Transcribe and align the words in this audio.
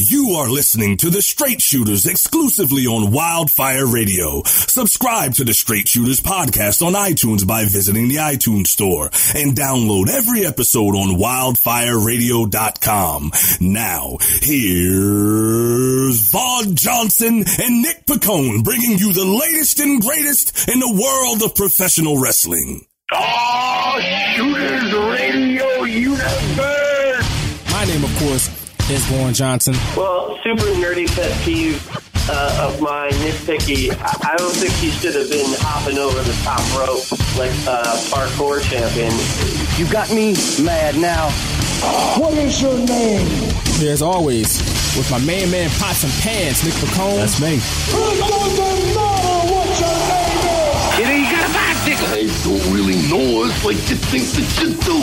You 0.00 0.34
are 0.34 0.48
listening 0.48 0.96
to 0.98 1.10
the 1.10 1.20
Straight 1.20 1.60
Shooters 1.60 2.06
exclusively 2.06 2.86
on 2.86 3.10
Wildfire 3.10 3.84
Radio. 3.84 4.44
Subscribe 4.44 5.34
to 5.34 5.42
the 5.42 5.52
Straight 5.52 5.88
Shooters 5.88 6.20
podcast 6.20 6.86
on 6.86 6.92
iTunes 6.92 7.44
by 7.44 7.64
visiting 7.64 8.06
the 8.06 8.14
iTunes 8.16 8.68
store 8.68 9.06
and 9.34 9.56
download 9.56 10.08
every 10.08 10.46
episode 10.46 10.94
on 10.94 11.16
wildfireradio.com. 11.18 13.32
Now, 13.60 14.18
here's 14.40 16.20
Vaughn 16.30 16.76
Johnson 16.76 17.44
and 17.60 17.82
Nick 17.82 18.06
Picone 18.06 18.62
bringing 18.62 18.98
you 18.98 19.12
the 19.12 19.24
latest 19.24 19.80
and 19.80 20.00
greatest 20.00 20.68
in 20.68 20.78
the 20.78 20.92
world 20.92 21.42
of 21.42 21.56
professional 21.56 22.20
wrestling. 22.20 22.86
Oh, 23.12 23.98
Shooters 24.36 24.92
Radio 24.94 25.67
is 28.90 29.04
Vaughn 29.06 29.34
Johnson. 29.34 29.74
Well, 29.96 30.38
super 30.42 30.64
nerdy 30.80 31.06
pet 31.14 31.32
peeve 31.44 31.76
uh, 32.30 32.68
of 32.68 32.80
mine, 32.80 33.12
nitpicky. 33.12 33.90
I, 33.92 34.32
I 34.32 34.36
don't 34.36 34.54
think 34.54 34.72
he 34.74 34.90
should 34.90 35.14
have 35.14 35.28
been 35.28 35.52
hopping 35.60 35.98
over 35.98 36.20
the 36.22 36.32
top 36.44 36.60
rope 36.72 37.04
like 37.36 37.52
a 37.68 37.84
uh, 37.84 37.96
parkour 38.08 38.62
champion. 38.64 39.12
You 39.76 39.90
got 39.92 40.08
me 40.10 40.32
mad 40.64 40.96
now. 40.96 41.28
What 42.18 42.32
is 42.34 42.60
your 42.60 42.76
name? 42.78 43.28
Here, 43.76 43.92
as 43.92 44.02
always, 44.02 44.58
with 44.96 45.10
my 45.10 45.18
main 45.20 45.50
man, 45.50 45.70
Pots 45.78 46.04
and 46.04 46.12
Pans, 46.24 46.64
Nick 46.64 46.74
Picone. 46.74 47.16
That's 47.16 47.40
me. 47.40 47.60
It 47.60 48.18
doesn't 48.18 48.94
matter 48.96 49.52
what 49.52 49.68
your 49.78 49.96
name 50.08 50.48
is. 50.48 50.98
You 50.98 51.04
know, 51.04 51.14
you 51.14 51.28
got 51.28 51.44
a 51.44 51.52
bicycle. 51.52 52.08
I 52.08 52.24
don't 52.42 52.66
really 52.72 52.98
know 53.08 53.44
us 53.44 53.64
like 53.64 53.76
you 53.88 53.96
think 54.08 54.24
that 54.32 54.48
you 54.64 54.74
do. 54.80 54.98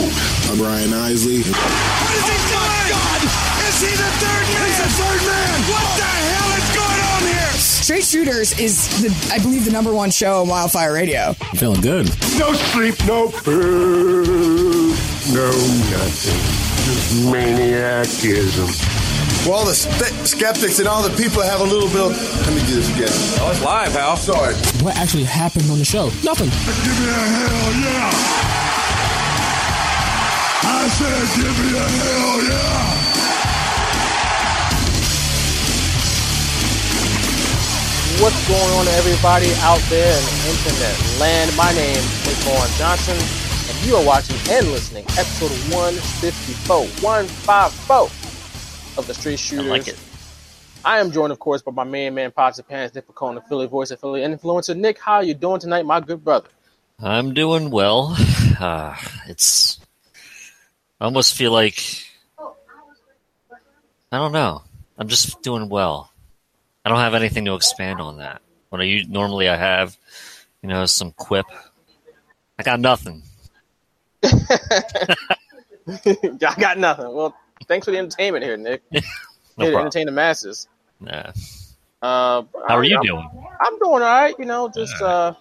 I'm 0.50 0.58
Brian 0.58 0.92
Isley. 0.92 1.42
What 1.42 2.14
is 2.18 2.26
he 2.28 2.36
doing? 2.50 2.66
God! 2.90 3.45
Is 3.76 3.82
he 3.82 3.88
the 3.92 4.10
third 4.16 4.46
man? 4.56 4.66
He's 4.68 4.78
the 4.78 4.88
third 4.88 5.20
man. 5.28 5.60
What 5.68 5.84
the 6.00 6.08
hell 6.08 6.50
is 6.56 6.68
going 6.72 7.00
on 7.12 7.20
here? 7.28 7.52
Straight 7.60 8.04
Shooters 8.04 8.58
is, 8.58 9.02
the, 9.02 9.34
I 9.34 9.38
believe, 9.38 9.66
the 9.66 9.70
number 9.70 9.92
one 9.92 10.10
show 10.10 10.40
on 10.40 10.48
Wildfire 10.48 10.94
Radio. 10.94 11.34
I'm 11.38 11.56
feeling 11.58 11.82
good. 11.82 12.06
No 12.38 12.54
sleep, 12.54 12.96
no 13.06 13.28
food, 13.28 14.96
no 15.28 15.50
nothing. 15.92 16.40
Just 16.88 17.12
maniacism. 17.28 18.72
Well, 19.46 19.66
the 19.66 19.74
st- 19.74 20.26
skeptics 20.26 20.78
and 20.78 20.88
all 20.88 21.02
the 21.06 21.14
people 21.14 21.42
have 21.42 21.60
a 21.60 21.64
little 21.64 21.88
bit 21.88 22.00
of. 22.00 22.46
Let 22.46 22.54
me 22.56 22.60
do 22.66 22.76
this 22.76 22.88
again. 22.94 23.12
Oh, 23.44 23.50
it's 23.50 23.60
live, 23.62 23.92
pal. 23.92 24.16
Sorry. 24.16 24.54
What 24.82 24.96
actually 24.96 25.24
happened 25.24 25.70
on 25.70 25.76
the 25.78 25.84
show? 25.84 26.06
Nothing. 26.24 26.48
Give 26.48 26.98
me 26.98 27.08
a 27.10 27.12
hell 27.12 27.72
yeah! 27.84 28.10
I 30.64 30.88
said, 30.88 31.28
give 31.36 31.58
me 31.60 31.76
a 31.76 31.80
hell 31.84 32.42
yeah! 32.42 33.05
What's 38.18 38.48
going 38.48 38.72
on, 38.72 38.88
everybody 38.88 39.52
out 39.56 39.78
there 39.90 40.18
in 40.18 40.24
the 40.24 40.48
internet 40.48 41.20
land? 41.20 41.54
My 41.54 41.70
name 41.72 41.98
is 41.98 42.44
Vaughn 42.44 42.66
Johnson, 42.78 43.14
and 43.14 43.86
you 43.86 43.94
are 43.94 44.02
watching 44.02 44.36
and 44.48 44.68
listening 44.68 45.04
episode 45.18 45.50
154, 45.70 46.86
154 47.04 47.96
of 48.96 49.06
the 49.06 49.12
Straight 49.12 49.38
Shooters. 49.38 49.66
I 49.66 49.68
like 49.68 49.88
it. 49.88 49.98
I 50.82 50.98
am 50.98 51.12
joined, 51.12 51.30
of 51.30 51.38
course, 51.38 51.60
by 51.60 51.72
my 51.72 51.84
main 51.84 52.14
man, 52.14 52.30
Pots 52.30 52.58
and 52.58 52.66
Pants, 52.66 52.94
Nick 52.94 53.06
Picone, 53.06 53.34
the 53.34 53.42
Philly 53.42 53.66
voice 53.66 53.90
of 53.90 54.00
Philly 54.00 54.22
influencer. 54.22 54.74
Nick, 54.74 54.98
how 54.98 55.16
are 55.16 55.24
you 55.24 55.34
doing 55.34 55.60
tonight, 55.60 55.84
my 55.84 56.00
good 56.00 56.24
brother? 56.24 56.48
I'm 56.98 57.34
doing 57.34 57.68
well. 57.68 58.16
Uh, 58.58 58.96
it's. 59.28 59.78
I 60.98 61.04
almost 61.04 61.34
feel 61.34 61.52
like. 61.52 61.84
I 64.10 64.16
don't 64.16 64.32
know. 64.32 64.62
I'm 64.96 65.08
just 65.08 65.42
doing 65.42 65.68
well. 65.68 66.10
I 66.86 66.88
don't 66.88 66.98
have 66.98 67.14
anything 67.14 67.44
to 67.46 67.54
expand 67.56 68.00
on 68.00 68.18
that. 68.18 68.40
When 68.68 68.80
I 68.80 69.02
normally 69.08 69.48
I 69.48 69.56
have, 69.56 69.96
you 70.62 70.68
know, 70.68 70.86
some 70.86 71.10
quip. 71.10 71.44
I 72.60 72.62
got 72.62 72.78
nothing. 72.78 73.24
I 74.22 75.16
got 76.38 76.78
nothing. 76.78 77.12
Well, 77.12 77.34
thanks 77.66 77.86
for 77.86 77.90
the 77.90 77.98
entertainment 77.98 78.44
here, 78.44 78.56
Nick. 78.56 78.84
no 78.92 79.00
here 79.58 79.72
to 79.72 79.78
entertain 79.78 80.06
the 80.06 80.12
masses. 80.12 80.68
Nah. 81.00 81.32
Uh, 82.02 82.44
How 82.68 82.76
are 82.76 82.84
you 82.84 82.94
I'm- 82.98 83.04
doing? 83.04 83.30
I'm 83.60 83.78
doing 83.80 83.94
all 83.94 83.98
right. 84.00 84.36
You 84.38 84.44
know, 84.44 84.68
just 84.68 85.02
uh, 85.02 85.34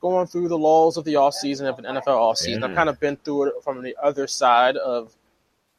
going 0.00 0.28
through 0.28 0.46
the 0.46 0.58
laws 0.58 0.96
of 0.96 1.04
the 1.04 1.16
off 1.16 1.34
season 1.34 1.66
of 1.66 1.76
an 1.80 1.86
NFL 1.86 2.06
off 2.06 2.38
season. 2.38 2.62
I've 2.62 2.76
kind 2.76 2.88
of 2.88 3.00
been 3.00 3.16
through 3.16 3.48
it 3.48 3.54
from 3.64 3.82
the 3.82 3.96
other 4.00 4.28
side 4.28 4.76
of, 4.76 5.12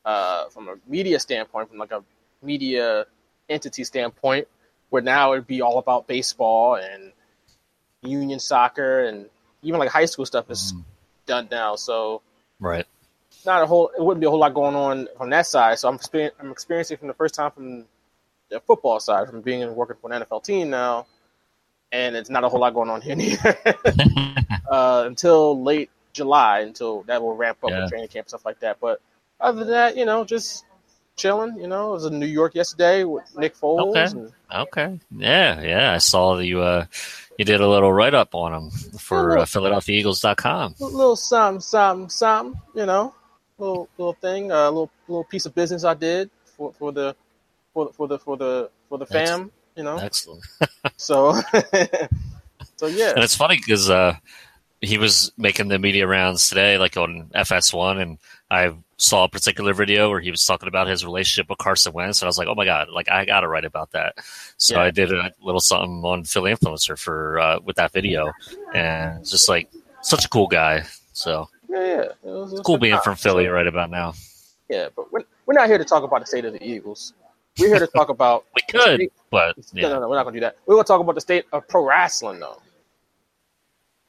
uh, 0.03 0.50
from 0.50 0.67
a 0.67 0.75
media 0.90 1.22
standpoint, 1.22 1.69
from 1.69 1.78
like 1.78 1.94
a 1.94 2.03
media 2.41 3.06
entity 3.47 3.85
standpoint, 3.85 4.45
where 4.90 5.01
now 5.01 5.34
it'd 5.34 5.47
be 5.47 5.62
all 5.62 5.78
about 5.78 6.07
baseball 6.07 6.75
and 6.75 7.12
union 8.01 8.40
soccer 8.40 9.06
and 9.06 9.29
even 9.62 9.79
like 9.79 9.90
high 9.90 10.06
school 10.06 10.25
stuff 10.25 10.50
is 10.50 10.73
done 11.25 11.47
now. 11.51 11.75
So 11.75 12.22
Right. 12.59 12.85
not 13.46 13.63
a 13.63 13.66
whole. 13.66 13.90
It 13.90 14.01
wouldn't 14.01 14.22
be 14.22 14.28
a 14.28 14.29
whole 14.29 14.40
lot 14.40 14.53
going 14.53 14.75
on 14.75 15.07
from 15.18 15.29
that 15.31 15.46
side. 15.47 15.78
So 15.79 15.90
I'm 15.90 16.00
I'm 16.40 16.51
experiencing 16.51 16.97
from 16.97 17.07
the 17.07 17.13
first 17.13 17.35
time 17.35 17.51
from 17.51 17.85
the 18.50 18.59
football 18.62 19.00
side, 19.00 19.28
from 19.28 19.41
being 19.41 19.63
and 19.63 19.75
working 19.75 19.97
for 20.01 20.12
an 20.12 20.22
NFL 20.22 20.44
team 20.44 20.69
now, 20.69 21.07
and 21.91 22.16
it's 22.16 22.29
not 22.29 22.44
a 22.44 22.50
whole 22.50 22.59
lot 22.59 22.73
going 22.73 22.90
on 22.90 23.02
here 23.02 23.16
neither 23.17 23.57
uh, 24.69 25.03
until 25.06 25.62
late 25.62 25.90
July, 26.13 26.59
until 26.62 27.02
that 27.03 27.22
will 27.22 27.35
ramp 27.35 27.57
up 27.63 27.72
Yeah. 27.72 27.81
with 27.81 27.90
training 27.90 28.07
camp 28.09 28.28
stuff 28.29 28.46
like 28.46 28.59
that. 28.62 28.79
But 28.79 29.02
other 29.40 29.59
than 29.59 29.69
that, 29.69 29.97
you 29.97 30.06
know, 30.06 30.23
just 30.23 30.63
chilling. 31.16 31.58
You 31.58 31.68
know, 31.68 31.90
I 31.90 31.94
was 31.94 32.06
in 32.06 32.20
New 32.20 32.26
York 32.26 32.56
yesterday 32.56 33.03
with 33.03 33.24
Nick 33.38 33.56
Foles. 33.56 33.90
Okay. 33.90 34.20
And, 34.20 34.31
Okay. 34.53 35.00
Yeah, 35.12 35.62
yeah. 35.62 35.94
I 35.94 35.98
saw 35.98 36.36
that 36.36 36.46
you 36.46 36.62
uh 36.62 36.86
you 37.38 37.46
did 37.46 37.62
a 37.62 37.68
little 37.68 37.92
write 37.92 38.14
up 38.14 38.34
on 38.34 38.53
him 38.53 38.72
for 39.00 39.40
uh, 39.40 39.46
PhiladelphiaEagles.com. 39.46 40.76
a 40.80 40.86
little 40.86 41.16
something, 41.16 41.59
something, 41.59 42.09
something. 42.09 42.62
You 42.76 42.86
know, 42.86 43.14
little 43.58 43.90
little 43.98 44.14
thing, 44.14 44.52
a 44.52 44.66
little 44.70 44.92
little 45.08 45.24
piece 45.24 45.46
of 45.46 45.56
business 45.56 45.84
I 45.84 45.94
did 45.94 46.30
for 46.58 46.72
for 46.74 46.92
the 46.92 47.16
for 47.74 47.86
the 47.88 47.94
for 47.94 48.08
the 48.08 48.20
for 48.20 48.38
the 48.38 48.70
for 48.88 48.97
the 48.97 49.06
fam. 49.06 49.52
You 49.76 49.84
know, 49.84 49.97
Excellent. 49.97 50.44
so 50.96 51.34
so 52.78 52.88
yeah. 52.88 53.12
And 53.12 53.24
it's 53.24 53.36
funny 53.36 53.58
because 53.58 53.90
uh, 53.90 54.16
he 54.80 54.97
was 54.97 55.32
making 55.38 55.68
the 55.68 55.80
media 55.80 56.08
rounds 56.08 56.47
today, 56.47 56.78
like 56.78 56.96
on 56.96 57.30
FS1, 57.36 58.02
and 58.02 58.18
I 58.50 58.74
saw 58.97 59.25
a 59.25 59.29
particular 59.29 59.73
video 59.73 60.09
where 60.09 60.22
he 60.22 60.31
was 60.31 60.45
talking 60.45 60.67
about 60.67 60.88
his 60.88 61.03
relationship 61.03 61.50
with 61.50 61.57
Carson 61.57 61.94
Wentz, 61.94 62.22
and 62.22 62.28
I 62.28 62.29
was 62.29 62.38
like, 62.38 62.47
oh 62.47 62.56
my 62.56 62.66
god, 62.66 62.89
like 62.89 63.09
I 63.09 63.25
got 63.25 63.41
to 63.41 63.47
write 63.47 63.66
about 63.66 63.91
that. 63.91 64.16
So 64.57 64.75
Yeah. 64.75 64.83
I 64.83 64.91
did 64.91 65.11
a 65.11 65.31
little 65.41 65.59
something 65.61 66.01
on 66.03 66.23
Philly 66.23 66.53
Influencer 66.53 66.97
for 66.97 67.39
uh, 67.39 67.59
with 67.59 67.75
that 67.75 67.91
video, 67.91 68.31
and 68.73 69.19
it's 69.19 69.31
just 69.31 69.50
like 69.50 69.69
such 70.01 70.25
a 70.25 70.29
cool 70.29 70.47
guy. 70.47 70.84
So 71.13 71.50
Yeah, 71.69 71.79
yeah. 71.79 72.01
It 72.01 72.16
was, 72.23 72.51
it 72.51 72.55
was 72.57 72.61
cool 72.61 72.78
being 72.78 72.94
time. 72.94 73.03
from 73.03 73.16
Philly 73.16 73.47
right 73.47 73.67
about 73.67 73.89
now. 73.89 74.13
Yeah, 74.69 74.88
but 74.95 75.11
we're, 75.11 75.23
we're 75.45 75.53
not 75.53 75.67
here 75.67 75.78
to 75.78 75.85
talk 75.85 76.03
about 76.03 76.22
the 76.22 76.25
state 76.25 76.45
of 76.45 76.53
the 76.53 76.63
Eagles. 76.66 77.13
We're 77.59 77.67
here 77.67 77.79
to 77.79 77.88
talk 77.88 78.09
about. 78.09 78.45
We 78.55 78.61
could, 78.79 79.09
but 79.29 79.57
No, 79.57 79.63
yeah, 79.73 79.88
no, 79.89 80.00
no, 80.01 80.09
we're 80.09 80.16
not 80.16 80.23
going 80.23 80.34
to 80.34 80.39
do 80.39 80.45
that. 80.45 80.57
We're 80.66 80.78
to 80.78 80.84
talk 80.84 81.00
about 81.01 81.16
the 81.16 81.22
state 81.22 81.45
of 81.53 81.67
pro 81.67 81.85
wrestling, 81.85 82.39
though. 82.39 82.61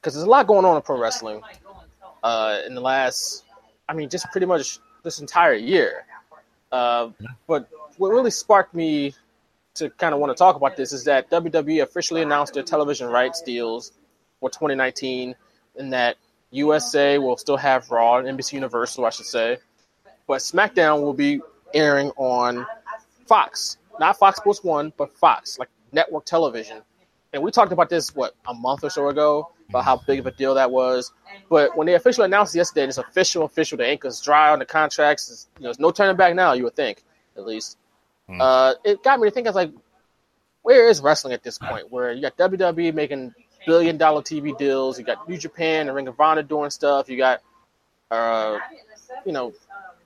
Because 0.01 0.13
there's 0.15 0.25
a 0.25 0.29
lot 0.29 0.47
going 0.47 0.65
on 0.65 0.75
in 0.75 0.81
pro 0.81 0.99
wrestling 0.99 1.41
uh, 2.23 2.59
in 2.65 2.75
the 2.75 2.81
last, 2.81 3.43
I 3.89 3.93
mean, 3.93 4.09
just 4.09 4.29
pretty 4.31 4.45
much 4.45 4.79
this 5.03 5.19
entire 5.19 5.53
year. 5.53 6.05
Uh, 6.71 7.09
but 7.47 7.69
what 7.97 8.09
really 8.09 8.31
sparked 8.31 8.73
me 8.73 9.13
to 9.75 9.89
kind 9.91 10.13
of 10.13 10.19
want 10.19 10.31
to 10.31 10.35
talk 10.35 10.55
about 10.55 10.75
this 10.75 10.91
is 10.91 11.03
that 11.05 11.29
WWE 11.29 11.83
officially 11.83 12.21
announced 12.21 12.53
their 12.53 12.63
television 12.63 13.07
rights 13.07 13.41
deals 13.41 13.91
for 14.39 14.49
2019, 14.49 15.35
and 15.77 15.93
that 15.93 16.17
USA 16.51 17.17
will 17.17 17.37
still 17.37 17.57
have 17.57 17.89
Raw 17.91 18.17
and 18.17 18.37
NBC 18.37 18.53
Universal, 18.53 19.05
I 19.05 19.09
should 19.09 19.25
say, 19.25 19.57
but 20.27 20.39
SmackDown 20.39 21.01
will 21.01 21.13
be 21.13 21.41
airing 21.73 22.11
on 22.17 22.65
Fox, 23.27 23.77
not 23.99 24.17
Fox 24.17 24.37
Sports 24.37 24.63
One, 24.63 24.91
but 24.97 25.15
Fox, 25.17 25.59
like 25.59 25.69
network 25.91 26.25
television. 26.25 26.81
And 27.37 27.43
we 27.43 27.51
talked 27.51 27.71
about 27.71 27.89
this 27.89 28.15
what 28.15 28.35
a 28.47 28.53
month 28.53 28.83
or 28.83 28.89
so 28.89 29.07
ago 29.09 29.51
about 29.69 29.85
how 29.85 29.97
big 30.07 30.17
of 30.17 30.25
a 30.25 30.31
deal 30.31 30.55
that 30.55 30.71
was. 30.71 31.13
But 31.49 31.77
when 31.77 31.85
they 31.85 31.93
officially 31.93 32.25
announced 32.25 32.55
yesterday, 32.55 32.87
it's 32.87 32.97
official, 32.97 33.43
official. 33.43 33.77
The 33.77 33.89
ink 33.89 34.05
is 34.05 34.19
dry 34.21 34.51
on 34.51 34.57
the 34.59 34.65
contracts. 34.65 35.29
It's, 35.29 35.47
you 35.57 35.63
know, 35.63 35.67
there's 35.67 35.79
no 35.79 35.91
turning 35.91 36.17
back 36.17 36.33
now. 36.33 36.53
You 36.53 36.63
would 36.63 36.75
think, 36.75 37.03
at 37.37 37.45
least. 37.45 37.77
Uh, 38.27 38.73
it 38.83 39.03
got 39.03 39.19
me 39.19 39.27
to 39.27 39.31
think. 39.31 39.45
I 39.45 39.51
was 39.51 39.55
like, 39.55 39.71
where 40.63 40.89
is 40.89 40.99
wrestling 40.99 41.33
at 41.33 41.43
this 41.43 41.59
point? 41.59 41.91
Where 41.91 42.11
you 42.11 42.21
got 42.21 42.37
WWE 42.37 42.93
making 42.93 43.35
billion 43.67 43.97
dollar 43.97 44.21
TV 44.21 44.57
deals, 44.57 44.97
you 44.97 45.05
got 45.05 45.29
New 45.29 45.37
Japan 45.37 45.87
and 45.87 45.95
Ring 45.95 46.07
of 46.07 46.19
Honor 46.19 46.41
doing 46.41 46.71
stuff, 46.71 47.07
you 47.07 47.17
got, 47.17 47.41
uh, 48.09 48.57
you 49.25 49.31
know, 49.31 49.53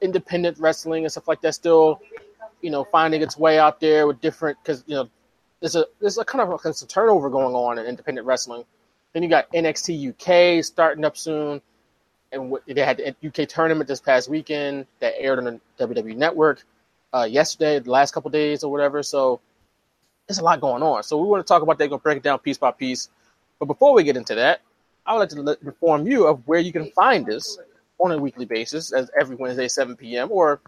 independent 0.02 0.60
wrestling 0.60 1.06
and 1.06 1.12
stuff 1.12 1.28
like 1.28 1.42
that 1.42 1.56
still, 1.56 2.02
you 2.62 2.72
know, 2.72 2.84
finding 2.84 3.22
its 3.22 3.38
way 3.38 3.58
out 3.58 3.80
there 3.80 4.06
with 4.06 4.20
different 4.20 4.58
because 4.62 4.84
you 4.86 4.96
know 4.96 5.10
there's 5.62 5.76
a 5.76 5.86
there's 6.02 6.18
a 6.18 6.26
kind 6.26 6.42
of 6.42 6.50
a, 6.50 6.70
a 6.70 6.74
turnover 6.88 7.30
going 7.30 7.56
on 7.56 7.80
in 7.80 7.86
independent 7.86 8.28
wrestling. 8.28 8.66
Then 9.14 9.24
you 9.24 9.30
got 9.30 9.52
NXT 9.52 10.10
UK 10.60 10.64
starting 10.64 11.06
up 11.06 11.18
soon, 11.18 11.62
and 12.32 12.50
what, 12.52 12.64
they 12.68 12.82
had 12.82 12.98
the 12.98 13.28
UK 13.28 13.48
tournament 13.48 13.88
this 13.88 14.02
past 14.02 14.30
weekend 14.30 14.88
that 15.00 15.14
aired 15.18 15.40
on 15.40 15.46
the 15.78 15.86
WWE 15.88 16.16
Network. 16.18 16.64
uh, 17.14 17.24
yesterday, 17.24 17.80
the 17.80 17.92
last 17.92 18.14
couple 18.14 18.32
days 18.32 18.64
or 18.64 18.72
whatever. 18.72 19.04
So 19.04 19.42
there's 20.28 20.40
a 20.40 20.44
lot 20.44 20.62
going 20.62 20.84
on. 20.84 21.04
So 21.04 21.22
we 21.22 21.28
want 21.28 21.46
to 21.46 21.52
talk 21.52 21.62
about 21.62 21.78
that. 21.78 21.90
Going 21.90 22.00
to 22.00 22.04
break 22.04 22.18
it 22.18 22.24
down 22.24 22.40
piece 22.40 22.58
by 22.58 22.72
piece. 22.72 23.10
But 23.60 23.66
before 23.66 23.94
we 23.94 24.04
get 24.04 24.18
into 24.18 24.36
that, 24.36 24.62
I 25.06 25.14
would 25.14 25.20
like 25.20 25.30
to 25.30 25.58
inform 25.66 26.08
you 26.08 26.28
of 26.28 26.48
where 26.48 26.60
you 26.60 26.72
can 26.72 26.92
find 26.92 27.30
us 27.30 27.58
on 28.00 28.12
a 28.12 28.18
weekly 28.18 28.46
basis, 28.46 28.92
as 28.94 29.12
every 29.20 29.36
Wednesday, 29.36 29.68
7 29.68 29.96
p.m. 29.96 30.30
or 30.32 30.62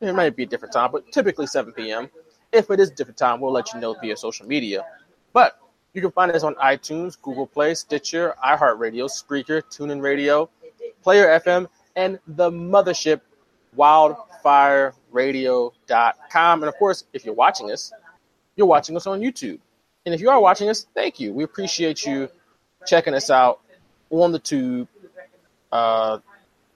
it 0.00 0.14
might 0.14 0.34
be 0.34 0.42
a 0.42 0.46
different 0.46 0.72
time, 0.74 0.90
but 0.90 1.10
typically 1.12 1.46
7 1.46 1.72
p.m. 1.72 2.10
If 2.52 2.70
it 2.70 2.80
is 2.80 2.90
a 2.90 2.94
different 2.94 3.18
time, 3.18 3.40
we'll 3.40 3.52
let 3.52 3.72
you 3.72 3.80
know 3.80 3.94
via 4.00 4.16
social 4.16 4.46
media. 4.46 4.84
But 5.32 5.58
you 5.94 6.00
can 6.00 6.10
find 6.10 6.32
us 6.32 6.42
on 6.42 6.54
iTunes, 6.56 7.16
Google 7.20 7.46
Play, 7.46 7.74
Stitcher, 7.74 8.34
iHeartRadio, 8.44 9.10
Spreaker, 9.10 9.62
TuneIn 9.62 10.02
Radio, 10.02 10.48
Player 11.02 11.40
FM, 11.40 11.68
and 11.96 12.18
the 12.26 12.50
mothership, 12.50 13.20
wildfireradio.com. 13.76 16.62
And 16.62 16.68
of 16.68 16.74
course, 16.76 17.04
if 17.12 17.24
you're 17.24 17.34
watching 17.34 17.70
us, 17.70 17.92
you're 18.56 18.66
watching 18.66 18.96
us 18.96 19.06
on 19.06 19.20
YouTube. 19.20 19.58
And 20.04 20.14
if 20.14 20.20
you 20.20 20.30
are 20.30 20.40
watching 20.40 20.68
us, 20.68 20.86
thank 20.94 21.20
you. 21.20 21.32
We 21.32 21.44
appreciate 21.44 22.04
you 22.04 22.28
checking 22.86 23.14
us 23.14 23.30
out 23.30 23.60
on 24.10 24.32
the 24.32 24.38
tube. 24.38 24.88
Uh, 25.70 26.18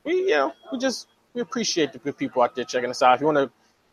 we, 0.04 0.14
you 0.14 0.30
know, 0.30 0.52
we 0.72 0.78
just 0.78 1.08
we 1.34 1.40
appreciate 1.40 1.92
the 1.92 1.98
good 1.98 2.16
people 2.16 2.42
out 2.42 2.54
there 2.54 2.64
checking 2.64 2.88
us 2.88 3.02
out. 3.02 3.14
If 3.14 3.20
you 3.20 3.26
want 3.26 3.38
to 3.38 3.50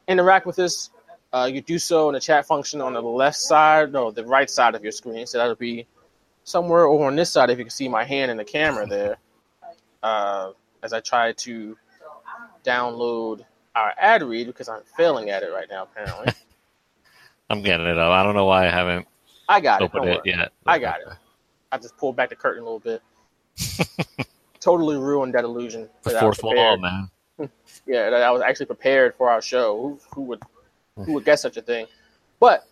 interact 0.08 0.46
with 0.46 0.60
us, 0.60 0.92
uh, 1.34 1.50
you 1.52 1.62
do 1.62 1.80
so 1.80 2.10
in 2.10 2.14
the 2.14 2.20
chat 2.20 2.46
function 2.46 2.80
on 2.80 2.94
the 2.94 3.02
left 3.02 3.38
side, 3.38 3.92
no, 3.92 4.12
the 4.12 4.24
right 4.24 4.50
side 4.50 4.76
of 4.76 4.84
your 4.84 4.92
screen. 4.92 5.26
So 5.26 5.40
that'll 5.40 5.56
be 5.56 5.88
somewhere 6.44 6.86
over 6.86 7.06
on 7.06 7.16
this 7.16 7.32
side 7.32 7.50
if 7.50 7.58
you 7.58 7.66
can 7.66 7.72
see 7.72 7.88
my 7.88 8.04
hand 8.04 8.30
in 8.30 8.38
the 8.38 8.46
camera 8.46 8.86
there. 8.86 9.18
Uh, 10.02 10.52
as 10.84 10.94
I 10.94 11.00
try 11.00 11.32
to 11.32 11.78
download 12.64 13.46
our 13.74 13.94
ad 13.98 14.22
read 14.22 14.48
because 14.48 14.70
I'm 14.70 14.82
failing 14.96 15.30
at 15.32 15.44
it 15.44 15.52
right 15.52 15.68
now, 15.70 15.84
apparently. 15.84 16.34
I'm 17.50 17.62
getting 17.62 17.88
it 17.88 17.98
up. 17.98 18.12
I 18.12 18.24
don't 18.24 18.36
know 18.36 18.46
why 18.46 18.68
I 18.68 18.70
haven't 18.70 19.08
I 19.48 19.60
got 19.60 19.82
it. 19.82 19.92
Don't 19.92 20.08
it 20.08 20.12
worry. 20.12 20.22
yet. 20.26 20.52
I 20.66 20.80
got 20.80 21.02
it. 21.02 21.08
I 21.72 21.78
just 21.78 21.98
pulled 21.98 22.16
back 22.16 22.30
the 22.30 22.36
curtain 22.36 22.62
a 22.62 22.66
little 22.66 22.80
bit. 22.80 23.02
totally 24.60 24.98
ruined 24.98 25.34
that 25.34 25.44
illusion. 25.44 25.90
The 26.04 26.12
that 26.12 26.24
I 26.24 26.26
was 26.28 26.38
fourth 26.38 26.56
wall, 26.56 26.78
man. 26.78 27.10
Yeah, 27.88 28.12
that 28.12 28.22
I 28.22 28.32
was 28.32 28.44
actually 28.44 28.68
prepared 28.68 29.16
for 29.16 29.30
our 29.30 29.42
show. 29.42 29.78
Who, 29.78 30.00
who 30.14 30.22
would 30.24 30.42
who 30.96 31.14
would 31.14 31.26
guess 31.26 31.42
such 31.42 31.58
a 31.58 31.62
thing? 31.62 31.88
But 32.40 32.68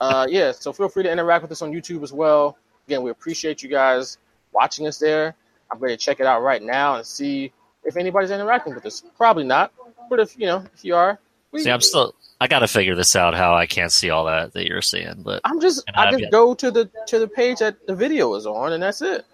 uh, 0.00 0.26
yeah, 0.28 0.52
so 0.52 0.72
feel 0.72 0.88
free 0.88 1.02
to 1.04 1.10
interact 1.10 1.42
with 1.42 1.52
us 1.52 1.62
on 1.62 1.72
YouTube 1.72 2.02
as 2.02 2.12
well. 2.12 2.58
Again, 2.86 3.02
we 3.02 3.10
appreciate 3.10 3.62
you 3.62 3.68
guys 3.68 4.18
watching 4.52 4.86
us 4.86 4.98
there. 4.98 5.34
I'm 5.70 5.78
going 5.78 5.90
to 5.90 5.96
check 5.96 6.20
it 6.20 6.26
out 6.26 6.42
right 6.42 6.62
now 6.62 6.96
and 6.96 7.06
see 7.06 7.52
if 7.84 7.96
anybody's 7.96 8.30
interacting 8.30 8.74
with 8.74 8.84
us. 8.86 9.02
Probably 9.16 9.44
not, 9.44 9.72
but 10.10 10.20
if 10.20 10.38
you 10.38 10.46
know, 10.46 10.64
if 10.74 10.84
you 10.84 10.94
are, 10.94 11.18
we, 11.52 11.60
See, 11.60 11.70
I'm 11.70 11.80
still. 11.80 12.14
I 12.40 12.48
got 12.48 12.58
to 12.60 12.68
figure 12.68 12.94
this 12.96 13.14
out. 13.14 13.34
How 13.34 13.54
I 13.54 13.66
can't 13.66 13.92
see 13.92 14.10
all 14.10 14.24
that 14.26 14.52
that 14.54 14.66
you're 14.66 14.82
seeing, 14.82 15.22
but 15.22 15.40
I'm 15.44 15.60
just 15.60 15.84
I 15.94 16.10
just 16.10 16.22
yet- 16.22 16.32
go 16.32 16.54
to 16.54 16.70
the 16.70 16.90
to 17.06 17.18
the 17.20 17.28
page 17.28 17.60
that 17.60 17.86
the 17.86 17.94
video 17.94 18.34
is 18.34 18.46
on, 18.46 18.72
and 18.72 18.82
that's 18.82 19.00
it. 19.02 19.24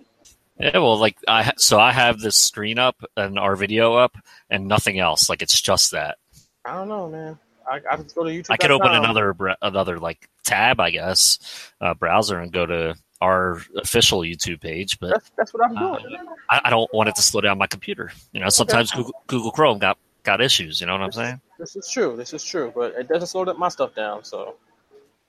yeah. 0.58 0.76
Well, 0.78 0.98
like 0.98 1.16
I 1.26 1.52
so 1.56 1.80
I 1.80 1.92
have 1.92 2.20
this 2.20 2.36
screen 2.36 2.78
up 2.78 3.02
and 3.16 3.38
our 3.38 3.56
video 3.56 3.94
up 3.94 4.16
and 4.50 4.68
nothing 4.68 4.98
else. 4.98 5.30
Like 5.30 5.40
it's 5.42 5.58
just 5.60 5.92
that. 5.92 6.18
I 6.66 6.74
don't 6.74 6.88
know, 6.88 7.08
man. 7.08 7.38
I, 7.70 7.80
I 7.90 7.96
just 7.96 8.14
go 8.14 8.24
to 8.24 8.30
YouTube. 8.30 8.46
I 8.50 8.56
could 8.56 8.70
open 8.72 8.92
another 8.92 9.34
another 9.62 9.98
like 9.98 10.28
tab, 10.44 10.80
I 10.80 10.90
guess, 10.90 11.38
uh, 11.80 11.94
browser 11.94 12.38
and 12.38 12.52
go 12.52 12.66
to 12.66 12.96
our 13.20 13.60
official 13.76 14.20
YouTube 14.20 14.60
page, 14.60 14.98
but 14.98 15.10
That's 15.10 15.30
that's 15.36 15.54
what 15.54 15.64
I'm 15.64 15.76
uh, 15.76 15.98
doing. 15.98 16.16
I, 16.48 16.60
I 16.64 16.70
don't 16.70 16.92
want 16.92 17.08
it 17.08 17.16
to 17.16 17.22
slow 17.22 17.40
down 17.40 17.58
my 17.58 17.66
computer. 17.66 18.10
You 18.32 18.40
know, 18.40 18.48
sometimes 18.48 18.90
Google, 18.90 19.14
Google 19.26 19.50
Chrome 19.52 19.78
got 19.78 19.98
got 20.24 20.40
issues. 20.40 20.80
You 20.80 20.86
know 20.86 20.94
what 20.94 21.02
I'm 21.02 21.12
saying? 21.12 21.40
This 21.58 21.76
is 21.76 21.88
true. 21.88 22.16
This 22.16 22.32
is 22.32 22.42
true, 22.42 22.72
but 22.74 22.94
it 22.94 23.08
doesn't 23.08 23.28
slow 23.28 23.44
my 23.54 23.68
stuff 23.68 23.94
down. 23.94 24.24
So 24.24 24.56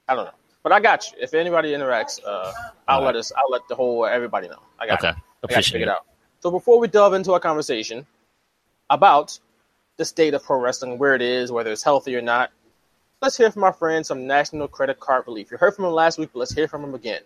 I 0.08 0.16
don't 0.16 0.26
know. 0.26 0.32
But 0.64 0.72
I 0.72 0.80
got 0.80 1.12
you. 1.12 1.18
If 1.22 1.34
anybody 1.34 1.72
interacts, 1.72 2.20
uh, 2.26 2.52
I'll 2.88 3.00
All 3.00 3.06
let 3.06 3.16
us. 3.16 3.32
I'll 3.36 3.50
let 3.52 3.68
the 3.68 3.76
whole 3.76 4.06
everybody 4.06 4.48
know. 4.48 4.60
I 4.80 4.88
got 4.88 5.00
Okay, 5.00 5.10
it. 5.10 5.16
I 5.16 5.16
got 5.16 5.22
you 5.22 5.26
appreciate 5.44 5.74
figured 5.74 5.90
it. 5.90 5.92
out. 5.92 6.06
So 6.40 6.50
before 6.50 6.80
we 6.80 6.88
delve 6.88 7.14
into 7.14 7.34
our 7.34 7.40
conversation 7.40 8.06
about 8.90 9.40
the 9.98 10.06
state 10.06 10.34
of 10.34 10.44
pro 10.44 10.60
wrestling, 10.60 10.98
where 10.98 11.16
it 11.16 11.22
is, 11.22 11.52
whether 11.52 11.72
it's 11.72 11.84
healthy 11.84 12.16
or 12.16 12.22
not, 12.22 12.52
let's 13.22 13.38
hear 13.38 13.52
from 13.52 13.64
our 13.64 13.74
friend 13.74 14.06
some 14.06 14.28
National 14.28 14.68
Credit 14.68 15.00
Card 15.00 15.26
Relief. 15.28 15.52
You 15.52 15.58
heard 15.58 15.76
from 15.76 15.86
him 15.86 15.92
last 15.92 16.18
week, 16.18 16.30
but 16.34 16.40
let's 16.40 16.54
hear 16.54 16.68
from 16.68 16.84
him 16.84 16.96
again 16.96 17.22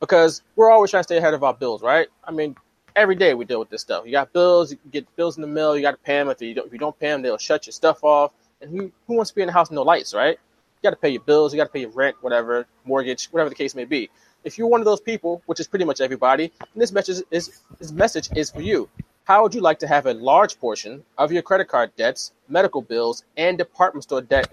because 0.00 0.42
we're 0.56 0.70
always 0.70 0.90
trying 0.90 1.02
to 1.02 1.04
stay 1.04 1.18
ahead 1.18 1.32
of 1.32 1.44
our 1.44 1.54
bills, 1.54 1.80
right? 1.80 2.08
I 2.24 2.32
mean, 2.32 2.56
every 2.96 3.14
day 3.14 3.34
we 3.34 3.44
deal 3.44 3.60
with 3.60 3.70
this 3.70 3.82
stuff. 3.82 4.04
You 4.04 4.10
got 4.10 4.32
bills, 4.32 4.72
you 4.72 4.78
get 4.90 5.06
bills 5.14 5.36
in 5.36 5.42
the 5.42 5.48
mail, 5.48 5.76
you 5.76 5.82
got 5.82 5.92
to 5.92 5.96
pay 5.98 6.18
them. 6.18 6.28
If 6.28 6.42
you 6.42 6.54
don't, 6.54 6.66
if 6.66 6.72
you 6.72 6.78
don't 6.78 6.98
pay 6.98 7.08
them, 7.08 7.22
they'll 7.22 7.38
shut 7.38 7.66
your 7.66 7.72
stuff 7.72 8.02
off. 8.02 8.32
And 8.60 8.70
who 8.70 8.90
who 9.06 9.14
wants 9.14 9.30
to 9.30 9.36
be 9.36 9.42
in 9.42 9.46
the 9.46 9.52
house 9.52 9.70
with 9.70 9.76
no 9.76 9.82
lights, 9.82 10.12
right? 10.12 10.38
You 10.38 10.82
got 10.82 10.90
to 10.90 10.96
pay 10.96 11.10
your 11.10 11.22
bills, 11.22 11.52
you 11.52 11.56
got 11.56 11.66
to 11.66 11.72
pay 11.72 11.80
your 11.82 11.90
rent, 11.90 12.16
whatever, 12.20 12.66
mortgage, 12.84 13.26
whatever 13.26 13.48
the 13.48 13.54
case 13.54 13.76
may 13.76 13.84
be. 13.84 14.10
If 14.42 14.58
you're 14.58 14.66
one 14.66 14.80
of 14.80 14.84
those 14.84 15.00
people, 15.00 15.40
which 15.46 15.60
is 15.60 15.68
pretty 15.68 15.84
much 15.84 16.00
everybody, 16.00 16.50
this 16.74 16.90
message 16.90 17.22
is 17.30 17.60
this 17.78 17.92
message 17.92 18.28
is 18.34 18.50
for 18.50 18.60
you. 18.60 18.88
How 19.24 19.42
would 19.42 19.54
you 19.54 19.60
like 19.60 19.78
to 19.78 19.86
have 19.86 20.06
a 20.06 20.14
large 20.14 20.58
portion 20.58 21.04
of 21.16 21.30
your 21.30 21.42
credit 21.42 21.68
card 21.68 21.94
debts, 21.94 22.32
medical 22.48 22.82
bills, 22.82 23.22
and 23.36 23.56
department 23.56 24.02
store 24.02 24.20
debt 24.20 24.52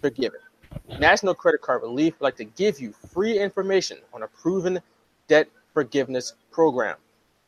forgiven? 0.00 0.40
National 0.98 1.36
Credit 1.36 1.60
Card 1.60 1.82
Relief 1.82 2.14
would 2.18 2.24
like 2.24 2.36
to 2.38 2.44
give 2.44 2.80
you 2.80 2.92
free 3.12 3.38
information 3.38 3.98
on 4.12 4.24
a 4.24 4.26
proven 4.26 4.80
debt 5.28 5.48
forgiveness 5.72 6.34
program. 6.50 6.96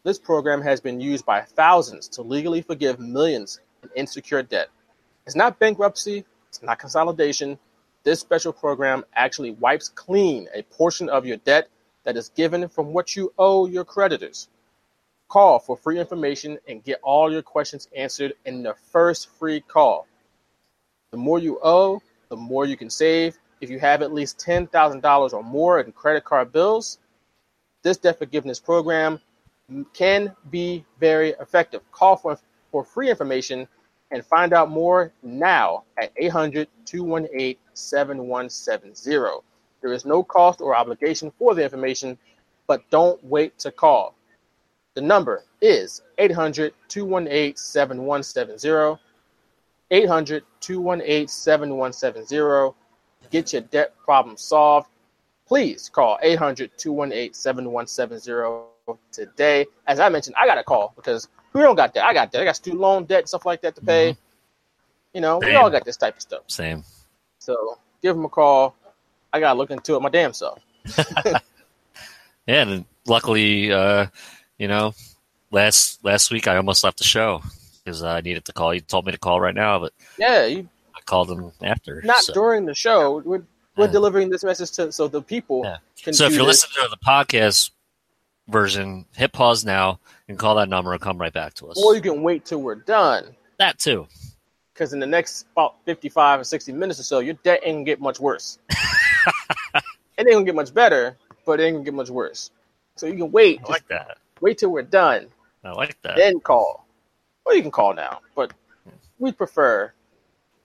This 0.05 0.17
program 0.21 0.62
has 0.62 0.81
been 0.81 1.01
used 1.01 1.27
by 1.27 1.41
thousands 1.41 2.06
to 2.11 2.23
legally 2.23 2.62
forgive 2.62 3.00
millions 3.00 3.59
in 3.83 3.91
insecure 3.97 4.45
debt. 4.45 4.69
It's 5.27 5.35
not 5.35 5.59
bankruptcy, 5.59 6.25
it's 6.49 6.62
not 6.62 6.79
consolidation. 6.79 7.59
This 8.05 8.21
special 8.21 8.53
program 8.53 9.05
actually 9.17 9.50
wipes 9.50 9.89
clean 9.89 10.47
a 10.55 10.62
portion 10.62 11.09
of 11.09 11.27
your 11.27 11.39
debt 11.39 11.69
that 12.05 12.17
is 12.17 12.29
given 12.29 12.69
from 12.69 12.93
what 12.93 13.17
you 13.17 13.33
owe 13.39 13.67
your 13.67 13.85
creditors. 13.85 14.47
Call 15.29 15.59
for 15.59 15.76
free 15.76 15.99
information 15.99 16.59
and 16.69 16.85
get 16.85 17.00
all 17.03 17.32
your 17.32 17.43
questions 17.43 17.88
answered 17.97 18.35
in 18.44 18.62
the 18.62 18.75
first 18.93 19.31
free 19.38 19.61
call. 19.61 20.06
The 21.11 21.17
more 21.17 21.38
you 21.38 21.59
owe, 21.62 22.03
the 22.29 22.37
more 22.37 22.67
you 22.67 22.76
can 22.76 22.91
save. 22.91 23.38
If 23.61 23.71
you 23.71 23.79
have 23.79 24.03
at 24.03 24.12
least 24.12 24.38
$10,000 24.38 25.32
or 25.32 25.43
more 25.43 25.81
in 25.81 25.93
credit 25.93 26.25
card 26.25 26.53
bills, 26.53 26.99
this 27.82 27.97
debt 27.97 28.19
forgiveness 28.19 28.61
program 28.61 29.21
can 29.93 30.35
be 30.50 30.85
very 31.00 31.31
effective. 31.41 31.81
Call 31.93 32.17
for, 32.17 32.38
for 32.71 32.85
free 32.85 33.11
information 33.11 33.67
and 34.11 34.25
find 34.25 34.53
out 34.53 34.71
more 34.71 35.12
now 35.23 35.85
at 35.99 36.12
800 36.17 36.69
218 36.85 37.56
7170. 37.73 39.41
There 39.81 39.93
is 39.93 40.05
no 40.05 40.23
cost 40.23 40.61
or 40.61 40.75
obligation 40.76 41.33
for 41.38 41.54
the 41.54 41.64
information, 41.64 42.19
but 42.66 42.88
don't 42.90 43.23
wait 43.25 43.59
to 43.61 43.71
call. 43.71 44.14
The 44.95 45.01
number 45.01 45.45
is 45.61 46.03
800 46.19 46.73
218 46.89 47.57
7170. 47.57 49.01
800 49.91 50.45
218 50.61 51.29
7170. 51.29 52.75
Get 53.31 53.53
your 53.53 53.63
debt 53.63 53.95
problem 54.05 54.37
solved. 54.37 54.89
Please 55.47 55.89
call 55.89 56.19
800 56.23 56.71
218 56.77 57.35
7170 57.35 58.99
today. 59.13 59.67
As 59.87 60.01
I 60.01 60.09
mentioned, 60.09 60.37
I 60.39 60.47
got 60.47 60.59
a 60.59 60.65
call 60.65 60.93
because 60.97 61.29
we 61.53 61.61
don't 61.61 61.77
got 61.77 61.95
that. 61.95 62.05
I 62.05 62.15
got 62.15 62.33
that. 62.33 62.41
I 62.41 62.45
got 62.45 62.57
student 62.57 62.81
loan 62.81 63.05
debt, 63.05 63.21
and 63.21 63.29
stuff 63.29 63.47
like 63.47 63.63
that 63.63 63.75
to 63.77 63.81
pay. 63.81 64.17
You 65.13 65.21
know, 65.21 65.39
we 65.39 65.55
all 65.55 65.71
got 65.71 65.85
this 65.85 65.97
type 65.97 66.17
of 66.17 66.23
stuff. 66.23 66.43
Same. 66.49 66.83
So 67.39 67.79
give 68.03 68.17
them 68.17 68.25
a 68.25 68.29
call. 68.29 68.75
I 69.33 69.41
got 69.41 69.53
to 69.53 69.59
look 69.59 69.71
into 69.71 69.97
it 69.97 70.01
my 70.01 70.09
damn 70.09 70.33
self. 70.33 70.61
Yeah, 72.47 72.63
and 72.63 72.85
luckily, 73.07 73.73
uh, 73.73 74.07
you 74.58 74.68
know, 74.68 74.94
last 75.50 76.04
last 76.04 76.30
week 76.30 76.46
I 76.49 76.56
almost 76.56 76.84
left 76.84 76.99
the 76.99 77.04
show 77.04 77.42
because 77.84 78.02
I 78.02 78.20
needed 78.20 78.44
to 78.46 78.52
call. 78.52 78.75
You 78.75 78.80
told 78.80 79.06
me 79.06 79.12
to 79.12 79.18
call 79.18 79.40
right 79.40 79.54
now, 79.54 79.78
but 79.78 79.92
Yeah, 80.18 80.44
you 80.46 80.68
I 80.94 81.00
called 81.04 81.28
them 81.28 81.52
after. 81.62 82.00
not 82.04 82.18
so. 82.23 82.32
during 82.32 82.64
the 82.66 82.75
show. 82.75 83.18
We're, 83.25 83.42
we're 83.76 83.87
Yeah. 83.87 83.92
delivering 83.92 84.30
this 84.30 84.44
message 84.44 84.70
to 84.73 84.92
so 84.92 85.08
the 85.08 85.23
people 85.23 85.62
Yeah. 85.64 85.78
can 86.02 86.14
So 86.14 86.26
if 86.26 86.32
you're 86.34 86.46
this. 86.46 86.62
listening 86.64 86.84
to 86.84 86.90
the 86.90 87.04
podcast 87.04 87.70
version, 88.49 89.06
hit 89.16 89.32
pause 89.32 89.64
now 89.64 89.99
and 90.28 90.38
call 90.38 90.54
that 90.56 90.68
number 90.68 90.92
and 90.92 91.00
come 91.00 91.18
right 91.18 91.32
back 91.32 91.54
to 91.54 91.68
us. 91.70 91.82
or 91.82 91.94
you 91.94 92.00
can 92.00 92.23
wait 92.23 92.44
till 92.44 92.61
we're 92.62 92.75
done. 92.75 93.34
that 93.58 93.78
too. 93.78 94.06
Because 94.73 94.92
in 94.92 94.99
the 94.99 95.06
next 95.06 95.46
about 95.52 95.76
55 95.84 96.40
or 96.40 96.44
60 96.44 96.73
minutes 96.73 96.99
or 96.99 97.04
so, 97.04 97.20
your 97.20 97.34
debt 97.44 97.61
ain't 97.62 97.76
gonna 97.76 97.84
get 97.84 98.00
much 98.00 98.18
worse. 98.18 98.58
it 99.75 99.82
ain't 100.18 100.32
gonna 100.32 100.44
get 100.44 100.54
much 100.56 100.75
better, 100.75 101.16
but 101.46 101.61
it 101.61 101.64
ain't 101.64 101.75
gonna 101.76 101.84
get 101.84 101.94
much 101.94 102.11
worse. 102.11 102.50
So 102.96 103.06
you 103.06 103.14
can 103.16 103.30
wait. 103.30 103.61
I 103.64 103.70
like 103.70 103.87
that. 103.88 104.18
Wait 104.45 104.59
till 104.59 104.71
we're 104.71 104.83
done, 104.83 105.27
I 105.65 105.73
like 105.73 106.01
that. 106.03 106.17
then 106.17 106.39
call. 106.39 106.87
Or 107.47 107.55
you 107.55 107.63
can 107.63 107.71
call 107.71 107.95
now, 107.95 108.21
but 108.37 108.53
we 109.19 109.33
prefer 109.33 109.91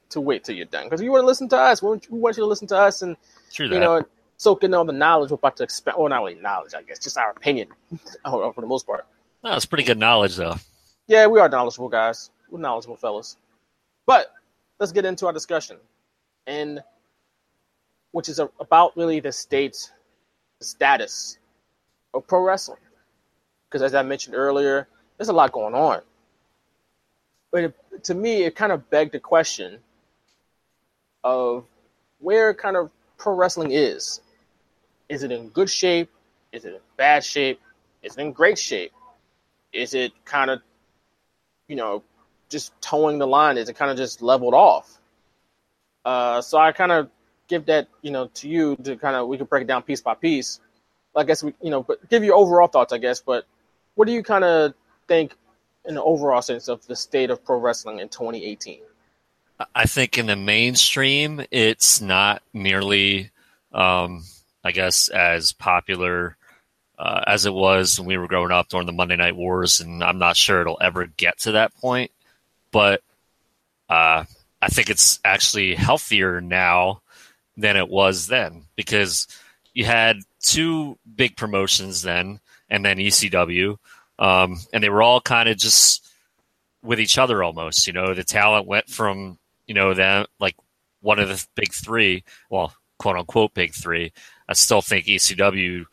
to 0.09 0.19
wait 0.19 0.43
till 0.43 0.55
you're 0.55 0.65
done 0.65 0.83
because 0.85 1.01
you 1.01 1.11
want 1.11 1.23
to 1.23 1.25
listen 1.25 1.47
to 1.49 1.57
us. 1.57 1.81
We 1.81 1.87
want, 2.09 2.35
you 2.35 2.43
to 2.43 2.45
listen 2.45 2.67
to 2.67 2.77
us 2.77 3.01
and 3.01 3.15
you 3.57 3.79
know 3.79 4.03
soak 4.35 4.65
in 4.65 4.73
all 4.73 4.83
the 4.83 4.91
knowledge 4.91 5.31
we're 5.31 5.35
about 5.35 5.55
to 5.57 5.63
expand. 5.63 5.95
Well, 5.97 6.09
not 6.09 6.23
really 6.23 6.35
knowledge, 6.35 6.73
I 6.73 6.81
guess, 6.81 6.99
just 6.99 7.17
our 7.17 7.31
opinion 7.31 7.69
for 8.25 8.53
the 8.57 8.67
most 8.67 8.85
part. 8.85 9.05
No, 9.45 9.55
it's 9.55 9.65
pretty 9.65 9.85
good 9.85 9.97
knowledge 9.97 10.35
though. 10.35 10.55
Yeah, 11.07 11.27
we 11.27 11.39
are 11.39 11.47
knowledgeable 11.47 11.89
guys. 11.89 12.31
We're 12.49 12.59
knowledgeable 12.59 12.97
fellas. 12.97 13.37
But 14.05 14.33
let's 14.79 14.91
get 14.91 15.05
into 15.05 15.25
our 15.25 15.33
discussion, 15.33 15.77
and 16.47 16.83
which 18.11 18.27
is 18.27 18.39
about 18.39 18.97
really 18.97 19.21
the 19.21 19.31
state's 19.31 19.91
the 20.59 20.65
status 20.65 21.37
of 22.13 22.27
pro 22.27 22.41
wrestling. 22.41 22.79
Because 23.69 23.83
as 23.83 23.93
I 23.93 24.01
mentioned 24.01 24.35
earlier, 24.35 24.87
there's 25.17 25.29
a 25.29 25.33
lot 25.33 25.51
going 25.51 25.75
on. 25.75 26.01
But 27.51 27.63
it, 27.65 28.03
to 28.05 28.15
me, 28.15 28.43
it 28.43 28.55
kind 28.55 28.71
of 28.71 28.89
begged 28.89 29.11
the 29.11 29.19
question 29.19 29.79
of 31.23 31.65
where 32.19 32.53
kind 32.53 32.75
of 32.77 32.89
pro 33.17 33.33
wrestling 33.33 33.71
is. 33.71 34.21
Is 35.07 35.23
it 35.23 35.31
in 35.31 35.49
good 35.49 35.69
shape? 35.69 36.09
Is 36.51 36.65
it 36.65 36.73
in 36.73 36.79
bad 36.97 37.23
shape? 37.23 37.59
Is 38.01 38.15
it 38.17 38.21
in 38.21 38.31
great 38.31 38.57
shape? 38.57 38.91
Is 39.73 39.93
it 39.93 40.13
kind 40.25 40.49
of, 40.49 40.61
you 41.67 41.75
know, 41.75 42.03
just 42.49 42.73
towing 42.81 43.19
the 43.19 43.27
line? 43.27 43.57
Is 43.57 43.69
it 43.69 43.75
kind 43.75 43.91
of 43.91 43.97
just 43.97 44.21
leveled 44.21 44.53
off? 44.53 44.99
Uh, 46.05 46.41
so 46.41 46.57
I 46.57 46.71
kind 46.71 46.91
of 46.91 47.09
give 47.47 47.65
that, 47.65 47.87
you 48.01 48.11
know, 48.11 48.27
to 48.35 48.49
you 48.49 48.75
to 48.77 48.95
kind 48.95 49.15
of 49.15 49.27
we 49.27 49.37
can 49.37 49.45
break 49.45 49.63
it 49.63 49.67
down 49.67 49.83
piece 49.83 50.01
by 50.01 50.15
piece. 50.15 50.59
I 51.15 51.23
guess 51.23 51.43
we, 51.43 51.53
you 51.61 51.71
know, 51.71 51.83
but 51.83 52.07
give 52.09 52.23
your 52.23 52.35
overall 52.35 52.67
thoughts, 52.67 52.93
I 52.93 52.97
guess. 52.97 53.19
But 53.19 53.45
what 53.99 54.07
do 54.07 54.13
you 54.13 54.23
kind 54.23 54.45
of 54.45 54.73
think 55.09 55.35
in 55.83 55.95
the 55.95 56.01
overall 56.01 56.41
sense 56.41 56.69
of 56.69 56.87
the 56.87 56.95
state 56.95 57.29
of 57.29 57.43
pro 57.43 57.59
wrestling 57.59 57.99
in 57.99 58.07
2018? 58.07 58.79
I 59.75 59.87
think 59.87 60.17
in 60.17 60.27
the 60.27 60.37
mainstream, 60.37 61.41
it's 61.51 61.99
not 61.99 62.41
nearly, 62.53 63.31
um, 63.73 64.23
I 64.63 64.71
guess, 64.71 65.09
as 65.09 65.51
popular 65.51 66.37
uh, 66.97 67.25
as 67.27 67.45
it 67.45 67.53
was 67.53 67.99
when 67.99 68.07
we 68.07 68.17
were 68.17 68.29
growing 68.29 68.53
up 68.53 68.69
during 68.69 68.85
the 68.85 68.93
Monday 68.93 69.17
Night 69.17 69.35
Wars, 69.35 69.81
and 69.81 70.01
I'm 70.01 70.17
not 70.17 70.37
sure 70.37 70.61
it'll 70.61 70.79
ever 70.79 71.05
get 71.05 71.39
to 71.39 71.51
that 71.51 71.75
point. 71.75 72.11
But 72.71 73.01
uh, 73.89 74.23
I 74.61 74.69
think 74.69 74.89
it's 74.89 75.19
actually 75.25 75.75
healthier 75.75 76.39
now 76.39 77.01
than 77.57 77.75
it 77.75 77.89
was 77.89 78.27
then 78.27 78.63
because 78.77 79.27
you 79.73 79.83
had 79.83 80.19
two 80.39 80.97
big 81.17 81.35
promotions 81.35 82.01
then, 82.01 82.39
and 82.69 82.85
then 82.85 82.97
ECW, 82.97 83.77
um, 84.17 84.57
and 84.73 84.83
they 84.83 84.89
were 84.89 85.01
all 85.01 85.21
kind 85.21 85.49
of 85.49 85.57
just 85.57 86.05
with 86.83 86.99
each 86.99 87.17
other 87.17 87.43
almost. 87.43 87.87
You 87.87 87.93
know, 87.93 88.13
the 88.13 88.23
talent 88.23 88.67
went 88.67 88.89
from 88.89 89.39
you 89.69 89.75
know, 89.75 89.93
them 89.93 90.25
like 90.39 90.55
one 90.99 91.19
of 91.19 91.29
the 91.29 91.45
big 91.55 91.71
three, 91.71 92.25
well, 92.49 92.73
quote 92.97 93.15
unquote 93.15 93.53
big 93.53 93.73
three. 93.73 94.11
I 94.49 94.53
still 94.53 94.81
think 94.81 95.05
ECW 95.05 95.85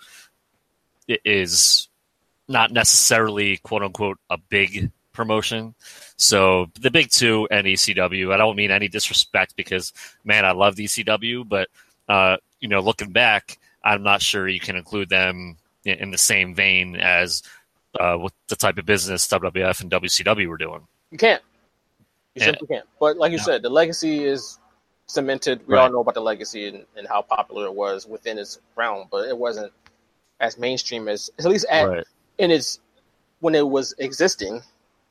is 1.07 1.89
not 2.49 2.73
necessarily 2.73 3.59
quote 3.59 3.83
unquote 3.83 4.19
a 4.31 4.39
big 4.39 4.91
promotion. 5.13 5.75
So 6.17 6.71
the 6.81 6.91
big 6.91 7.11
two 7.11 7.47
and 7.51 7.67
ECW. 7.67 8.33
I 8.33 8.39
don't 8.39 8.57
mean 8.57 8.71
any 8.71 8.89
disrespect 8.89 9.55
because 9.57 9.93
man, 10.25 10.47
I 10.47 10.53
love 10.53 10.77
ECW, 10.77 11.47
but 11.47 11.69
uh, 12.09 12.39
you 12.61 12.69
know, 12.69 12.81
looking 12.81 13.13
back, 13.13 13.59
I'm 13.85 14.03
not 14.03 14.23
sure 14.23 14.49
you 14.49 14.59
can 14.59 14.77
include 14.77 15.11
them 15.11 15.59
in, 15.87 16.11
the 16.11 16.19
same 16.19 16.55
vein 16.55 16.97
as 16.97 17.43
uh, 17.99 18.19
with 18.21 18.33
the 18.49 18.57
type 18.57 18.79
of 18.79 18.87
business 18.87 19.27
WWF 19.29 19.81
and 19.81 19.91
WCW 19.91 20.47
were 20.49 20.57
doing. 20.59 20.87
You 21.11 21.19
can't. 21.19 21.43
You 22.35 22.43
simply 22.43 22.67
can't. 22.69 22.87
But 23.01 23.17
like 23.17 23.33
you 23.33 23.39
said, 23.39 23.63
the 23.63 23.71
legacy 23.71 24.25
is 24.25 24.59
cemented. 25.07 25.67
We 25.67 25.75
Right. 25.75 25.83
all 25.85 25.91
know 25.91 26.01
about 26.01 26.15
the 26.15 26.21
legacy 26.21 26.69
and, 26.69 26.85
and 26.97 27.07
how 27.09 27.23
popular 27.23 27.65
it 27.67 27.75
was 27.75 28.07
within 28.07 28.39
its 28.39 28.59
realm, 28.75 29.09
but 29.11 29.29
it 29.29 29.37
wasn't 29.39 29.73
as 30.41 30.59
mainstream 30.59 31.09
as 31.09 31.31
at 31.39 31.47
least 31.47 31.65
at 31.71 31.89
Right. 31.89 32.05
in 32.39 32.51
its 32.51 32.81
when 33.41 33.55
it 33.55 33.67
was 33.67 33.95
existing 33.99 34.63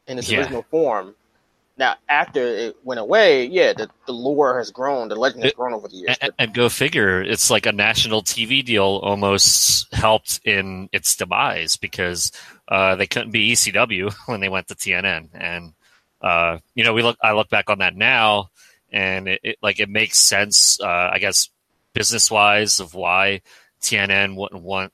in 0.07 0.19
its 0.19 0.29
Yeah. 0.29 0.39
original 0.39 0.63
form. 0.69 1.15
Now, 1.77 1.95
after 2.07 2.41
it 2.41 2.77
went 2.83 3.01
away, 3.01 3.45
yeah, 3.47 3.73
the, 3.73 3.89
the 4.05 4.13
lore 4.13 4.57
has 4.57 4.71
grown, 4.71 5.09
the 5.09 5.15
legend 5.15 5.43
has 5.43 5.53
grown 5.53 5.73
over 5.73 5.89
the 5.89 5.95
years. 5.95 6.17
And, 6.21 6.31
and 6.39 6.53
go 6.53 6.69
figure, 6.69 7.21
it's 7.21 7.49
like 7.49 7.65
a 7.65 7.73
national 7.73 8.23
TV 8.23 8.63
deal 8.63 9.01
almost 9.03 9.93
helped 9.93 10.39
in 10.45 10.87
its 10.93 11.15
demise 11.17 11.75
because 11.75 12.31
uh, 12.69 12.95
they 12.95 13.07
couldn't 13.07 13.31
be 13.31 13.51
ECW 13.51 14.13
when 14.27 14.39
they 14.39 14.49
went 14.49 14.69
to 14.69 14.75
TNN. 14.75 15.29
And 15.33 15.73
uh, 16.21 16.57
you 16.73 16.83
know, 16.83 16.93
we 16.93 17.03
look. 17.03 17.17
I 17.21 17.33
look 17.33 17.49
back 17.49 17.69
on 17.69 17.79
that 17.79 17.95
now, 17.95 18.49
and 18.91 19.27
it, 19.27 19.41
it 19.43 19.57
like 19.61 19.79
it 19.79 19.89
makes 19.89 20.17
sense. 20.17 20.79
Uh, 20.81 21.09
I 21.13 21.19
guess 21.19 21.49
business 21.93 22.31
wise 22.31 22.79
of 22.79 22.95
why 22.95 23.41
TNN 23.81 24.35
wouldn't 24.35 24.63
want. 24.63 24.91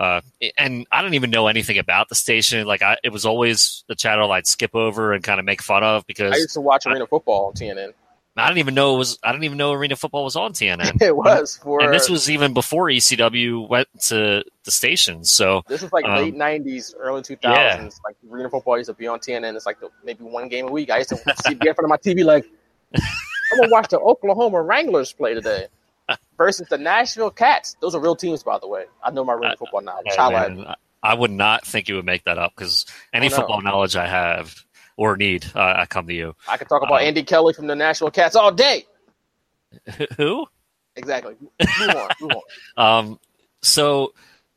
Uh, 0.00 0.22
and 0.56 0.86
I 0.90 1.02
don't 1.02 1.12
even 1.12 1.28
know 1.28 1.46
anything 1.46 1.76
about 1.76 2.08
the 2.08 2.14
station. 2.14 2.66
Like, 2.66 2.80
I, 2.80 2.96
it 3.04 3.10
was 3.10 3.26
always 3.26 3.84
the 3.86 3.94
channel 3.94 4.32
I'd 4.32 4.46
skip 4.46 4.74
over 4.74 5.12
and 5.12 5.22
kind 5.22 5.38
of 5.38 5.44
make 5.44 5.60
fun 5.60 5.84
of 5.84 6.06
because 6.06 6.32
I 6.32 6.36
used 6.36 6.54
to 6.54 6.62
watch 6.62 6.86
arena 6.86 7.06
football 7.06 7.48
on 7.48 7.52
TNN. 7.52 7.92
I 8.34 8.46
didn't 8.46 8.60
even 8.60 8.74
know 8.74 8.94
it 8.94 8.98
was. 8.98 9.18
I 9.22 9.30
didn't 9.30 9.44
even 9.44 9.58
know 9.58 9.72
arena 9.72 9.96
football 9.96 10.24
was 10.24 10.36
on 10.36 10.54
TNN. 10.54 11.02
It 11.02 11.14
was 11.14 11.58
for 11.62 11.82
and 11.82 11.92
this 11.92 12.08
was 12.08 12.30
even 12.30 12.54
before 12.54 12.86
ECW 12.86 13.68
went 13.68 13.88
to 14.04 14.42
the 14.64 14.70
station. 14.70 15.22
So 15.22 15.60
This 15.68 15.82
was 15.82 15.92
like 15.92 16.06
um, 16.06 16.14
late 16.14 16.34
'90s, 16.34 16.94
early 16.98 17.20
2000s. 17.20 17.42
Yeah. 17.42 17.88
Like 18.02 18.16
arena 18.30 18.48
football 18.48 18.78
used 18.78 18.88
to 18.88 18.94
be 18.94 19.06
on 19.06 19.18
TNN. 19.18 19.54
It's 19.54 19.66
like 19.66 19.80
the, 19.80 19.90
maybe 20.02 20.24
one 20.24 20.48
game 20.48 20.68
a 20.68 20.70
week. 20.70 20.88
I 20.88 20.98
used 20.98 21.10
to 21.10 21.16
see, 21.44 21.52
be 21.52 21.68
in 21.68 21.74
front 21.74 21.84
of 21.84 21.88
my 21.90 21.98
TV 21.98 22.24
like, 22.24 22.46
I'm 22.94 23.58
gonna 23.58 23.70
watch 23.70 23.90
the 23.90 24.00
Oklahoma 24.00 24.62
Wranglers 24.62 25.12
play 25.12 25.34
today 25.34 25.66
versus 26.36 26.68
the 26.68 26.78
Nashville 26.78 27.30
Kats. 27.30 27.76
Those 27.80 27.94
are 27.94 28.00
real 28.00 28.16
teams, 28.16 28.42
by 28.42 28.58
the 28.58 28.68
way. 28.68 28.84
I 29.02 29.10
know 29.10 29.24
my 29.24 29.34
real 29.34 29.54
football 29.58 29.80
knowledge. 29.82 30.06
hey, 30.08 30.74
I- 31.02 31.14
would 31.14 31.30
not 31.30 31.66
think 31.66 31.88
you 31.88 31.96
would 31.96 32.04
make 32.04 32.24
that 32.24 32.36
up 32.38 32.52
because 32.54 32.84
any 33.12 33.26
Oh, 33.26 33.30
no. 33.30 33.36
football 33.36 33.60
knowledge 33.62 33.96
I 33.96 34.06
have 34.06 34.54
or 34.96 35.16
need, 35.16 35.46
uh, 35.54 35.74
I 35.78 35.86
come 35.86 36.06
to 36.06 36.12
you. 36.14 36.34
I 36.46 36.56
could 36.58 36.68
talk 36.68 36.82
about 36.82 37.00
Um, 37.00 37.06
Andy 37.06 37.22
Kelly 37.22 37.54
from 37.54 37.66
the 37.68 37.74
Nashville 37.76 38.10
Kats 38.10 38.36
all 38.36 38.52
day. 38.52 38.84
Who? 40.16 40.46
Exactly. 40.96 41.36
Move 41.80 41.88
on. 41.96 42.08
Move 42.20 42.32
on. 42.76 42.98
Um, 43.08 43.20
so 43.62 44.12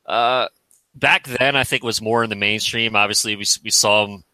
uh, 0.06 0.48
back 0.94 1.26
then, 1.26 1.56
I 1.56 1.64
think 1.64 1.82
it 1.82 1.86
was 1.86 2.02
more 2.02 2.24
in 2.24 2.30
the 2.30 2.36
mainstream. 2.36 2.94
Obviously, 2.96 3.36
we 3.36 3.44
we 3.62 3.70
saw 3.70 4.06
them, 4.06 4.24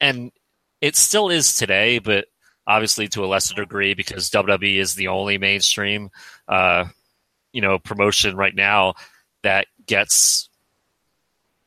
and 0.00 0.32
it 0.80 0.96
still 0.96 1.28
is 1.28 1.56
today, 1.56 1.98
but 1.98 2.26
obviously 2.66 3.08
to 3.08 3.24
a 3.24 3.26
lesser 3.26 3.54
degree 3.54 3.94
because 3.94 4.30
WWE 4.30 4.78
is 4.78 4.94
the 4.94 5.08
only 5.08 5.38
mainstream, 5.38 6.10
uh, 6.48 6.84
you 7.52 7.60
know, 7.60 7.78
promotion 7.78 8.36
right 8.36 8.54
now 8.54 8.94
that 9.42 9.66
gets, 9.86 10.48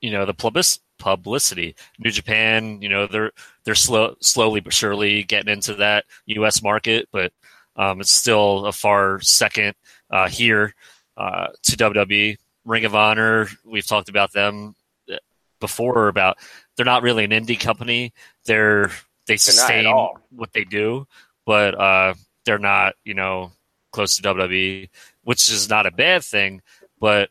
you 0.01 0.11
know, 0.11 0.25
the 0.25 0.33
public 0.33 0.65
publicity. 1.03 1.75
New 1.99 2.11
Japan, 2.11 2.81
you 2.81 2.89
know, 2.89 3.07
they're 3.07 3.31
they're 3.65 3.75
slow, 3.75 4.15
slowly 4.21 4.61
but 4.61 4.73
surely 4.73 5.23
getting 5.23 5.51
into 5.51 5.75
that 5.75 6.05
U.S. 6.27 6.63
market, 6.63 7.09
but 7.11 7.33
um, 7.75 7.99
it's 7.99 8.11
still 8.11 8.65
a 8.65 8.71
far 8.71 9.19
second 9.21 9.75
uh, 10.09 10.29
here 10.29 10.73
uh, 11.17 11.47
to 11.63 11.77
WWE. 11.77 12.37
Ring 12.65 12.85
of 12.85 12.95
Honor, 12.95 13.49
we've 13.65 13.85
talked 13.85 14.07
about 14.07 14.31
them 14.31 14.75
uh, 15.11 15.17
before. 15.59 16.07
About 16.07 16.37
they're 16.75 16.85
not 16.85 17.03
really 17.03 17.25
an 17.25 17.31
indie 17.31 17.59
company. 17.59 18.13
They're 18.45 18.91
they 19.27 19.35
They're 19.35 19.35
not 19.35 19.41
at 19.41 19.43
sustain 19.45 19.85
what 20.31 20.53
they 20.53 20.63
do, 20.63 21.07
but 21.45 21.79
uh, 21.79 22.13
they're 22.45 22.59
not 22.59 22.95
you 23.03 23.13
know 23.13 23.51
close 23.91 24.17
to 24.17 24.23
WWE, 24.23 24.89
which 25.23 25.49
is 25.51 25.69
not 25.69 25.85
a 25.85 25.91
bad 25.91 26.23
thing. 26.23 26.61
But 26.99 27.29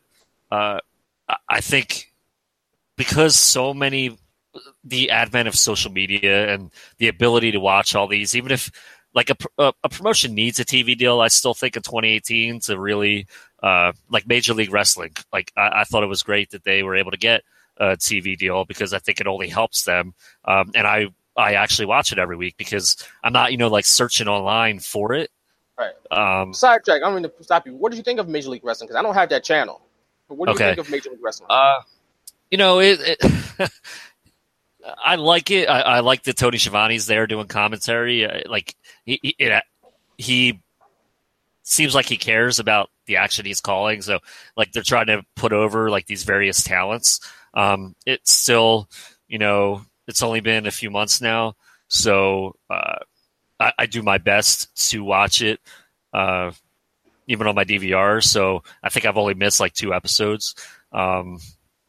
uh, 0.51 0.79
I- 1.27 1.37
I 1.49 1.61
think 1.61 2.11
because 2.95 3.35
so 3.35 3.73
many 3.73 4.17
the 4.83 5.09
advent 5.09 5.47
of 5.47 5.55
social 5.55 5.91
media 5.91 6.53
and 6.53 6.69
the 6.99 7.07
ability 7.07 7.51
to 7.51 7.59
watch 7.59 7.95
all 7.95 8.07
these, 8.07 8.35
even 8.35 8.51
if 8.51 8.69
like 9.15 9.29
a, 9.31 9.35
a, 9.57 9.73
a 9.83 9.89
promotion 9.89 10.35
needs 10.35 10.59
a 10.59 10.65
TV 10.65 10.97
deal, 10.97 11.21
I 11.21 11.27
still 11.27 11.53
think 11.53 11.75
in 11.75 11.81
2018 11.81 12.59
to 12.61 12.79
really 12.79 13.27
uh, 13.61 13.93
like 14.09 14.27
Major 14.27 14.53
League 14.53 14.71
Wrestling. 14.71 15.13
Like 15.31 15.51
I, 15.57 15.81
I 15.81 15.83
thought 15.85 16.03
it 16.03 16.07
was 16.07 16.23
great 16.23 16.51
that 16.51 16.63
they 16.63 16.83
were 16.83 16.95
able 16.95 17.11
to 17.11 17.17
get 17.17 17.43
a 17.77 17.95
TV 17.97 18.37
deal 18.37 18.65
because 18.65 18.93
I 18.93 18.99
think 18.99 19.19
it 19.19 19.27
only 19.27 19.47
helps 19.49 19.83
them. 19.83 20.13
Um, 20.45 20.71
and 20.75 20.85
I 20.85 21.07
I 21.35 21.53
actually 21.55 21.85
watch 21.87 22.11
it 22.11 22.19
every 22.19 22.35
week 22.35 22.55
because 22.57 22.97
I'm 23.23 23.33
not 23.33 23.51
you 23.51 23.57
know 23.57 23.67
like 23.69 23.85
searching 23.85 24.27
online 24.27 24.79
for 24.79 25.13
it. 25.13 25.31
Right. 25.77 25.93
Um, 26.11 26.53
Sidetrack. 26.53 27.01
I'm 27.03 27.11
going 27.13 27.23
to 27.23 27.31
stop 27.41 27.65
you. 27.65 27.73
What 27.75 27.91
did 27.91 27.97
you 27.97 28.03
think 28.03 28.19
of 28.19 28.27
Major 28.27 28.49
League 28.49 28.63
Wrestling? 28.63 28.87
Because 28.87 28.99
I 28.99 29.01
don't 29.01 29.15
have 29.15 29.29
that 29.29 29.43
channel. 29.43 29.81
But 30.29 30.35
what 30.37 30.45
do 30.45 30.53
Okay. 30.53 30.69
you 30.69 30.75
think 30.75 30.85
of 30.87 30.91
Major 30.91 31.09
League 31.09 31.23
Wrestling? 31.23 31.47
Uh, 31.49 31.79
you 32.51 32.57
know, 32.59 32.79
it, 32.79 32.99
it 33.01 33.71
I 35.03 35.15
like 35.15 35.49
it. 35.49 35.69
I, 35.69 35.81
I 35.81 35.99
like 36.01 36.23
that 36.23 36.37
Tony 36.37 36.57
Schiavone's 36.57 37.07
there 37.07 37.25
doing 37.25 37.47
commentary. 37.47 38.25
Uh, 38.25 38.41
Like 38.49 38.75
he, 39.05 39.19
he, 39.21 39.35
it, 39.39 39.63
he 40.17 40.59
seems 41.63 41.95
like 41.95 42.05
he 42.05 42.17
cares 42.17 42.59
about 42.59 42.89
the 43.05 43.17
action 43.17 43.45
he's 43.45 43.61
calling. 43.61 44.01
So, 44.01 44.19
like 44.57 44.71
they're 44.73 44.83
trying 44.83 45.07
to 45.07 45.23
put 45.35 45.53
over 45.53 45.89
like 45.89 46.05
these 46.05 46.23
various 46.23 46.63
talents. 46.63 47.19
Um, 47.53 47.95
it's 48.05 48.31
still, 48.31 48.89
you 49.27 49.37
know, 49.39 49.83
it's 50.07 50.23
only 50.23 50.39
been 50.39 50.65
a 50.65 50.71
few 50.71 50.89
months 50.89 51.21
now, 51.21 51.55
so 51.87 52.55
uh, 52.69 52.99
I, 53.59 53.73
I 53.79 53.85
do 53.85 54.01
my 54.01 54.17
best 54.17 54.89
to 54.89 55.03
watch 55.03 55.41
it. 55.41 55.59
Uh, 56.13 56.51
even 57.27 57.47
on 57.47 57.55
my 57.55 57.65
DVR. 57.65 58.23
So 58.23 58.63
I 58.81 58.89
think 58.89 59.05
I've 59.05 59.17
only 59.17 59.33
missed 59.33 59.59
like 59.59 59.73
two 59.73 59.93
episodes. 59.93 60.55
Um, 60.91 61.39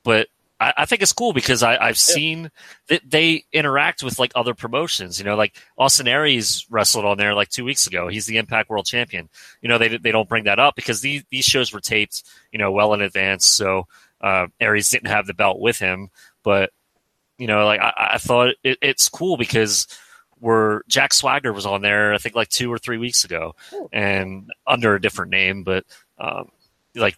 but 0.05 0.29
I, 0.61 0.73
I, 0.79 0.85
think 0.87 1.03
it's 1.03 1.13
cool 1.13 1.33
because 1.33 1.63
I, 1.63 1.77
I've 1.77 1.99
seen 1.99 2.51
that 2.89 3.03
they 3.09 3.45
interact 3.53 4.03
with 4.03 4.19
like 4.19 4.33
other 4.35 4.55
promotions. 4.55 5.19
You 5.19 5.25
know, 5.25 5.37
like 5.37 5.57
Austin 5.77 6.09
Aries 6.09 6.67
wrestled 6.71 7.05
on 7.05 7.19
there 7.19 7.35
like 7.35 7.49
two 7.49 7.65
weeks 7.65 7.87
ago. 7.87 8.09
He's 8.09 8.27
the 8.27 8.39
Impact 8.39 8.71
World 8.71 8.87
Champion. 8.87 9.29
You 9.61 9.69
know, 9.69 9.79
they 9.79 9.97
they 9.97 10.13
don't 10.13 10.29
bring 10.29 10.45
that 10.45 10.59
up 10.59 10.77
because 10.77 11.01
these 11.01 11.25
these 11.31 11.45
shows 11.45 11.73
were 11.73 11.81
taped, 11.81 12.23
you 12.53 12.59
know, 12.59 12.73
well 12.73 12.95
in 12.95 13.03
advance. 13.03 13.47
So 13.47 13.87
uh, 14.21 14.47
Aries 14.61 14.91
didn't 14.91 15.11
have 15.11 15.27
the 15.27 15.35
belt 15.35 15.61
with 15.61 15.79
him, 15.79 16.11
but 16.43 16.71
you 17.39 17.47
know, 17.47 17.65
like 17.65 17.81
I, 17.81 18.11
I 18.15 18.19
thought 18.19 18.55
it, 18.63 18.79
it's 18.81 19.09
cool 19.09 19.37
because 19.37 19.87
where 20.39 20.83
Jack 20.89 21.15
Swagger 21.15 21.53
was 21.53 21.67
on 21.67 21.83
there, 21.83 22.13
I 22.13 22.19
think 22.19 22.35
like 22.35 22.49
two 22.49 22.73
or 22.73 22.79
three 22.79 22.99
weeks 22.99 23.25
ago, 23.25 23.55
and 23.93 24.51
under 24.67 24.95
a 24.95 25.01
different 25.01 25.31
name, 25.31 25.65
but 25.65 25.85
um, 26.19 26.51
like 26.95 27.17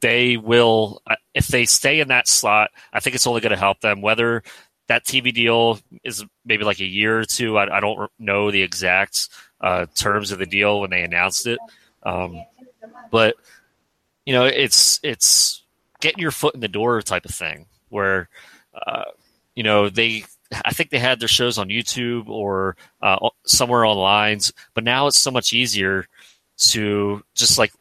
they 0.00 0.36
will 0.36 1.02
if 1.34 1.48
they 1.48 1.64
stay 1.64 2.00
in 2.00 2.08
that 2.08 2.28
slot. 2.28 2.70
I 2.92 3.00
think 3.00 3.16
it's 3.16 3.26
only 3.26 3.40
going 3.40 3.50
to 3.50 3.56
help 3.56 3.80
them. 3.80 4.02
Whether 4.02 4.42
that 4.88 5.04
TV 5.04 5.32
deal 5.32 5.78
is 6.04 6.24
maybe 6.44 6.64
like 6.64 6.80
a 6.80 6.84
year 6.84 7.20
or 7.20 7.24
two, 7.24 7.56
I, 7.56 7.76
I 7.76 7.80
don't 7.80 8.10
know 8.18 8.50
the 8.50 8.62
exact 8.62 9.28
uh, 9.60 9.86
terms 9.94 10.32
of 10.32 10.38
the 10.38 10.46
deal 10.46 10.80
when 10.80 10.90
they 10.90 11.02
announced 11.02 11.46
it, 11.46 11.58
um, 12.02 12.44
but 13.10 13.36
you 14.26 14.32
know, 14.32 14.44
it's 14.44 15.00
it's 15.02 15.62
getting 16.00 16.20
your 16.20 16.30
foot 16.30 16.54
in 16.54 16.60
the 16.60 16.68
door 16.68 17.00
type 17.02 17.24
of 17.24 17.34
thing 17.34 17.66
where. 17.88 18.28
Uh, 18.86 19.04
you 19.54 19.62
know 19.62 19.88
they 19.88 20.24
I 20.64 20.72
think 20.72 20.90
they 20.90 20.98
had 20.98 21.20
their 21.20 21.28
shows 21.28 21.58
on 21.58 21.68
YouTube 21.68 22.28
or 22.28 22.76
uh, 23.00 23.28
somewhere 23.46 23.84
online, 23.84 24.40
but 24.74 24.84
now 24.84 25.06
it's 25.06 25.18
so 25.18 25.30
much 25.30 25.52
easier 25.52 26.06
to 26.58 27.22
just 27.34 27.58
like 27.58 27.72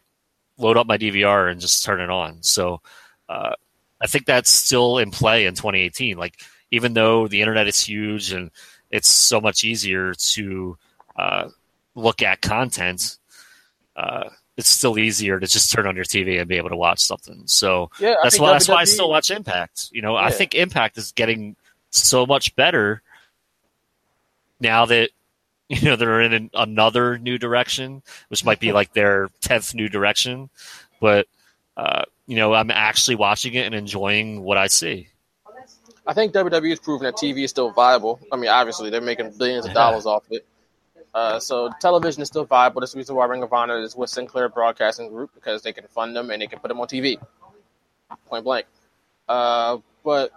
load 0.57 0.77
up 0.77 0.88
my 0.88 0.97
DVR 0.97 1.51
and 1.51 1.59
just 1.59 1.83
turn 1.83 1.99
it 1.99 2.09
on. 2.09 2.43
So 2.43 2.81
uh, 3.27 3.53
I 4.01 4.07
think 4.07 4.25
that's 4.25 4.51
still 4.51 4.99
in 4.99 5.11
play 5.11 5.45
in 5.45 5.55
2018. 5.55 6.17
Like 6.17 6.41
even 6.71 6.93
though 6.93 7.27
the 7.27 7.41
internet 7.41 7.67
is 7.67 7.81
huge 7.81 8.31
and 8.31 8.51
it's 8.91 9.09
so 9.09 9.41
much 9.41 9.63
easier 9.63 10.13
to 10.13 10.77
uh, 11.15 11.49
look 11.95 12.21
at 12.21 12.41
content, 12.41 13.17
uh, 13.95 14.29
it's 14.57 14.69
still 14.69 14.99
easier 14.99 15.39
to 15.39 15.47
just 15.47 15.71
turn 15.71 15.88
on 15.88 15.95
your 15.95 16.05
TV 16.05 16.39
and 16.39 16.47
be 16.47 16.57
able 16.57 16.69
to 16.69 16.75
watch 16.75 16.99
something. 16.99 17.43
So 17.45 17.89
yeah, 17.99 18.15
that's 18.21 18.39
why 18.39 18.49
WWE, 18.49 18.51
that's 18.53 18.67
why 18.67 18.75
I 18.75 18.83
still 18.83 19.09
watch 19.09 19.31
Impact. 19.31 19.89
You 19.91 20.01
know, 20.01 20.15
yeah. 20.15 20.25
I 20.25 20.31
think 20.31 20.53
Impact 20.53 20.97
is 20.97 21.13
getting 21.13 21.55
so 21.89 22.25
much 22.25 22.55
better 22.55 23.01
now 24.60 24.86
that 24.86 25.10
you 25.69 25.81
know 25.81 25.96
they're 25.96 26.22
in 26.22 26.34
an, 26.34 26.50
another 26.53 27.17
new 27.17 27.38
direction, 27.38 28.01
which 28.29 28.43
might 28.43 28.60
be 28.60 28.72
like 28.72 28.93
their 28.93 29.29
tenth 29.41 29.74
new 29.75 29.89
direction. 29.89 30.50
But 31.00 31.27
uh, 31.77 32.03
you 32.27 32.36
know, 32.36 32.53
I'm 32.53 32.72
actually 32.72 33.15
watching 33.15 33.53
it 33.53 33.65
and 33.65 33.75
enjoying 33.75 34.41
what 34.41 34.58
I 34.58 34.67
see. 34.67 35.10
I 36.05 36.13
think 36.13 36.34
WWE 36.34 36.69
has 36.69 36.79
proven 36.79 37.05
that 37.05 37.15
TV 37.15 37.43
is 37.43 37.51
still 37.51 37.72
viable. 37.72 38.19
I 38.31 38.36
mean, 38.36 38.50
obviously 38.50 38.89
they're 38.89 39.00
making 39.00 39.31
billions 39.38 39.67
of 39.67 39.74
dollars 39.74 40.05
off 40.08 40.24
it. 40.31 40.46
Uh, 41.13 41.39
so 41.39 41.69
television 41.79 42.22
is 42.22 42.27
still 42.27 42.46
viable. 42.46 42.81
That's 42.81 42.93
the 42.93 42.98
reason 42.98 43.15
why 43.15 43.25
Ring 43.25 43.43
of 43.43 43.53
Honor 43.53 43.79
is 43.79 43.96
with 43.96 44.10
Sinclair 44.10 44.50
Broadcasting 44.50 45.10
Group 45.10 45.31
because 45.34 45.62
they 45.62 45.74
can 45.74 45.86
fund 45.88 46.15
them 46.15 46.29
and 46.29 46.41
they 46.41 46.48
can 46.48 46.60
put 46.60 46.67
them 46.67 46.79
on 46.79 46.88
TV, 46.88 47.17
point 48.27 48.43
blank. 48.43 48.65
Uh, 49.27 49.77
but 50.03 50.31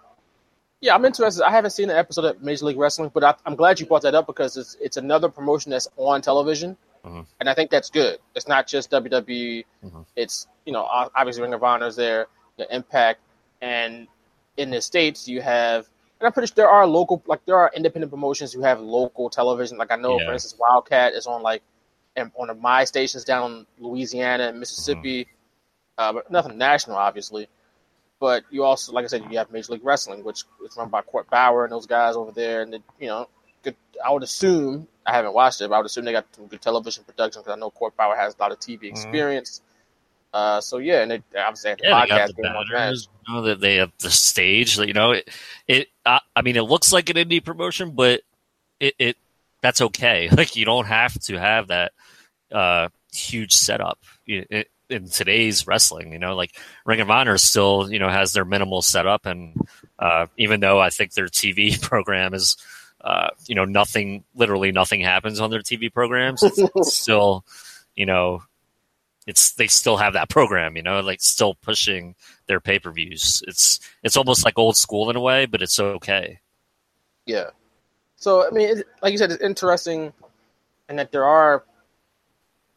yeah, 0.83 0.95
I'm 0.95 1.05
interested. 1.05 1.43
I 1.45 1.51
haven't 1.51 1.71
seen 1.71 1.89
an 1.89 1.97
episode 1.97 2.25
of 2.27 2.43
Major 2.43 2.67
League 2.67 2.77
Wrestling, 2.77 3.11
but 3.15 3.25
I, 3.25 3.35
am 3.47 3.57
glad 3.57 3.81
you 3.81 3.87
brought 3.87 4.03
that 4.03 4.15
up 4.15 4.27
because 4.27 4.57
it's 4.59 4.77
it's 4.81 4.99
another 4.99 5.31
promotion 5.31 5.71
that's 5.71 5.89
on 5.97 6.21
television, 6.21 6.77
mm-hmm. 7.05 7.23
and 7.41 7.49
I 7.49 7.55
think 7.55 7.71
that's 7.71 7.89
good. 7.89 8.19
It's 8.35 8.47
not 8.47 8.67
just 8.67 8.91
WWE. 8.91 9.65
Mm-hmm. 9.85 10.03
It's 10.17 10.47
you 10.67 10.75
know 10.75 10.83
obviously 10.85 11.43
Ring 11.43 11.55
of 11.55 11.63
Honor 11.63 11.87
is 11.87 11.97
there, 11.97 12.27
the 12.59 12.67
Impact, 12.75 13.21
and 13.63 14.09
in 14.59 14.71
the 14.71 14.83
states 14.83 15.27
you 15.27 15.41
have 15.41 15.89
and 16.23 16.29
I'm 16.29 16.33
pretty 16.33 16.47
sure 16.47 16.55
there 16.55 16.69
are 16.69 16.87
local, 16.87 17.21
like 17.27 17.45
there 17.47 17.57
are 17.57 17.73
independent 17.75 18.13
promotions 18.13 18.53
who 18.53 18.63
have 18.63 18.81
local 18.81 19.29
television. 19.29 19.77
Like 19.77 19.91
I 19.91 19.97
know, 19.97 20.21
yeah. 20.21 20.27
for 20.27 20.33
instance, 20.33 20.55
WildKat 20.61 21.17
is 21.17 21.27
on 21.27 21.43
like 21.43 21.65
on 22.17 22.47
the 22.47 22.55
my 22.55 22.85
stations 22.85 23.25
down 23.25 23.51
in 23.51 23.67
Louisiana 23.81 24.45
and 24.45 24.61
Mississippi, 24.61 25.25
mm-hmm. 25.25 25.99
uh, 25.99 26.13
but 26.13 26.31
nothing 26.31 26.57
national, 26.59 26.97
obviously. 26.97 27.49
But 28.23 28.45
you 28.51 28.63
also, 28.63 28.93
like 28.93 29.03
I 29.05 29.09
said, 29.09 29.25
you 29.29 29.39
have 29.39 29.51
Major 29.51 29.73
League 29.73 29.85
Wrestling, 29.85 30.23
which 30.23 30.45
is 30.65 30.77
run 30.77 30.91
by 30.91 31.03
Court 31.03 31.29
Bauer 31.29 31.65
and 31.65 31.73
those 31.73 31.87
guys 31.87 32.15
over 32.15 32.31
there, 32.31 32.63
and 32.63 32.73
you 33.01 33.09
know, 33.09 33.29
good. 33.65 33.75
I 34.05 34.13
would 34.13 34.23
assume 34.23 34.87
I 35.05 35.13
haven't 35.13 35.35
watched 35.35 35.61
it, 35.61 35.69
but 35.69 35.75
I 35.75 35.79
would 35.79 35.87
assume 35.87 36.05
they 36.05 36.13
got 36.13 36.27
some 36.31 36.47
good 36.47 36.63
television 36.63 37.03
production 37.03 37.43
because 37.43 37.53
I 37.53 37.59
know 37.59 37.73
Court 37.73 37.97
Bauer 37.97 38.15
has 38.15 38.37
a 38.37 38.41
lot 38.41 38.53
of 38.53 38.61
TV 38.61 38.77
mm-hmm. 38.77 38.87
experience. 38.87 39.61
Mm-hmm. 39.61 40.35
Uh, 40.35 40.61
so 40.61 40.79
yeah, 40.79 41.03
and 41.03 41.11
they 41.11 41.23
obviously 41.37 41.75
the 41.75 41.79
yeah, 41.83 42.01
podcast. 42.01 42.07
They 42.37 42.43
got 42.45 42.65
the 42.69 42.73
banners, 42.73 43.09
you 43.27 43.35
know, 43.35 43.43
that 43.43 43.59
they 43.59 43.75
have 43.79 43.91
the 43.99 44.11
stage. 44.11 44.79
You 44.79 44.93
know, 44.93 45.11
it. 45.11 45.29
it 45.67 45.89
I, 46.07 46.21
I, 46.37 46.43
mean, 46.43 46.55
it 46.55 46.63
looks 46.63 46.93
like 46.93 47.11
an 47.11 47.17
indie 47.17 47.45
promotion, 47.45 47.91
but 47.91 48.21
it, 48.79 48.95
it 49.01 49.17
that's 49.63 49.81
okay. 49.81 50.29
Like 50.37 50.55
you 50.55 50.65
don't 50.65 50.87
have 50.87 51.21
to 51.23 51.41
have 51.41 51.67
that 51.67 51.91
uh, 52.53 52.89
huge 53.13 53.55
setup 53.55 53.99
in, 54.29 54.47
in 54.89 55.09
today's 55.09 55.67
wrestling. 55.67 56.13
You 56.13 56.19
know, 56.19 56.35
like 56.35 56.57
Ring 56.85 57.01
of 57.01 57.11
Honor 57.11 57.39
still 57.39 57.93
you 57.93 57.99
know 57.99 58.09
has 58.09 58.33
their 58.33 58.45
minimal 58.45 58.83
setup, 58.83 59.27
and 59.27 59.57
uh, 59.99 60.27
even 60.37 60.61
though 60.61 60.81
I 60.81 60.91
think 60.91 61.13
their 61.13 61.27
TV 61.27 61.81
program 61.81 62.35
is. 62.35 62.57
Uh, 63.05 63.31
you 63.49 63.57
know, 63.57 63.65
nothing, 63.65 64.23
literally 64.37 64.71
nothing 64.71 65.01
happens 65.01 65.41
on 65.41 65.51
their 65.51 65.59
TV 65.59 65.93
programs. 65.93 66.41
It's, 66.45 66.57
it's 66.57 66.95
still, 67.03 67.45
you 67.97 68.07
know, 68.07 68.45
it's 69.27 69.53
they 69.53 69.67
still 69.67 69.97
have 69.97 70.15
that 70.15 70.29
program, 70.29 70.77
you 70.77 70.83
know, 70.83 71.01
like 71.01 71.21
still 71.21 71.55
pushing 71.55 72.15
their 72.47 72.61
pay 72.61 72.79
per 72.79 72.91
views. 72.91 73.43
It's 73.47 73.81
it's 74.03 74.17
almost 74.17 74.45
like 74.45 74.59
old 74.59 74.77
school 74.77 75.11
in 75.11 75.17
a 75.17 75.21
way, 75.21 75.47
but 75.47 75.63
it's 75.63 75.79
okay. 75.79 76.41
Yeah. 77.27 77.51
So 78.17 78.47
I 78.47 78.51
mean, 78.51 78.79
it, 78.79 78.87
like 79.03 79.13
you 79.13 79.19
said, 79.19 79.31
it's 79.31 79.43
interesting, 79.43 80.13
and 80.89 80.99
that 80.99 81.13
there 81.13 81.25
are 81.25 81.65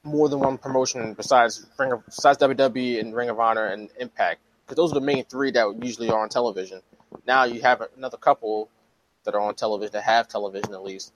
more 0.05 0.29
than 0.29 0.39
one 0.39 0.57
promotion 0.57 1.13
besides 1.13 1.65
Ring 1.77 1.91
of, 1.91 2.05
besides 2.05 2.37
WWE 2.37 2.99
and 2.99 3.15
Ring 3.15 3.29
of 3.29 3.39
Honor 3.39 3.65
and 3.65 3.89
Impact, 3.99 4.39
because 4.65 4.77
those 4.77 4.91
are 4.91 4.99
the 4.99 5.05
main 5.05 5.25
three 5.25 5.51
that 5.51 5.75
usually 5.81 6.09
are 6.09 6.21
on 6.21 6.29
television. 6.29 6.81
Now 7.27 7.43
you 7.43 7.61
have 7.61 7.81
another 7.97 8.17
couple 8.17 8.69
that 9.23 9.35
are 9.35 9.41
on 9.41 9.55
television 9.55 9.93
that 9.93 10.03
have 10.03 10.27
television 10.27 10.73
at 10.73 10.83
least. 10.83 11.11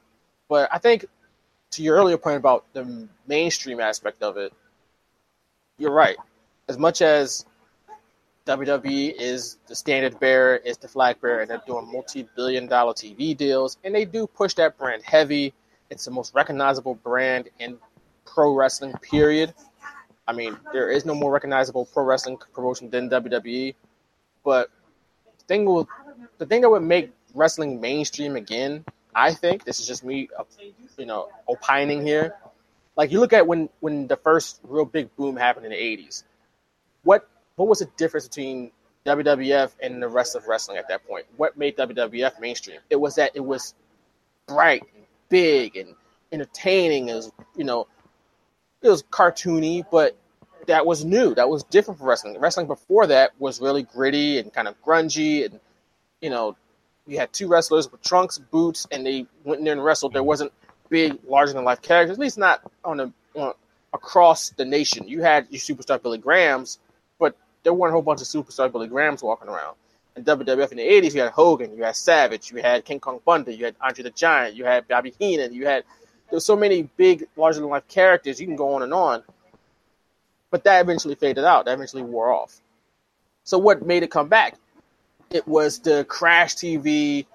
But 0.47 0.69
I 0.71 0.80
think 0.80 1.06
to 1.71 1.84
your 1.84 1.95
earlier 1.95 2.17
point 2.17 2.38
about 2.38 2.65
the 2.73 3.08
mainstream 3.28 3.80
aspect 3.80 4.23
of 4.23 4.38
it, 4.38 4.52
you're 5.78 5.91
right. 5.91 6.17
As 6.67 6.78
much 6.78 7.02
as 7.02 7.45
WWE 8.45 9.13
is 9.17 9.58
the 9.67 9.75
standard 9.75 10.19
bearer, 10.19 10.56
is 10.56 10.78
the 10.78 10.88
flag 10.88 11.21
bearer, 11.21 11.41
and 11.41 11.49
they're 11.49 11.62
doing 11.67 11.91
multi-billion 11.91 12.67
dollar 12.67 12.93
TV 12.93 13.38
deals, 13.38 13.78
and 13.84 13.93
they 13.93 14.06
do 14.06 14.25
push 14.25 14.56
that 14.56 14.78
brand 14.78 15.04
heavy. 15.04 15.54
It's 15.89 16.06
the 16.06 16.12
most 16.12 16.34
recognizable 16.34 16.95
brand 16.95 17.49
in 17.60 17.78
pro 18.39 18.56
wrestling. 18.56 18.93
Period. 19.02 19.54
I 20.25 20.32
mean, 20.32 20.56
there 20.71 20.89
is 20.89 21.06
no 21.06 21.13
more 21.13 21.30
recognizable 21.30 21.84
pro 21.84 22.06
wrestling 22.06 22.38
promotion 22.54 22.89
than 22.89 23.10
WWE. 23.10 23.75
But 24.45 24.69
the 25.39 25.43
thing 25.43 25.65
will, 25.65 25.89
the 26.38 26.45
thing 26.45 26.62
that 26.62 26.69
would 26.69 26.84
make 26.84 27.12
wrestling 27.36 27.82
mainstream 27.82 28.38
again, 28.38 28.86
I 29.13 29.34
think, 29.34 29.65
this 29.65 29.82
is 29.82 29.88
just 29.88 30.06
me, 30.06 30.30
uh, 30.39 30.45
you 30.97 31.06
know, 31.06 31.28
opining 31.49 32.02
here, 32.02 32.36
like 32.95 33.12
you 33.12 33.19
look 33.19 33.34
at 33.34 33.45
when 33.45 33.67
when 33.82 34.08
the 34.08 34.15
first 34.15 34.62
real 34.63 34.86
big 34.86 35.13
boom 35.17 35.36
happened 35.36 35.65
in 35.65 35.73
the 35.73 35.78
'80s. 35.78 36.23
What 37.04 37.28
what 37.58 37.67
was 37.67 37.80
the 37.80 37.89
difference 37.97 38.25
between 38.25 38.71
WWF 39.06 39.71
and 39.84 40.02
the 40.02 40.08
rest 40.08 40.38
of 40.38 40.47
wrestling 40.47 40.78
at 40.78 40.88
that 40.88 41.06
point? 41.06 41.25
What 41.36 41.58
made 41.58 41.75
WWF 41.75 42.39
mainstream? 42.39 42.80
It 42.89 43.02
was 43.02 43.15
that 43.15 43.32
it 43.34 43.43
was 43.43 43.73
bright 44.47 44.84
and 44.95 45.04
big 45.28 45.75
and 45.75 45.93
entertaining. 46.32 47.10
As 47.10 47.34
you 47.58 47.65
know, 47.65 47.88
it 48.82 48.89
was 48.89 49.04
cartoony, 49.04 49.86
but 49.89 50.18
that 50.68 50.86
was 50.86 51.04
new. 51.04 51.36
That 51.36 51.50
was 51.50 51.63
different 51.63 52.00
for 52.00 52.06
wrestling. 52.06 52.39
Wrestling 52.39 52.68
before 52.68 53.08
that 53.08 53.32
was 53.39 53.60
really 53.60 53.84
gritty 53.84 54.39
and 54.39 54.54
kind 54.54 54.68
of 54.68 54.82
grungy, 54.84 55.46
and 55.46 55.60
you 56.22 56.30
know, 56.30 56.56
you 57.08 57.18
had 57.18 57.34
two 57.34 57.48
wrestlers 57.48 57.92
with 57.92 58.02
trunks, 58.02 58.38
boots, 58.38 58.88
and 58.92 59.06
they 59.06 59.26
went 59.44 59.60
in 59.60 59.65
there 59.65 59.74
and 59.74 59.84
wrestled. 59.84 60.13
There 60.13 60.24
wasn't 60.24 60.52
big, 60.89 61.18
larger 61.28 61.54
than 61.54 61.63
life 61.63 61.82
characters, 61.82 62.18
at 62.18 62.20
least 62.20 62.38
not 62.38 62.62
on 62.84 63.00
a 63.00 63.13
on, 63.36 63.54
across 63.94 64.52
the 64.52 64.65
nation. 64.65 65.08
You 65.08 65.22
had 65.22 65.48
your 65.50 65.60
superstar 65.60 66.02
Billy 66.02 66.18
Grahams, 66.18 66.80
but 67.20 67.36
there 67.63 67.74
weren't 67.74 67.92
a 67.92 67.94
whole 67.94 68.02
bunch 68.02 68.22
of 68.22 68.28
superstar 68.28 68.72
Billy 68.72 68.88
Grahams 68.88 69.24
walking 69.24 69.50
around. 69.50 69.76
In 70.15 70.24
WWF 70.24 70.72
in 70.72 70.78
the 70.78 70.84
'80s, 70.84 71.15
you 71.15 71.22
had 71.22 71.32
Hogan, 71.32 71.76
you 71.76 71.84
had 71.84 71.96
Savage, 71.96 72.52
you 72.52 72.62
had 72.62 72.86
King 72.86 73.00
Kong 73.00 73.20
Bundy, 73.26 73.56
you 73.56 73.65
had 73.65 73.76
Andre 73.82 74.04
the 74.04 74.10
Giant, 74.12 74.56
you 74.56 74.65
had 74.65 74.88
Bobby 74.88 75.13
Heenan, 75.18 75.54
you 75.54 75.65
had 75.65 75.84
there's 76.30 76.46
so 76.46 76.56
many 76.56 76.84
big, 76.98 77.26
larger 77.36 77.60
than 77.60 77.70
life 77.70 77.88
characters. 77.88 78.39
You 78.39 78.48
can 78.48 78.56
go 78.56 78.74
on 78.74 78.84
and 78.84 78.94
on, 78.94 79.24
but 80.52 80.63
that 80.63 80.82
eventually 80.82 81.15
faded 81.15 81.46
out. 81.46 81.65
That 81.65 81.74
eventually 81.74 82.04
wore 82.04 82.32
off. 82.32 82.60
So 83.44 83.58
what 83.58 83.86
made 83.86 84.04
it 84.04 84.12
come 84.12 84.28
back? 84.30 84.56
It 85.32 85.48
was 85.48 85.80
the 85.80 86.06
Crash 86.06 86.56
TV, 86.56 87.26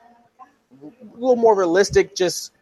a 0.83 1.19
little 1.19 1.37
more 1.37 1.57
realistic, 1.57 2.15
just 2.15 2.53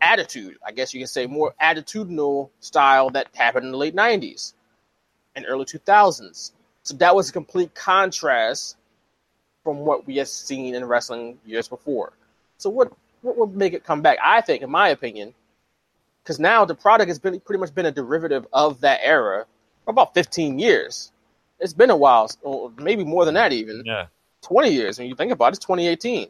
attitude, 0.00 0.56
I 0.66 0.72
guess 0.72 0.94
you 0.94 1.00
can 1.00 1.06
say, 1.06 1.26
more 1.26 1.54
attitudinal 1.60 2.50
style 2.60 3.10
that 3.10 3.28
happened 3.34 3.66
in 3.66 3.72
the 3.72 3.78
late 3.78 3.94
90s 3.94 4.54
and 5.36 5.44
early 5.46 5.64
2000s. 5.64 6.52
So 6.82 6.96
that 6.96 7.14
was 7.14 7.28
a 7.28 7.32
complete 7.32 7.74
contrast 7.74 8.76
from 9.62 9.78
what 9.78 10.06
we 10.06 10.16
had 10.16 10.28
seen 10.28 10.74
in 10.74 10.84
wrestling 10.84 11.38
years 11.44 11.68
before. 11.68 12.12
So 12.56 12.70
what 12.70 12.92
what 13.22 13.36
would 13.36 13.54
make 13.54 13.72
it 13.72 13.84
come 13.84 14.02
back? 14.02 14.18
I 14.22 14.40
think, 14.40 14.62
in 14.62 14.70
my 14.70 14.88
opinion, 14.88 15.34
because 16.22 16.38
now 16.38 16.64
the 16.64 16.74
product 16.74 17.08
has 17.08 17.18
been 17.18 17.40
pretty 17.40 17.60
much 17.60 17.74
been 17.74 17.86
a 17.86 17.90
derivative 17.90 18.46
of 18.52 18.80
that 18.80 19.00
era 19.02 19.46
for 19.84 19.90
about 19.90 20.14
15 20.14 20.58
years. 20.58 21.12
It's 21.58 21.72
been 21.72 21.90
a 21.90 21.96
while, 21.96 22.30
or 22.42 22.72
maybe 22.78 23.04
more 23.04 23.24
than 23.24 23.34
that 23.34 23.52
even. 23.52 23.82
Yeah. 23.84 24.06
20 24.42 24.70
years 24.70 24.98
when 24.98 25.08
you 25.08 25.14
think 25.14 25.32
about 25.32 25.48
it, 25.48 25.56
it's 25.56 25.66
2018. 25.66 26.28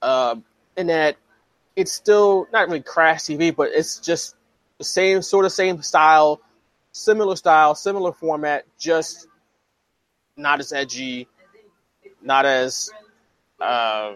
Uh, 0.00 0.36
and 0.76 0.88
that 0.88 1.16
it's 1.74 1.92
still 1.92 2.46
not 2.52 2.68
really 2.68 2.80
crash 2.80 3.20
TV, 3.20 3.54
but 3.54 3.70
it's 3.72 3.98
just 3.98 4.36
the 4.78 4.84
same 4.84 5.22
sort 5.22 5.44
of 5.44 5.52
same 5.52 5.82
style, 5.82 6.40
similar 6.92 7.34
style, 7.34 7.74
similar 7.74 8.12
format, 8.12 8.64
just 8.78 9.26
not 10.36 10.60
as 10.60 10.72
edgy, 10.72 11.26
not 12.22 12.46
as 12.46 12.90
uh, 13.60 14.14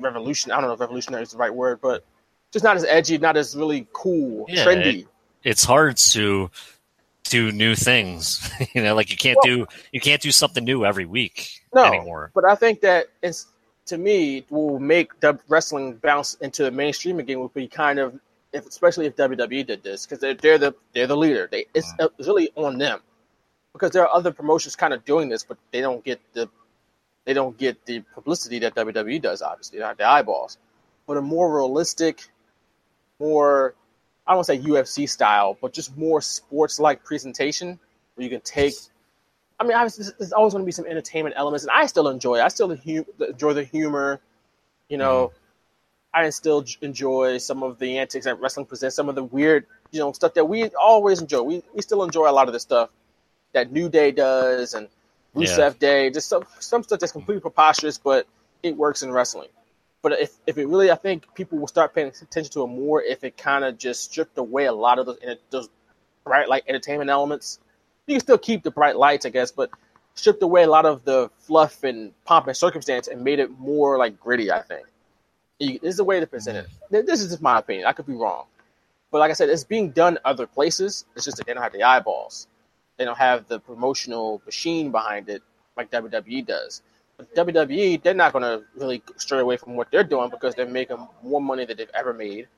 revolution. 0.00 0.52
I 0.52 0.56
don't 0.60 0.68
know 0.68 0.74
if 0.74 0.80
revolutionary 0.80 1.22
is 1.22 1.32
the 1.32 1.38
right 1.38 1.54
word, 1.54 1.80
but 1.80 2.04
just 2.52 2.64
not 2.64 2.76
as 2.76 2.84
edgy, 2.84 3.18
not 3.18 3.36
as 3.36 3.56
really 3.56 3.86
cool, 3.92 4.46
Yeah, 4.48 4.64
trendy. 4.64 5.00
it- 5.02 5.06
it's 5.42 5.64
hard 5.64 5.96
to 5.96 6.50
do 7.24 7.50
new 7.52 7.74
things. 7.74 8.50
you 8.74 8.82
know, 8.82 8.94
like 8.94 9.10
you 9.10 9.16
can't 9.16 9.38
do 9.42 9.66
you 9.92 10.00
can't 10.00 10.20
do 10.20 10.30
something 10.32 10.64
new 10.64 10.84
every 10.84 11.06
week 11.06 11.60
no, 11.74 11.84
anymore. 11.84 12.30
But 12.34 12.44
I 12.44 12.54
think 12.56 12.80
that 12.82 13.06
it's 13.22 13.46
to 13.86 13.96
me 13.98 14.44
will 14.50 14.78
make 14.78 15.18
the 15.20 15.38
wrestling 15.48 15.94
bounce 15.94 16.34
into 16.42 16.62
the 16.64 16.70
mainstream 16.70 17.18
again. 17.20 17.40
Would 17.40 17.54
be 17.54 17.68
kind 17.68 17.98
of, 17.98 18.18
if, 18.52 18.66
especially 18.66 19.06
if 19.06 19.16
WWE 19.16 19.66
did 19.66 19.82
this, 19.82 20.04
because 20.04 20.18
they're 20.18 20.34
they're 20.34 20.58
the 20.58 20.74
they're 20.92 21.06
the 21.06 21.16
leader. 21.16 21.48
They 21.50 21.66
it's, 21.74 21.90
Mm. 21.94 22.10
it's 22.18 22.28
really 22.28 22.50
on 22.56 22.76
them 22.78 23.00
because 23.72 23.92
there 23.92 24.02
are 24.06 24.14
other 24.14 24.32
promotions 24.32 24.76
kind 24.76 24.92
of 24.92 25.04
doing 25.06 25.28
this, 25.30 25.42
but 25.44 25.56
they 25.72 25.80
don't 25.80 26.04
get 26.04 26.20
the 26.34 26.48
they 27.24 27.34
don't 27.34 27.56
get 27.56 27.84
the 27.86 28.00
publicity 28.14 28.58
that 28.60 28.74
WWE 28.74 29.20
does. 29.20 29.42
Obviously, 29.42 29.78
don't 29.78 29.96
the 29.98 30.08
eyeballs. 30.08 30.58
But 31.06 31.16
a 31.16 31.22
more 31.22 31.54
realistic, 31.54 32.22
more 33.18 33.74
I 34.26 34.32
don't 34.32 34.38
want 34.38 34.46
to 34.46 34.56
say 34.56 34.70
UFC 34.70 35.08
style, 35.08 35.58
but 35.60 35.72
just 35.72 35.96
more 35.96 36.20
sports 36.20 36.78
like 36.78 37.04
presentation 37.04 37.78
where 38.14 38.24
you 38.24 38.30
can 38.30 38.40
take 38.40 38.74
I 39.60 39.64
mean, 39.64 39.74
obviously, 39.74 40.06
there's- 40.18 40.32
always 40.32 40.54
going 40.54 40.64
to 40.64 40.66
be 40.66 40.72
some 40.72 40.86
entertainment 40.86 41.34
elements, 41.36 41.64
and 41.64 41.70
I 41.70 41.84
still 41.84 42.08
enjoy. 42.08 42.38
it. 42.38 42.42
I 42.42 42.48
still 42.48 42.70
enjoy 42.70 43.52
the 43.52 43.62
humor. 43.62 44.18
You 44.88 44.96
know, 44.96 45.28
mm-hmm. 45.28 46.24
I 46.24 46.30
still 46.30 46.64
enjoy 46.80 47.38
some 47.38 47.62
of 47.62 47.78
the 47.78 47.98
antics 47.98 48.24
that 48.24 48.40
wrestling 48.40 48.66
presents, 48.66 48.96
some 48.96 49.10
of 49.10 49.14
the 49.14 49.22
weird, 49.22 49.66
you 49.92 50.00
know, 50.00 50.12
stuff 50.12 50.34
that 50.34 50.46
we 50.46 50.70
always 50.70 51.20
enjoy. 51.20 51.42
We 51.42 51.62
we 51.74 51.82
still 51.82 52.02
enjoy 52.02 52.28
a 52.28 52.32
lot 52.32 52.48
of 52.48 52.54
the 52.54 52.60
stuff 52.60 52.88
that 53.52 53.70
New 53.70 53.90
Day 53.90 54.12
does 54.12 54.72
and 54.72 54.88
Rusev 55.34 55.58
Yeah. 55.58 55.72
Day, 55.78 56.10
just 56.10 56.28
some 56.28 56.44
some 56.58 56.82
stuff 56.82 57.00
that's 57.00 57.12
completely 57.12 57.40
preposterous, 57.40 57.98
but 57.98 58.26
it 58.62 58.76
works 58.76 59.02
in 59.02 59.12
wrestling. 59.12 59.48
But 60.02 60.12
if, 60.12 60.32
if 60.46 60.56
it 60.56 60.66
really, 60.66 60.90
I 60.90 60.94
think 60.94 61.34
people 61.34 61.58
will 61.58 61.68
start 61.68 61.94
paying 61.94 62.08
attention 62.08 62.52
to 62.52 62.62
it 62.64 62.68
more 62.68 63.02
if 63.02 63.22
it 63.22 63.36
kind 63.36 63.64
of 63.64 63.76
just 63.76 64.04
stripped 64.04 64.38
away 64.38 64.64
a 64.64 64.72
lot 64.72 64.98
of 64.98 65.06
those, 65.06 65.18
those 65.50 65.68
bright 66.24 66.48
light 66.48 66.64
entertainment 66.66 67.10
elements 67.10 67.58
you 68.10 68.16
can 68.16 68.20
still 68.20 68.38
keep 68.38 68.62
the 68.62 68.70
bright 68.70 68.96
lights, 68.96 69.24
I 69.24 69.30
guess, 69.30 69.52
but 69.52 69.70
stripped 70.14 70.42
away 70.42 70.64
a 70.64 70.68
lot 70.68 70.84
of 70.84 71.04
the 71.04 71.30
fluff 71.38 71.84
and 71.84 72.12
pomp 72.24 72.46
and 72.48 72.56
circumstance 72.56 73.08
and 73.08 73.22
made 73.22 73.38
it 73.38 73.50
more 73.58 73.98
like 73.98 74.18
gritty. 74.18 74.50
I 74.50 74.62
think 74.62 74.86
you, 75.58 75.78
this 75.78 75.94
is 75.94 76.00
a 76.00 76.04
way 76.04 76.20
to 76.20 76.26
present 76.26 76.58
it. 76.58 76.66
Mm-hmm. 76.92 77.06
This 77.06 77.22
is 77.22 77.30
just 77.30 77.42
my 77.42 77.58
opinion. 77.58 77.86
I 77.86 77.92
could 77.92 78.06
be 78.06 78.14
wrong, 78.14 78.46
but 79.10 79.18
like 79.18 79.30
I 79.30 79.34
said, 79.34 79.48
it's 79.48 79.64
being 79.64 79.90
done 79.90 80.18
other 80.24 80.46
places. 80.46 81.04
It's 81.14 81.24
just 81.24 81.36
that 81.36 81.46
they 81.46 81.54
don't 81.54 81.62
have 81.62 81.72
the 81.72 81.84
eyeballs. 81.84 82.48
They 83.00 83.06
don't 83.06 83.16
have 83.16 83.48
the 83.48 83.58
promotional 83.58 84.42
machine 84.44 84.90
behind 84.90 85.30
it 85.30 85.42
like 85.74 85.90
WWE 85.90 86.44
does. 86.46 86.82
But 87.16 87.34
WWE, 87.34 88.02
they're 88.02 88.12
not 88.12 88.34
going 88.34 88.44
to 88.44 88.62
really 88.76 89.02
stray 89.16 89.40
away 89.40 89.56
from 89.56 89.74
what 89.74 89.90
they're 89.90 90.04
doing 90.04 90.28
because 90.28 90.54
they're 90.54 90.66
making 90.66 90.98
more 91.22 91.40
money 91.40 91.64
than 91.64 91.78
they've 91.78 91.90
ever 91.94 92.12
made. 92.12 92.48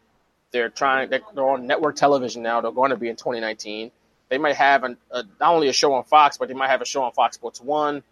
They're 0.51 0.69
trying. 0.69 1.11
They're, 1.11 1.23
on 1.37 1.69
network 1.69 1.95
television 1.95 2.43
now. 2.43 2.61
They're 2.61 2.73
going 2.73 2.91
to 2.91 2.97
be 2.97 3.09
in 3.09 3.15
2019 3.15 3.93
they 4.33 4.39
might 4.39 4.57
have 4.57 4.83
an, 4.85 4.97
a, 5.11 5.25
not 5.41 5.53
only 5.53 5.69
a 5.69 5.75
show 5.75 5.93
on 5.93 6.05
Fox, 6.05 6.39
but 6.39 6.49
they 6.49 6.55
might 6.55 6.71
have 6.71 6.81
a 6.81 6.87
show 6.87 7.03
on 7.03 7.13
Fox 7.13 7.37
Sports 7.37 7.61
One, 7.61 8.03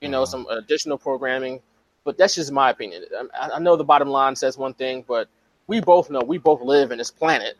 you 0.00 0.08
know, 0.08 0.22
uh-huh. 0.22 0.26
some 0.26 0.46
additional 0.48 0.96
programming. 0.96 1.60
But 2.04 2.16
that's 2.16 2.36
just 2.36 2.52
my 2.52 2.70
opinion. 2.70 3.02
I, 3.36 3.50
I 3.54 3.58
know 3.58 3.74
the 3.74 3.82
bottom 3.82 4.08
line 4.08 4.36
says 4.36 4.56
one 4.56 4.74
thing, 4.74 5.04
but 5.08 5.26
we 5.66 5.80
both 5.80 6.10
know 6.10 6.20
we 6.20 6.38
both 6.38 6.60
live 6.60 6.92
in 6.92 6.98
this 6.98 7.10
planet. 7.10 7.56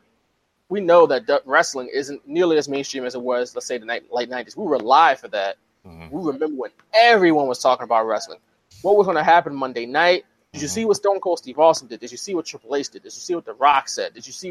We 0.74 0.80
know 0.80 1.06
that 1.06 1.42
wrestling 1.44 1.88
isn't 1.94 2.26
nearly 2.26 2.58
as 2.58 2.68
mainstream 2.68 3.04
as 3.04 3.14
it 3.14 3.22
was, 3.22 3.54
let's 3.54 3.64
say, 3.64 3.78
the 3.78 3.86
night, 3.86 4.12
late 4.12 4.28
'90s. 4.28 4.56
We 4.56 4.64
were 4.64 4.80
live 4.80 5.20
for 5.20 5.28
that. 5.28 5.56
Mm-hmm. 5.86 6.10
We 6.10 6.32
remember 6.32 6.56
when 6.56 6.72
everyone 6.92 7.46
was 7.46 7.60
talking 7.60 7.84
about 7.84 8.08
wrestling. 8.08 8.40
What 8.82 8.96
was 8.96 9.06
going 9.06 9.16
to 9.16 9.22
happen 9.22 9.54
Monday 9.54 9.86
night? 9.86 10.24
Did 10.52 10.62
you 10.62 10.66
mm-hmm. 10.66 10.74
see 10.74 10.84
what 10.84 10.96
Stone 10.96 11.20
Cold 11.20 11.38
Steve 11.38 11.60
Austin 11.60 11.86
did? 11.86 12.00
Did 12.00 12.10
you 12.10 12.16
see 12.16 12.34
what 12.34 12.46
Triple 12.46 12.74
H 12.74 12.88
did? 12.88 13.04
Did 13.04 13.14
you 13.14 13.20
see 13.20 13.36
what 13.36 13.44
The 13.44 13.54
Rock 13.54 13.88
said? 13.88 14.14
Did 14.14 14.26
you 14.26 14.32
see 14.32 14.50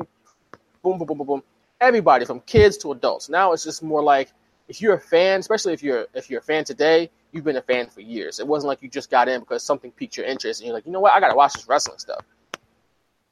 boom, 0.82 0.98
boom, 0.98 1.08
boom, 1.08 1.18
boom, 1.18 1.28
boom? 1.28 1.44
Everybody 1.82 2.24
from 2.24 2.40
kids 2.40 2.78
to 2.78 2.94
adults. 2.94 3.28
Now 3.28 3.52
it's 3.52 3.66
just 3.66 3.84
more 3.84 4.02
like 4.02 4.32
if 4.70 4.82
you're 4.82 4.94
a 4.94 5.02
fan, 5.02 5.42
especially 5.42 5.74
if 5.74 5.84
you're 5.84 6.08
if 6.14 6.30
you're 6.30 6.40
a 6.40 6.44
fan 6.44 6.64
today, 6.64 7.10
you've 7.34 7.44
been 7.44 7.58
a 7.58 7.62
fan 7.62 7.88
for 7.90 8.00
years. 8.00 8.40
It 8.40 8.48
wasn't 8.48 8.70
like 8.70 8.82
you 8.82 8.88
just 8.88 9.12
got 9.12 9.28
in 9.28 9.42
because 9.42 9.62
something 9.62 9.92
piqued 9.92 10.16
your 10.16 10.26
interest 10.26 10.62
and 10.62 10.68
you're 10.68 10.74
like, 10.74 10.86
you 10.86 10.94
know 10.94 11.02
what, 11.02 11.12
I 11.12 11.20
gotta 11.20 11.36
watch 11.36 11.52
this 11.52 11.68
wrestling 11.68 11.98
stuff. 11.98 12.22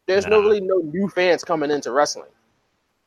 There's 0.07 0.27
no 0.27 0.41
really 0.41 0.59
no 0.59 0.79
new 0.79 1.07
fans 1.07 1.45
coming 1.45 1.71
into 1.71 1.89
wrestling. 1.89 2.27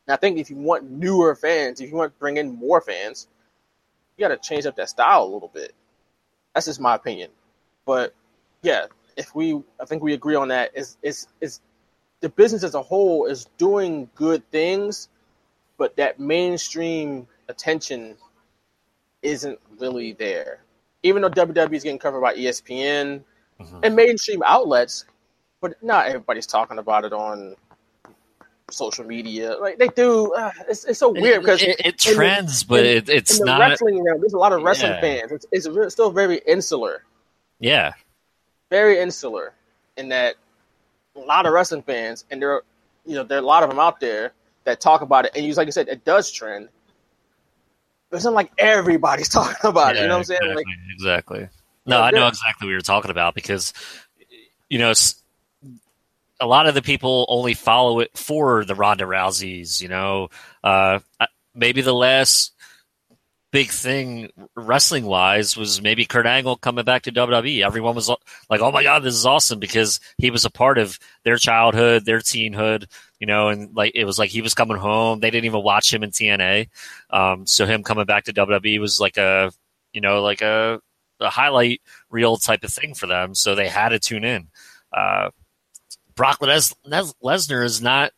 And 0.07 0.13
I 0.13 0.17
think 0.17 0.37
if 0.37 0.49
you 0.49 0.55
want 0.55 0.89
newer 0.89 1.35
fans, 1.35 1.81
if 1.81 1.89
you 1.89 1.95
want 1.95 2.13
to 2.13 2.19
bring 2.19 2.37
in 2.37 2.55
more 2.55 2.81
fans, 2.81 3.27
you 4.17 4.27
got 4.27 4.29
to 4.29 4.47
change 4.47 4.65
up 4.65 4.75
that 4.75 4.89
style 4.89 5.23
a 5.23 5.31
little 5.31 5.51
bit. 5.53 5.73
That's 6.53 6.67
just 6.67 6.79
my 6.79 6.95
opinion. 6.95 7.31
But 7.85 8.13
yeah, 8.61 8.85
if 9.17 9.35
we, 9.35 9.61
I 9.79 9.85
think 9.85 10.03
we 10.03 10.13
agree 10.13 10.35
on 10.35 10.49
that. 10.49 10.71
Is 10.73 10.97
is 11.01 11.27
is 11.41 11.59
the 12.21 12.29
business 12.29 12.63
as 12.63 12.75
a 12.75 12.81
whole 12.81 13.25
is 13.25 13.45
doing 13.57 14.09
good 14.15 14.49
things, 14.51 15.09
but 15.77 15.95
that 15.97 16.19
mainstream 16.19 17.27
attention 17.49 18.17
isn't 19.21 19.59
really 19.79 20.13
there. 20.13 20.61
Even 21.03 21.21
though 21.21 21.29
WWE 21.29 21.73
is 21.73 21.83
getting 21.83 21.99
covered 21.99 22.21
by 22.21 22.33
ESPN 22.33 23.21
mm-hmm. 23.59 23.79
and 23.83 23.95
mainstream 23.95 24.41
outlets, 24.45 25.05
but 25.61 25.81
not 25.83 26.07
everybody's 26.07 26.47
talking 26.47 26.79
about 26.79 27.05
it 27.05 27.13
on 27.13 27.55
social 28.71 29.05
media. 29.05 29.55
Like 29.59 29.77
they 29.77 29.87
do, 29.89 30.33
uh, 30.33 30.51
it's, 30.69 30.85
it's 30.85 30.99
so 30.99 31.09
weird 31.09 31.41
because 31.41 31.61
it, 31.61 31.79
it 31.83 31.97
the- 31.99 32.13
trends, 32.15 32.63
but 32.63 32.79
in- 32.85 32.97
it, 32.97 33.09
it's 33.09 33.39
in 33.39 33.45
the 33.45 33.51
not. 33.57 33.59
wrestling 33.59 34.03
realm. 34.03 34.19
There's 34.19 34.33
a 34.33 34.37
lot 34.37 34.53
of 34.53 34.61
wrestling 34.63 34.93
Yeah. 34.93 35.01
fans. 35.01 35.31
It's, 35.31 35.45
it's 35.51 35.67
re- 35.67 35.89
still 35.89 36.11
very 36.11 36.41
insular, 36.47 37.03
Yeah, 37.59 37.93
very 38.69 38.99
insular, 38.99 39.53
in 39.97 40.09
that 40.09 40.35
a 41.15 41.19
lot 41.19 41.45
of 41.45 41.53
wrestling 41.53 41.83
fans, 41.83 42.25
and 42.31 42.41
there, 42.41 42.51
are, 42.53 42.63
you 43.05 43.15
know, 43.15 43.23
there 43.23 43.37
are 43.37 43.41
a 43.41 43.45
lot 43.45 43.63
of 43.63 43.69
them 43.69 43.79
out 43.79 43.99
there 43.99 44.33
that 44.65 44.81
talk 44.81 45.01
about 45.01 45.25
it, 45.25 45.31
and 45.35 45.45
you 45.45 45.53
like 45.53 45.67
I 45.67 45.71
said, 45.71 45.87
it 45.87 46.03
does 46.03 46.31
trend. 46.31 46.69
But 48.09 48.17
it's 48.17 48.25
not 48.25 48.33
like 48.33 48.51
everybody's 48.57 49.29
talking 49.39 49.69
about 49.69 49.95
it. 49.95 50.01
You 50.01 50.07
know 50.07 50.15
what 50.15 50.19
I'm 50.19 50.23
saying? 50.25 50.39
Exactly. 50.43 50.63
Like, 50.65 50.93
exactly. 50.93 51.49
No, 51.85 52.01
I 52.01 52.11
know 52.11 52.27
exactly 52.27 52.65
what 52.67 52.71
you're 52.71 52.81
talking 52.81 53.11
about 53.11 53.35
because 53.35 53.73
you 54.69 54.79
know 54.79 54.89
it's, 54.89 55.21
a 56.39 56.47
lot 56.47 56.67
of 56.67 56.75
the 56.75 56.81
people 56.81 57.25
only 57.29 57.53
follow 57.53 57.99
it 57.99 58.17
for 58.17 58.65
the 58.65 58.75
Ronda 58.75 59.05
Rouseys. 59.05 59.81
You 59.81 59.89
know, 59.89 60.29
uh, 60.63 60.99
maybe 61.53 61.81
the 61.81 61.93
last 61.93 62.53
big 63.55 63.69
thing 63.69 64.29
wrestling 64.57 65.05
wise 65.05 65.55
was 65.55 65.81
maybe 65.81 66.03
Kurt 66.03 66.25
Angle 66.25 66.57
coming 66.57 66.83
back 66.83 67.03
to 67.03 67.11
WWE. 67.11 67.65
Everyone 67.65 67.95
was 67.95 68.09
like, 68.49 68.59
"Oh 68.59 68.71
my 68.71 68.83
god, 68.83 69.01
this 69.03 69.15
is 69.15 69.25
awesome!" 69.25 69.59
because 69.59 70.01
he 70.17 70.29
was 70.29 70.43
a 70.43 70.49
part 70.49 70.77
of 70.77 70.99
their 71.23 71.37
childhood, 71.37 72.03
their 72.05 72.19
teenhood. 72.19 72.87
You 73.19 73.27
know, 73.27 73.47
and 73.47 73.73
like 73.73 73.93
it 73.95 74.03
was 74.03 74.19
like 74.19 74.29
he 74.29 74.41
was 74.41 74.53
coming 74.53 74.77
home. 74.77 75.21
They 75.21 75.31
didn't 75.31 75.45
even 75.45 75.63
watch 75.63 75.93
him 75.93 76.03
in 76.03 76.11
TNA, 76.11 76.67
um, 77.09 77.47
so 77.47 77.65
him 77.65 77.83
coming 77.83 78.05
back 78.05 78.25
to 78.25 78.33
WWE 78.33 78.79
was 78.79 78.99
like 78.99 79.17
a 79.17 79.51
you 79.93 80.01
know 80.01 80.21
like 80.21 80.41
a, 80.41 80.81
a 81.21 81.29
highlight 81.29 81.81
reel 82.09 82.35
type 82.35 82.65
of 82.65 82.73
thing 82.73 82.93
for 82.93 83.07
them. 83.07 83.33
So 83.35 83.55
they 83.55 83.69
had 83.69 83.89
to 83.89 83.99
tune 83.99 84.25
in. 84.25 84.49
Uh, 84.91 85.29
Brock 86.15 86.41
Les- 86.41 86.75
Les- 86.85 87.13
Lesnar 87.23 87.63
is 87.63 87.81
not 87.81 88.11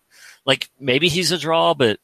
like 0.46 0.70
maybe 0.80 1.08
he's 1.10 1.32
a 1.32 1.38
draw, 1.38 1.74
but 1.74 2.00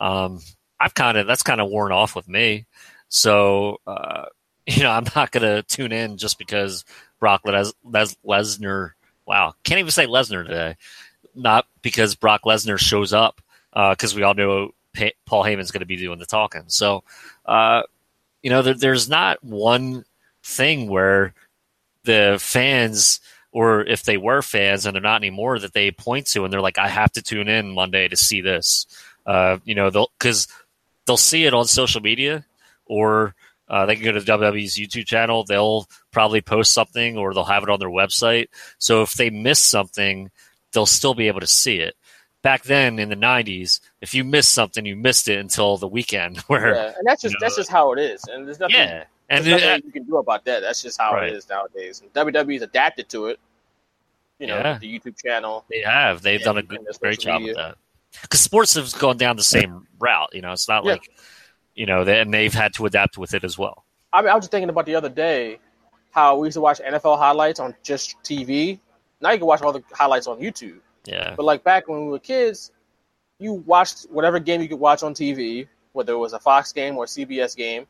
um, 0.00 0.40
I've 0.78 0.94
kind 0.94 1.16
of 1.16 1.26
that's 1.26 1.42
kind 1.42 1.60
of 1.60 1.70
worn 1.70 1.92
off 1.92 2.14
with 2.14 2.28
me. 2.28 2.66
So 3.08 3.80
uh, 3.86 4.26
you 4.66 4.82
know, 4.82 4.90
I'm 4.90 5.06
not 5.14 5.30
gonna 5.30 5.62
tune 5.62 5.92
in 5.92 6.18
just 6.18 6.38
because 6.38 6.84
Brock 7.20 7.42
Les- 7.44 7.72
Les- 7.84 8.16
Lesnar. 8.26 8.92
Wow, 9.26 9.54
can't 9.64 9.80
even 9.80 9.90
say 9.90 10.06
Lesnar 10.06 10.46
today. 10.46 10.76
Not 11.34 11.66
because 11.82 12.14
Brock 12.14 12.42
Lesnar 12.44 12.78
shows 12.78 13.12
up, 13.12 13.40
because 13.72 14.14
we 14.14 14.22
all 14.22 14.34
know 14.34 14.72
pa- 14.96 15.10
Paul 15.26 15.44
Heyman's 15.44 15.70
going 15.70 15.80
to 15.80 15.86
be 15.86 15.96
doing 15.96 16.18
the 16.18 16.26
talking. 16.26 16.64
So, 16.68 17.04
uh, 17.44 17.82
you 18.42 18.50
know, 18.50 18.62
there, 18.62 18.74
there's 18.74 19.08
not 19.08 19.42
one 19.44 20.04
thing 20.42 20.88
where 20.88 21.34
the 22.04 22.38
fans, 22.40 23.20
or 23.56 23.80
if 23.80 24.02
they 24.02 24.18
were 24.18 24.42
fans 24.42 24.84
and 24.84 24.94
they're 24.94 25.00
not 25.00 25.22
anymore, 25.22 25.58
that 25.58 25.72
they 25.72 25.90
point 25.90 26.26
to 26.26 26.44
and 26.44 26.52
they're 26.52 26.60
like, 26.60 26.76
I 26.76 26.88
have 26.88 27.10
to 27.12 27.22
tune 27.22 27.48
in 27.48 27.72
Monday 27.72 28.06
to 28.06 28.14
see 28.14 28.42
this. 28.42 28.84
Uh, 29.24 29.56
you 29.64 29.74
know, 29.74 29.88
they'll 29.88 30.10
because 30.18 30.46
they'll 31.06 31.16
see 31.16 31.46
it 31.46 31.54
on 31.54 31.64
social 31.64 32.02
media, 32.02 32.44
or 32.84 33.34
uh, 33.66 33.86
they 33.86 33.96
can 33.96 34.04
go 34.04 34.12
to 34.12 34.20
WWE's 34.20 34.76
YouTube 34.76 35.06
channel. 35.06 35.42
They'll 35.42 35.88
probably 36.12 36.42
post 36.42 36.74
something 36.74 37.16
or 37.16 37.32
they'll 37.32 37.44
have 37.44 37.62
it 37.62 37.70
on 37.70 37.80
their 37.80 37.88
website. 37.88 38.48
So 38.76 39.00
if 39.00 39.14
they 39.14 39.30
miss 39.30 39.58
something, 39.58 40.30
they'll 40.74 40.84
still 40.84 41.14
be 41.14 41.28
able 41.28 41.40
to 41.40 41.46
see 41.46 41.78
it. 41.78 41.96
Back 42.42 42.64
then 42.64 42.98
in 42.98 43.08
the 43.08 43.16
'90s, 43.16 43.80
if 44.02 44.12
you 44.12 44.22
missed 44.22 44.52
something, 44.52 44.84
you 44.84 44.96
missed 44.96 45.28
it 45.28 45.38
until 45.38 45.78
the 45.78 45.88
weekend. 45.88 46.36
Where 46.46 46.74
yeah, 46.74 46.92
and 46.98 47.06
that's 47.06 47.22
just 47.22 47.32
you 47.32 47.38
know, 47.40 47.44
that's 47.46 47.56
just 47.56 47.70
how 47.70 47.94
it 47.94 48.00
is, 48.00 48.22
and 48.30 48.46
there's 48.46 48.60
nothing. 48.60 48.76
yeah, 48.76 49.04
and 49.28 49.44
there's 49.44 49.62
it- 49.62 49.66
nothing 49.66 49.82
you 49.86 49.92
can 49.92 50.04
do 50.04 50.16
about 50.18 50.44
that. 50.44 50.60
That's 50.60 50.82
just 50.82 51.00
how 51.00 51.12
Right. 51.14 51.30
it 51.30 51.36
is 51.36 51.48
nowadays. 51.48 52.00
And 52.00 52.12
WWE's 52.12 52.62
adapted 52.62 53.08
to 53.10 53.26
it. 53.26 53.40
You 54.38 54.46
know, 54.48 54.56
Yeah. 54.58 54.78
the 54.78 54.98
YouTube 54.98 55.20
channel. 55.22 55.64
They 55.70 55.80
have. 55.80 56.22
They've 56.22 56.42
done 56.42 56.58
a 56.58 56.62
good, 56.62 56.80
great 57.00 57.20
job 57.20 57.40
media. 57.40 57.48
with 57.54 57.56
that. 57.56 57.78
Because 58.22 58.40
sports 58.40 58.74
has 58.74 58.92
gone 58.94 59.16
down 59.16 59.36
the 59.36 59.42
same 59.42 59.86
route. 59.98 60.30
You 60.32 60.42
know, 60.42 60.52
it's 60.52 60.68
not 60.68 60.84
Yeah. 60.84 60.92
like, 60.92 61.10
you 61.74 61.86
know, 61.86 62.04
they, 62.04 62.20
and 62.20 62.32
they've 62.32 62.52
had 62.52 62.74
to 62.74 62.86
adapt 62.86 63.16
with 63.18 63.34
it 63.34 63.44
as 63.44 63.56
well. 63.58 63.84
I, 64.12 64.22
mean, 64.22 64.30
I 64.30 64.34
was 64.34 64.44
just 64.44 64.50
thinking 64.50 64.68
about 64.70 64.86
the 64.86 64.94
other 64.94 65.08
day 65.08 65.58
how 66.12 66.36
we 66.38 66.46
used 66.48 66.54
to 66.54 66.60
watch 66.60 66.80
NFL 66.80 67.16
highlights 67.18 67.60
on 67.60 67.74
just 67.82 68.16
TV. 68.22 68.78
Now 69.20 69.30
you 69.32 69.38
can 69.38 69.46
watch 69.46 69.62
all 69.62 69.72
the 69.72 69.82
highlights 69.92 70.26
on 70.26 70.38
YouTube. 70.38 70.80
Yeah. 71.04 71.34
But 71.36 71.44
like 71.44 71.64
back 71.64 71.88
when 71.88 72.04
we 72.04 72.10
were 72.10 72.18
kids, 72.18 72.72
you 73.38 73.52
watched 73.54 74.04
whatever 74.10 74.38
game 74.38 74.60
you 74.62 74.68
could 74.68 74.80
watch 74.80 75.02
on 75.02 75.12
TV, 75.14 75.68
whether 75.92 76.12
it 76.12 76.16
was 76.16 76.32
a 76.32 76.38
Fox 76.38 76.72
game 76.72 76.96
or 76.96 77.04
a 77.04 77.06
CBS 77.06 77.54
game, 77.54 77.86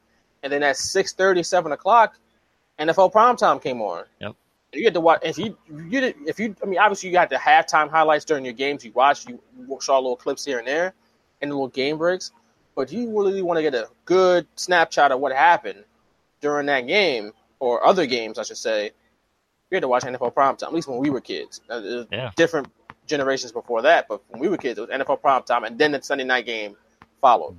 and 0.47 0.53
then 0.53 0.63
at 0.63 0.77
6:30, 0.77 1.45
7 1.45 1.73
o'clock, 1.73 2.17
NFL 2.79 3.13
primetime 3.13 3.61
came 3.61 3.83
on. 3.83 4.05
Yep. 4.21 4.37
You 4.73 4.83
get 4.83 4.95
to 4.95 5.01
watch 5.01 5.21
if 5.25 5.39
you 5.39 5.59
you 5.69 6.01
did 6.01 6.15
if 6.25 6.39
you 6.39 6.55
I 6.63 6.67
mean 6.67 6.79
obviously 6.79 7.09
you 7.09 7.13
got 7.13 7.31
the 7.31 7.37
halftime 7.37 7.91
highlights 7.91 8.25
during 8.25 8.45
your 8.45 8.55
games 8.55 8.85
you 8.85 8.93
watched 8.93 9.29
you 9.29 9.41
saw 9.81 9.97
little 9.99 10.17
clips 10.17 10.45
here 10.45 10.59
and 10.59 10.69
there 10.69 10.95
and 11.43 11.51
the 11.51 11.55
little 11.55 11.69
game 11.69 11.99
breaks, 11.99 12.31
but 12.77 12.93
you 12.93 13.19
really 13.19 13.43
want 13.43 13.59
to 13.59 13.63
get 13.63 13.75
a 13.75 13.89
good 14.05 14.47
snapshot 14.55 15.11
of 15.11 15.19
what 15.19 15.33
happened 15.33 15.85
during 16.41 16.67
that 16.67 16.83
game 16.87 17.33
or 17.59 17.85
other 17.85 18.07
games 18.07 18.39
I 18.39 18.45
should 18.45 18.57
say. 18.57 18.93
You 19.71 19.77
had 19.77 19.81
to 19.81 19.89
watch 19.89 20.05
NFL 20.05 20.33
primetime 20.33 20.63
at 20.63 20.73
least 20.73 20.87
when 20.87 20.99
we 20.99 21.11
were 21.11 21.21
kids. 21.21 21.61
Uh, 21.69 22.05
Yeah. 22.13 22.31
Different 22.37 22.69
generations 23.07 23.51
before 23.51 23.83
that, 23.83 24.07
but 24.09 24.21
when 24.29 24.41
we 24.41 24.49
were 24.49 24.57
kids, 24.57 24.79
it 24.79 24.83
was 24.83 24.91
NFL 24.91 25.21
primetime, 25.21 25.67
and 25.67 25.77
then 25.77 25.91
the 25.91 26.03
Sunday 26.03 26.25
night 26.25 26.47
game 26.47 26.77
followed. 27.21 27.57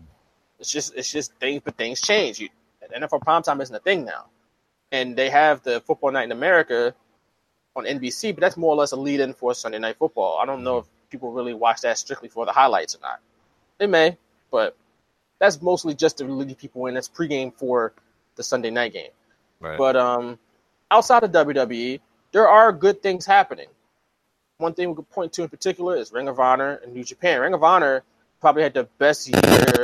It's 0.60 0.72
just 0.72 0.96
it's 0.96 1.12
just 1.12 1.34
things, 1.40 1.62
but 1.64 1.76
things 1.78 2.02
change. 2.02 2.40
You, 2.40 2.50
NFL 2.92 3.24
primetime 3.24 3.62
isn't 3.62 3.76
a 3.76 3.80
thing 3.80 4.06
now, 4.06 4.26
and 4.92 5.16
they 5.16 5.30
have 5.30 5.64
the 5.64 5.82
Football 5.82 6.12
Night 6.12 6.26
in 6.26 6.32
America 6.32 6.94
on 7.76 7.86
NBC, 7.86 8.34
but 8.34 8.42
that's 8.42 8.58
more 8.58 8.74
or 8.74 8.78
less 8.78 8.92
a 8.92 8.96
lead-in 8.96 9.34
for 9.34 9.54
Sunday 9.54 9.80
Night 9.80 9.98
Football. 9.98 10.40
I 10.42 10.46
don't 10.46 10.64
know 10.64 10.80
if 10.80 10.86
people 11.10 11.32
really 11.32 11.54
watch 11.54 11.82
that 11.82 11.98
strictly 11.98 12.30
for 12.30 12.46
the 12.46 12.52
highlights 12.52 12.96
or 12.96 13.00
not. 13.02 13.20
They 13.78 13.88
may, 13.88 14.18
but 14.52 14.76
that's 15.40 15.62
mostly 15.62 15.94
just 15.94 16.18
to 16.18 16.26
lead 16.26 16.58
people 16.58 16.88
in. 16.88 16.96
That's 16.96 17.10
pregame 17.10 17.54
for 17.54 17.94
the 18.36 18.44
Sunday 18.44 18.72
night 18.72 18.94
game. 18.94 19.12
Right. 19.60 19.78
But 19.78 19.96
um, 19.96 20.40
outside 20.90 21.24
of 21.24 21.32
WWE, 21.32 22.00
there 22.32 22.48
are 22.48 22.72
good 22.72 23.02
things 23.02 23.26
happening. 23.26 23.68
One 24.58 24.74
thing 24.74 24.90
we 24.90 24.96
could 24.96 25.10
point 25.12 25.34
to 25.34 25.44
in 25.44 25.50
particular 25.50 25.96
is 25.96 26.12
Ring 26.12 26.28
of 26.28 26.40
Honor 26.40 26.80
and 26.84 26.94
New 26.94 27.04
Japan. 27.04 27.42
Ring 27.42 27.54
of 27.54 27.64
Honor 27.64 28.04
probably 28.42 28.64
had 28.64 28.74
the 28.74 28.86
best 28.98 29.28
year 29.28 29.84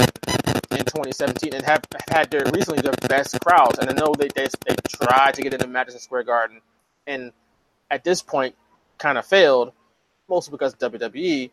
in 0.80 0.86
2017 0.86 1.54
and 1.54 1.64
have, 1.66 1.84
had 2.10 2.32
their 2.32 2.46
recently 2.54 2.82
their 2.82 2.94
best 3.08 3.40
crowds. 3.42 3.80
And 3.80 3.90
I 3.90 3.94
know 3.94 4.14
they, 4.18 4.28
they 4.36 4.48
they 4.68 4.76
tried 4.88 5.36
to 5.36 5.42
get 5.42 5.54
into 5.54 5.68
Madison 5.68 6.00
Square 6.00 6.24
Garden, 6.24 6.62
and 7.08 7.32
at 7.90 8.04
this 8.04 8.22
point, 8.22 8.56
kind 8.98 9.18
of 9.18 9.26
failed, 9.26 9.74
mostly 10.30 10.52
because 10.52 10.74
of 10.74 10.92
WWE. 10.92 11.52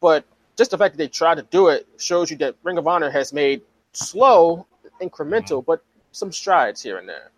But 0.00 0.24
just 0.56 0.70
the 0.70 0.78
fact 0.78 0.94
that 0.94 0.98
they 0.98 1.08
tried 1.08 1.36
to 1.36 1.42
do 1.42 1.68
it 1.68 1.86
shows 1.98 2.30
you 2.30 2.36
that 2.38 2.56
Ring 2.62 2.78
of 2.78 2.86
Honor 2.86 3.10
has 3.10 3.32
made 3.32 3.62
slow, 3.92 4.66
incremental, 5.00 5.58
mm-hmm. 5.58 5.70
but 5.70 5.82
some 6.12 6.32
strides 6.32 6.82
here 6.82 6.98
and 6.98 7.08
there. 7.08 7.30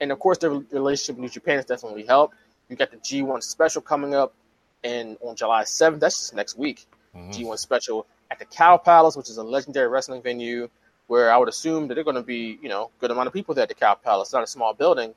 And 0.00 0.12
of 0.12 0.18
course, 0.18 0.38
the 0.38 0.50
relationship 0.50 1.16
with 1.16 1.22
New 1.22 1.28
Japan 1.28 1.56
has 1.56 1.64
definitely 1.64 2.04
helped. 2.04 2.34
You 2.68 2.76
got 2.76 2.90
the 2.90 2.96
G1 2.98 3.42
special 3.42 3.80
coming 3.80 4.14
up, 4.14 4.34
and 4.82 5.16
on 5.22 5.36
July 5.36 5.62
7th, 5.62 6.00
that's 6.00 6.18
just 6.18 6.34
next 6.34 6.58
week. 6.58 6.86
Mm-hmm. 7.14 7.30
G1 7.30 7.58
special 7.58 8.06
at 8.30 8.38
the 8.38 8.44
Cow 8.44 8.76
Palace, 8.76 9.16
which 9.16 9.30
is 9.30 9.36
a 9.36 9.42
legendary 9.42 9.88
wrestling 9.88 10.22
venue, 10.22 10.68
where 11.06 11.32
I 11.32 11.36
would 11.36 11.48
assume 11.48 11.88
that 11.88 11.94
they're 11.94 12.04
going 12.04 12.16
to 12.16 12.22
be, 12.22 12.58
you 12.62 12.68
know, 12.68 12.90
good 13.00 13.10
amount 13.10 13.28
of 13.28 13.32
people 13.32 13.54
there 13.54 13.62
at 13.62 13.68
the 13.68 13.74
Cow 13.74 13.94
Palace. 13.94 14.28
It's 14.28 14.34
not 14.34 14.42
a 14.42 14.46
small 14.46 14.74
building. 14.74 15.14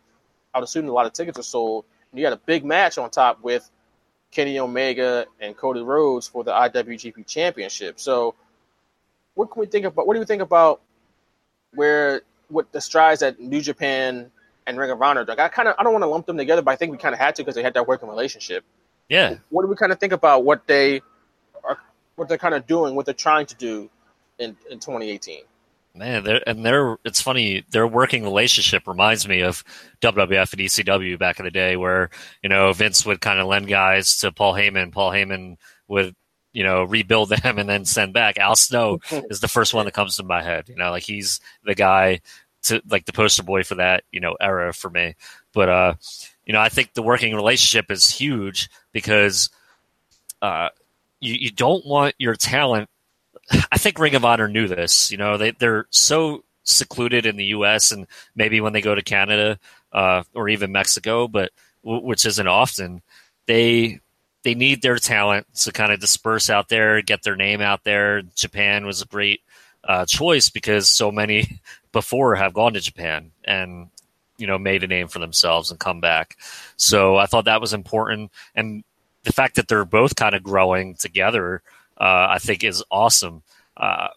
I 0.53 0.59
would 0.59 0.65
assume 0.65 0.87
a 0.87 0.91
lot 0.91 1.05
of 1.05 1.13
tickets 1.13 1.39
are 1.39 1.43
sold. 1.43 1.85
And 2.11 2.19
you 2.19 2.25
got 2.25 2.33
a 2.33 2.41
big 2.45 2.65
match 2.65 2.97
on 2.97 3.09
top 3.09 3.41
with 3.43 3.69
Kenny 4.31 4.59
Omega 4.59 5.25
and 5.39 5.55
Cody 5.55 5.81
Rhodes 5.81 6.27
for 6.27 6.43
the 6.43 6.51
IWGP 6.51 7.25
Championship. 7.25 7.99
So, 7.99 8.35
what 9.33 9.51
can 9.51 9.59
we 9.59 9.65
think 9.65 9.85
about? 9.85 10.07
What 10.07 10.13
do 10.13 10.19
you 10.19 10.25
think 10.25 10.41
about 10.41 10.81
where 11.73 12.21
what 12.49 12.71
the 12.71 12.81
strides 12.81 13.21
that 13.21 13.39
New 13.39 13.61
Japan 13.61 14.31
and 14.67 14.77
Ring 14.77 14.91
of 14.91 15.01
Honor? 15.01 15.25
Like, 15.25 15.39
I 15.39 15.49
kind 15.49 15.67
of 15.67 15.75
I 15.77 15.83
don't 15.83 15.93
want 15.93 16.03
to 16.03 16.07
lump 16.07 16.25
them 16.25 16.37
together, 16.37 16.61
but 16.61 16.71
I 16.71 16.75
think 16.75 16.91
we 16.91 16.97
kind 16.97 17.13
of 17.13 17.19
had 17.19 17.35
to 17.35 17.43
because 17.43 17.55
they 17.55 17.63
had 17.63 17.73
that 17.75 17.87
working 17.87 18.09
relationship. 18.09 18.63
Yeah. 19.07 19.35
What 19.49 19.63
do 19.63 19.67
we 19.67 19.75
kind 19.75 19.91
of 19.91 19.99
think 19.99 20.13
about 20.13 20.45
what 20.45 20.67
they 20.67 21.01
what 22.19 22.27
they're 22.27 22.37
kind 22.37 22.53
of 22.53 22.67
doing, 22.67 22.93
what 22.93 23.05
they're 23.05 23.13
trying 23.15 23.47
to 23.47 23.55
do 23.55 23.89
in 24.37 24.55
in 24.69 24.79
2018? 24.79 25.41
Man, 25.95 26.23
they're, 26.23 26.47
and 26.47 26.63
their 26.63 26.97
it's 27.03 27.21
funny. 27.21 27.63
Their 27.71 27.87
working 27.87 28.23
relationship 28.23 28.87
reminds 28.87 29.27
me 29.27 29.41
of 29.41 29.63
WWF 30.01 30.53
and 30.53 30.61
ECW 30.61 31.17
back 31.17 31.39
in 31.39 31.45
the 31.45 31.51
day, 31.51 31.75
where 31.77 32.09
you 32.43 32.49
know 32.49 32.71
Vince 32.73 33.05
would 33.05 33.21
kind 33.21 33.39
of 33.39 33.47
lend 33.47 33.67
guys 33.67 34.17
to 34.19 34.31
Paul 34.31 34.53
Heyman. 34.53 34.91
Paul 34.91 35.11
Heyman 35.11 35.57
would 35.87 36.15
you 36.53 36.63
know 36.63 36.83
rebuild 36.83 37.29
them 37.43 37.57
and 37.57 37.67
then 37.67 37.85
send 37.85 38.13
back. 38.13 38.37
Al 38.37 38.55
Snow 38.55 38.99
is 39.11 39.39
the 39.39 39.47
first 39.47 39.73
one 39.73 39.85
that 39.85 39.93
comes 39.93 40.17
to 40.17 40.23
my 40.23 40.43
head. 40.43 40.69
You 40.69 40.75
know, 40.75 40.91
like 40.91 41.03
he's 41.03 41.39
the 41.63 41.75
guy 41.75 42.21
to 42.63 42.81
like 42.87 43.05
the 43.05 43.13
poster 43.13 43.43
boy 43.43 43.63
for 43.63 43.75
that 43.75 44.03
you 44.11 44.19
know 44.19 44.35
era 44.39 44.73
for 44.73 44.89
me. 44.89 45.15
But 45.53 45.69
uh, 45.69 45.93
you 46.45 46.53
know, 46.53 46.61
I 46.61 46.69
think 46.69 46.93
the 46.93 47.01
working 47.01 47.33
relationship 47.33 47.89
is 47.89 48.09
huge 48.09 48.69
because 48.91 49.49
uh, 50.41 50.69
you 51.19 51.35
you 51.35 51.51
don't 51.51 51.85
want 51.85 52.15
your 52.17 52.35
talent 52.35 52.89
I 53.71 53.77
think 53.77 53.99
Ring 53.99 54.15
of 54.15 54.25
Honor 54.25 54.47
knew 54.47 54.67
this. 54.67 55.11
You 55.11 55.17
know, 55.17 55.37
they 55.37 55.51
they're 55.51 55.87
so 55.89 56.43
secluded 56.63 57.25
in 57.25 57.35
the 57.35 57.45
U.S. 57.45 57.91
and 57.91 58.07
maybe 58.35 58.61
when 58.61 58.73
they 58.73 58.81
go 58.81 58.93
to 58.93 59.01
Canada 59.01 59.59
uh, 59.91 60.23
or 60.33 60.49
even 60.49 60.71
Mexico, 60.71 61.27
but 61.27 61.51
which 61.83 62.25
isn't 62.25 62.47
often. 62.47 63.01
They 63.47 63.99
they 64.43 64.53
need 64.55 64.81
their 64.81 64.97
talent 64.97 65.47
to 65.55 65.71
kind 65.71 65.91
of 65.91 65.99
disperse 65.99 66.49
out 66.49 66.69
there, 66.69 67.01
get 67.01 67.23
their 67.23 67.35
name 67.35 67.61
out 67.61 67.83
there. 67.83 68.21
Japan 68.21 68.85
was 68.85 69.01
a 69.01 69.07
great 69.07 69.41
uh, 69.83 70.05
choice 70.05 70.49
because 70.49 70.87
so 70.87 71.11
many 71.11 71.59
before 71.91 72.35
have 72.35 72.53
gone 72.53 72.73
to 72.73 72.79
Japan 72.79 73.31
and 73.43 73.89
you 74.37 74.45
know 74.45 74.59
made 74.59 74.83
a 74.83 74.87
name 74.87 75.07
for 75.07 75.19
themselves 75.19 75.71
and 75.71 75.79
come 75.79 76.01
back. 76.01 76.37
So 76.77 77.17
I 77.17 77.25
thought 77.25 77.45
that 77.45 77.61
was 77.61 77.73
important, 77.73 78.31
and 78.53 78.83
the 79.23 79.33
fact 79.33 79.55
that 79.55 79.67
they're 79.67 79.85
both 79.85 80.15
kind 80.15 80.35
of 80.35 80.43
growing 80.43 80.95
together 80.95 81.61
uh, 81.99 82.27
I 82.29 82.39
think 82.39 82.63
is 82.63 82.83
awesome. 82.89 83.43
Uh, 83.75 84.07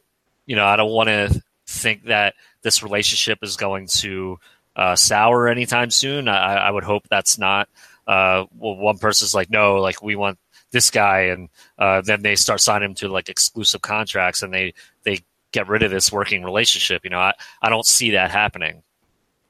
you 0.47 0.57
know, 0.57 0.65
I 0.65 0.77
don't 0.77 0.93
want 0.93 1.09
to 1.09 1.43
think 1.67 2.05
that 2.05 2.35
this 2.63 2.83
relationship 2.83 3.39
is 3.43 3.57
going 3.57 3.89
to 3.89 4.39
uh, 4.77 4.97
sour 4.97 5.49
anytime 5.49 5.91
soon. 5.91 6.29
I, 6.29 6.55
I 6.55 6.71
would 6.71 6.85
hope 6.85 7.09
that's 7.09 7.39
not. 7.39 7.69
Uh, 8.07 8.47
well, 8.57 8.77
one 8.77 8.99
person's 8.99 9.35
like, 9.35 9.51
no, 9.51 9.77
like 9.77 10.03
we 10.03 10.17
want 10.17 10.39
this 10.71 10.91
guy, 10.91 11.23
and 11.23 11.49
uh, 11.79 12.01
then 12.01 12.23
they 12.23 12.37
start 12.37 12.61
signing 12.61 12.91
him 12.91 12.95
to 12.97 13.09
like 13.09 13.29
exclusive 13.29 13.83
contracts, 13.83 14.43
and 14.43 14.53
they 14.53 14.75
they 15.05 15.21
get 15.53 15.69
rid 15.69 15.83
of 15.83 15.91
this 15.91 16.11
working 16.11 16.43
relationship. 16.43 17.05
You 17.05 17.11
know, 17.11 17.19
I, 17.19 17.35
I 17.61 17.69
don't 17.69 17.87
see 17.87 18.13
that 18.13 18.31
happening. 18.31 18.83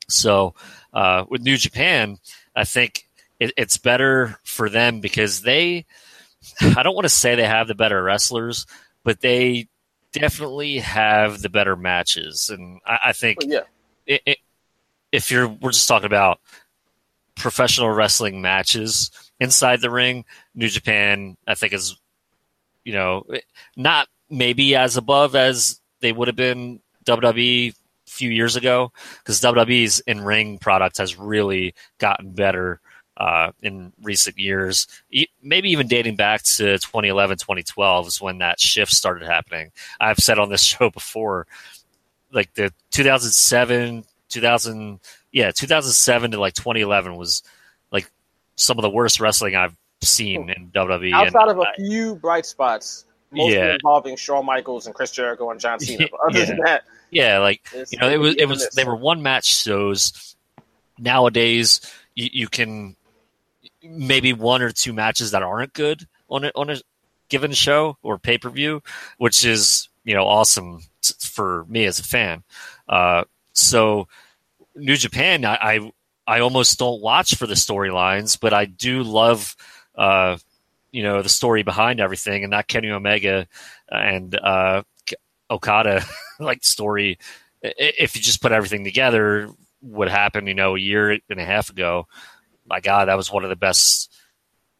So 0.09 0.55
uh, 0.93 1.25
with 1.29 1.43
New 1.43 1.57
Japan, 1.57 2.19
I 2.55 2.65
think 2.65 3.07
it, 3.43 3.53
it's 3.57 3.77
better 3.77 4.39
for 4.45 4.69
them 4.69 5.01
because 5.01 5.43
they 5.43 5.85
I 6.61 6.83
don't 6.83 6.95
want 6.95 7.05
to 7.05 7.11
say 7.11 7.35
they 7.35 7.47
have 7.47 7.69
the 7.69 7.75
better 7.75 8.03
wrestlers, 8.03 8.67
but 9.05 9.21
they 9.21 9.69
definitely 10.13 10.79
have 10.79 11.43
the 11.43 11.49
better 11.49 11.77
matches. 11.77 12.51
And 12.51 12.81
I, 12.87 12.99
I 13.07 13.13
think 13.13 13.39
Well, 13.41 13.51
yeah. 13.51 13.61
it, 14.07 14.23
it, 14.27 14.39
if 15.11 15.31
you're, 15.31 15.49
we're 15.49 15.73
just 15.73 15.89
talking 15.89 16.07
about 16.07 16.41
professional 17.35 17.91
wrestling 17.91 18.41
matches 18.43 19.11
inside 19.41 19.81
the 19.81 19.91
ring, 19.91 20.25
New 20.55 20.69
Japan, 20.69 21.37
I 21.47 21.55
think 21.55 21.73
is, 21.73 21.97
you 22.85 22.93
know, 22.93 23.27
not 23.77 24.09
maybe 24.31 24.77
as 24.77 24.97
above 24.97 25.35
as 25.35 25.81
they 26.01 26.13
would 26.13 26.29
have 26.29 26.37
been 26.37 26.81
WWE 27.05 27.71
a 27.71 27.75
few 28.11 28.31
years 28.31 28.57
ago 28.57 28.93
because 29.19 29.41
WWE's 29.41 30.01
in 30.01 30.21
ring 30.21 30.59
product 30.59 30.99
has 30.99 31.19
really 31.19 31.75
gotten 31.99 32.33
better 32.33 32.81
uh, 33.17 33.53
in 33.63 33.93
recent 34.03 34.39
years, 34.39 34.87
maybe 35.43 35.71
even 35.71 35.87
dating 35.87 36.17
back 36.17 36.43
to 36.43 36.79
2011, 36.79 37.39
2012 37.39 38.07
is 38.07 38.21
when 38.21 38.39
that 38.39 38.59
shift 38.59 38.93
started 38.93 39.27
happening. 39.27 39.71
I've 40.01 40.19
said 40.19 40.39
on 40.39 40.49
this 40.49 40.63
show 40.65 40.91
before, 40.91 41.47
like 42.33 42.53
the 42.55 42.73
2007, 42.93 44.05
2000, 44.29 45.01
yeah, 45.31 45.51
2007 45.51 46.31
to 46.33 46.41
like 46.41 46.55
2011 46.55 47.17
was 47.17 47.43
like 47.91 48.11
some 48.57 48.79
of 48.79 48.83
the 48.83 48.91
worst 48.91 49.21
wrestling 49.21 49.55
I've 49.57 49.77
seen 50.03 50.49
in 50.51 50.71
WWE. 50.71 51.13
Outside 51.13 51.43
and 51.43 51.51
of 51.53 51.59
a 51.59 51.63
I- 51.63 51.75
few 51.77 52.17
bright 52.17 52.47
spots, 52.47 53.05
mostly 53.31 53.55
Yeah. 53.55 53.75
involving 53.75 54.17
Shawn 54.17 54.47
Michaels 54.47 54.87
and 54.87 54.95
Chris 54.95 55.11
Jericho 55.11 55.51
and 55.51 55.61
John 55.61 55.79
Cena. 55.81 56.07
But 56.11 56.21
other 56.31 56.47
than 56.47 56.57
Yeah. 56.59 56.65
that, 56.65 56.83
Yeah, 57.11 57.39
like 57.39 57.61
you 57.91 57.99
know, 57.99 58.09
it 58.09 58.17
was 58.17 58.35
it 58.37 58.47
was 58.47 58.69
they 58.71 58.85
were 58.85 58.97
one 58.97 59.23
match 59.23 59.45
shows, 59.47 60.35
nowadays 60.99 61.81
you, 62.15 62.29
you 62.33 62.49
can 62.49 62.97
maybe 63.83 64.33
one 64.33 64.63
or 64.63 64.71
two 64.71 64.93
matches 64.93 65.31
that 65.31 65.43
aren't 65.43 65.73
good 65.73 66.07
on 66.29 66.45
a, 66.45 66.53
on 66.55 66.71
a 66.71 66.77
given 67.29 67.53
show 67.53 67.97
or 68.03 68.19
pay 68.19 68.39
per 68.39 68.51
view, 68.51 68.83
which 69.19 69.45
is 69.45 69.89
you 70.05 70.15
know 70.15 70.27
awesome 70.27 70.83
t- 71.01 71.15
for 71.21 71.65
me 71.69 71.85
as 71.85 71.99
a 71.99 72.05
fan. 72.05 72.43
Uh, 72.89 73.25
so 73.53 74.09
New 74.75 74.97
Japan, 74.97 75.45
I, 75.45 75.55
I, 75.55 75.93
I 76.27 76.41
almost 76.41 76.79
don't 76.79 77.03
watch 77.03 77.35
for 77.35 77.47
the 77.47 77.55
storylines, 77.55 78.39
but 78.41 78.53
I 78.53 78.65
do 78.65 79.03
love 79.03 79.57
uh, 79.97 80.37
you 80.93 81.03
know 81.03 81.23
the 81.23 81.29
story 81.29 81.63
behind 81.63 82.01
everything, 82.01 82.45
and 82.45 82.53
that 82.53 82.69
Kenny 82.69 82.91
Omega 82.91 83.47
and 83.91 84.35
uh, 84.39 84.83
Okada 85.51 86.05
like 86.41 86.65
story. 86.65 87.19
If 87.63 88.17
you 88.17 88.23
just 88.23 88.43
put 88.43 88.53
everything 88.53 88.83
together, 88.83 89.49
what 89.81 90.09
happened, 90.09 90.49
you 90.49 90.55
know, 90.55 90.75
a 90.75 90.81
year 90.81 91.11
and 91.11 91.41
a 91.41 91.45
half 91.45 91.71
ago. 91.71 92.07
My 92.73 92.81
God, 92.81 93.09
that 93.09 93.19
was 93.19 93.31
one 93.31 93.45
of 93.45 93.51
the 93.51 93.57
best. 93.57 94.11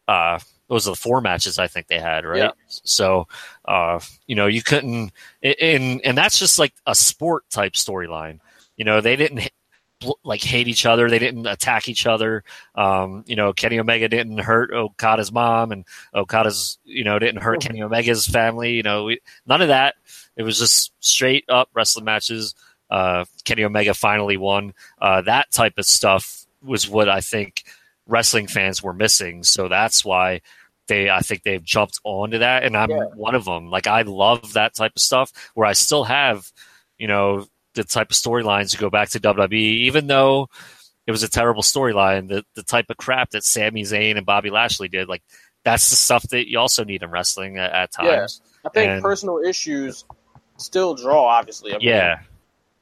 Uh, 0.07 0.39
those 0.67 0.87
are 0.87 0.93
the 0.93 0.97
four 0.97 1.21
matches 1.21 1.59
I 1.59 1.67
think 1.67 1.85
they 1.85 1.99
had, 1.99 2.25
right? 2.25 2.39
Yeah. 2.39 2.51
So, 2.67 3.27
uh, 3.65 3.99
you 4.25 4.33
know, 4.33 4.47
you 4.47 4.63
couldn't, 4.63 5.11
and 5.43 6.01
and 6.03 6.17
that's 6.17 6.39
just 6.39 6.57
like 6.57 6.73
a 6.87 6.95
sport 6.95 7.47
type 7.51 7.73
storyline. 7.73 8.39
You 8.77 8.85
know, 8.85 8.99
they 8.99 9.15
didn't 9.15 9.47
like 10.23 10.41
hate 10.41 10.67
each 10.67 10.87
other. 10.87 11.07
They 11.07 11.19
didn't 11.19 11.45
attack 11.45 11.87
each 11.87 12.07
other. 12.07 12.43
Um, 12.73 13.25
you 13.27 13.35
know, 13.35 13.53
Kenny 13.53 13.77
Omega 13.77 14.09
didn't 14.09 14.39
hurt 14.39 14.71
Okada's 14.71 15.31
mom, 15.31 15.71
and 15.71 15.85
Okada's 16.15 16.79
you 16.85 17.03
know 17.03 17.19
didn't 17.19 17.43
hurt 17.43 17.61
Kenny 17.61 17.83
Omega's 17.83 18.25
family. 18.25 18.73
You 18.73 18.81
know, 18.81 19.03
we, 19.03 19.19
none 19.45 19.61
of 19.61 19.67
that. 19.67 19.93
It 20.35 20.41
was 20.41 20.57
just 20.57 20.93
straight 20.99 21.45
up 21.47 21.69
wrestling 21.75 22.05
matches. 22.05 22.55
Uh, 22.89 23.25
Kenny 23.43 23.63
Omega 23.63 23.93
finally 23.93 24.37
won. 24.37 24.73
Uh, 24.99 25.21
that 25.21 25.51
type 25.51 25.77
of 25.77 25.85
stuff 25.85 26.47
was 26.63 26.89
what 26.89 27.09
I 27.09 27.21
think 27.21 27.63
wrestling 28.07 28.47
fans 28.47 28.81
were 28.83 28.93
missing. 28.93 29.43
So 29.43 29.67
that's 29.67 30.03
why 30.03 30.41
they, 30.87 31.09
I 31.09 31.19
think 31.21 31.43
they've 31.43 31.63
jumped 31.63 31.99
onto 32.03 32.39
that, 32.39 32.63
and 32.63 32.75
I'm 32.75 32.89
Yeah. 32.89 33.05
one 33.15 33.35
of 33.35 33.45
them. 33.45 33.69
Like 33.69 33.87
I 33.87 34.01
love 34.01 34.53
that 34.53 34.75
type 34.75 34.93
of 34.95 35.01
stuff 35.01 35.31
where 35.53 35.65
I 35.67 35.73
still 35.73 36.03
have, 36.03 36.45
you 36.97 37.07
know, 37.07 37.45
the 37.75 37.83
type 37.83 38.11
of 38.11 38.17
storylines 38.17 38.71
to 38.71 38.77
go 38.77 38.89
back 38.89 39.09
to 39.09 39.19
WWE, 39.19 39.53
even 39.85 40.07
though 40.07 40.47
it 41.07 41.11
was 41.11 41.23
a 41.23 41.29
terrible 41.29 41.63
storyline. 41.63 42.27
The 42.27 42.43
the 42.55 42.63
type 42.63 42.85
of 42.89 42.97
crap 42.97 43.31
that 43.31 43.43
Sami 43.43 43.83
Zayn 43.83 44.17
and 44.17 44.25
Bobby 44.25 44.49
Lashley 44.49 44.89
did, 44.89 45.07
like 45.07 45.23
that's 45.63 45.89
the 45.89 45.95
stuff 45.95 46.23
that 46.29 46.49
you 46.49 46.59
also 46.59 46.83
need 46.83 47.01
in 47.03 47.09
wrestling 47.09 47.57
at, 47.57 47.71
at 47.71 47.91
times. 47.93 48.41
I 48.65 48.69
think 48.69 48.89
And- 48.91 49.01
personal 49.01 49.37
issues 49.39 50.03
still 50.57 50.93
draw. 50.95 51.25
Obviously, 51.25 51.73
I 51.73 51.77
mean, 51.77 51.87
Yeah, 51.87 52.19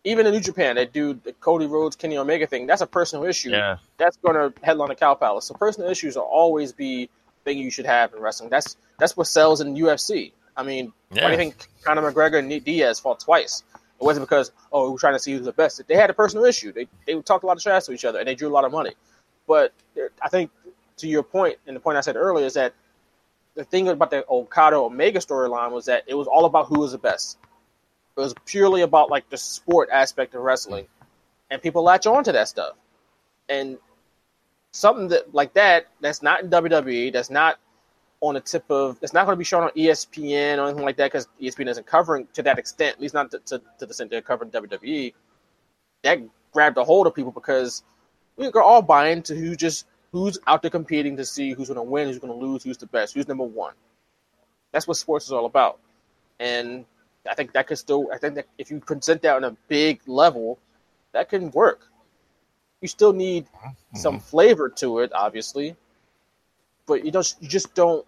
Even 0.04 0.26
in 0.26 0.34
New 0.34 0.40
Japan, 0.40 0.76
that 0.78 0.94
dude, 0.94 1.24
the 1.24 1.34
Cody 1.34 1.68
Rhodes, 1.68 1.96
Kenny 1.96 2.18
Omega 2.18 2.48
thing, 2.48 2.66
that's 2.66 2.82
a 2.82 2.88
personal 2.88 3.24
issue. 3.26 3.52
yeah, 3.52 3.78
That's 3.98 4.18
going 4.18 4.36
to 4.36 4.52
headline 4.66 4.90
the 4.90 4.96
Cow 4.96 5.14
Palace. 5.14 5.46
So 5.46 5.54
personal 5.54 5.90
issues 5.92 6.16
will 6.16 6.24
always 6.24 6.72
be 6.72 7.08
thing 7.46 7.58
you 7.60 7.70
should 7.70 7.86
have 7.86 8.14
in 8.14 8.20
wrestling. 8.20 8.50
That's 8.50 8.78
that's 8.98 9.16
what 9.18 9.28
sells 9.28 9.62
in 9.62 9.76
UFC. 9.76 10.32
I 10.58 10.64
mean, 10.64 10.92
why 11.10 11.16
do 11.18 11.22
Yeah. 11.22 11.32
you 11.32 11.38
think 11.38 11.68
Conor 11.84 12.12
McGregor 12.12 12.40
and 12.40 12.64
Diaz 12.66 13.00
fought 13.00 13.20
twice? 13.20 13.64
It 14.00 14.04
wasn't 14.04 14.28
because 14.28 14.52
oh 14.72 14.86
we 14.88 14.94
were 14.94 14.98
trying 15.00 15.14
to 15.14 15.20
see 15.20 15.34
who's 15.34 15.46
the 15.46 15.52
best. 15.54 15.82
They 15.88 15.96
had 15.96 16.10
a 16.10 16.14
personal 16.14 16.46
issue. 16.46 16.72
They 16.72 16.88
they 17.06 17.20
talked 17.22 17.44
a 17.44 17.48
lot 17.48 17.58
of 17.58 17.64
trash 17.64 17.86
to 17.86 17.92
each 17.94 18.06
other 18.06 18.20
and 18.20 18.28
they 18.28 18.36
drew 18.36 18.48
a 18.48 18.56
lot 18.58 18.66
of 18.66 18.72
money. 18.72 18.92
But 19.48 19.74
uh, 19.98 20.02
I 20.22 20.30
think 20.30 20.50
to 20.98 21.08
your 21.08 21.24
point 21.24 21.58
and 21.68 21.76
the 21.76 21.80
point 21.80 21.98
I 21.98 22.02
said 22.02 22.16
earlier 22.16 22.46
is 22.46 22.56
that 22.56 22.74
the 23.54 23.64
thing 23.64 23.88
about 23.88 24.10
the 24.12 24.26
Okada 24.30 24.78
Omega 24.78 25.20
storyline 25.20 25.72
was 25.72 25.86
that 25.86 26.04
it 26.08 26.16
was 26.16 26.28
all 26.28 26.46
about 26.46 26.68
who 26.68 26.80
was 26.80 26.92
the 26.94 26.98
best. 26.98 27.38
It 28.22 28.26
was 28.26 28.36
purely 28.46 28.82
about 28.82 29.10
like 29.10 29.30
the 29.30 29.38
sport 29.38 29.90
aspect 29.92 30.36
of 30.36 30.42
wrestling, 30.42 30.88
and 31.50 31.62
people 31.62 31.84
latch 31.84 32.06
on 32.08 32.24
to 32.24 32.32
that 32.32 32.48
stuff. 32.48 32.74
And 33.50 33.78
something 34.72 35.10
that 35.10 35.34
like 35.34 35.54
that 35.54 35.88
that's 36.00 36.22
not 36.22 36.44
in 36.44 36.50
WWE, 36.50 37.12
that's 37.14 37.30
not 37.30 37.60
on 38.22 38.36
the 38.36 38.40
tip 38.40 38.64
of, 38.70 39.00
it's 39.02 39.14
not 39.14 39.26
going 39.26 39.36
to 39.36 39.40
be 39.40 39.44
shown 39.44 39.64
on 39.64 39.72
ESPN 39.72 40.60
or 40.60 40.68
anything 40.68 40.86
like 40.86 40.98
that 40.98 41.12
because 41.12 41.28
ESPN 41.42 41.68
isn't 41.70 41.88
covering 41.88 42.28
to 42.34 42.44
that 42.44 42.60
extent, 42.60 42.96
at 42.96 43.02
least 43.02 43.16
not 43.16 43.32
to, 43.32 43.40
to, 43.40 43.58
to 43.58 43.64
the 43.80 43.86
extent 43.88 44.12
they're 44.12 44.22
covering 44.22 44.52
WWE. 44.52 45.14
That 46.04 46.20
grabbed 46.54 46.78
a 46.78 46.84
hold 46.84 47.08
of 47.08 47.16
people 47.16 47.32
because 47.32 47.84
we 48.38 48.48
are 48.48 48.62
all 48.62 48.84
buy 48.84 49.10
into 49.10 49.36
who 49.36 49.56
just 49.56 49.88
who's 50.12 50.38
out 50.46 50.62
there 50.62 50.72
competing 50.72 51.18
to 51.18 51.26
see 51.26 51.54
who's 51.54 51.70
going 51.70 51.78
to 51.78 51.84
win, 51.84 52.08
who's 52.08 52.20
going 52.20 52.34
to 52.34 52.46
lose, 52.46 52.64
who's 52.64 52.78
the 52.78 52.86
best, 52.86 53.16
who's 53.16 53.28
number 53.28 53.44
one. 53.44 53.74
That's 54.72 54.88
what 54.88 54.98
sports 54.98 55.26
is 55.26 55.32
all 55.32 55.46
about, 55.46 55.80
and 56.40 56.86
I 57.30 57.36
think 57.36 57.54
that 57.54 57.68
could 57.68 57.78
still. 57.78 58.10
I 58.14 58.18
think 58.18 58.36
that 58.36 58.48
if 58.58 58.72
you 58.72 58.80
present 58.80 59.22
that 59.22 59.36
on 59.36 59.44
a 59.44 59.56
big 59.68 60.02
level, 60.08 60.58
that 61.12 61.30
can 61.30 61.52
work. 61.52 61.88
You 62.82 62.88
still 62.88 63.14
need 63.14 63.46
mm-hmm. 63.46 63.98
some 63.98 64.20
flavor 64.20 64.70
to 64.78 65.00
it, 65.00 65.12
obviously, 65.14 65.76
but 66.88 67.06
you 67.06 67.12
don't. 67.12 67.36
You 67.40 67.48
just 67.48 67.76
don't 67.76 68.06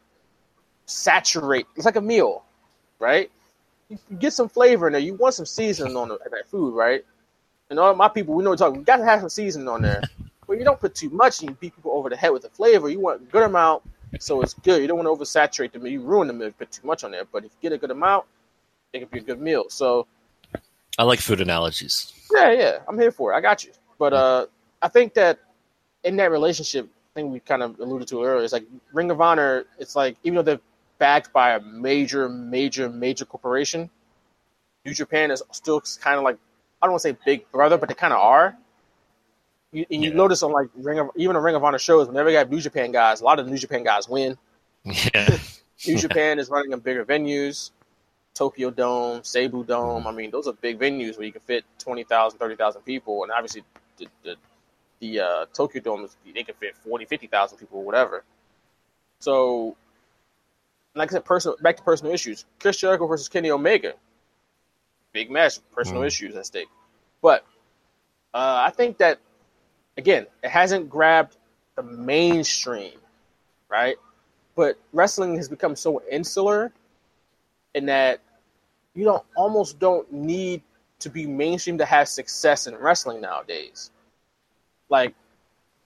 saturate. 0.86 1.68
It's 1.76 1.86
like 1.86 1.96
a 1.96 2.02
meal, 2.02 2.44
right? 3.00 3.30
You, 3.90 4.00
you 4.10 4.18
get 4.18 4.34
some 4.34 4.50
flavor 4.50 4.88
in 4.88 4.94
there. 4.94 5.02
You 5.02 5.14
want 5.14 5.36
some 5.36 5.46
seasoning 5.46 5.96
on 5.96 6.10
the, 6.10 6.18
that 6.18 6.48
food, 6.48 6.74
right? 6.74 7.06
And 7.70 7.80
all 7.80 7.96
my 7.96 8.08
people, 8.08 8.34
we 8.34 8.44
know 8.44 8.52
we're 8.52 8.58
talking. 8.58 8.80
You 8.80 8.86
got 8.86 8.98
to 8.98 9.06
have 9.06 9.20
some 9.20 9.30
seasoning 9.30 9.68
on 9.68 9.82
there, 9.84 10.02
but 10.48 10.58
you 10.58 10.64
don't 10.64 10.80
put 10.80 10.96
too 10.96 11.10
much 11.10 11.42
and 11.42 11.52
you 11.52 11.58
beat 11.60 11.76
people 11.76 11.92
over 11.92 12.10
the 12.10 12.18
head 12.18 12.32
with 12.32 12.42
the 12.42 12.50
flavor. 12.50 12.90
You 12.90 13.00
want 13.00 13.22
a 13.22 13.26
good 13.26 13.44
amount, 13.44 13.84
so 14.20 14.42
it's 14.42 14.56
good. 14.56 14.82
You 14.82 14.88
don't 14.88 15.04
want 15.04 15.08
to 15.08 15.24
oversaturate 15.24 15.72
the 15.72 15.80
meal. 15.80 15.94
You 15.94 16.02
ruin 16.02 16.28
the 16.28 16.34
meal 16.34 16.48
if 16.48 16.54
you 16.60 16.66
put 16.66 16.72
too 16.72 16.88
much 16.88 17.04
on 17.04 17.12
there. 17.12 17.26
But 17.26 17.46
if 17.46 17.52
you 17.52 17.70
get 17.70 17.74
a 17.74 17.78
good 17.78 17.92
amount, 17.92 18.26
it 18.94 19.00
could 19.00 19.12
be 19.12 19.20
a 19.20 19.24
good 19.24 19.42
meal. 19.42 19.66
So 19.70 20.08
I 20.98 21.04
like 21.04 21.20
food 21.20 21.42
analogies. 21.42 22.14
yeah, 22.34 22.52
yeah, 22.52 22.80
I'm 22.88 23.00
here 23.00 23.12
for 23.12 23.34
it. 23.34 23.36
I 23.36 23.42
got 23.42 23.64
you. 23.64 23.72
But 23.98 24.14
uh, 24.14 24.46
I 24.82 24.88
think 24.88 25.14
that 25.16 25.40
in 26.04 26.16
that 26.18 26.32
relationship, 26.32 26.88
I 26.88 27.20
think 27.20 27.32
we 27.32 27.40
kind 27.40 27.64
of 27.64 27.80
alluded 27.80 28.08
to 28.10 28.24
earlier. 28.24 28.44
It's 28.44 28.54
like 28.54 28.66
Ring 28.94 29.12
of 29.12 29.22
Honor. 29.22 29.66
It's 29.80 29.96
like 29.96 30.18
even 30.24 30.38
though 30.38 30.42
they're 30.44 30.60
backed 31.00 31.34
by 31.34 31.56
a 31.56 31.60
major, 31.60 32.30
major, 32.30 32.90
major 32.90 33.26
corporation, 33.26 33.90
New 34.86 34.94
Japan 34.94 35.32
is 35.32 35.42
still 35.52 35.82
kind 36.02 36.18
of 36.18 36.24
like 36.24 36.38
I 36.82 36.86
don't 36.86 36.92
want 36.92 37.02
to 37.04 37.10
say 37.10 37.18
big 37.26 37.50
brother, 37.52 37.78
but 37.78 37.90
they 37.90 37.96
kind 37.96 38.14
of 38.14 38.20
are. 38.20 38.58
You, 39.72 39.86
and 39.90 40.04
you 40.04 40.14
notice 40.14 40.44
on 40.44 40.52
like 40.52 40.68
Ring 40.76 41.00
of 41.00 41.10
even 41.16 41.36
on 41.36 41.44
Ring 41.44 41.56
of 41.56 41.64
Honor 41.64 41.80
shows, 41.80 42.08
whenever 42.08 42.30
you 42.30 42.38
have 42.38 42.52
New 42.52 42.62
Japan 42.62 42.92
guys, 42.92 43.22
a 43.22 43.26
lot 43.26 43.40
of 43.40 43.46
the 43.46 43.52
New 43.52 43.58
Japan 43.58 43.84
guys 43.84 44.08
win. 44.08 44.38
Yeah, 44.84 45.38
New 45.88 45.98
Japan 45.98 46.40
is 46.40 46.50
running 46.50 46.74
in 46.74 46.80
bigger 46.80 47.06
venues, 47.06 47.72
Tokyo 48.34 48.72
Dome, 48.72 49.22
Seibu 49.22 49.66
Dome. 49.66 50.08
I 50.08 50.12
mean, 50.12 50.32
those 50.32 50.48
are 50.48 50.54
big 50.54 50.80
venues 50.80 51.18
where 51.18 51.26
you 51.26 51.32
can 51.32 51.42
fit 51.42 51.66
20,000, 51.80 52.40
30,000 52.40 52.82
people. 52.82 53.24
And 53.24 53.32
obviously, 53.32 53.64
the, 53.98 54.08
the, 54.24 54.36
the 55.00 55.20
uh, 55.20 55.46
Tokyo 55.54 55.82
Dome, 55.82 56.06
is, 56.06 56.16
they 56.34 56.44
can 56.44 56.56
fit 56.56 56.76
40, 56.78 57.06
50,000 57.06 57.58
people 57.58 57.80
or 57.80 57.86
whatever. 57.86 58.24
So, 59.20 59.76
like 60.96 61.12
I 61.12 61.14
said, 61.14 61.26
personal, 61.26 61.58
back 61.62 61.78
to 61.78 61.84
personal 61.84 62.14
issues. 62.14 62.46
Chris 62.60 62.78
Jericho 62.78 63.08
versus 63.08 63.30
Kenny 63.30 63.52
Omega. 63.52 63.94
Big 65.12 65.30
match, 65.30 65.60
personal 65.72 66.04
issues 66.04 66.36
at 66.36 66.46
stake. 66.46 66.68
But 67.22 67.46
uh, 68.34 68.64
I 68.66 68.72
think 68.72 68.98
that, 68.98 69.20
again, 69.96 70.26
it 70.44 70.50
hasn't 70.50 70.90
grabbed 70.90 71.38
the 71.76 71.84
mainstream, 71.84 72.98
right? 73.70 73.96
But 74.56 74.78
wrestling 74.92 75.36
has 75.36 75.48
become 75.48 75.76
so 75.76 76.02
insular 76.12 76.72
in 77.74 77.86
that 77.88 78.20
you 78.94 79.04
don't 79.04 79.24
almost 79.36 79.80
don't 79.80 80.12
need 80.12 80.62
to 81.00 81.10
be 81.10 81.26
mainstream 81.26 81.78
to 81.78 81.86
have 81.86 82.08
success 82.08 82.68
in 82.68 82.76
wrestling 82.76 83.22
nowadays. 83.22 83.92
Like, 84.90 85.16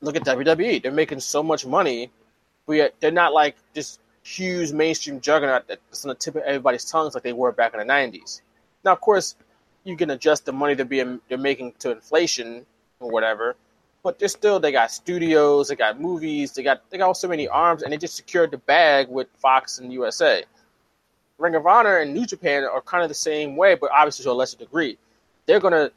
look 0.02 0.16
at 0.16 0.24
WWE; 0.24 0.82
they're 0.82 0.92
making 0.92 1.20
so 1.20 1.42
much 1.42 1.66
money, 1.66 2.12
but 2.66 2.74
yet 2.74 2.96
they're 3.00 3.12
not 3.12 3.34
like 3.34 3.56
this 3.74 4.00
huge 4.24 4.74
mainstream 4.74 5.22
juggernaut 5.22 5.68
that's 5.68 6.04
on 6.04 6.10
the 6.10 6.16
tip 6.16 6.36
of 6.36 6.44
everybody's 6.44 6.84
tongues 6.84 7.14
like 7.14 7.24
they 7.24 7.34
were 7.34 7.52
back 7.52 7.74
in 7.74 7.80
the 7.80 7.86
'90s. 7.86 8.42
Now, 8.84 8.92
of 8.92 9.02
course, 9.02 9.36
you 9.84 9.96
can 9.96 10.12
adjust 10.12 10.46
the 10.46 10.54
money 10.54 10.74
they're 10.74 10.86
being 10.86 11.22
they're 11.30 11.38
making 11.38 11.74
to 11.80 11.92
inflation 11.92 12.66
or 13.00 13.10
whatever, 13.10 13.56
but 14.04 14.20
they're 14.20 14.28
still 14.28 14.60
they 14.60 14.72
got 14.72 14.92
studios, 14.92 15.70
they 15.70 15.76
got 15.76 16.00
movies, 16.00 16.52
they 16.52 16.64
got 16.64 16.90
they 16.90 16.98
got 16.98 17.14
so 17.14 17.28
many 17.28 17.48
arms, 17.48 17.84
and 17.84 17.92
they 17.92 17.98
just 17.98 18.16
secured 18.16 18.52
the 18.52 18.58
bag 18.58 19.08
with 19.08 19.28
Fox 19.38 19.80
and 19.80 19.94
USA. 19.94 20.44
Ring 21.38 21.56
of 21.56 21.68
Honor 21.68 21.98
and 21.98 22.14
New 22.14 22.26
Japan 22.26 22.64
are 22.64 22.82
kind 22.82 23.04
of 23.04 23.10
the 23.10 23.16
same 23.16 23.56
way, 23.56 23.76
but 23.76 23.92
obviously 23.92 24.24
to 24.24 24.32
a 24.32 24.34
lesser 24.34 24.58
degree. 24.58 24.98
They're 25.46 25.60
gonna 25.60 25.92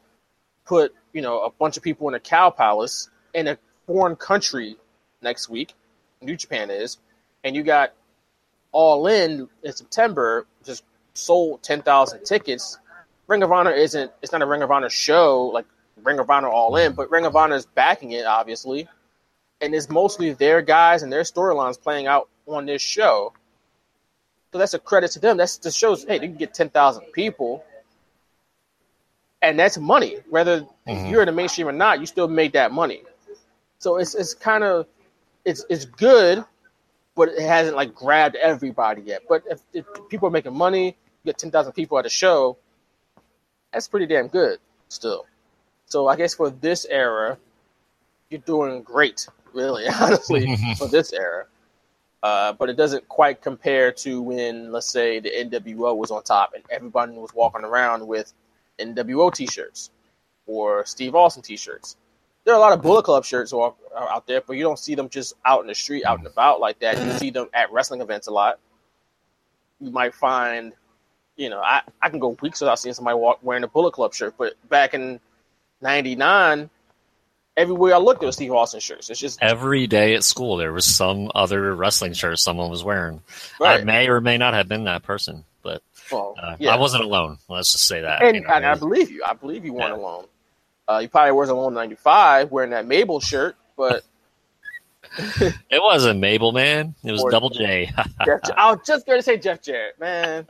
put 0.65 0.93
you 1.13 1.21
know 1.21 1.41
a 1.41 1.49
bunch 1.49 1.77
of 1.77 1.83
people 1.83 2.07
in 2.09 2.13
a 2.13 2.19
cow 2.19 2.49
palace 2.51 3.09
in 3.33 3.47
a 3.47 3.57
foreign 3.87 4.15
country 4.15 4.77
next 5.21 5.49
week. 5.49 5.73
New 6.21 6.35
Japan 6.35 6.69
is, 6.69 6.97
and 7.43 7.55
you 7.55 7.63
got 7.63 7.93
All 8.71 9.07
In 9.07 9.49
in 9.63 9.73
September 9.73 10.45
just 10.63 10.83
sold 11.13 11.63
ten 11.63 11.81
thousand 11.81 12.23
tickets. 12.23 12.77
Ring 13.27 13.43
of 13.43 13.51
Honor 13.51 13.71
isn't 13.71 14.11
it's 14.21 14.31
not 14.31 14.41
a 14.41 14.45
Ring 14.45 14.61
of 14.61 14.71
Honor 14.71 14.89
show 14.89 15.47
like 15.47 15.65
Ring 16.03 16.19
of 16.19 16.29
Honor 16.29 16.49
All 16.49 16.75
In, 16.75 16.93
but 16.93 17.09
Ring 17.09 17.25
of 17.25 17.35
Honor 17.35 17.55
is 17.55 17.65
backing 17.65 18.11
it 18.11 18.25
obviously, 18.25 18.87
and 19.59 19.73
it's 19.73 19.89
mostly 19.89 20.33
their 20.33 20.61
guys 20.61 21.01
and 21.01 21.11
their 21.11 21.23
storylines 21.23 21.81
playing 21.81 22.05
out 22.05 22.29
on 22.47 22.67
this 22.67 22.81
show. 22.81 23.33
So 24.51 24.57
that's 24.57 24.73
a 24.73 24.79
credit 24.79 25.11
to 25.11 25.19
them. 25.19 25.37
That's 25.37 25.57
just 25.57 25.77
shows 25.77 26.03
hey 26.03 26.19
they 26.19 26.27
can 26.27 26.37
get 26.37 26.53
ten 26.53 26.69
thousand 26.69 27.05
people, 27.13 27.63
and 29.41 29.57
that's 29.57 29.77
money. 29.77 30.17
Whether 30.29 30.61
mm-hmm. 30.87 31.07
you're 31.07 31.21
in 31.21 31.27
the 31.27 31.31
mainstream 31.31 31.67
or 31.67 31.73
not, 31.73 31.99
you 31.99 32.05
still 32.05 32.27
made 32.27 32.53
that 32.53 32.71
money. 32.71 33.03
So 33.79 33.97
it's 33.97 34.13
it's 34.13 34.33
kind 34.33 34.63
of 34.63 34.87
it's 35.45 35.65
it's 35.69 35.85
good, 35.85 36.43
but 37.15 37.29
it 37.29 37.41
hasn't 37.41 37.75
like 37.75 37.95
grabbed 37.95 38.35
everybody 38.35 39.03
yet. 39.03 39.23
But 39.27 39.43
if, 39.49 39.61
if 39.73 39.85
people 40.09 40.27
are 40.27 40.31
making 40.31 40.53
money, 40.53 40.87
you 40.87 40.93
get 41.25 41.37
ten 41.37 41.49
thousand 41.49 41.71
people 41.73 41.97
at 41.97 42.05
a 42.05 42.09
show, 42.09 42.57
that's 43.71 43.87
pretty 43.87 44.05
damn 44.05 44.27
good 44.27 44.59
still. 44.89 45.25
So 45.85 46.07
I 46.07 46.15
guess 46.15 46.33
for 46.35 46.49
this 46.49 46.85
era, 46.85 47.37
you're 48.29 48.41
doing 48.41 48.81
great, 48.83 49.27
really, 49.53 49.87
honestly, 49.99 50.57
for 50.77 50.87
this 50.87 51.13
era. 51.13 51.45
Uh, 52.23 52.53
but 52.53 52.69
it 52.69 52.77
doesn't 52.77 53.07
quite 53.09 53.41
compare 53.41 53.91
to 53.91 54.21
when, 54.21 54.71
let's 54.71 54.89
say, 54.91 55.19
the 55.19 55.29
NWO 55.29 55.95
was 55.95 56.11
on 56.11 56.21
top 56.23 56.53
and 56.53 56.63
everybody 56.69 57.13
was 57.13 57.33
walking 57.33 57.63
around 57.63 58.05
with 58.05 58.31
NWO 58.79 59.33
T-shirts 59.33 59.89
or 60.45 60.85
Steve 60.85 61.15
Austin 61.15 61.41
T-shirts. 61.41 61.97
There 62.43 62.53
are 62.53 62.57
a 62.57 62.59
lot 62.59 62.73
of 62.73 62.81
Bullet 62.81 63.03
Club 63.05 63.23
shirts 63.23 63.53
out 63.53 64.27
there, 64.27 64.41
but 64.41 64.53
you 64.53 64.63
don't 64.63 64.79
see 64.79 64.95
them 64.95 65.09
just 65.09 65.33
out 65.45 65.61
in 65.61 65.67
the 65.67 65.75
street, 65.75 66.05
out 66.05 66.17
and 66.17 66.27
about 66.27 66.59
like 66.59 66.79
that. 66.79 66.97
You 66.97 67.11
see 67.13 67.29
them 67.29 67.47
at 67.53 67.71
wrestling 67.71 68.01
events 68.01 68.27
a 68.27 68.31
lot. 68.31 68.59
You 69.79 69.91
might 69.91 70.13
find, 70.13 70.73
you 71.37 71.49
know, 71.49 71.59
I, 71.59 71.81
I 72.01 72.09
can 72.09 72.19
go 72.19 72.35
weeks 72.41 72.61
without 72.61 72.79
seeing 72.79 72.93
somebody 72.93 73.15
walk 73.15 73.39
wearing 73.43 73.63
a 73.63 73.67
Bullet 73.67 73.93
Club 73.93 74.13
shirt, 74.13 74.35
but 74.37 74.53
back 74.69 74.95
in 74.95 75.19
'99, 75.81 76.69
everywhere 77.57 77.95
I 77.95 77.97
looked, 77.97 78.21
there 78.21 78.27
was 78.27 78.35
Steve 78.35 78.51
Austin 78.51 78.79
shirts. 78.79 79.09
It's 79.09 79.19
just 79.19 79.41
every 79.41 79.87
day 79.87 80.15
at 80.15 80.23
school 80.23 80.57
there 80.57 80.73
was 80.73 80.85
some 80.85 81.31
other 81.35 81.75
wrestling 81.75 82.13
shirt 82.13 82.39
someone 82.39 82.69
was 82.69 82.83
wearing. 82.83 83.21
Right. 83.59 83.81
I 83.81 83.83
may 83.83 84.07
or 84.09 84.21
may 84.21 84.37
not 84.37 84.53
have 84.53 84.67
been 84.67 84.85
that 84.85 85.03
person, 85.03 85.43
but 85.63 85.81
well, 86.11 86.35
uh, 86.41 86.55
yeah. 86.59 86.73
I 86.73 86.77
wasn't 86.77 87.03
alone. 87.03 87.37
Let's 87.49 87.71
just 87.71 87.87
say 87.87 88.01
that. 88.01 88.23
And, 88.23 88.35
you 88.35 88.41
know, 88.41 88.49
and 88.49 88.65
I 88.65 88.75
believe 88.75 89.11
you. 89.11 89.23
I 89.25 89.33
believe 89.33 89.65
you 89.65 89.73
weren't 89.73 89.95
yeah. 89.95 90.01
alone. 90.01 90.25
Uh, 90.87 90.99
you 90.99 91.09
probably 91.09 91.31
wasn't 91.31 91.57
alone 91.57 91.73
in 91.73 91.75
'95 91.75 92.51
wearing 92.51 92.71
that 92.71 92.85
Mabel 92.85 93.19
shirt, 93.19 93.55
but. 93.75 94.03
it 95.17 95.81
wasn't 95.81 96.19
Mabel, 96.21 96.53
man. 96.53 96.95
It 97.03 97.11
was 97.11 97.25
Double 97.29 97.49
J. 97.49 97.91
Jeff, 98.25 98.39
I 98.55 98.71
was 98.71 98.79
just 98.85 99.05
going 99.05 99.19
to 99.19 99.23
say 99.23 99.35
Jeff 99.35 99.61
Jarrett, 99.61 99.99
man. 99.99 100.47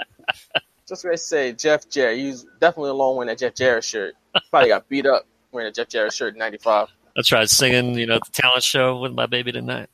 just 0.87 1.03
going 1.03 1.15
to 1.15 1.21
say 1.21 1.51
Jeff 1.53 1.89
Jarrett. 1.89 2.19
He's 2.19 2.45
definitely 2.59 2.91
alone 2.91 3.15
wearing 3.15 3.27
that 3.29 3.39
Jeff 3.39 3.55
Jarrett 3.55 3.83
shirt. 3.83 4.13
Probably 4.51 4.69
got 4.69 4.87
beat 4.87 5.07
up 5.07 5.25
wearing 5.51 5.69
a 5.69 5.71
Jeff 5.71 5.89
Jarrett 5.89 6.13
shirt 6.13 6.33
in 6.33 6.39
'95. 6.39 6.89
I 7.17 7.21
tried 7.21 7.49
singing, 7.49 7.95
you 7.95 8.05
know, 8.05 8.19
the 8.19 8.31
talent 8.31 8.63
show 8.63 8.97
with 8.99 9.13
my 9.13 9.25
baby 9.25 9.51
tonight. 9.51 9.89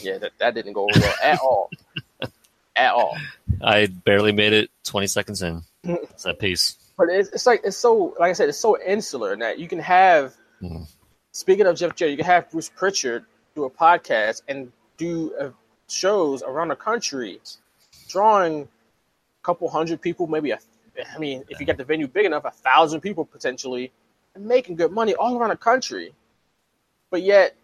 Yeah, 0.00 0.18
that, 0.18 0.32
that 0.38 0.54
didn't 0.54 0.72
go 0.72 0.88
well 0.92 1.14
at 1.22 1.38
all. 1.40 1.70
at 2.76 2.92
all. 2.92 3.16
I 3.62 3.86
barely 3.86 4.32
made 4.32 4.52
it 4.52 4.70
20 4.84 5.06
seconds 5.06 5.42
in. 5.42 5.62
It's 5.84 6.24
that 6.24 6.38
piece. 6.38 6.76
But 6.98 7.08
it's, 7.10 7.28
it's 7.30 7.46
like 7.46 7.60
it's 7.64 7.76
so 7.76 8.14
like 8.18 8.30
I 8.30 8.32
said, 8.32 8.48
it's 8.48 8.58
so 8.58 8.80
insular 8.82 9.36
that 9.36 9.58
you 9.58 9.68
can 9.68 9.78
have. 9.78 10.34
Mm-hmm. 10.62 10.84
Speaking 11.32 11.66
of 11.66 11.76
Jeff 11.76 11.94
Jarrett, 11.94 12.12
you 12.12 12.16
can 12.16 12.26
have 12.26 12.50
Bruce 12.50 12.70
Pritchard 12.70 13.26
do 13.54 13.64
a 13.64 13.70
podcast 13.70 14.42
and 14.48 14.72
do 14.96 15.34
uh, 15.38 15.50
shows 15.88 16.42
around 16.42 16.68
the 16.68 16.76
country, 16.76 17.40
drawing 18.08 18.62
a 18.62 18.66
couple 19.42 19.68
hundred 19.68 20.00
people, 20.00 20.26
maybe 20.26 20.52
a. 20.52 20.58
I 21.14 21.18
mean, 21.18 21.44
if 21.50 21.60
you 21.60 21.66
get 21.66 21.76
the 21.76 21.84
venue 21.84 22.08
big 22.08 22.24
enough, 22.24 22.46
a 22.46 22.50
thousand 22.50 23.02
people 23.02 23.26
potentially, 23.26 23.92
and 24.36 24.46
making 24.46 24.76
good 24.76 24.92
money 24.92 25.14
all 25.14 25.36
around 25.36 25.50
the 25.50 25.56
country 25.56 26.14
but 27.10 27.22
yet 27.22 27.56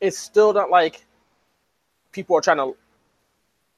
it's 0.00 0.18
still 0.18 0.52
not 0.52 0.70
like 0.70 1.04
people 2.12 2.36
are 2.36 2.40
trying 2.40 2.56
to 2.56 2.76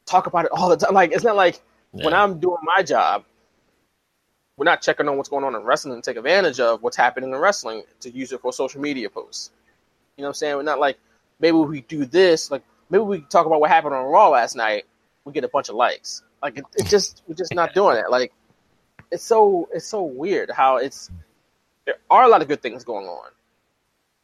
talk 0.07 0.27
about 0.27 0.45
it 0.45 0.51
all 0.53 0.69
the 0.69 0.77
time. 0.77 0.95
Like 0.95 1.13
it's 1.13 1.25
not 1.25 1.37
like 1.37 1.61
yeah. 1.93 2.05
when 2.05 2.15
I'm 2.15 2.39
doing 2.39 2.59
my 2.63 2.83
job, 2.83 3.25
we're 4.57 4.65
not 4.65 4.83
checking 4.83 5.09
on 5.09 5.17
what's 5.17 5.29
going 5.29 5.45
on 5.45 5.55
in 5.55 5.63
wrestling 5.63 5.95
and 5.95 6.05
take 6.05 6.17
advantage 6.17 6.61
of 6.61 6.83
what's 6.83 6.97
happening 6.97 7.31
in 7.31 7.37
wrestling 7.37 7.83
to 8.01 8.11
use 8.11 8.33
it 8.33 8.41
for 8.41 8.53
social 8.53 8.81
media 8.81 9.09
posts. 9.11 9.51
You 10.17 10.23
know 10.23 10.29
what 10.29 10.31
I'm 10.31 10.35
saying? 10.35 10.57
We're 10.57 10.63
not 10.63 10.79
like 10.79 10.99
maybe 11.41 11.57
we 11.57 11.81
do 11.83 12.05
this, 12.05 12.51
like 12.51 12.63
maybe 12.91 13.05
we 13.05 13.21
talk 13.23 13.47
about 13.47 13.61
what 13.61 13.71
happened 13.71 13.95
on 13.95 14.05
Raw 14.07 14.29
last 14.29 14.57
night, 14.57 14.85
we 15.25 15.33
get 15.33 15.45
a 15.45 15.49
bunch 15.49 15.69
of 15.69 15.75
likes. 15.75 16.23
Like 16.43 16.59
it, 16.59 16.65
it 16.77 16.87
just 16.87 17.23
we're 17.27 17.35
just 17.35 17.55
not 17.55 17.75
doing 17.75 17.97
it. 17.97 18.11
Like 18.11 18.33
it's 19.11 19.25
so 19.25 19.69
it's 19.73 19.87
so 19.87 20.03
weird 20.03 20.51
how 20.51 20.77
it's 20.77 21.11
there 21.85 21.97
are 22.11 22.25
a 22.25 22.29
lot 22.29 22.43
of 22.43 22.49
good 22.49 22.63
things 22.63 22.85
going 22.85 23.07
on 23.07 23.31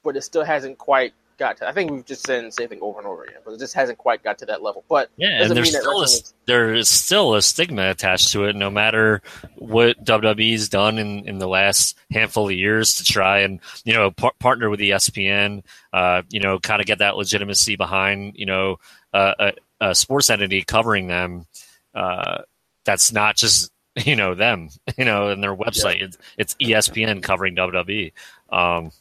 but 0.02 0.16
it 0.16 0.22
still 0.22 0.44
hasn't 0.44 0.78
quite 0.78 1.12
got 1.38 1.58
to. 1.58 1.68
I 1.68 1.72
think 1.72 1.90
we've 1.90 2.04
just 2.04 2.26
said 2.26 2.44
the 2.44 2.52
same 2.52 2.68
thing 2.68 2.80
over 2.82 2.98
and 2.98 3.06
over 3.06 3.24
again, 3.24 3.40
but 3.44 3.52
it 3.52 3.60
just 3.60 3.74
hasn't 3.74 3.98
quite 3.98 4.22
got 4.22 4.38
to 4.38 4.46
that 4.46 4.62
level. 4.62 4.84
But 4.88 5.10
yeah, 5.16 5.42
and 5.42 5.56
there's 5.56 5.70
still 5.70 6.00
a, 6.00 6.04
is... 6.04 6.34
there 6.46 6.74
is 6.74 6.88
still 6.88 7.34
a 7.34 7.42
stigma 7.42 7.90
attached 7.90 8.32
to 8.32 8.44
it, 8.44 8.56
no 8.56 8.70
matter 8.70 9.22
what 9.56 10.02
WWE's 10.04 10.68
done 10.68 10.98
in, 10.98 11.28
in 11.28 11.38
the 11.38 11.48
last 11.48 11.96
handful 12.10 12.48
of 12.48 12.54
years 12.54 12.96
to 12.96 13.04
try 13.04 13.40
and 13.40 13.60
you 13.84 13.94
know 13.94 14.10
par- 14.10 14.32
partner 14.38 14.68
with 14.68 14.80
ESPN, 14.80 15.62
uh, 15.92 16.22
you 16.30 16.40
know, 16.40 16.58
kind 16.58 16.80
of 16.80 16.86
get 16.86 16.98
that 16.98 17.16
legitimacy 17.16 17.76
behind 17.76 18.34
you 18.36 18.46
know 18.46 18.76
uh, 19.12 19.34
a, 19.38 19.52
a, 19.80 19.94
sports 19.94 20.30
entity 20.30 20.62
covering 20.62 21.06
them. 21.06 21.46
Uh, 21.94 22.42
that's 22.84 23.12
not 23.12 23.36
just 23.36 23.70
you 24.06 24.16
know 24.16 24.34
them, 24.34 24.68
you 24.96 25.04
know, 25.04 25.28
and 25.28 25.42
their 25.42 25.54
website. 25.54 25.98
Yeah. 25.98 26.06
It's, 26.06 26.18
it's 26.36 26.54
ESPN 26.54 27.22
covering 27.22 27.56
WWE. 27.56 28.12
Um, 28.50 28.92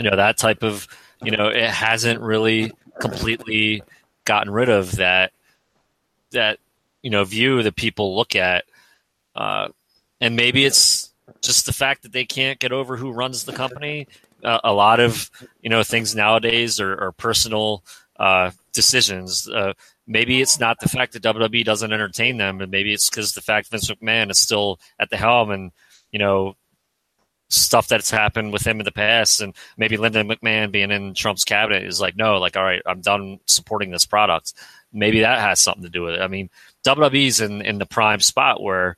you 0.00 0.08
know 0.08 0.16
that 0.16 0.38
type 0.38 0.62
of 0.62 0.88
you 1.22 1.30
know 1.30 1.48
it 1.48 1.68
hasn't 1.68 2.20
really 2.20 2.72
completely 3.00 3.82
gotten 4.24 4.50
rid 4.50 4.70
of 4.70 4.92
that 4.92 5.32
that 6.30 6.58
you 7.02 7.10
know 7.10 7.22
view 7.24 7.62
that 7.62 7.76
people 7.76 8.16
look 8.16 8.34
at 8.34 8.64
uh, 9.36 9.68
and 10.20 10.36
maybe 10.36 10.64
it's 10.64 11.12
just 11.42 11.66
the 11.66 11.72
fact 11.72 12.02
that 12.02 12.12
they 12.12 12.24
can't 12.24 12.58
get 12.58 12.72
over 12.72 12.96
who 12.96 13.12
runs 13.12 13.44
the 13.44 13.52
company 13.52 14.06
uh, 14.42 14.60
a 14.64 14.72
lot 14.72 15.00
of 15.00 15.30
you 15.60 15.68
know 15.68 15.82
things 15.82 16.14
nowadays 16.14 16.80
are, 16.80 16.98
are 16.98 17.12
personal 17.12 17.84
uh, 18.20 18.50
decisions 18.72 19.48
uh, 19.48 19.72
maybe 20.06 20.40
it's 20.40 20.60
not 20.60 20.78
the 20.78 20.88
fact 20.88 21.12
that 21.12 21.22
WWE 21.22 21.64
doesn't 21.64 21.92
entertain 21.92 22.36
them 22.36 22.60
and 22.60 22.70
maybe 22.70 22.92
it's 22.92 23.10
because 23.10 23.32
the 23.32 23.40
fact 23.40 23.70
Vince 23.70 23.90
McMahon 23.90 24.30
is 24.30 24.38
still 24.38 24.78
at 25.00 25.10
the 25.10 25.16
helm 25.16 25.50
and 25.50 25.72
you 26.12 26.18
know 26.18 26.54
stuff 27.50 27.88
that's 27.88 28.10
happened 28.10 28.52
with 28.52 28.66
him 28.66 28.78
in 28.78 28.84
the 28.84 28.92
past 28.92 29.40
and 29.40 29.54
maybe 29.76 29.96
Linda 29.96 30.22
McMahon 30.22 30.70
being 30.70 30.90
in 30.90 31.14
Trump's 31.14 31.44
cabinet 31.44 31.82
is 31.82 32.00
like, 32.00 32.16
no, 32.16 32.38
like, 32.38 32.56
all 32.56 32.62
right, 32.62 32.80
I'm 32.86 33.00
done 33.00 33.40
supporting 33.46 33.90
this 33.90 34.06
product. 34.06 34.54
Maybe 34.92 35.20
that 35.20 35.40
has 35.40 35.60
something 35.60 35.82
to 35.82 35.88
do 35.88 36.02
with 36.02 36.14
it. 36.14 36.20
I 36.20 36.28
mean, 36.28 36.48
WWE's 36.84 37.40
in, 37.40 37.60
in 37.62 37.78
the 37.78 37.86
prime 37.86 38.20
spot 38.20 38.62
where 38.62 38.96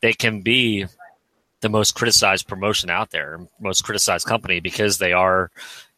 they 0.00 0.12
can 0.12 0.42
be 0.42 0.86
the 1.60 1.70
most 1.70 1.94
criticized 1.94 2.46
promotion 2.46 2.90
out 2.90 3.10
there, 3.10 3.40
most 3.58 3.84
criticized 3.84 4.26
company 4.26 4.60
because 4.60 4.98
they 4.98 5.14
are, 5.14 5.50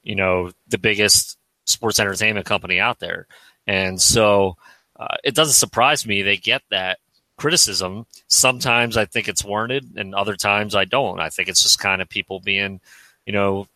you 0.04 0.14
know, 0.14 0.52
the 0.68 0.78
biggest 0.78 1.36
sports 1.66 2.00
entertainment 2.00 2.46
company 2.46 2.80
out 2.80 2.98
there. 2.98 3.26
And 3.66 4.00
so 4.00 4.56
uh, 4.98 5.16
it 5.24 5.34
doesn't 5.34 5.54
surprise 5.54 6.06
me 6.06 6.22
they 6.22 6.36
get 6.36 6.62
that 6.70 6.98
criticism. 7.36 8.06
Sometimes 8.28 8.96
I 8.96 9.04
think 9.04 9.28
it's 9.28 9.44
warranted, 9.44 9.94
and 9.96 10.14
other 10.14 10.36
times 10.36 10.74
I 10.74 10.84
don't. 10.84 11.20
I 11.20 11.28
think 11.28 11.48
it's 11.48 11.62
just 11.62 11.78
kind 11.78 12.00
of 12.00 12.08
people 12.08 12.40
being, 12.40 12.80
you 13.26 13.32
know, 13.32 13.68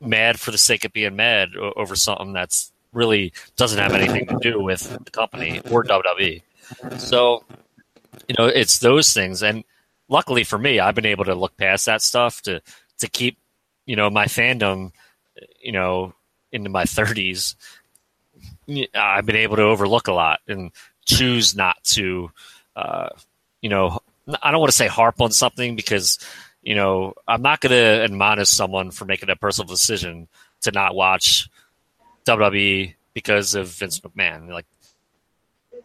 mad 0.00 0.38
for 0.38 0.50
the 0.50 0.58
sake 0.58 0.84
of 0.84 0.92
being 0.92 1.16
mad 1.16 1.50
over 1.56 1.96
something 1.96 2.32
that's 2.32 2.72
really 2.92 3.32
doesn't 3.56 3.78
have 3.78 3.94
anything 3.94 4.26
to 4.26 4.38
do 4.40 4.60
with 4.60 4.98
the 5.04 5.10
company 5.10 5.60
or 5.70 5.84
WWE. 5.84 6.42
So, 6.98 7.44
you 8.28 8.34
know, 8.38 8.46
it's 8.46 8.78
those 8.78 9.12
things. 9.12 9.42
And 9.42 9.64
luckily 10.08 10.44
for 10.44 10.58
me, 10.58 10.80
I've 10.80 10.94
been 10.94 11.06
able 11.06 11.24
to 11.24 11.34
look 11.34 11.56
past 11.56 11.86
that 11.86 12.02
stuff 12.02 12.42
to 12.42 12.60
to 12.98 13.08
keep, 13.08 13.38
you 13.86 13.96
know, 13.96 14.10
my 14.10 14.26
fandom, 14.26 14.92
you 15.60 15.72
know, 15.72 16.14
into 16.52 16.70
my 16.70 16.84
30s. 16.84 17.54
I've 18.94 19.26
been 19.26 19.36
able 19.36 19.56
to 19.56 19.62
overlook 19.62 20.08
a 20.08 20.12
lot 20.12 20.40
and 20.46 20.70
choose 21.04 21.56
not 21.56 21.82
to, 21.84 22.30
uh, 22.76 23.08
you 23.60 23.68
know, 23.68 24.00
I 24.42 24.50
don't 24.50 24.60
want 24.60 24.70
to 24.70 24.76
say 24.76 24.86
harp 24.86 25.20
on 25.20 25.32
something 25.32 25.74
because, 25.76 26.18
you 26.62 26.74
know, 26.74 27.14
I'm 27.26 27.42
not 27.42 27.60
going 27.60 27.72
to 27.72 28.04
admonish 28.04 28.48
someone 28.48 28.90
for 28.90 29.04
making 29.04 29.30
a 29.30 29.36
personal 29.36 29.68
decision 29.68 30.28
to 30.62 30.70
not 30.70 30.94
watch 30.94 31.48
WWE 32.24 32.94
because 33.14 33.54
of 33.54 33.68
Vince 33.68 34.00
McMahon. 34.00 34.48
Like, 34.48 34.66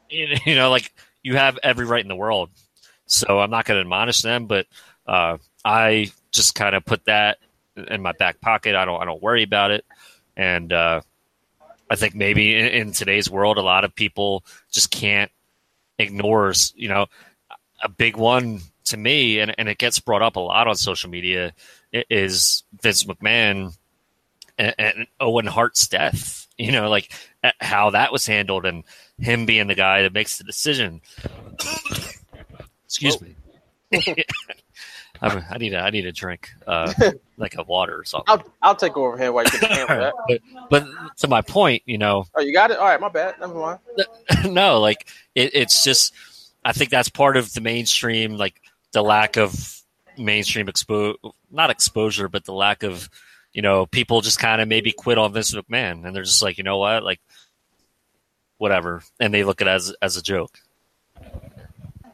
you 0.10 0.38
know, 0.56 0.70
like 0.70 0.94
you 1.24 1.36
have 1.36 1.60
every 1.64 1.86
right 1.86 2.02
in 2.02 2.08
the 2.08 2.16
world. 2.16 2.50
So 3.06 3.40
I'm 3.40 3.50
not 3.50 3.66
going 3.66 3.78
to 3.78 3.82
admonish 3.82 4.22
them, 4.22 4.46
but 4.46 4.68
uh, 5.08 5.38
I 5.64 6.12
just 6.32 6.56
kind 6.56 6.76
of 6.76 6.86
put 6.86 7.06
that 7.06 7.38
in 7.76 8.02
my 8.02 8.12
back 8.12 8.42
pocket. 8.42 8.76
I 8.76 8.86
don't, 8.86 9.02
I 9.02 9.06
don't 9.06 9.22
worry 9.22 9.44
about 9.44 9.72
it, 9.72 9.86
and 10.38 10.72
uh, 10.72 11.02
I 11.90 11.96
think 11.96 12.16
maybe 12.16 12.56
in, 12.56 12.68
in 12.68 12.92
today's 12.94 13.30
world, 13.30 13.58
a 13.58 13.64
lot 13.64 13.84
of 13.84 13.94
people 13.94 14.46
just 14.72 14.92
can't 14.92 15.32
ignores, 15.98 16.72
you 16.76 16.88
know, 16.88 17.08
a 17.84 17.90
big 17.90 18.16
one 18.16 18.62
to 18.86 18.98
me, 18.98 19.40
and, 19.40 19.54
and 19.58 19.68
it 19.68 19.80
gets 19.80 20.00
brought 20.00 20.22
up 20.22 20.36
a 20.36 20.40
lot 20.40 20.68
on 20.68 20.76
social 20.76 21.10
media, 21.10 21.54
is 21.92 22.64
Vince 22.82 23.04
McMahon 23.04 23.76
and, 24.58 24.76
and 24.78 25.08
Owen 25.20 25.48
Hart's 25.48 25.88
death. 25.88 26.46
You 26.60 26.72
know, 26.72 26.90
like 26.90 27.12
how 27.60 27.92
that 27.92 28.12
was 28.12 28.26
handled 28.26 28.66
and 28.66 28.84
him 29.20 29.46
being 29.46 29.68
the 29.68 29.76
guy 29.76 30.02
that 30.02 30.12
makes 30.12 30.40
the 30.40 30.44
decision. 30.44 31.02
Excuse 32.84 33.22
me. 33.22 33.36
I, 35.22 35.44
I 35.52 35.58
need 35.58 35.74
a 35.74 35.80
I 35.80 35.90
need 35.90 36.06
a 36.06 36.12
drink, 36.12 36.52
uh, 36.66 36.94
like 37.38 37.56
a 37.58 37.64
water 37.64 38.00
or 38.00 38.06
something. 38.06 38.26
I'll 38.28 38.44
I'll 38.62 38.76
take 38.76 38.98
over 38.98 39.18
here 39.18 39.32
while 39.32 39.46
you 39.46 39.52
get 39.52 39.62
the 39.62 39.68
camera. 39.68 40.14
but, 40.28 40.42
but 40.70 41.18
to 41.18 41.28
my 41.28 41.42
point, 41.42 41.84
you 41.86 41.98
know, 41.98 42.26
oh, 42.36 42.42
you 42.42 42.54
got 42.54 42.72
it. 42.72 42.78
All 42.78 42.86
right, 42.86 43.00
my 43.00 43.10
bad. 43.10 43.36
Never 43.40 43.54
mind. 43.54 43.80
no, 44.54 44.80
like 44.80 45.08
it, 45.36 45.52
it's 45.54 45.84
just 45.84 46.14
I 46.64 46.74
think 46.74 46.90
that's 46.90 47.10
part 47.10 47.38
of 47.38 47.54
the 47.54 47.62
mainstream, 47.62 48.38
like 48.38 48.62
the 48.92 49.02
lack 49.02 49.38
of 49.38 49.82
mainstream 50.18 50.68
expo 50.68 51.16
not 51.52 51.70
exposure, 51.70 52.28
but 52.28 52.46
the 52.46 52.54
lack 52.54 52.84
of 52.84 53.10
you 53.54 53.62
know 53.62 53.86
people 53.86 54.22
just 54.22 54.40
kind 54.40 54.62
of 54.62 54.68
maybe 54.68 54.92
quit 54.92 55.18
on 55.18 55.34
Vince 55.34 55.54
McMahon, 55.54 56.06
and 56.06 56.16
they're 56.16 56.24
just 56.24 56.42
like, 56.42 56.58
you 56.58 56.64
know 56.64 56.78
what, 56.78 57.04
like 57.04 57.20
whatever, 58.58 59.04
and 59.20 59.34
they 59.34 59.44
look 59.44 59.62
at 59.62 59.68
it 59.68 59.72
as 59.72 59.96
as 60.02 60.18
a 60.18 60.22
joke. 60.22 60.60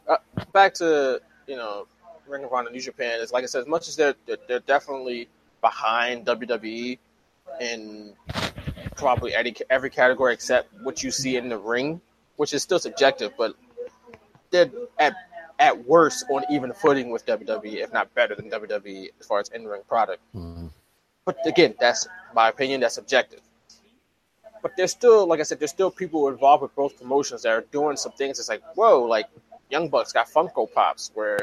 Uh, 0.08 0.18
back 0.52 0.74
to 0.76 1.22
you 1.48 1.56
know 1.56 1.88
Ring 2.34 2.44
of 2.44 2.52
Honor, 2.52 2.72
New 2.72 2.82
Japan 2.82 3.22
is 3.22 3.32
like 3.32 3.44
I 3.44 3.48
said, 3.48 3.62
as 3.62 3.68
much 3.68 3.88
as 3.88 3.96
they're 3.96 4.16
they're, 4.26 4.38
they're 4.48 4.60
definitely 4.60 5.30
behind 5.62 6.26
WWE 6.26 6.98
in 7.62 8.14
probably 8.96 9.34
every 9.34 9.56
every 9.70 9.90
category 9.90 10.34
except 10.34 10.74
what 10.82 11.04
you 11.04 11.12
see 11.12 11.38
in 11.38 11.48
the 11.50 11.58
ring, 11.58 12.02
which 12.38 12.54
is 12.54 12.64
still 12.64 12.80
subjective, 12.80 13.32
but 13.38 13.56
they're 14.50 14.72
at 15.00 15.14
at 15.60 15.86
worst 15.86 16.26
on 16.32 16.44
even 16.50 16.74
footing 16.74 17.12
with 17.12 17.26
WWE, 17.26 17.76
if 17.76 17.94
not 17.94 18.14
better 18.16 18.36
than 18.36 18.50
WWE 18.50 19.10
as 19.20 19.26
far 19.26 19.40
as 19.40 19.50
in 19.50 19.66
ring 19.66 19.82
product. 19.88 20.22
Mm-hmm. 20.36 20.68
But 21.26 21.38
again, 21.46 21.76
that's 21.80 22.08
my 22.34 22.50
opinion. 22.50 22.82
That's 22.82 22.96
subjective. 22.96 23.40
But 24.62 24.72
there's 24.78 24.92
still, 24.92 25.28
like 25.28 25.40
I 25.40 25.44
said, 25.44 25.60
there's 25.60 25.72
still 25.72 25.92
people 25.92 26.28
involved 26.30 26.64
with 26.64 26.74
both 26.76 26.98
promotions 26.98 27.44
that 27.44 27.50
are 27.50 27.66
doing 27.72 27.98
some 27.98 28.14
things. 28.14 28.40
It's 28.40 28.50
like, 28.50 28.64
whoa, 28.76 29.04
like 29.04 29.28
Young 29.70 29.90
Bucks 29.90 30.12
got 30.14 30.28
Funko 30.28 30.72
Pops, 30.74 31.12
where 31.14 31.40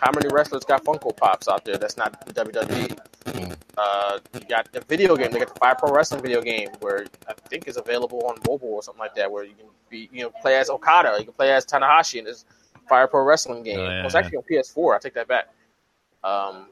how 0.00 0.10
many 0.12 0.28
wrestlers 0.32 0.64
got 0.64 0.84
Funko 0.84 1.16
Pops 1.16 1.46
out 1.48 1.64
there 1.64 1.76
that's 1.76 1.96
not 1.96 2.24
the 2.26 2.32
WWE? 2.32 3.56
Uh, 3.76 4.18
you 4.34 4.40
got 4.48 4.70
the 4.72 4.80
video 4.82 5.16
game. 5.16 5.30
They 5.30 5.38
got 5.38 5.52
the 5.54 5.60
Fire 5.60 5.74
Pro 5.74 5.92
Wrestling 5.92 6.22
video 6.22 6.40
game, 6.42 6.68
where 6.80 7.06
I 7.28 7.34
think 7.48 7.68
is 7.68 7.76
available 7.76 8.26
on 8.26 8.36
mobile 8.48 8.68
or 8.68 8.82
something 8.82 8.98
like 8.98 9.14
that, 9.14 9.30
where 9.30 9.44
you 9.44 9.54
can 9.54 9.66
be, 9.88 10.08
you 10.12 10.22
know, 10.22 10.30
play 10.42 10.56
as 10.56 10.70
Okada, 10.70 11.16
you 11.18 11.24
can 11.24 11.34
play 11.34 11.52
as 11.52 11.66
Tanahashi 11.66 12.18
in 12.18 12.24
this 12.24 12.44
Fire 12.88 13.06
Pro 13.06 13.24
Wrestling 13.24 13.62
game. 13.62 13.78
Oh, 13.78 13.84
yeah, 13.84 14.04
it's 14.04 14.14
yeah. 14.14 14.20
actually 14.20 14.38
on 14.38 14.44
PS4. 14.50 14.96
I 14.96 14.98
take 14.98 15.14
that 15.14 15.28
back. 15.28 15.48
Um, 16.24 16.66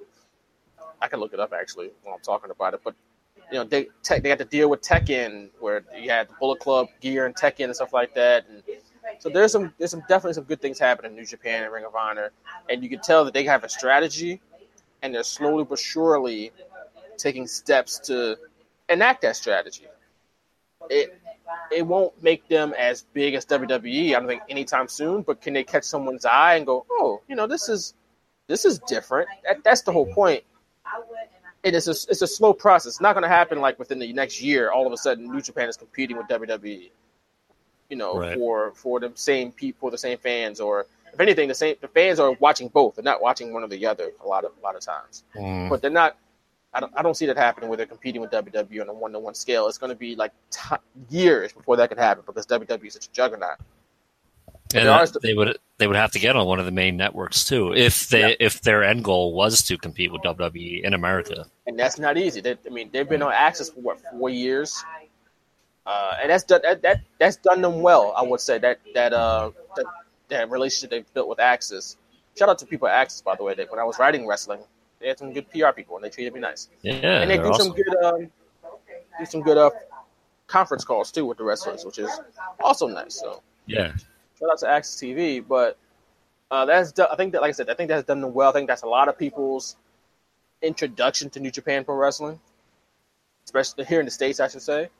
I 1.00 1.08
can 1.08 1.20
look 1.20 1.32
it 1.32 1.40
up 1.40 1.52
actually 1.52 1.90
while 2.02 2.14
I'm 2.14 2.22
talking 2.22 2.50
about 2.50 2.74
it, 2.74 2.80
but 2.82 2.94
you 3.50 3.58
know, 3.58 3.64
they 3.64 3.88
te- 4.02 4.18
they 4.18 4.28
had 4.28 4.38
to 4.38 4.44
deal 4.44 4.68
with 4.68 4.82
Tekken, 4.82 5.50
where 5.60 5.84
you 5.98 6.10
had 6.10 6.28
the 6.28 6.34
Bullet 6.38 6.60
Club 6.60 6.88
gear 7.00 7.26
and 7.26 7.34
Tekken 7.34 7.64
and 7.64 7.74
stuff 7.74 7.92
like 7.92 8.14
that, 8.14 8.46
and 8.48 8.62
so 9.18 9.28
there's 9.28 9.52
some 9.52 9.72
there's 9.78 9.90
some 9.90 10.02
definitely 10.08 10.34
some 10.34 10.44
good 10.44 10.60
things 10.60 10.78
happening 10.78 11.12
in 11.12 11.16
New 11.16 11.24
Japan 11.24 11.64
and 11.64 11.72
Ring 11.72 11.84
of 11.84 11.94
Honor, 11.94 12.30
and 12.68 12.82
you 12.82 12.88
can 12.88 13.00
tell 13.00 13.24
that 13.24 13.34
they 13.34 13.44
have 13.44 13.64
a 13.64 13.68
strategy, 13.68 14.40
and 15.02 15.14
they're 15.14 15.22
slowly 15.22 15.64
but 15.64 15.78
surely 15.78 16.52
taking 17.16 17.46
steps 17.46 17.98
to 18.00 18.36
enact 18.88 19.22
that 19.22 19.36
strategy. 19.36 19.86
It 20.88 21.18
it 21.72 21.86
won't 21.86 22.22
make 22.22 22.46
them 22.48 22.74
as 22.78 23.02
big 23.12 23.34
as 23.34 23.44
WWE, 23.46 24.10
I 24.14 24.18
don't 24.18 24.28
think 24.28 24.42
anytime 24.48 24.88
soon, 24.88 25.22
but 25.22 25.40
can 25.40 25.54
they 25.54 25.64
catch 25.64 25.84
someone's 25.84 26.24
eye 26.24 26.56
and 26.56 26.66
go, 26.66 26.86
oh, 26.90 27.22
you 27.28 27.36
know, 27.36 27.46
this 27.46 27.68
is 27.68 27.94
this 28.46 28.64
is 28.64 28.78
different. 28.80 29.28
That, 29.44 29.62
that's 29.64 29.82
the 29.82 29.92
whole 29.92 30.06
point. 30.06 30.42
It 31.62 31.74
is 31.74 31.88
a, 31.88 31.90
it's 31.90 32.22
a 32.22 32.26
slow 32.26 32.52
process. 32.54 32.94
It's 32.94 33.00
not 33.00 33.14
going 33.14 33.24
to 33.24 33.28
happen 33.28 33.60
like 33.60 33.78
within 33.78 33.98
the 33.98 34.12
next 34.12 34.40
year. 34.40 34.70
All 34.70 34.86
of 34.86 34.92
a 34.92 34.96
sudden, 34.96 35.30
New 35.30 35.40
Japan 35.40 35.68
is 35.68 35.76
competing 35.76 36.16
with 36.16 36.26
WWE. 36.28 36.90
You 37.88 37.96
know, 37.96 38.18
Right. 38.18 38.36
for 38.36 38.72
for 38.72 39.00
the 39.00 39.12
same 39.14 39.52
people, 39.52 39.90
the 39.90 39.98
same 39.98 40.18
fans, 40.18 40.60
or 40.60 40.86
if 41.12 41.18
anything, 41.20 41.48
the 41.48 41.54
same 41.54 41.76
the 41.80 41.88
fans 41.88 42.20
are 42.20 42.32
watching 42.32 42.68
both. 42.68 42.96
They're 42.96 43.04
not 43.04 43.22
watching 43.22 43.52
one 43.52 43.62
or 43.64 43.68
the 43.68 43.86
other 43.86 44.10
a 44.22 44.26
lot 44.26 44.44
of 44.44 44.52
a 44.58 44.62
lot 44.62 44.74
of 44.76 44.82
times. 44.82 45.24
Mm. 45.34 45.68
But 45.70 45.80
they're 45.82 45.90
not. 45.90 46.16
I 46.74 46.80
don't, 46.80 46.92
I 46.94 47.00
don't 47.02 47.16
see 47.16 47.24
that 47.24 47.38
happening 47.38 47.70
where 47.70 47.78
they're 47.78 47.86
competing 47.86 48.20
with 48.20 48.30
WWE 48.30 48.82
on 48.82 48.88
a 48.90 48.92
one 48.92 49.12
to 49.12 49.18
one 49.18 49.34
scale. 49.34 49.68
It's 49.68 49.78
going 49.78 49.88
to 49.88 49.96
be 49.96 50.14
like 50.16 50.32
t- 50.50 50.76
years 51.08 51.50
before 51.50 51.76
that 51.78 51.88
could 51.88 51.96
happen 51.98 52.24
because 52.26 52.46
WWE 52.46 52.84
is 52.86 52.92
such 52.92 53.06
a 53.06 53.10
juggernaut. 53.10 53.56
And 54.74 54.86
are 54.86 55.06
they 55.22 55.32
would 55.32 55.56
they 55.78 55.86
would 55.86 55.96
have 55.96 56.12
to 56.12 56.18
get 56.18 56.36
on 56.36 56.46
one 56.46 56.58
of 56.58 56.66
the 56.66 56.70
main 56.72 56.98
networks 56.98 57.42
too 57.46 57.72
if 57.74 58.10
they 58.10 58.20
Yeah. 58.30 58.34
if 58.38 58.60
their 58.60 58.84
end 58.84 59.02
goal 59.02 59.32
was 59.32 59.62
to 59.62 59.78
compete 59.78 60.12
with 60.12 60.20
WWE 60.22 60.84
in 60.84 60.92
America. 60.92 61.46
and 61.66 61.78
that's 61.78 61.98
not 61.98 62.18
easy. 62.18 62.42
They, 62.42 62.58
I 62.66 62.68
mean, 62.68 62.90
they've 62.92 63.08
been 63.08 63.22
on 63.22 63.32
AXS 63.32 63.72
for 63.74 63.80
what 63.80 63.98
four 64.18 64.28
years, 64.28 64.84
uh, 65.88 66.16
and 66.20 66.30
that's 66.30 66.44
done 66.44 66.60
that, 66.62 66.82
that 66.82 67.00
that's 67.18 67.36
done 67.36 67.62
them 67.62 67.80
well. 67.80 68.12
I 68.14 68.22
would 68.22 68.40
say 68.40 68.58
that 68.58 68.78
that 68.94 69.14
uh 69.14 69.52
that, 69.74 69.86
that 70.28 70.50
relationship 70.50 70.90
they've 70.90 71.14
built 71.14 71.28
with 71.28 71.38
AXS. 71.38 71.96
Shout 72.38 72.50
out 72.50 72.58
to 72.58 72.66
people 72.66 72.88
at 72.88 73.08
AXS, 73.08 73.24
by 73.24 73.34
the 73.36 73.42
way. 73.42 73.54
That 73.54 73.70
when 73.70 73.80
I 73.80 73.84
was 73.84 73.98
writing 73.98 74.26
wrestling, 74.26 74.60
they 75.00 75.08
had 75.08 75.18
some 75.18 75.32
good 75.32 75.50
PR 75.50 75.72
people, 75.74 75.96
and 75.96 76.04
they 76.04 76.10
treated 76.10 76.34
me 76.34 76.40
nice. 76.40 76.68
Yeah, 76.82 77.22
and 77.22 77.30
they 77.30 77.38
do 77.38 77.44
awesome. 77.44 77.68
some 77.68 77.74
good 77.74 78.04
um, 78.04 78.30
do 79.18 79.24
some 79.24 79.40
good 79.40 79.56
uh, 79.56 79.70
conference 80.46 80.84
calls 80.84 81.10
too 81.10 81.24
with 81.24 81.38
the 81.38 81.44
wrestlers, 81.44 81.86
which 81.86 81.98
is 81.98 82.10
also 82.62 82.86
nice. 82.86 83.14
So 83.14 83.42
Yeah, 83.64 83.92
shout 84.38 84.50
out 84.52 84.58
to 84.58 84.66
AXS 84.66 85.02
TV, 85.02 85.42
but 85.46 85.78
uh, 86.50 86.66
that's 86.66 86.92
do- 86.92 87.06
I 87.10 87.16
think 87.16 87.32
that 87.32 87.40
like 87.40 87.48
I 87.48 87.52
said, 87.52 87.70
I 87.70 87.74
think 87.74 87.88
that's 87.88 88.06
done 88.06 88.20
them 88.20 88.34
well. 88.34 88.50
I 88.50 88.52
think 88.52 88.68
that's 88.68 88.82
a 88.82 88.86
lot 88.86 89.08
of 89.08 89.16
people's 89.16 89.74
introduction 90.60 91.30
to 91.30 91.40
New 91.40 91.50
Japan 91.50 91.82
Pro 91.82 91.96
Wrestling, 91.96 92.38
especially 93.46 93.86
here 93.86 94.00
in 94.00 94.04
the 94.04 94.10
states, 94.10 94.38
I 94.38 94.48
should 94.48 94.60
say. 94.60 94.90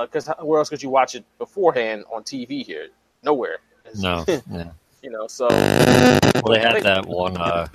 Because 0.00 0.28
where 0.40 0.58
else 0.58 0.68
could 0.70 0.82
you 0.82 0.88
watch 0.90 1.14
it 1.14 1.24
beforehand 1.38 2.04
on 2.12 2.22
TV 2.22 2.64
here? 2.64 2.88
Nowhere. 3.22 3.58
no, 4.00 4.24
yeah. 4.50 4.70
You 5.02 5.10
know, 5.10 5.26
so 5.26 5.48
Well, 5.48 6.52
they 6.54 6.60
had 6.60 6.82
that 6.82 7.04
one 7.06 7.36
uh, 7.36 7.68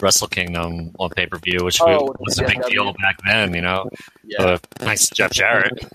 Wrestle 0.00 0.26
Kingdom 0.28 0.90
on 0.98 1.10
pay 1.10 1.26
per 1.26 1.38
view, 1.38 1.64
which 1.64 1.80
Oh, 1.80 2.14
was 2.18 2.38
a 2.38 2.42
big 2.46 2.58
WCW. 2.58 2.68
deal 2.70 2.92
back 2.94 3.18
then. 3.26 3.54
You 3.54 3.62
know, 3.62 3.88
Yeah. 4.24 4.42
uh, 4.42 4.58
to 4.96 5.14
Jeff 5.14 5.30
Jarrett, 5.30 5.72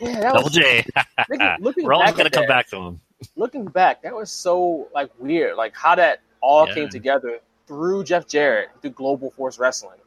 yeah, 0.00 0.20
Double 0.32 0.44
was, 0.44 0.52
J. 0.52 0.84
looking, 1.28 1.56
looking 1.60 1.84
We're 1.84 1.94
always 1.94 2.14
gonna 2.14 2.30
come 2.30 2.46
back 2.46 2.68
to 2.68 2.76
him. 2.76 3.00
looking 3.36 3.64
back, 3.66 4.02
that 4.02 4.14
was 4.14 4.30
so 4.30 4.88
like 4.94 5.10
weird. 5.18 5.56
Like 5.56 5.76
how 5.76 5.94
that 5.96 6.20
all 6.40 6.66
Yeah. 6.68 6.74
came 6.74 6.88
together 6.88 7.40
through 7.66 8.04
Jeff 8.04 8.26
Jarrett 8.26 8.70
through 8.80 8.90
Global 8.90 9.30
Force 9.32 9.58
Wrestling. 9.58 9.98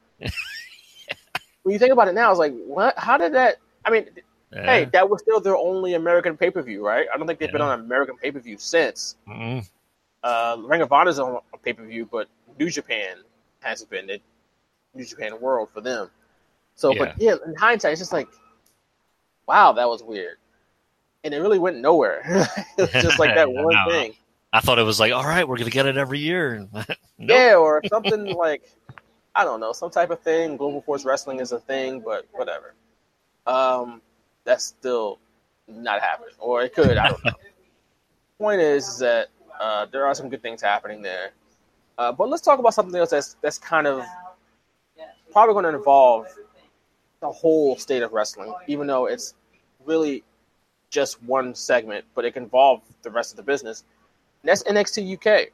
when 1.64 1.74
you 1.74 1.80
think 1.80 1.94
about 1.94 2.08
it 2.08 2.14
now, 2.16 2.30
it's 2.30 2.40
like, 2.40 2.54
what? 2.66 2.98
How 2.98 3.18
did 3.18 3.34
that? 3.34 3.58
I 3.86 3.90
mean, 3.92 4.08
Yeah. 4.52 4.66
hey, 4.66 4.86
that 4.94 5.10
was 5.10 5.22
still 5.22 5.40
their 5.40 5.58
only 5.58 5.94
American 5.96 6.38
pay 6.38 6.52
per 6.52 6.62
view, 6.62 6.86
right? 6.86 7.08
I 7.14 7.18
don't 7.18 7.28
think 7.28 7.40
they've 7.40 7.52
been 7.52 7.62
on 7.62 7.80
American 7.80 8.18
pay 8.18 8.32
per 8.32 8.40
view 8.40 8.58
since. 8.58 9.16
Mhm. 9.28 9.68
Uh, 10.24 10.58
Ring 10.60 10.82
of 10.82 10.92
Honor's 10.92 11.20
on 11.20 11.40
a 11.54 11.58
pay 11.58 11.74
per 11.74 11.84
view, 11.86 12.08
but 12.12 12.28
New 12.60 12.70
Japan 12.70 13.18
hasn't 13.62 13.90
been. 13.90 14.10
It, 14.10 14.22
New 14.94 15.06
Japan 15.06 15.40
World 15.42 15.70
for 15.74 15.82
them. 15.82 16.10
So, 16.76 16.94
but 16.96 17.20
yeah, 17.20 17.36
in 17.46 17.56
hindsight, 17.56 17.94
it's 17.94 18.00
just 18.02 18.14
like, 18.14 18.28
wow, 19.48 19.72
that 19.74 19.88
was 19.88 20.04
weird, 20.04 20.38
and 21.24 21.34
it 21.34 21.38
really 21.40 21.60
went 21.60 21.78
nowhere. 21.78 22.22
it's 22.78 22.92
just 22.94 23.20
like 23.20 23.36
that 23.36 23.50
Yeah, 23.52 23.62
one 23.64 23.74
no. 23.76 23.92
thing. 23.92 24.14
I 24.54 24.60
thought 24.60 24.78
it 24.80 24.84
was 24.84 25.00
like, 25.00 25.12
all 25.12 25.24
right, 25.24 25.48
we're 25.48 25.58
gonna 25.58 25.72
get 25.72 25.86
it 25.88 25.98
every 25.98 26.20
year. 26.20 26.68
Nope. 27.20 27.30
Yeah, 27.30 27.56
or 27.56 27.82
something 27.88 28.26
like 28.36 28.64
I 29.36 29.44
don't 29.46 29.60
know, 29.60 29.72
some 29.72 29.90
type 29.92 30.10
of 30.10 30.20
thing. 30.22 30.58
Global 30.58 30.82
Force 30.82 31.06
Wrestling 31.06 31.40
is 31.40 31.52
a 31.54 31.60
thing, 31.60 32.02
but 32.02 32.28
whatever. 32.34 32.74
Um, 33.46 34.02
that's 34.46 34.66
still 34.66 35.20
not 35.68 36.02
happening, 36.02 36.34
or 36.40 36.64
it 36.64 36.74
could. 36.74 36.98
I 36.98 37.10
don't 37.10 37.26
know. 37.26 37.32
Point 38.38 38.62
is, 38.62 38.88
is 38.88 38.98
that 39.00 39.30
uh, 39.60 39.86
there 39.92 40.06
are 40.06 40.16
some 40.16 40.30
good 40.30 40.42
things 40.42 40.62
happening 40.62 41.02
there, 41.02 41.32
uh, 41.98 42.12
but 42.12 42.30
let's 42.30 42.42
talk 42.42 42.60
about 42.60 42.74
something 42.74 43.00
else 43.00 43.12
that's 43.12 43.36
that's 43.42 43.58
kind 43.58 43.88
of 43.88 44.06
probably 45.32 45.54
going 45.54 45.64
to 45.64 45.78
involve 45.78 46.28
the 47.22 47.32
whole 47.32 47.78
state 47.78 48.04
of 48.04 48.12
wrestling, 48.14 48.54
even 48.68 48.88
though 48.88 49.06
it's 49.06 49.34
really 49.86 50.24
just 50.90 51.22
one 51.24 51.56
segment, 51.56 52.06
but 52.14 52.26
it 52.26 52.32
can 52.32 52.44
involve 52.44 52.82
the 53.02 53.10
rest 53.10 53.32
of 53.32 53.38
the 53.38 53.44
business. 53.44 53.84
And 54.42 54.50
that's 54.50 54.64
NXT 54.64 55.16
UK 55.18 55.50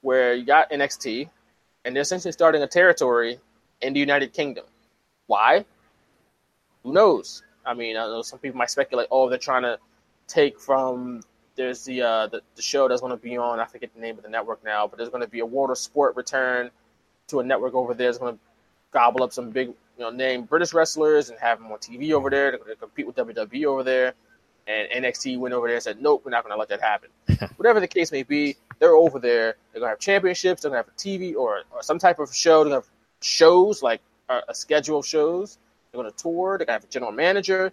where 0.00 0.34
you 0.34 0.44
got 0.44 0.70
NXT, 0.70 1.28
and 1.84 1.94
they're 1.94 2.02
essentially 2.02 2.32
starting 2.32 2.62
a 2.62 2.66
territory 2.66 3.38
in 3.80 3.92
the 3.92 4.00
United 4.00 4.32
Kingdom. 4.32 4.64
Why? 5.26 5.64
Who 6.88 6.94
knows? 6.94 7.42
I 7.66 7.74
mean, 7.74 7.98
I 7.98 8.06
know 8.06 8.22
some 8.22 8.38
people 8.38 8.56
might 8.56 8.70
speculate, 8.70 9.08
oh, 9.10 9.28
they're 9.28 9.36
trying 9.36 9.62
to 9.62 9.78
take 10.26 10.58
from. 10.58 11.20
There's 11.54 11.84
the 11.84 12.00
uh, 12.00 12.26
the, 12.28 12.40
the 12.56 12.62
show 12.62 12.88
that's 12.88 13.02
going 13.02 13.10
to 13.10 13.22
be 13.22 13.36
on. 13.36 13.60
I 13.60 13.66
forget 13.66 13.92
the 13.94 14.00
name 14.00 14.16
of 14.16 14.22
the 14.22 14.30
network 14.30 14.64
now, 14.64 14.86
but 14.86 14.96
there's 14.96 15.10
going 15.10 15.22
to 15.22 15.28
be 15.28 15.40
a 15.40 15.46
World 15.46 15.70
of 15.70 15.76
Sport 15.76 16.16
return 16.16 16.70
to 17.26 17.40
a 17.40 17.44
network 17.44 17.74
over 17.74 17.92
there. 17.92 18.08
It's 18.08 18.16
going 18.16 18.36
to 18.36 18.40
gobble 18.90 19.22
up 19.22 19.34
some 19.34 19.50
big, 19.50 19.68
you 19.68 19.74
know, 19.98 20.08
name 20.08 20.44
British 20.44 20.72
wrestlers 20.72 21.28
and 21.28 21.38
have 21.38 21.58
them 21.58 21.70
on 21.70 21.76
TV 21.76 22.12
over 22.12 22.30
there. 22.30 22.52
They're 22.52 22.58
going 22.58 22.70
to 22.70 22.76
compete 22.76 23.06
with 23.06 23.16
WWE 23.16 23.66
over 23.66 23.82
there. 23.82 24.14
And 24.66 25.04
NXT 25.04 25.38
went 25.38 25.52
over 25.52 25.66
there 25.66 25.76
and 25.76 25.82
said, 25.82 26.00
nope, 26.00 26.22
we're 26.24 26.30
not 26.30 26.44
going 26.44 26.54
to 26.54 26.58
let 26.58 26.70
that 26.70 26.80
happen. 26.80 27.10
Whatever 27.56 27.80
the 27.80 27.88
case 27.88 28.12
may 28.12 28.22
be, 28.22 28.56
they're 28.78 28.94
over 28.94 29.18
there. 29.18 29.56
They're 29.72 29.80
going 29.80 29.88
to 29.88 29.90
have 29.90 29.98
championships. 29.98 30.62
They're 30.62 30.70
going 30.70 30.82
to 30.82 30.88
have 30.88 30.94
a 30.94 30.98
TV 30.98 31.36
or, 31.36 31.64
or 31.70 31.82
some 31.82 31.98
type 31.98 32.18
of 32.18 32.34
show. 32.34 32.64
They're 32.64 32.70
going 32.70 32.82
to 32.82 32.86
have 32.86 32.94
shows, 33.20 33.82
like 33.82 34.00
uh, 34.28 34.40
a 34.48 34.54
schedule 34.54 35.00
of 35.00 35.06
shows. 35.06 35.58
They're 35.90 36.00
going 36.00 36.10
to 36.12 36.16
tour. 36.16 36.58
They're 36.58 36.66
going 36.66 36.78
to 36.78 36.82
have 36.82 36.84
a 36.84 36.92
general 36.92 37.12
manager. 37.12 37.72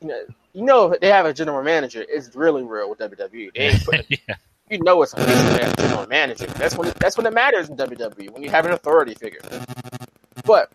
You 0.00 0.08
know, 0.08 0.22
you 0.52 0.64
know, 0.64 0.96
they 1.00 1.08
have 1.08 1.26
a 1.26 1.32
general 1.32 1.62
manager. 1.62 2.04
It's 2.08 2.34
really 2.34 2.62
real 2.62 2.90
with 2.90 2.98
WWE. 2.98 3.52
They 3.54 3.60
ain't 3.60 3.84
putting, 3.84 4.06
yeah. 4.28 4.36
you 4.70 4.82
know 4.82 5.02
it's 5.02 5.12
a 5.14 5.74
general 5.76 6.06
manager. 6.06 6.46
That's 6.46 6.76
when 6.76 6.92
that's 6.98 7.16
when 7.16 7.26
it 7.26 7.34
matters 7.34 7.68
in 7.68 7.76
WWE 7.76 8.30
when 8.30 8.42
you 8.42 8.50
have 8.50 8.64
an 8.66 8.72
authority 8.72 9.14
figure. 9.14 9.40
But 10.44 10.72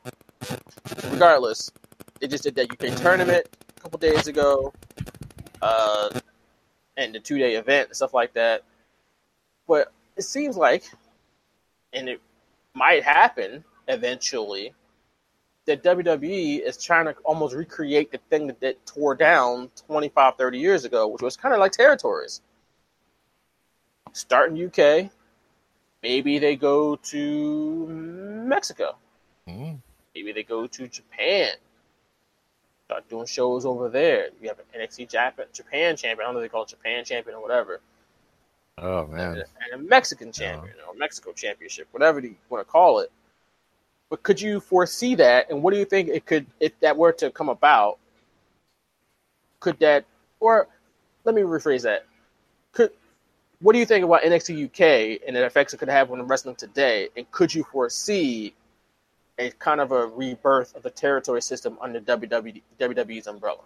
regardless, 1.11 1.71
they 2.19 2.28
just 2.28 2.43
did 2.43 2.55
that 2.55 2.71
UK 2.71 2.95
tournament 2.97 3.47
a 3.78 3.82
couple 3.82 3.99
days 3.99 4.28
ago, 4.28 4.73
uh, 5.61 6.09
and 6.97 7.13
the 7.15 7.19
two 7.19 7.38
day 7.38 7.55
event 7.55 7.89
and 7.89 7.95
stuff 7.95 8.13
like 8.13 8.34
that. 8.34 8.63
But 9.67 9.91
it 10.15 10.23
seems 10.23 10.55
like, 10.55 10.84
and 11.93 12.07
it 12.07 12.21
might 12.73 13.03
happen 13.03 13.63
eventually, 13.88 14.73
that 15.66 15.84
WWE 15.84 16.61
is 16.61 16.82
trying 16.84 17.05
to 17.05 17.16
almost 17.24 17.55
recreate 17.55 18.11
the 18.11 18.20
thing 18.30 18.47
that, 18.47 18.59
that 18.61 18.86
tore 18.86 19.16
down 19.16 19.70
25, 19.88 20.36
30 20.38 20.57
years 20.59 20.86
ago, 20.86 21.07
which 21.07 21.22
was 21.22 21.36
kind 21.36 21.53
of 21.53 21.59
like 21.59 21.72
territories. 21.72 22.41
Start 24.13 24.51
in 24.51 24.66
UK, 24.68 25.09
maybe 26.01 26.39
they 26.39 26.55
go 26.55 26.95
to 26.97 27.88
Mexico, 27.88 28.95
Mm. 29.47 29.80
maybe 30.16 30.32
they 30.32 30.43
go 30.43 30.66
to 30.68 30.88
Japan, 30.88 31.51
start 32.86 33.07
doing 33.09 33.26
shows 33.26 33.66
over 33.66 33.89
there. 33.89 34.30
You 34.41 34.47
have 34.47 34.59
an 34.59 34.66
NXT 34.82 35.09
Japan, 35.09 35.45
Japan 35.53 35.95
champion, 35.97 36.22
I 36.22 36.28
don't 36.28 36.36
know 36.36 36.39
if 36.39 36.45
they 36.45 36.49
call 36.49 36.63
it 36.63 36.70
Japan 36.70 37.03
champion 37.03 37.36
or 37.36 37.41
whatever, 37.41 37.82
Oh 38.78 39.05
man. 39.07 39.43
and 39.72 39.82
a 39.82 39.84
Mexican 39.84 40.32
champion 40.32 40.76
or 40.88 40.93
Mexico 40.95 41.34
championship, 41.34 41.88
whatever 41.91 42.20
you 42.22 42.36
want 42.49 42.66
to 42.66 42.72
call 42.72 42.99
it. 42.99 43.11
But 44.16 44.24
could 44.24 44.39
you 44.39 44.61
foresee 44.61 45.16
that? 45.16 45.51
And 45.51 45.61
what 45.61 45.74
do 45.74 45.78
you 45.78 45.84
think 45.84 46.07
it 46.07 46.26
could, 46.26 46.45
if 46.61 46.72
that 46.80 46.95
were 46.95 47.11
to 47.11 47.30
come 47.32 47.49
about? 47.49 47.99
Could 49.59 49.78
that, 49.80 50.05
or 50.39 50.70
let 51.26 51.36
me 51.36 51.41
rephrase 51.41 51.82
that. 51.82 52.05
Could 52.72 52.91
what 53.59 53.74
do 53.74 53.80
you 53.80 53.86
think 53.86 54.05
about 54.05 54.22
NXT 54.22 54.68
UK 54.68 55.22
and 55.28 55.36
the 55.36 55.45
effects 55.45 55.74
it 55.74 55.80
could 55.80 55.89
have 55.89 56.09
on 56.13 56.22
wrestling 56.30 56.55
today? 56.55 57.09
And 57.18 57.30
could 57.32 57.53
you 57.53 57.66
foresee 57.66 58.53
a 59.38 59.49
kind 59.49 59.82
of 59.82 59.91
a 59.91 60.07
rebirth 60.07 60.74
of 60.78 60.84
the 60.84 60.91
territory 60.91 61.41
system 61.41 61.78
under 61.82 61.99
WWE, 61.99 62.61
WWE's 62.80 63.28
umbrella? 63.28 63.63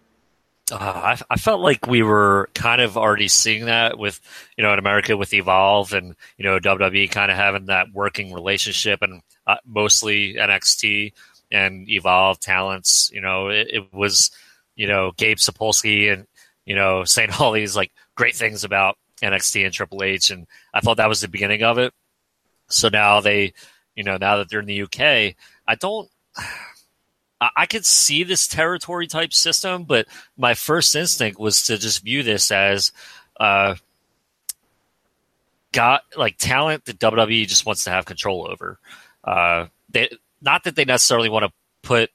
Uh, 0.71 0.77
I, 0.77 1.21
I 1.29 1.37
felt 1.37 1.61
like 1.61 1.85
we 1.85 2.01
were 2.01 2.49
kind 2.55 2.81
of 2.81 2.97
already 2.97 3.27
seeing 3.27 3.65
that 3.65 3.99
with, 3.99 4.19
you 4.57 4.63
know, 4.63 4.73
in 4.73 4.79
America 4.79 5.15
with 5.15 5.33
Evolve 5.33 5.93
and, 5.93 6.15
you 6.37 6.43
know, 6.43 6.59
WWE 6.59 7.11
kind 7.11 7.29
of 7.29 7.37
having 7.37 7.65
that 7.67 7.91
working 7.93 8.33
relationship 8.33 9.01
and 9.01 9.21
uh, 9.49 9.57
mostly 9.65 10.35
NXT 10.35 11.13
and 11.51 11.89
Evolve 11.89 12.39
talents. 12.39 13.09
You 13.11 13.21
know, 13.21 13.49
it, 13.49 13.67
it 13.71 13.93
was, 13.93 14.29
you 14.75 14.87
know, 14.87 15.11
Gabe 15.17 15.37
Sapolsky 15.37 16.13
and, 16.13 16.27
you 16.65 16.75
know, 16.75 17.03
saying 17.05 17.31
all 17.39 17.51
these 17.51 17.75
like 17.75 17.91
great 18.15 18.35
things 18.35 18.63
about 18.63 18.97
NXT 19.21 19.65
and 19.65 19.73
Triple 19.73 20.03
H. 20.03 20.29
And 20.29 20.45
I 20.73 20.81
thought 20.81 20.97
that 20.97 21.09
was 21.09 21.21
the 21.21 21.27
beginning 21.27 21.63
of 21.63 21.79
it. 21.79 21.93
So 22.67 22.89
now 22.89 23.21
they, 23.21 23.53
you 23.95 24.03
know, 24.03 24.17
now 24.17 24.37
that 24.37 24.49
they're 24.49 24.59
in 24.59 24.67
the 24.67 24.83
UK, 24.83 25.35
I 25.67 25.75
don't. 25.79 26.09
I 27.41 27.67
could 27.67 27.85
see 27.85 28.23
this 28.25 28.49
territory 28.49 29.07
type 29.07 29.31
system, 29.31 29.85
but 29.85 30.07
my 30.35 30.55
first 30.55 30.93
instinct 30.93 31.39
was 31.39 31.63
to 31.67 31.77
just 31.77 32.03
view 32.03 32.21
this 32.21 32.51
as 32.51 32.91
uh, 33.39 33.75
got 35.71 36.03
like 36.17 36.37
talent 36.37 36.83
that 36.85 36.99
WWE 36.99 37.47
just 37.47 37.65
wants 37.65 37.85
to 37.85 37.91
have 37.91 38.05
control 38.05 38.45
over. 38.49 38.77
Uh, 39.23 39.67
they, 39.89 40.09
not 40.41 40.63
that 40.63 40.75
they 40.75 40.85
necessarily 40.85 41.29
want 41.29 41.45
to 41.45 41.51
put 41.81 42.09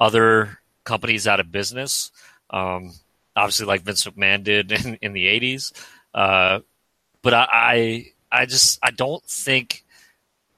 other 0.00 0.58
companies 0.84 1.26
out 1.26 1.40
of 1.40 1.52
business. 1.52 2.10
Um, 2.50 2.92
obviously, 3.36 3.66
like 3.66 3.82
Vince 3.82 4.04
McMahon 4.04 4.42
did 4.42 4.72
in, 4.86 4.94
in 5.02 5.12
the 5.12 5.26
'80s, 5.26 5.72
uh, 6.14 6.60
but 7.22 7.34
I, 7.34 7.46
I, 7.52 8.06
I 8.40 8.46
just 8.46 8.78
I 8.82 8.90
don't 8.90 9.22
think 9.24 9.84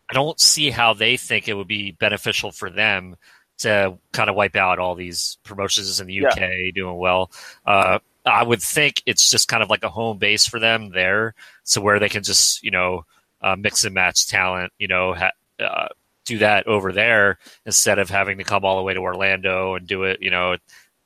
I 0.08 0.14
don't 0.14 0.40
see 0.40 0.70
how 0.70 0.94
they 0.94 1.16
think 1.16 1.48
it 1.48 1.54
would 1.54 1.68
be 1.68 1.92
beneficial 1.92 2.50
for 2.50 2.70
them 2.70 3.16
to 3.58 3.98
kind 4.12 4.30
of 4.30 4.36
wipe 4.36 4.56
out 4.56 4.78
all 4.78 4.94
these 4.94 5.36
promotions 5.44 6.00
in 6.00 6.06
the 6.06 6.26
UK 6.26 6.38
Yeah. 6.38 6.70
doing 6.74 6.96
well. 6.96 7.30
Uh, 7.66 7.98
I 8.24 8.42
would 8.42 8.62
think 8.62 9.02
it's 9.06 9.30
just 9.30 9.48
kind 9.48 9.62
of 9.62 9.68
like 9.70 9.82
a 9.82 9.88
home 9.88 10.18
base 10.18 10.46
for 10.46 10.58
them 10.58 10.90
there, 10.90 11.34
so 11.64 11.80
where 11.80 11.98
they 11.98 12.08
can 12.08 12.22
just 12.22 12.62
you 12.62 12.70
know 12.70 13.04
uh, 13.42 13.56
mix 13.56 13.84
and 13.84 13.94
match 13.94 14.28
talent, 14.28 14.72
you 14.78 14.88
know, 14.88 15.14
ha- 15.14 15.30
uh, 15.60 15.88
do 16.24 16.38
that 16.38 16.66
over 16.66 16.92
there 16.92 17.38
instead 17.66 17.98
of 17.98 18.10
having 18.10 18.38
to 18.38 18.44
come 18.44 18.64
all 18.64 18.76
the 18.76 18.82
way 18.82 18.94
to 18.94 19.00
Orlando 19.00 19.74
and 19.74 19.86
do 19.86 20.04
it, 20.04 20.22
you 20.22 20.30
know, 20.30 20.56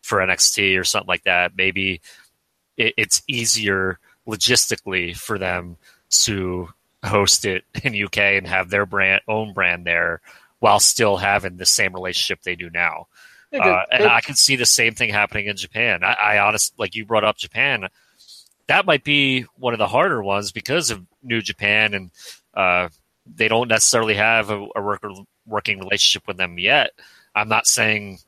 for 0.03 0.19
NXT 0.19 0.79
or 0.79 0.85
something 0.85 1.09
like 1.09 1.25
that. 1.25 1.53
Maybe 1.57 2.01
it, 2.77 2.95
it's 2.97 3.23
easier 3.27 3.99
logistically 4.27 5.17
for 5.17 5.39
them 5.39 5.77
to 6.11 6.69
host 7.05 7.45
it 7.45 7.65
in 7.83 8.05
UK 8.05 8.19
and 8.19 8.47
have 8.47 8.71
their 8.71 8.87
brand 8.87 9.23
own 9.29 9.53
brand 9.53 9.87
there 9.87 10.21
while 10.61 10.81
still 10.81 11.17
having 11.17 11.57
the 11.57 11.67
same 11.67 11.93
relationship 11.93 12.43
they 12.43 12.57
do 12.57 12.71
now. 12.71 13.07
Yeah, 13.53 13.61
Uh, 13.61 13.83
and 13.93 14.05
I 14.05 14.21
can 14.21 14.35
see 14.35 14.57
the 14.57 14.67
same 14.67 14.95
thing 14.95 15.11
happening 15.11 15.47
in 15.47 15.57
Japan. 15.57 16.03
I, 16.03 16.15
I 16.15 16.39
honest, 16.39 16.73
like 16.79 16.95
you 16.95 17.05
brought 17.05 17.25
up 17.25 17.37
Japan, 17.37 17.89
that 18.67 18.87
might 18.87 19.05
be 19.05 19.43
one 19.57 19.75
of 19.75 19.79
the 19.79 19.87
harder 19.87 20.23
ones 20.23 20.53
because 20.53 20.91
of 20.91 21.05
New 21.23 21.41
Japan 21.41 21.95
and 21.95 22.11
uh, 22.55 22.89
they 23.27 23.49
don't 23.49 23.69
necessarily 23.69 24.15
have 24.15 24.51
a, 24.51 24.67
a 24.77 24.83
worker, 24.83 25.11
working 25.47 25.79
relationship 25.79 26.27
with 26.27 26.37
them 26.37 26.59
yet. 26.59 26.91
I'm 27.35 27.49
not 27.49 27.67
saying 27.67 28.19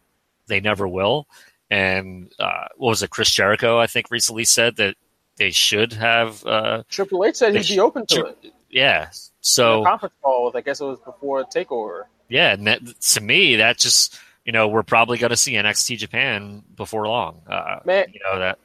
they 0.46 0.60
never 0.60 0.86
will. 0.88 1.26
And 1.70 2.32
uh, 2.38 2.66
what 2.76 2.90
was 2.90 3.02
it? 3.02 3.10
Chris 3.10 3.30
Jericho, 3.30 3.78
I 3.78 3.86
think, 3.86 4.10
recently 4.10 4.44
said 4.44 4.76
that 4.76 4.96
they 5.36 5.50
should 5.50 5.92
have. 5.94 6.44
Uh, 6.46 6.82
Triple 6.88 7.24
H 7.24 7.36
said 7.36 7.54
he'd 7.56 7.66
be 7.68 7.80
open 7.80 8.06
to 8.06 8.14
sh- 8.14 8.46
it. 8.46 8.52
Yeah. 8.70 9.08
So 9.40 9.84
conference 9.84 10.14
call, 10.22 10.46
with, 10.46 10.56
I 10.56 10.60
guess 10.60 10.80
it 10.80 10.84
was 10.84 10.98
before 11.00 11.44
Takeover. 11.44 12.04
yeah, 12.28 12.52
and 12.52 12.66
that, 12.66 12.80
to 13.00 13.20
me, 13.20 13.56
that 13.56 13.78
just 13.78 14.18
you 14.44 14.52
know 14.52 14.68
we're 14.68 14.82
probably 14.82 15.18
going 15.18 15.30
to 15.30 15.36
see 15.36 15.52
NXT 15.52 15.98
Japan 15.98 16.62
before 16.74 17.06
long. 17.06 17.42
Uh, 17.48 17.80
Man, 17.84 18.06
you 18.12 18.20
know 18.24 18.38
that. 18.38 18.58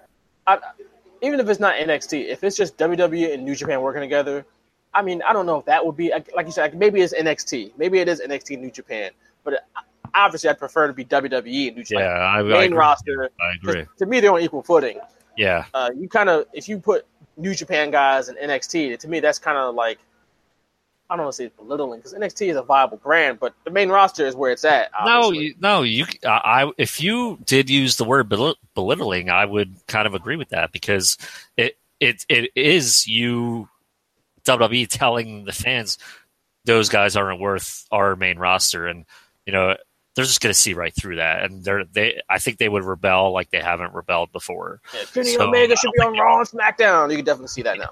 I, 0.47 0.57
even 1.21 1.39
if 1.39 1.47
it's 1.49 1.59
not 1.59 1.75
NXT, 1.75 2.29
if 2.29 2.43
it's 2.43 2.57
just 2.57 2.77
WWE 2.77 3.33
and 3.33 3.45
New 3.45 3.55
Japan 3.55 3.81
working 3.81 4.01
together, 4.01 4.45
I 4.93 5.01
mean, 5.01 5.21
I 5.21 5.33
don't 5.33 5.45
know 5.45 5.57
if 5.59 5.65
that 5.65 5.85
would 5.85 5.95
be 5.95 6.11
like 6.35 6.45
you 6.45 6.51
said. 6.51 6.61
Like 6.63 6.75
maybe 6.75 7.01
it's 7.01 7.13
NXT, 7.13 7.73
maybe 7.77 7.99
it 7.99 8.07
is 8.07 8.21
NXT 8.21 8.59
New 8.59 8.71
Japan, 8.71 9.11
but 9.43 9.65
obviously 10.13 10.49
I'd 10.49 10.59
prefer 10.59 10.87
to 10.87 10.93
be 10.93 11.05
WWE 11.05 11.67
and 11.67 11.77
New 11.77 11.83
Japan. 11.83 12.05
Yeah, 12.05 12.11
I, 12.11 12.39
I 12.39 12.43
main 12.43 12.63
agree. 12.65 12.77
roster. 12.77 13.29
I 13.39 13.55
agree. 13.55 13.85
To 13.97 14.05
me, 14.05 14.19
they're 14.19 14.33
on 14.33 14.41
equal 14.41 14.63
footing. 14.63 14.99
Yeah, 15.37 15.65
Uh, 15.73 15.89
you 15.95 16.09
kind 16.09 16.29
of 16.29 16.45
if 16.53 16.67
you 16.67 16.77
put 16.79 17.05
New 17.37 17.55
Japan 17.55 17.89
guys 17.89 18.27
in 18.27 18.35
NXT, 18.35 18.99
to 18.99 19.07
me 19.07 19.19
that's 19.21 19.39
kind 19.39 19.57
of 19.57 19.75
like 19.75 19.97
I 21.09 21.15
don't 21.15 21.25
want 21.25 21.35
to 21.35 21.43
say 21.43 21.51
belittling 21.57 21.99
because 21.99 22.13
NXT 22.13 22.51
is 22.51 22.55
a 22.57 22.61
viable 22.61 22.97
brand, 22.97 23.39
but 23.39 23.53
the 23.65 23.69
main 23.71 23.89
roster 23.89 24.25
is 24.25 24.33
where 24.35 24.51
it's 24.51 24.63
at. 24.63 24.91
no, 25.05 25.31
you, 25.31 25.55
no, 25.59 25.81
you. 25.83 26.05
I 26.25 26.63
I- 26.65 26.71
if 26.77 27.01
you 27.01 27.37
did 27.45 27.69
use 27.69 27.97
the 27.97 28.03
word 28.05 28.29
belittling, 28.29 29.29
I 29.29 29.45
would 29.45 29.75
kind 29.87 30.05
of 30.07 30.13
agree 30.13 30.35
with 30.37 30.49
that 30.49 30.71
because 30.71 31.17
it 31.57 31.77
it 31.99 32.25
it 32.29 32.51
is 32.55 33.07
you 33.07 33.67
WWE 34.43 34.87
telling 34.87 35.45
the 35.45 35.51
fans 35.51 35.97
those 36.65 36.89
guys 36.89 37.15
aren't 37.15 37.39
worth 37.39 37.85
our 37.91 38.15
main 38.15 38.37
roster, 38.37 38.87
and 38.87 39.05
you 39.45 39.53
know 39.53 39.75
they're 40.15 40.25
just 40.25 40.41
going 40.41 40.53
to 40.53 40.59
see 40.59 40.73
right 40.73 40.93
through 40.95 41.17
that, 41.17 41.43
and 41.43 41.63
they're 41.63 41.85
they. 41.85 42.21
I 42.29 42.39
think 42.39 42.57
they 42.57 42.69
would 42.69 42.83
rebel 42.83 43.33
like 43.33 43.49
they 43.51 43.61
haven't 43.61 43.93
rebelled 43.93 44.31
before. 44.31 44.81
Yeah, 44.93 45.01
Kenny 45.13 45.33
So, 45.33 45.47
Omega 45.47 45.75
should 45.75 45.91
be 45.93 46.03
on 46.03 46.17
Raw 46.17 46.39
and 46.39 46.47
SmackDown. 46.47 47.09
You 47.09 47.17
can 47.17 47.25
definitely 47.25 47.47
see 47.47 47.61
that 47.63 47.77
now. 47.77 47.91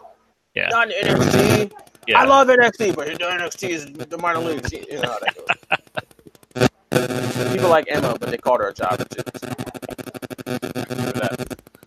Yeah. 0.55 0.69
Not 0.69 0.91
in 0.91 1.07
NXT. 1.07 1.71
Yeah. 2.07 2.21
I 2.21 2.25
love 2.25 2.47
NXT, 2.47 2.95
but 2.95 3.07
NXT 3.07 3.69
is 3.69 3.85
the 3.85 4.17
minor 4.17 4.39
leagues. 4.39 4.71
You 4.71 4.99
know 4.99 5.09
how 5.09 5.19
that 5.19 5.35
goes. 5.35 5.45
People 7.53 7.69
like 7.69 7.85
Emma, 7.87 8.17
but 8.19 8.31
they 8.31 8.37
called 8.37 8.61
her 8.61 8.69
a 8.69 8.73
job. 8.73 8.97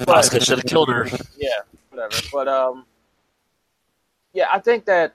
Asuka 0.06 0.44
should 0.44 0.58
have 0.58 0.66
killed 0.66 0.88
her. 0.88 1.08
Yeah, 1.36 1.50
whatever. 1.90 2.16
But 2.32 2.48
um, 2.48 2.86
yeah, 4.32 4.46
I 4.52 4.58
think 4.60 4.86
that 4.86 5.14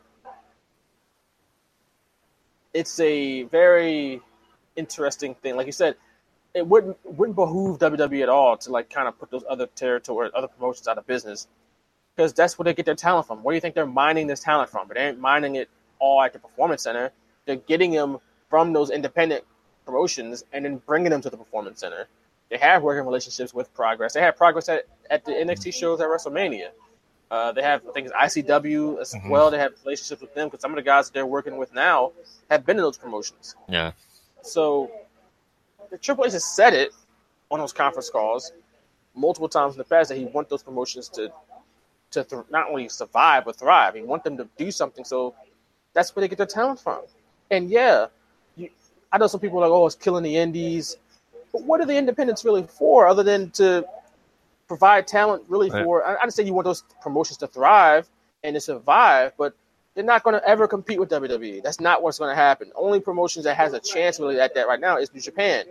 it's 2.74 3.00
a 3.00 3.44
very 3.44 4.22
interesting 4.76 5.36
thing. 5.36 5.56
Like 5.56 5.66
you 5.66 5.72
said, 5.72 5.96
it 6.54 6.66
wouldn't 6.66 6.98
wouldn't 7.04 7.36
behoove 7.36 7.80
WWE 7.80 8.24
at 8.24 8.30
all 8.30 8.58
to 8.58 8.72
like 8.72 8.90
kind 8.90 9.08
of 9.08 9.20
put 9.20 9.32
those 9.32 9.44
other 9.50 9.68
territory, 9.68 10.30
other 10.36 10.48
promotions 10.48 10.88
out 10.88 10.98
of 10.98 11.08
business, 11.08 11.48
because 12.16 12.34
that's 12.34 12.58
where 12.58 12.66
they 12.66 12.74
get 12.74 12.86
their 12.86 12.96
talent 12.96 13.28
from. 13.28 13.44
Where 13.44 13.54
do 13.54 13.56
you 13.56 13.62
think 13.62 13.76
they're 13.76 13.86
mining 13.86 14.28
this 14.28 14.40
talent 14.40 14.70
from? 14.70 14.88
But 14.88 14.98
they 14.98 15.08
ain't 15.08 15.20
mining 15.20 15.56
it 15.56 15.70
all 16.00 16.22
at 16.22 16.34
the 16.34 16.40
performance 16.40 16.84
center. 16.84 17.12
They're 17.46 17.56
getting 17.56 17.92
them 17.92 18.20
from 18.50 18.74
those 18.74 18.90
independent 18.90 19.44
promotions 19.86 20.44
and 20.54 20.66
then 20.66 20.78
bringing 20.86 21.12
them 21.12 21.22
to 21.22 21.30
the 21.30 21.38
performance 21.38 21.80
center. 21.80 22.08
They 22.50 22.58
have 22.58 22.84
working 22.84 23.06
relationships 23.06 23.54
with 23.54 23.74
Progress. 23.74 24.14
They 24.14 24.22
have 24.22 24.38
Progress 24.38 24.70
at, 24.70 24.86
at 25.10 25.26
the 25.26 25.32
NXT 25.32 25.74
shows 25.74 26.00
at 26.00 26.08
WrestleMania. 26.08 26.70
Uh, 27.30 27.52
they 27.52 27.62
have 27.62 27.82
things 27.94 28.12
ICW 28.12 29.00
as 29.02 29.14
Mhm. 29.14 29.30
well. 29.30 29.52
They 29.52 29.58
have 29.58 29.74
relationships 29.84 30.22
with 30.22 30.34
them 30.34 30.48
because 30.48 30.62
some 30.62 30.72
of 30.72 30.78
the 30.78 30.82
guys 30.82 31.08
that 31.08 31.14
they're 31.14 31.26
working 31.26 31.58
with 31.58 31.74
now 31.74 32.14
have 32.50 32.66
been 32.66 32.78
in 32.78 32.84
those 32.84 32.98
promotions. 32.98 33.56
Yeah. 33.68 33.92
So 34.42 34.90
the 35.90 35.98
Triple 35.98 36.26
H 36.26 36.32
has 36.34 36.46
said 36.46 36.74
it 36.74 36.94
on 37.52 37.60
those 37.60 37.74
conference 37.74 38.10
calls 38.10 38.52
multiple 39.14 39.50
times 39.50 39.74
in 39.74 39.78
the 39.80 39.84
past 39.84 40.10
that 40.10 40.18
he 40.18 40.26
wants 40.26 40.50
those 40.50 40.64
promotions 40.64 41.10
to 41.10 41.32
to 42.12 42.24
th- 42.24 42.44
not 42.50 42.70
only 42.70 42.88
survive 42.88 43.44
but 43.44 43.58
thrive. 43.58 43.94
He 43.96 44.02
wants 44.02 44.24
them 44.24 44.38
to 44.38 44.48
do 44.58 44.72
something, 44.72 45.04
so 45.04 45.36
that's 45.94 46.16
where 46.16 46.22
they 46.22 46.30
get 46.30 46.38
their 46.38 46.48
talent 46.48 46.80
from. 46.80 47.02
And 47.52 47.70
yeah, 47.70 48.08
you, 48.56 48.70
I 49.12 49.18
know 49.18 49.28
some 49.28 49.42
people 49.42 49.58
are 49.60 49.68
like, 49.68 49.72
"Oh, 49.72 49.86
it's 49.86 49.96
killing 49.96 50.24
the 50.24 50.38
indies," 50.38 50.96
but 51.52 51.64
what 51.64 51.82
are 51.82 51.86
the 51.86 51.98
independents 51.98 52.46
really 52.46 52.64
for, 52.64 53.08
other 53.08 53.24
than 53.24 53.50
to 53.52 53.86
provide 54.68 55.08
talent? 55.08 55.44
Really 55.48 55.70
for? 55.70 56.06
I 56.06 56.16
I 56.16 56.22
understand 56.22 56.48
you 56.48 56.54
want 56.54 56.66
those 56.66 56.84
promotions 57.02 57.38
to 57.38 57.48
thrive 57.48 58.08
and 58.44 58.56
to 58.56 58.62
survive, 58.62 59.34
but 59.38 59.54
they're 59.96 60.04
not 60.04 60.24
going 60.24 60.40
to 60.40 60.48
ever 60.48 60.68
compete 60.68 61.00
with 61.00 61.10
WWE. 61.10 61.64
That's 61.64 61.80
not 61.80 62.04
what's 62.04 62.20
going 62.20 62.30
to 62.30 62.36
happen. 62.36 62.72
Only 62.76 63.00
promotions 63.00 63.46
that 63.46 63.58
has 63.58 63.74
a 63.74 63.80
chance 63.80 64.20
really 64.20 64.40
at 64.40 64.54
that 64.54 64.68
right 64.68 64.80
now 64.80 64.98
is 64.98 65.12
New 65.12 65.22
Japan. 65.22 65.66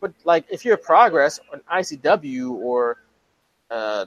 But 0.00 0.14
like, 0.24 0.46
if 0.50 0.64
you're 0.64 0.76
Progress 0.76 1.38
or 1.52 1.60
ICW 1.72 2.50
or 2.50 2.98
uh, 3.70 4.06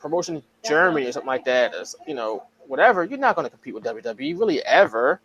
promotion 0.00 0.42
Germany 0.64 1.06
or 1.06 1.12
something 1.12 1.28
like 1.28 1.44
that, 1.44 1.74
or, 1.74 1.84
you 2.08 2.14
know, 2.14 2.42
whatever, 2.66 3.04
you're 3.04 3.18
not 3.18 3.36
going 3.36 3.46
to 3.46 3.50
compete 3.50 3.74
with 3.74 3.84
WWE 3.84 4.38
really 4.38 4.60
ever. 4.62 5.20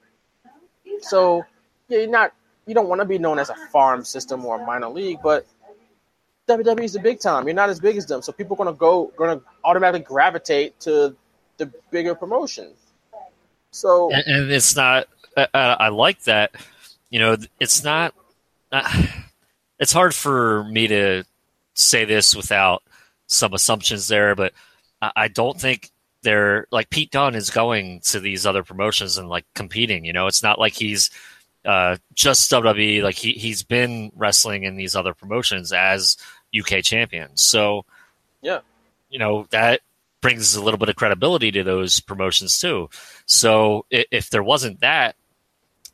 So 1.01 1.43
yeah, 1.87 1.99
you're 1.99 2.09
not. 2.09 2.33
You 2.67 2.75
don't 2.75 2.87
want 2.87 3.01
to 3.01 3.05
be 3.05 3.17
known 3.17 3.39
as 3.39 3.49
a 3.49 3.55
farm 3.71 4.05
system 4.05 4.45
or 4.45 4.61
a 4.61 4.65
minor 4.65 4.89
league, 4.89 5.17
but 5.23 5.47
WWE 6.57 6.83
is 6.83 6.93
the 6.93 6.99
big 6.99 7.19
time. 7.19 7.47
You're 7.47 7.55
not 7.55 7.69
as 7.69 7.79
big 7.79 7.97
as 7.97 8.05
them, 8.05 8.21
so 8.21 8.31
people 8.31 8.55
are 8.59 8.65
to 8.65 8.73
go, 8.73 9.11
to 9.17 9.41
automatically 9.63 10.03
gravitate 10.05 10.79
to 10.81 11.15
the 11.57 11.71
bigger 11.91 12.15
promotion. 12.15 12.71
So 13.71 14.11
and, 14.11 14.23
and 14.27 14.51
it's 14.51 14.75
not. 14.75 15.07
I, 15.37 15.47
I 15.53 15.59
I 15.59 15.87
like 15.89 16.23
that. 16.23 16.51
You 17.09 17.19
know, 17.19 17.37
it's 17.59 17.83
not. 17.83 18.13
Uh, 18.71 19.05
it's 19.79 19.93
hard 19.93 20.13
for 20.13 20.63
me 20.65 20.87
to 20.87 21.23
say 21.73 22.05
this 22.05 22.35
without 22.35 22.83
some 23.27 23.53
assumptions 23.53 24.07
there, 24.07 24.35
but 24.35 24.53
I, 25.01 25.11
I 25.15 25.27
don't 25.29 25.59
think 25.59 25.89
they're 26.21 26.67
like 26.71 26.89
Pete 26.89 27.11
Dunne 27.11 27.35
is 27.35 27.49
going 27.49 28.01
to 28.01 28.19
these 28.19 28.45
other 28.45 28.63
promotions 28.63 29.17
and 29.17 29.29
like 29.29 29.45
competing. 29.55 30.05
You 30.05 30.13
know, 30.13 30.27
it's 30.27 30.43
not 30.43 30.59
like 30.59 30.73
he's 30.73 31.09
uh, 31.65 31.97
just 32.13 32.51
WWE. 32.51 33.03
Like 33.03 33.15
he 33.15 33.33
he's 33.33 33.63
been 33.63 34.11
wrestling 34.15 34.63
in 34.63 34.75
these 34.75 34.95
other 34.95 35.13
promotions 35.13 35.71
as 35.71 36.17
UK 36.57 36.83
champions. 36.83 37.41
So 37.41 37.85
yeah, 38.41 38.59
you 39.09 39.19
know 39.19 39.47
that 39.51 39.81
brings 40.21 40.55
a 40.55 40.63
little 40.63 40.77
bit 40.77 40.89
of 40.89 40.95
credibility 40.95 41.51
to 41.51 41.63
those 41.63 41.99
promotions 41.99 42.59
too. 42.59 42.89
So 43.25 43.85
if, 43.89 44.05
if 44.11 44.29
there 44.29 44.43
wasn't 44.43 44.81
that, 44.81 45.15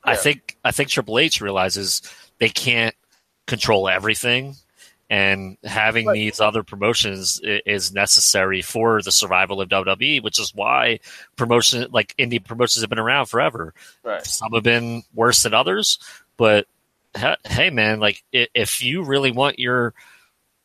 I 0.03 0.16
think 0.16 0.58
I 0.64 0.72
think 0.72 0.89
Triple 0.89 1.20
H 1.20 1.41
realizes 1.41 2.01
they 2.39 2.49
can't 2.49 2.95
control 3.45 3.89
everything, 3.89 4.55
and 5.10 5.58
having 5.64 6.12
these 6.12 6.39
other 6.39 6.64
promotions 6.64 7.39
is 7.43 7.93
necessary 7.93 8.62
for 8.62 9.01
the 9.01 9.12
survival 9.12 9.62
of 9.62 9.70
WWE, 9.70 10.22
which 10.22 10.39
is 10.39 10.53
why 10.53 10.99
promotion 11.36 11.88
like 11.91 12.16
indie 12.18 12.43
promotions 12.43 12.84
have 12.84 12.89
been 12.89 12.99
around 12.99 13.28
forever. 13.28 13.74
Right. 14.03 14.26
Some 14.26 14.53
have 14.53 14.64
been 14.64 15.03
worse 15.14 15.43
than 15.43 15.53
others, 15.53 15.99
but 16.38 16.68
hey, 17.45 17.70
man, 17.70 17.99
like 17.99 18.24
if 18.32 18.84
you 18.84 19.03
really 19.03 19.32
want 19.32 19.60
your 19.60 19.93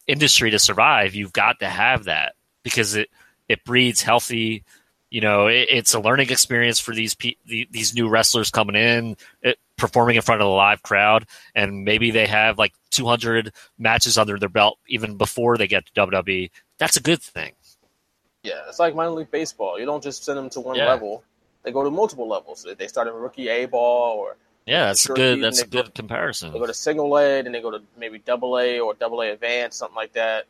industry 0.07 0.51
to 0.51 0.59
survive, 0.59 1.15
you've 1.15 1.33
got 1.33 1.61
to 1.61 1.69
have 1.69 2.05
that 2.05 2.35
because 2.63 2.95
it 2.95 3.09
it 3.49 3.65
breeds 3.65 4.03
healthy. 4.03 4.65
You 5.11 5.21
know, 5.21 5.47
it, 5.47 5.69
it's 5.71 5.93
a 5.95 6.01
learning 6.01 6.31
experience 6.31 6.81
for 6.81 6.95
these 6.95 7.15
pe- 7.15 7.37
the, 7.47 7.69
these 7.71 7.95
new 7.95 8.09
wrestlers 8.09 8.51
coming 8.51 8.77
in, 8.77 9.17
it, 9.43 9.59
performing 9.77 10.17
in 10.17 10.23
front 10.23 10.41
of 10.41 10.47
a 10.47 10.51
live 10.51 10.83
crowd, 10.83 11.27
and 11.55 11.85
maybe 11.85 12.11
they 12.11 12.27
have 12.27 12.59
like 12.59 12.73
200 12.93 13.53
matches 13.79 14.17
under 14.17 14.39
their 14.39 14.49
belt 14.49 14.79
even 14.89 15.17
before 15.17 15.59
they 15.59 15.67
get 15.67 15.85
to 15.87 15.93
WWE. 16.07 16.51
That's 16.79 16.97
a 16.97 17.03
good 17.03 17.21
thing. 17.21 17.53
Yeah, 18.43 18.63
it's 18.69 18.79
like 18.79 18.95
minor 18.95 19.11
league 19.11 19.31
baseball. 19.31 19.79
You 19.79 19.85
don't 19.87 20.03
just 20.03 20.25
send 20.25 20.39
them 20.39 20.49
to 20.51 20.61
one 20.61 20.77
Yeah. 20.77 20.87
level; 20.89 21.23
they 21.63 21.71
go 21.73 21.85
to 21.85 21.91
multiple 21.91 22.27
levels. 22.27 22.67
They 22.77 22.89
start 22.89 23.07
in 23.07 23.15
rookie 23.15 23.49
A 23.49 23.67
ball, 23.67 24.17
or 24.19 24.37
Yeah, 24.67 24.87
that's 24.87 25.05
a 25.05 25.07
Sure, 25.09 25.17
good. 25.17 25.43
That's 25.43 25.63
a 25.63 25.67
go- 25.67 25.83
good 25.83 25.95
comparison. 25.95 26.53
they 26.53 26.59
go 26.59 26.67
to 26.67 26.75
single 26.75 27.17
A, 27.19 27.43
then 27.43 27.53
they 27.53 27.61
go 27.61 27.71
to 27.71 27.83
maybe 27.97 28.19
double 28.21 28.59
A 28.59 28.79
or 28.81 28.95
double 28.95 29.21
A 29.23 29.33
advanced, 29.33 29.79
something 29.79 29.97
like 29.97 30.13
that. 30.13 30.45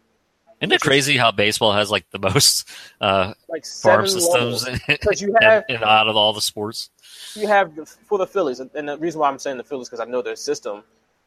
Isn't 0.60 0.72
it 0.72 0.80
crazy 0.80 1.16
how 1.16 1.32
baseball 1.32 1.72
has 1.72 1.90
like 1.90 2.08
the 2.10 2.18
most 2.20 2.68
uh, 3.00 3.34
Like 3.48 3.64
farm 3.66 4.06
systems 4.06 4.64
levels. 4.64 4.68
in, 4.88 4.96
'Cause 4.98 5.20
you 5.20 5.34
have- 5.40 5.64
in- 5.68 5.82
out 5.82 6.08
of 6.08 6.16
all 6.16 6.32
the 6.32 6.40
sports? 6.42 6.90
You 7.34 7.48
have 7.48 7.74
the, 7.74 7.86
for 7.86 8.18
the 8.18 8.26
Phillies, 8.26 8.60
and 8.60 8.88
the 8.88 8.96
reason 8.98 9.20
why 9.20 9.28
I'm 9.28 9.38
saying 9.38 9.56
the 9.56 9.64
Phillies 9.64 9.88
because 9.88 10.00
I 10.00 10.04
know 10.04 10.22
their 10.22 10.36
system. 10.36 10.82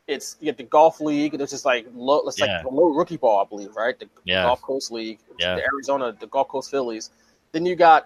It's 0.08 0.38
you 0.40 0.46
get 0.46 0.58
the 0.58 0.64
golf 0.64 1.02
league, 1.02 1.34
which 1.34 1.52
is 1.52 1.66
like 1.66 1.88
low, 1.96 2.20
it's 2.28 2.40
Yeah. 2.40 2.58
like 2.58 2.64
below 2.64 2.90
rookie 2.94 3.18
ball, 3.18 3.42
I 3.44 3.50
believe, 3.50 3.76
right? 3.76 3.98
The 4.00 4.08
Yeah. 4.24 4.44
Gulf 4.44 4.62
Coast 4.62 4.92
League, 4.92 5.18
Yeah. 5.40 5.56
the 5.56 5.64
Arizona, 5.64 6.16
the 6.18 6.28
Gulf 6.28 6.48
Coast 6.48 6.70
Phillies. 6.70 7.10
Then 7.54 7.66
you 7.66 7.76
got 7.76 8.06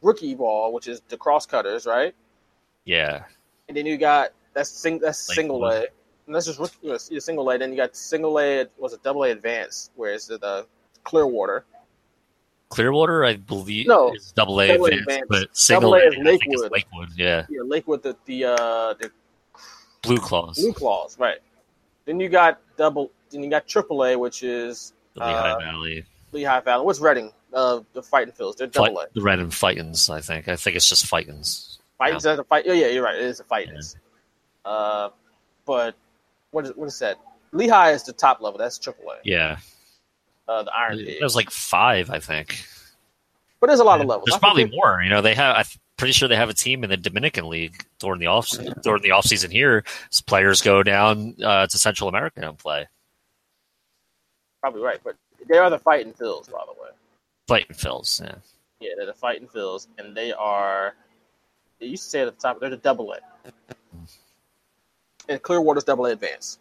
rookie 0.00 0.34
ball, 0.34 0.72
which 0.72 0.88
is 0.88 1.02
the 1.08 1.16
Crosscutters, 1.18 1.86
right? 1.86 2.14
Yeah, 2.86 3.24
and 3.68 3.76
then 3.76 3.86
you 3.86 3.96
got 3.96 4.30
that's 4.54 4.70
sing 4.70 4.98
that's 4.98 5.28
Like 5.28 5.36
single? 5.36 5.64
A, 5.66 5.86
and 6.26 6.34
that's 6.34 6.46
just 6.46 6.58
you 6.82 6.90
know, 6.90 6.98
single 6.98 7.48
A. 7.50 7.58
Then 7.58 7.70
you 7.70 7.76
got 7.76 7.96
single 7.96 8.38
A 8.38 8.66
was 8.78 8.92
a 8.92 8.98
double 8.98 9.24
A 9.24 9.30
advance, 9.30 9.90
where 9.96 10.12
it's 10.12 10.26
the, 10.26 10.38
the 10.38 10.66
Clearwater. 11.04 11.64
Clearwater, 12.68 13.24
I 13.24 13.36
believe, 13.36 13.86
No, 13.86 14.12
is 14.12 14.32
double 14.32 14.60
A 14.60 14.66
double 14.68 14.86
advanced, 14.86 15.02
advanced. 15.08 15.28
but 15.28 15.56
single 15.56 15.92
Double 15.92 16.02
A 16.02 16.08
is 16.08 16.14
is 16.14 16.24
Lakewood. 16.24 16.72
Lakewood. 16.72 17.08
Yeah, 17.16 17.46
Yeah, 17.48 17.60
Lakewood 17.64 18.02
the 18.02 18.16
the 18.24 18.44
uh, 18.44 18.94
the 18.94 19.10
BlueClaws, 20.02 20.56
Blue 20.56 20.72
Claws, 20.72 21.18
right? 21.18 21.38
Then 22.04 22.18
you 22.20 22.28
got 22.28 22.60
double. 22.76 23.10
Then 23.30 23.42
you 23.42 23.50
got 23.50 23.66
triple 23.66 24.04
A, 24.04 24.16
which 24.16 24.42
is 24.42 24.92
the 25.14 25.20
Lehigh 25.20 25.52
uh, 25.52 25.58
Valley, 25.58 26.04
Lehigh 26.32 26.60
Valley. 26.60 26.84
What's 26.84 27.00
Reading? 27.00 27.32
Uh, 27.52 27.80
the 27.92 28.02
Fighting 28.02 28.34
Phils. 28.34 28.56
They're 28.56 28.66
Fight, 28.68 28.88
double 28.88 29.00
A. 29.00 29.06
the 29.14 29.22
Red 29.22 29.38
and 29.38 29.50
Fightins. 29.52 30.10
I 30.10 30.20
think. 30.20 30.48
I 30.48 30.56
think 30.56 30.76
it's 30.76 30.88
just 30.88 31.06
Fightins. 31.06 31.75
Fightins. 32.00 32.22
That's 32.22 32.40
a 32.40 32.44
fight. 32.44 32.64
Oh 32.68 32.72
yeah, 32.72 32.88
you're 32.88 33.04
right. 33.04 33.16
It 33.16 33.22
is 33.24 33.40
a 33.40 33.44
Fightins. 33.44 33.96
Uh, 34.64 35.10
but 35.64 35.94
what 36.50 36.64
is 36.66 36.72
what 36.76 36.86
is 36.86 36.98
that? 36.98 37.18
Lehigh 37.52 37.92
is 37.92 38.02
the 38.02 38.12
top 38.12 38.40
level. 38.40 38.58
That's 38.58 38.78
triple 38.78 39.10
A. 39.10 39.16
Yeah, 39.24 39.58
Uh, 40.48 40.62
the 40.64 40.70
IronPig. 40.70 41.22
was 41.22 41.36
like 41.36 41.50
five, 41.50 42.10
I 42.10 42.18
think. 42.18 42.62
But 43.60 43.68
there's 43.68 43.80
a 43.80 43.84
lot 43.84 44.00
of 44.00 44.06
levels. 44.06 44.26
There's 44.26 44.36
I 44.36 44.40
probably 44.40 44.66
more. 44.66 45.00
You 45.02 45.08
know, 45.10 45.22
they 45.22 45.34
have. 45.34 45.56
I'm 45.56 45.64
pretty 45.96 46.12
sure 46.12 46.28
they 46.28 46.36
have 46.36 46.50
a 46.50 46.54
team 46.54 46.84
in 46.84 46.90
the 46.90 46.96
Dominican 46.98 47.48
League 47.48 47.86
during 47.98 48.20
the 48.20 48.26
off 48.26 48.50
during 48.82 49.02
the 49.02 49.12
off 49.12 49.24
season 49.24 49.50
here. 49.50 49.84
Players 50.26 50.60
go 50.60 50.82
down 50.82 51.34
uh, 51.42 51.66
to 51.66 51.78
Central 51.78 52.08
America 52.10 52.46
and 52.46 52.58
play. 52.58 52.86
Probably 54.60 54.82
right, 54.82 55.00
but 55.04 55.14
they 55.48 55.58
are 55.58 55.70
the 55.70 55.78
fighting 55.78 56.12
Phils, 56.12 56.50
by 56.50 56.60
the 56.66 56.72
way. 56.82 56.88
Fighting 57.46 57.76
Phils. 57.76 58.20
Yeah. 58.20 58.34
Yeah, 58.80 58.90
they're 58.96 59.06
the 59.06 59.14
fighting 59.14 59.48
Phils, 59.48 59.86
and 59.98 60.14
they 60.14 60.32
are. 60.32 60.94
To 61.80 61.96
say 61.96 62.20
at 62.22 62.24
the 62.26 62.30
top 62.32 62.60
they're 62.60 62.70
the 62.70 62.76
double 62.76 63.12
A, 63.12 63.18
and 65.28 65.42
Clearwater's 65.42 65.84
double 65.84 66.06
A 66.06 66.12
advance. 66.12 66.58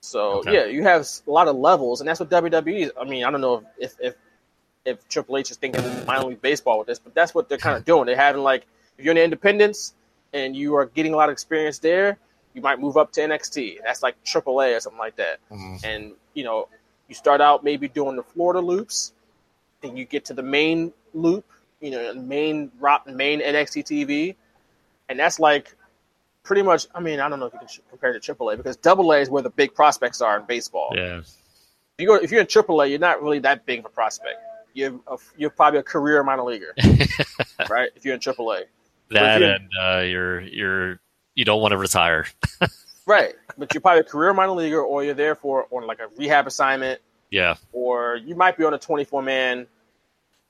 So 0.00 0.38
Okay. 0.38 0.54
yeah, 0.54 0.64
you 0.66 0.82
have 0.82 1.06
a 1.26 1.30
lot 1.30 1.48
of 1.48 1.56
levels, 1.56 2.00
and 2.00 2.08
that's 2.08 2.20
what 2.20 2.30
WWE. 2.30 2.84
Is. 2.86 2.92
I 3.00 3.04
mean, 3.04 3.24
I 3.24 3.30
don't 3.30 3.40
know 3.40 3.64
if 3.78 3.94
if 4.00 4.14
if 4.84 5.06
Triple 5.08 5.36
H 5.36 5.50
is 5.50 5.56
thinking 5.58 5.82
minor 6.06 6.24
league 6.26 6.40
baseball 6.40 6.78
with 6.78 6.86
this, 6.86 6.98
but 6.98 7.14
that's 7.14 7.34
what 7.34 7.48
they're 7.48 7.58
kind 7.58 7.76
of 7.76 7.84
doing. 7.84 8.06
They're 8.06 8.16
having 8.16 8.42
like 8.42 8.66
if 8.98 9.04
you're 9.04 9.12
in 9.12 9.16
the 9.16 9.24
independents 9.24 9.94
and 10.32 10.56
you 10.56 10.74
are 10.76 10.86
getting 10.86 11.12
a 11.12 11.16
lot 11.16 11.28
of 11.28 11.32
experience 11.32 11.78
there, 11.78 12.18
you 12.54 12.62
might 12.62 12.80
move 12.80 12.96
up 12.96 13.12
to 13.12 13.20
NXT. 13.20 13.78
That's 13.84 14.02
like 14.02 14.22
Triple 14.24 14.60
A 14.60 14.74
or 14.74 14.80
something 14.80 14.98
like 14.98 15.16
that. 15.16 15.38
Mm-hmm. 15.50 15.76
And 15.84 16.12
you 16.34 16.44
know, 16.44 16.68
you 17.08 17.14
start 17.14 17.40
out 17.40 17.62
maybe 17.62 17.88
doing 17.88 18.16
the 18.16 18.22
Florida 18.22 18.60
loops, 18.60 19.12
then 19.82 19.96
you 19.96 20.04
get 20.06 20.24
to 20.26 20.34
the 20.34 20.42
main 20.42 20.92
loop, 21.12 21.44
you 21.80 21.90
know, 21.90 22.14
main 22.14 22.70
main 23.06 23.40
NXT 23.40 23.84
TV, 23.84 24.36
and 25.08 25.18
that's 25.18 25.38
like 25.40 25.74
pretty 26.42 26.62
much. 26.62 26.86
I 26.94 27.00
mean, 27.00 27.20
I 27.20 27.28
don't 27.28 27.40
know 27.40 27.46
if 27.46 27.52
you 27.54 27.58
can 27.58 27.68
compare 27.88 28.12
it 28.14 28.22
to 28.22 28.34
AAA 28.34 28.56
because 28.56 28.76
Double 28.76 29.12
A 29.12 29.18
is 29.18 29.30
where 29.30 29.42
the 29.42 29.50
big 29.50 29.74
prospects 29.74 30.20
are 30.20 30.38
in 30.38 30.46
baseball. 30.46 30.92
Yeah. 30.94 31.18
If 31.18 31.26
you 31.98 32.06
go, 32.06 32.14
if 32.16 32.30
you're 32.30 32.40
in 32.40 32.46
AAA, 32.46 32.90
you're 32.90 32.98
not 32.98 33.22
really 33.22 33.40
that 33.40 33.66
big 33.66 33.80
of 33.80 33.84
a 33.86 33.88
prospect. 33.90 34.36
You're 34.72 35.00
a, 35.06 35.16
you're 35.36 35.50
probably 35.50 35.80
a 35.80 35.82
career 35.82 36.22
minor 36.22 36.44
leaguer, 36.44 36.74
right? 37.68 37.90
If 37.96 38.04
you're 38.04 38.14
in 38.14 38.20
AAA, 38.20 38.64
That 39.10 39.42
and 39.42 39.68
uh, 39.82 39.98
you're 40.00 40.40
you're 40.40 41.00
you 41.34 41.44
don't 41.44 41.60
want 41.60 41.72
to 41.72 41.78
retire. 41.78 42.26
right? 43.06 43.34
But 43.58 43.74
you're 43.74 43.80
probably 43.80 44.00
a 44.00 44.04
career 44.04 44.32
minor 44.32 44.52
leaguer, 44.52 44.80
or 44.80 45.02
you're 45.04 45.14
there 45.14 45.34
for 45.34 45.66
on 45.70 45.86
like 45.86 45.98
a 45.98 46.06
rehab 46.16 46.46
assignment, 46.46 47.00
Yeah. 47.30 47.56
or 47.72 48.16
you 48.16 48.34
might 48.36 48.56
be 48.56 48.64
on 48.64 48.72
a 48.74 48.78
24 48.78 49.22
man, 49.22 49.66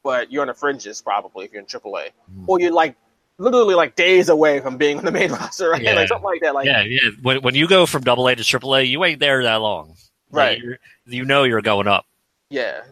but 0.03 0.31
you're 0.33 0.43
on 0.43 0.49
the 0.49 0.55
fringes 0.55 1.03
probably 1.03 1.47
if 1.47 1.53
you're 1.53 1.61
in 1.61 1.67
AAA, 1.67 2.11
Hmm. 2.33 2.45
or 2.49 2.61
you're 2.61 2.73
like 2.73 2.97
literally 3.39 3.75
like 3.75 3.97
days 3.97 4.29
away 4.29 4.61
from 4.61 4.77
being 4.77 4.99
on 4.99 5.05
the 5.05 5.11
main 5.13 5.31
roster, 5.39 5.71
right? 5.71 5.83
Yeah. 5.83 5.95
Like 5.95 6.09
something 6.09 6.25
like 6.25 6.41
that. 6.43 6.55
Like 6.55 6.67
yeah, 6.67 6.83
yeah. 6.83 7.11
When, 7.23 7.43
when 7.43 7.55
you 7.55 7.67
go 7.69 7.87
from 7.87 8.03
double 8.03 8.27
A 8.29 8.35
to 8.37 8.43
AAA, 8.43 8.89
you 8.89 9.03
ain't 9.05 9.21
there 9.21 9.43
that 9.45 9.57
long. 9.57 9.95
Right. 10.31 10.59
you're- 10.59 10.79
you 11.07 11.25
know 11.25 11.43
you're 11.45 11.63
going 11.63 11.89
up. 11.89 12.07
yeah, 12.51 12.83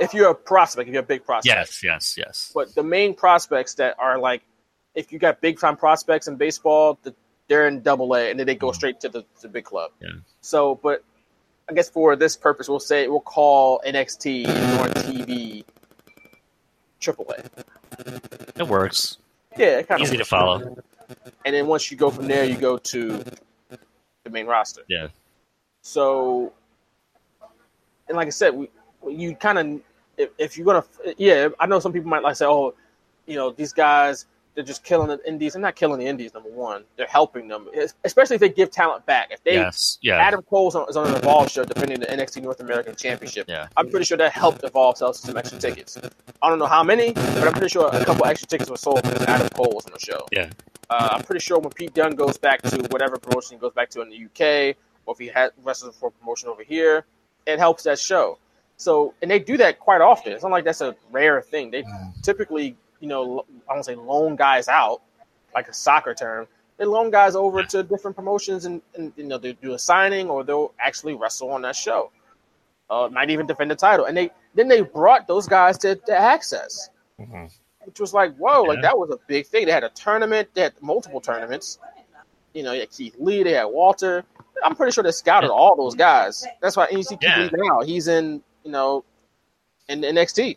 if 0.00 0.12
you're 0.14 0.30
a 0.30 0.34
prospect, 0.34 0.88
if 0.88 0.92
you're 0.92 1.02
a 1.02 1.06
big 1.06 1.24
prospect. 1.24 1.56
Yes, 1.56 1.82
yes, 1.82 2.14
yes. 2.18 2.52
But 2.54 2.74
the 2.74 2.82
main 2.82 3.14
prospects 3.14 3.74
that 3.74 3.94
are 3.98 4.18
like, 4.18 4.42
if 4.94 5.10
you 5.12 5.18
got 5.18 5.40
big 5.40 5.58
time 5.58 5.76
prospects 5.76 6.28
in 6.28 6.36
baseball, 6.36 6.98
the, 7.02 7.14
they're 7.48 7.66
in 7.66 7.80
Double 7.82 8.14
A, 8.14 8.30
and 8.30 8.38
then 8.38 8.46
they 8.46 8.54
go 8.54 8.72
straight 8.72 9.00
to 9.00 9.08
the, 9.08 9.24
the 9.40 9.48
big 9.48 9.64
club. 9.64 9.90
Yeah. 10.02 10.08
So, 10.42 10.74
but 10.82 11.02
I 11.68 11.72
guess 11.72 11.88
for 11.88 12.14
this 12.16 12.36
purpose, 12.36 12.68
we'll 12.68 12.80
say 12.80 13.08
we'll 13.08 13.20
call 13.20 13.80
NXT 13.86 14.48
on 14.80 14.90
TV 14.90 15.64
AAA. 17.02 17.48
It 18.56 18.66
works. 18.66 19.18
Yeah, 19.56 19.78
it 19.78 19.88
kind 19.88 20.00
Easy 20.00 20.14
of 20.14 20.20
to 20.20 20.24
follow. 20.24 20.76
And 21.44 21.54
then 21.54 21.66
once 21.66 21.90
you 21.90 21.96
go 21.96 22.10
from 22.10 22.26
there, 22.26 22.44
you 22.44 22.56
go 22.56 22.78
to 22.78 23.24
the 24.24 24.30
main 24.30 24.46
roster. 24.46 24.82
Yeah. 24.88 25.08
So, 25.82 26.52
and 28.08 28.16
like 28.16 28.28
I 28.28 28.30
said, 28.30 28.54
we 28.54 28.70
you 29.08 29.34
kind 29.34 29.58
of 29.58 29.80
if, 30.16 30.30
if 30.38 30.56
you're 30.56 30.64
gonna 30.64 30.84
yeah, 31.18 31.48
I 31.58 31.66
know 31.66 31.80
some 31.80 31.92
people 31.92 32.08
might 32.08 32.22
like 32.22 32.36
say, 32.36 32.46
oh, 32.46 32.74
you 33.26 33.36
know, 33.36 33.50
these 33.50 33.72
guys 33.72 34.26
they're 34.54 34.64
just 34.64 34.84
killing 34.84 35.08
the 35.08 35.18
indies. 35.26 35.54
They're 35.54 35.62
not 35.62 35.76
killing 35.76 35.98
the 35.98 36.06
indies. 36.06 36.34
Number 36.34 36.50
one, 36.50 36.84
they're 36.96 37.06
helping 37.06 37.48
them, 37.48 37.68
especially 38.04 38.34
if 38.34 38.40
they 38.40 38.48
give 38.50 38.70
talent 38.70 39.06
back. 39.06 39.28
If 39.30 39.42
they 39.44 39.54
Yes. 39.54 39.98
Yeah. 40.02 40.18
Adam 40.18 40.42
Cole's 40.42 40.74
on, 40.74 40.88
is 40.88 40.96
on 40.96 41.08
an 41.08 41.14
Evolve 41.14 41.50
show 41.50 41.64
defending 41.64 42.00
the 42.00 42.06
NXT 42.06 42.42
North 42.42 42.60
American 42.60 42.94
Championship. 42.94 43.46
Yeah. 43.48 43.68
I'm 43.76 43.88
pretty 43.88 44.04
sure 44.04 44.18
that 44.18 44.32
helped 44.32 44.62
Evolve 44.64 44.98
sell 44.98 45.12
some 45.14 45.36
extra 45.36 45.58
tickets. 45.58 45.98
I 46.42 46.48
don't 46.48 46.58
know 46.58 46.66
how 46.66 46.82
many, 46.82 47.12
but 47.12 47.46
I'm 47.46 47.52
pretty 47.52 47.68
sure 47.68 47.88
a 47.92 48.04
couple 48.04 48.26
extra 48.26 48.46
tickets 48.46 48.68
were 48.68 48.76
sold 48.76 49.02
because 49.02 49.22
Adam 49.22 49.48
Cole 49.50 49.72
was 49.74 49.86
on 49.86 49.92
the 49.92 50.00
show. 50.00 50.26
Yeah. 50.32 50.50
Uh, 50.90 51.08
I'm 51.12 51.22
pretty 51.22 51.40
sure 51.40 51.58
when 51.58 51.70
Pete 51.70 51.94
Dunne 51.94 52.14
goes 52.16 52.36
back 52.36 52.60
to 52.62 52.76
whatever 52.90 53.16
promotion 53.16 53.56
he 53.56 53.60
goes 53.60 53.72
back 53.72 53.88
to 53.90 54.02
in 54.02 54.10
the 54.10 54.16
UK, 54.26 54.76
or 55.06 55.14
if 55.14 55.18
he 55.18 55.28
had 55.28 55.52
wrestles 55.62 55.96
for 55.96 56.10
promotion 56.10 56.50
over 56.50 56.62
here, 56.62 57.06
it 57.46 57.58
helps 57.58 57.84
that 57.84 57.98
show. 57.98 58.38
So, 58.76 59.14
and 59.22 59.30
they 59.30 59.38
do 59.38 59.56
that 59.58 59.78
quite 59.78 60.00
often. 60.00 60.32
It's 60.32 60.42
not 60.42 60.50
like 60.52 60.64
that's 60.64 60.80
a 60.80 60.94
rare 61.10 61.40
thing. 61.40 61.70
They 61.70 61.84
typically, 62.22 62.76
you 63.02 63.08
know, 63.08 63.44
I 63.68 63.74
don't 63.74 63.84
say 63.84 63.94
loan 63.94 64.36
guys 64.36 64.68
out, 64.68 65.02
like 65.54 65.68
a 65.68 65.74
soccer 65.74 66.14
term. 66.14 66.46
They 66.78 66.86
loan 66.86 67.10
guys 67.10 67.36
over 67.36 67.62
to 67.62 67.82
different 67.82 68.16
promotions, 68.16 68.64
and, 68.64 68.80
and 68.96 69.12
you 69.16 69.24
know 69.24 69.36
they 69.36 69.52
do 69.52 69.74
a 69.74 69.78
signing, 69.78 70.30
or 70.30 70.42
they'll 70.44 70.72
actually 70.80 71.14
wrestle 71.14 71.50
on 71.50 71.62
that 71.62 71.76
show. 71.76 72.10
Uh, 72.88 73.08
might 73.12 73.28
even 73.28 73.46
defend 73.46 73.70
the 73.70 73.76
title, 73.76 74.06
and 74.06 74.16
they 74.16 74.30
then 74.54 74.68
they 74.68 74.80
brought 74.80 75.26
those 75.26 75.46
guys 75.46 75.76
to, 75.78 75.96
to 75.96 76.12
AXS 76.12 76.88
which 77.84 78.00
was 78.00 78.14
like, 78.14 78.34
whoa, 78.36 78.62
like 78.62 78.82
that 78.82 78.96
was 78.96 79.10
a 79.10 79.18
big 79.26 79.46
thing. 79.46 79.66
They 79.66 79.72
had 79.72 79.84
a 79.84 79.88
tournament, 79.90 80.48
they 80.54 80.62
had 80.62 80.74
multiple 80.80 81.20
tournaments. 81.20 81.78
You 82.54 82.62
know, 82.62 82.72
they 82.72 82.80
had 82.80 82.90
Keith 82.90 83.16
Lee, 83.18 83.42
they 83.42 83.52
had 83.52 83.64
Walter. 83.64 84.24
I'm 84.64 84.76
pretty 84.76 84.92
sure 84.92 85.02
they 85.02 85.10
scouted 85.10 85.50
all 85.50 85.76
those 85.76 85.94
guys. 85.94 86.46
That's 86.60 86.76
why 86.76 86.88
you 86.90 87.02
Yeah. 87.20 87.48
Now. 87.52 87.80
He's 87.80 88.08
in, 88.08 88.42
you 88.64 88.70
know, 88.70 89.04
in 89.88 90.02
NXT. 90.02 90.56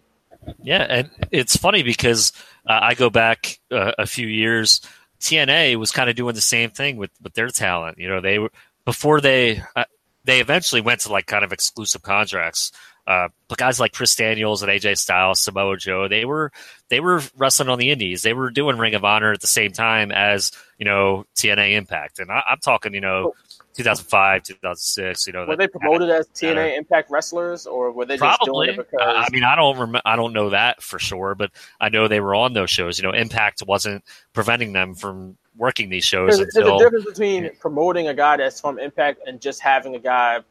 Yeah, 0.63 0.85
and 0.87 1.09
it's 1.31 1.55
funny 1.55 1.83
because 1.83 2.33
uh, 2.67 2.79
I 2.81 2.93
go 2.95 3.09
back 3.09 3.59
uh, 3.71 3.93
a 3.97 4.05
few 4.05 4.27
years. 4.27 4.81
TNA 5.19 5.77
was 5.77 5.91
kind 5.91 6.09
of 6.09 6.15
doing 6.15 6.35
the 6.35 6.41
same 6.41 6.69
thing 6.69 6.97
with, 6.97 7.11
with 7.21 7.33
their 7.33 7.49
talent. 7.49 7.97
You 7.97 8.09
know, 8.09 8.21
they 8.21 8.39
were 8.39 8.51
before 8.85 9.21
they 9.21 9.61
uh, 9.75 9.85
they 10.23 10.39
eventually 10.41 10.81
went 10.81 11.01
to 11.01 11.11
like 11.11 11.25
kind 11.25 11.43
of 11.43 11.53
exclusive 11.53 12.01
contracts. 12.01 12.71
Uh, 13.07 13.29
but 13.47 13.59
guys 13.59 13.79
like 13.79 13.93
Chris 13.93 14.15
Daniels 14.15 14.63
and 14.63 14.71
AJ 14.71 14.97
Styles, 14.97 15.39
Samoa 15.39 15.77
Joe, 15.77 16.07
they 16.07 16.25
were 16.25 16.51
they 16.89 16.99
were 16.99 17.21
wrestling 17.37 17.69
on 17.69 17.77
the 17.77 17.91
Indies. 17.91 18.23
They 18.23 18.33
were 18.33 18.49
doing 18.49 18.77
Ring 18.77 18.95
of 18.95 19.05
Honor 19.05 19.31
at 19.31 19.41
the 19.41 19.47
same 19.47 19.71
time 19.71 20.11
as 20.11 20.51
you 20.79 20.85
know 20.85 21.25
TNA 21.35 21.73
Impact, 21.75 22.19
and 22.19 22.31
I, 22.31 22.41
I'm 22.49 22.59
talking 22.59 22.93
you 22.95 23.01
know 23.01 23.33
2005, 23.76 24.43
2006. 24.43 25.28
You 25.28 25.34
know, 25.34 25.45
Were 25.45 25.55
they 25.55 25.67
promoted 25.67 26.09
as 26.09 26.28
TNA 26.30 26.73
uh, 26.73 26.78
Impact 26.78 27.11
wrestlers, 27.11 27.65
or 27.65 27.91
were 27.91 28.05
they 28.05 28.17
just 28.17 28.39
Probably. 28.39 28.67
doing 28.67 28.80
it 28.80 28.91
because? 28.91 29.05
I 29.05 29.23
I 29.23 29.28
mean, 29.32 29.43
I 29.43 29.55
don't 29.55 29.78
rem- 29.78 30.01
I 30.05 30.15
don't 30.15 30.34
know 30.34 30.51
that 30.51 30.82
for 30.82 30.99
sure, 30.99 31.36
but 31.36 31.51
I 31.80 31.89
know 31.89 32.07
they 32.07 32.19
were 32.19 32.36
on 32.36 32.53
those 32.53 32.69
shows. 32.69 32.97
You 32.97 33.03
know, 33.03 33.11
Impact 33.11 33.63
wasn't 33.67 34.03
preventing 34.34 34.73
them 34.73 34.95
from 34.95 35.38
working 35.57 35.89
these 35.89 36.03
shows 36.03 36.38
there's, 36.38 36.53
there's 36.53 36.67
a 36.67 36.78
difference 36.78 37.05
between 37.05 37.49
promoting 37.59 38.09
a 38.09 38.13
guy 38.13 38.36
that's 38.38 38.59
from 38.59 38.78
Impact 38.78 39.21
and 39.26 39.39
just 39.39 39.61
having 39.61 39.95
a 39.95 39.99
guy 39.99 40.41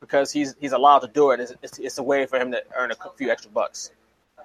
because 0.00 0.32
he's 0.32 0.54
he's 0.60 0.72
allowed 0.72 1.00
to 1.00 1.08
do 1.08 1.30
it. 1.30 1.40
It's, 1.40 1.52
it's, 1.62 1.78
it's 1.78 1.98
a 1.98 2.02
way 2.02 2.26
for 2.26 2.38
him 2.38 2.52
to 2.52 2.62
earn 2.76 2.90
a 2.90 2.96
few 3.16 3.30
extra 3.30 3.50
bucks. 3.50 3.90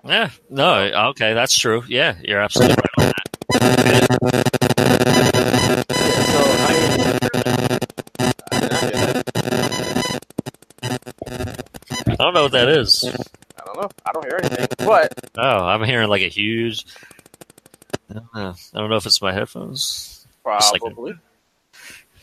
yeah, 0.03 0.29
no, 0.49 1.09
okay, 1.09 1.33
that's 1.33 1.57
true. 1.57 1.83
Yeah, 1.87 2.15
you're 2.21 2.41
absolutely 2.41 2.75
right 2.75 2.89
on 2.97 3.05
that. 3.05 3.21
I 12.21 12.25
don't 12.25 12.33
know 12.35 12.43
what 12.43 12.51
that 12.51 12.69
is. 12.69 13.03
I 13.03 13.65
don't 13.65 13.81
know. 13.81 13.89
I 14.05 14.11
don't 14.13 14.25
hear 14.25 14.39
anything. 14.43 14.67
But 14.87 15.11
Oh, 15.37 15.65
I'm 15.65 15.83
hearing 15.83 16.07
like 16.07 16.21
a 16.21 16.27
huge. 16.27 16.85
I 18.09 18.13
don't 18.13 18.35
know, 18.35 18.53
I 18.75 18.77
don't 18.79 18.89
know 18.91 18.95
if 18.97 19.05
it's 19.07 19.21
my 19.23 19.33
headphones. 19.33 20.27
Just 20.45 20.71
like 20.73 20.81
a- 20.81 20.85
probably. 20.85 21.13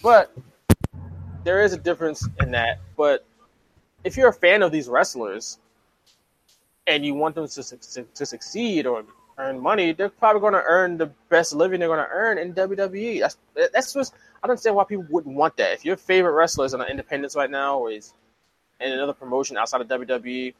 But 0.00 0.32
there 1.42 1.62
is 1.62 1.72
a 1.72 1.78
difference 1.78 2.28
in 2.40 2.52
that. 2.52 2.78
But 2.96 3.24
if 4.04 4.16
you're 4.16 4.28
a 4.28 4.32
fan 4.32 4.62
of 4.62 4.70
these 4.70 4.88
wrestlers 4.88 5.58
and 6.86 7.04
you 7.04 7.14
want 7.14 7.34
them 7.34 7.48
to, 7.48 7.62
su- 7.62 8.06
to 8.14 8.24
succeed 8.26 8.86
or 8.86 9.04
earn 9.38 9.58
money, 9.58 9.92
they're 9.92 10.08
probably 10.10 10.40
going 10.40 10.52
to 10.52 10.62
earn 10.64 10.96
the 10.96 11.06
best 11.28 11.52
living 11.54 11.80
they're 11.80 11.88
going 11.88 11.98
to 11.98 12.08
earn 12.12 12.38
in 12.38 12.54
WWE. 12.54 13.18
That's 13.20 13.36
that's 13.72 13.92
just 13.92 14.14
I 14.42 14.46
don't 14.46 14.52
understand 14.52 14.76
why 14.76 14.84
people 14.84 15.06
wouldn't 15.10 15.34
want 15.34 15.56
that. 15.56 15.72
If 15.72 15.84
your 15.84 15.96
favorite 15.96 16.32
wrestler 16.34 16.66
is 16.66 16.74
on 16.74 16.88
independence 16.88 17.34
right 17.34 17.50
now 17.50 17.78
or 17.78 17.90
is 17.90 18.14
in 18.80 18.92
another 18.92 19.12
promotion 19.12 19.56
outside 19.56 19.80
of 19.80 19.88
WWE, 19.88 20.54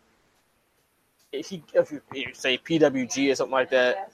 if 1.32 1.52
you 1.52 1.62
if 1.74 1.92
you, 1.92 2.00
if 2.12 2.28
you 2.28 2.34
say 2.34 2.58
PWG 2.58 3.30
or 3.30 3.34
something 3.34 3.52
like 3.52 3.70
that, 3.70 4.12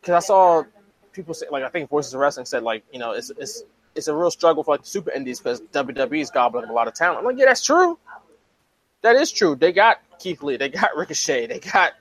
because 0.00 0.24
I 0.24 0.26
saw 0.26 0.64
people 1.12 1.34
say 1.34 1.46
like 1.50 1.64
I 1.64 1.68
think 1.68 1.90
Voices 1.90 2.14
of 2.14 2.20
Wrestling 2.20 2.46
said 2.46 2.62
like 2.62 2.84
you 2.92 2.98
know 2.98 3.12
it's 3.12 3.30
it's 3.38 3.64
it's 3.94 4.08
a 4.08 4.14
real 4.14 4.30
struggle 4.30 4.62
for 4.62 4.74
like 4.74 4.82
the 4.82 4.86
super 4.88 5.10
indies 5.10 5.38
because 5.38 5.60
WWE 5.72 6.20
is 6.20 6.30
gobbling 6.30 6.64
up 6.64 6.70
a 6.70 6.72
lot 6.72 6.88
of 6.88 6.94
talent. 6.94 7.18
I'm 7.18 7.24
like, 7.24 7.38
yeah, 7.38 7.46
that's 7.46 7.64
true. 7.64 7.98
That 9.02 9.16
is 9.16 9.30
true. 9.30 9.54
They 9.54 9.72
got 9.72 9.98
Keith 10.18 10.42
Lee, 10.42 10.56
they 10.56 10.68
got 10.68 10.90
Ricochet, 10.96 11.46
they 11.46 11.58
got 11.58 11.92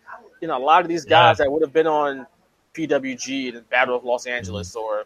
you 0.42 0.48
know 0.48 0.58
a 0.58 0.64
lot 0.64 0.82
of 0.82 0.88
these 0.88 1.06
guys 1.06 1.38
that 1.38 1.52
would 1.52 1.62
have 1.62 1.74
been 1.74 1.88
on 1.88 2.26
PWG, 2.74 3.54
the 3.54 3.62
Battle 3.62 3.96
of 3.96 4.04
Los 4.04 4.26
Angeles, 4.26 4.76
or 4.76 5.04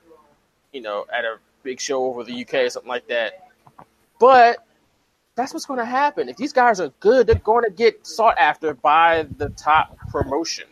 you 0.72 0.82
know 0.82 1.06
at 1.14 1.26
a 1.26 1.38
big 1.64 1.80
show 1.80 2.06
over 2.06 2.24
the 2.24 2.42
UK 2.42 2.54
or 2.56 2.70
something 2.70 2.90
like 2.90 3.08
that. 3.08 3.48
But 4.20 4.66
that's 5.42 5.54
what's 5.54 5.66
going 5.66 5.80
to 5.80 5.86
happen. 5.86 6.30
If 6.30 6.38
these 6.38 6.54
guys 6.54 6.80
are 6.80 6.90
good, 7.00 7.28
they're 7.28 7.36
going 7.36 7.64
to 7.66 7.72
get 7.72 8.06
sought 8.06 8.38
after 8.38 8.74
by 8.74 9.28
the 9.38 9.50
top 9.50 9.98
promotion. 10.10 10.66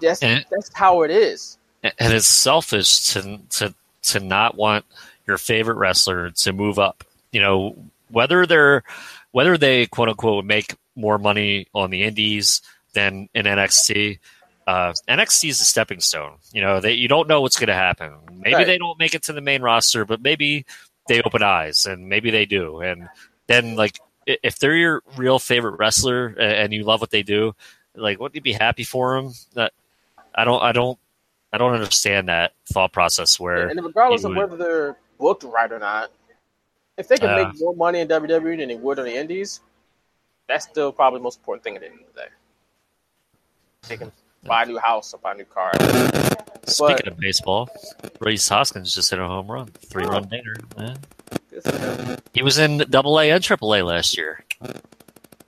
That's 0.00 0.22
And- 0.22 0.44
that's 0.50 0.70
how 0.74 1.02
it 1.02 1.10
is. 1.10 1.58
and 1.82 2.12
it's 2.12 2.26
selfish 2.26 3.08
to 3.12 3.38
to 3.50 3.74
to 4.02 4.20
not 4.20 4.56
want 4.56 4.84
your 5.26 5.38
favorite 5.38 5.76
wrestler 5.76 6.30
to 6.30 6.52
move 6.52 6.78
up. 6.78 7.04
You 7.32 7.40
know, 7.40 7.76
whether 8.10 8.46
they're 8.46 8.82
whether 9.32 9.56
they 9.58 9.86
quote 9.86 10.08
unquote 10.08 10.44
make 10.44 10.74
more 10.96 11.18
money 11.18 11.66
on 11.74 11.90
the 11.90 12.02
indies 12.02 12.60
than 12.94 13.28
in 13.34 13.44
NXT. 13.46 14.18
Uh, 14.66 14.92
NXT 15.08 15.48
is 15.48 15.60
a 15.60 15.64
stepping 15.64 16.00
stone. 16.00 16.34
You 16.52 16.60
know, 16.60 16.80
they, 16.80 16.92
you 16.92 17.08
don't 17.08 17.26
know 17.28 17.40
what's 17.40 17.58
going 17.58 17.68
to 17.68 17.74
happen. 17.74 18.12
Maybe 18.32 18.54
Right. 18.54 18.66
they 18.66 18.76
don't 18.76 18.98
make 18.98 19.14
it 19.14 19.22
to 19.24 19.32
the 19.32 19.40
main 19.40 19.62
roster, 19.62 20.04
but 20.04 20.20
maybe 20.20 20.66
they 21.08 21.22
open 21.22 21.42
eyes, 21.42 21.86
and 21.86 22.08
maybe 22.08 22.30
they 22.30 22.46
do. 22.46 22.80
And 22.80 23.08
then, 23.46 23.74
like, 23.76 23.98
if 24.26 24.58
they're 24.58 24.76
your 24.76 25.02
real 25.16 25.38
favorite 25.38 25.78
wrestler 25.78 26.28
and 26.38 26.72
you 26.72 26.84
love 26.84 27.00
what 27.00 27.10
they 27.10 27.22
do, 27.22 27.54
like, 27.94 28.20
wouldn't 28.20 28.36
you 28.36 28.42
be 28.42 28.52
happy 28.52 28.84
for 28.84 29.20
them? 29.20 29.32
That 29.54 29.72
I 30.34 30.44
don't, 30.44 30.62
I 30.62 30.72
don't, 30.72 30.98
I 31.52 31.58
don't 31.58 31.72
understand 31.72 32.28
that 32.28 32.52
thought 32.66 32.92
process 32.92 33.40
where 33.40 33.68
And 33.68 33.82
regardless 33.82 34.22
you 34.22 34.30
of 34.30 34.36
whether 34.36 34.56
they're 34.56 34.96
booked 35.18 35.44
right 35.44 35.72
or 35.72 35.78
not, 35.78 36.10
if 36.96 37.08
they 37.08 37.16
can 37.16 37.30
Uh, 37.30 37.48
make 37.48 37.60
more 37.60 37.74
money 37.74 38.00
in 38.00 38.08
WWE 38.08 38.58
than 38.58 38.68
they 38.68 38.76
would 38.76 38.98
on 38.98 39.06
the 39.06 39.16
Indies, 39.16 39.60
that's 40.46 40.66
still 40.66 40.92
probably 40.92 41.18
the 41.18 41.24
most 41.24 41.38
important 41.38 41.64
thing 41.64 41.76
at 41.76 41.80
the 41.80 41.88
end 41.88 42.00
of 42.00 42.14
the 42.14 42.20
day. 42.20 42.28
They 43.88 43.96
can 43.96 44.12
buy 44.44 44.64
a 44.64 44.66
new 44.66 44.78
house 44.78 45.14
or 45.14 45.18
buy 45.18 45.32
a 45.32 45.36
new 45.36 45.44
car. 45.44 45.72
Speaking 46.68 46.96
But- 47.04 47.08
of 47.08 47.16
baseball, 47.18 47.68
Rhys 48.20 48.48
Hoskins 48.48 48.94
just 48.94 49.10
hit 49.10 49.18
a 49.18 49.26
home 49.26 49.50
run, 49.50 49.66
three 49.86 50.04
run. 50.04 50.28
Yeah. 50.30 50.94
Good 51.50 51.62
for 51.62 51.70
them. 51.72 52.18
He 52.34 52.42
was 52.42 52.58
in 52.58 52.78
Double 52.90 53.18
A 53.18 53.30
and 53.30 53.42
Triple 53.42 53.74
A 53.74 53.82
last 53.82 54.16
year. 54.16 54.44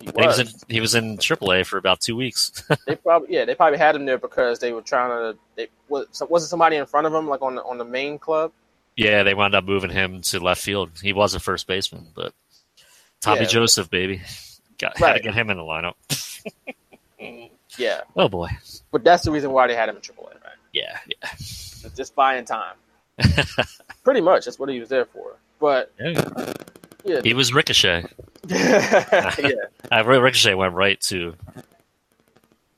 He 0.00 0.06
He 0.06 0.10
was 0.12 0.38
was. 0.38 0.40
in 0.40 0.48
he 0.74 0.80
was 0.80 0.94
in 0.94 1.18
Triple 1.18 1.52
A 1.52 1.62
for 1.64 1.76
about 1.78 2.00
two 2.00 2.16
weeks. 2.16 2.62
They 2.86 2.96
probably 2.96 3.34
yeah 3.34 3.44
they 3.44 3.54
probably 3.54 3.78
had 3.78 3.94
him 3.94 4.06
there 4.06 4.18
because 4.18 4.58
they 4.58 4.72
were 4.72 4.82
trying 4.82 5.10
to. 5.10 5.38
They 5.56 5.68
was 5.88 6.06
so 6.12 6.26
wasn't 6.26 6.50
somebody 6.50 6.76
in 6.76 6.86
front 6.86 7.06
of 7.06 7.12
him 7.14 7.28
like 7.28 7.42
on 7.42 7.54
the, 7.56 7.62
on 7.62 7.76
the 7.78 7.84
main 7.84 8.18
club. 8.18 8.52
yeah, 8.96 9.22
they 9.22 9.34
wound 9.34 9.54
up 9.54 9.64
moving 9.64 9.90
him 9.90 10.22
to 10.22 10.40
left 10.40 10.62
field. 10.62 10.90
He 11.02 11.12
was 11.12 11.34
a 11.34 11.40
first 11.40 11.66
baseman, 11.66 12.08
but 12.14 12.32
Tommy 13.20 13.42
Yeah. 13.42 13.46
Joseph, 13.48 13.90
baby, 13.90 14.22
got 14.78 14.96
had 14.98 15.14
to 15.14 15.20
get 15.20 15.34
him 15.34 15.50
in 15.50 15.56
the 15.58 15.62
lineup. 15.62 15.94
Yeah, 17.78 18.00
Oh 18.16 18.28
boy, 18.28 18.48
but 18.90 19.04
that's 19.04 19.22
the 19.24 19.30
reason 19.30 19.52
why 19.52 19.68
they 19.68 19.74
had 19.76 19.88
him 19.88 19.96
in 19.96 20.02
AAA. 20.02 20.32
Yeah, 20.72 20.98
yeah. 21.06 21.28
Just 21.96 22.14
buying 22.14 22.44
time. 22.44 22.74
Pretty 24.04 24.20
much 24.20 24.44
that's 24.44 24.58
what 24.58 24.68
he 24.68 24.80
was 24.80 24.88
there 24.88 25.04
for. 25.04 25.36
But 25.58 25.92
Yeah. 25.98 26.52
yeah, 27.04 27.20
He 27.22 27.34
was 27.34 27.52
Ricochet. 27.52 28.06
yeah, 28.48 29.30
Uh, 29.92 30.04
Ricochet 30.04 30.54
went 30.54 30.74
right 30.74 31.00
to 31.02 31.34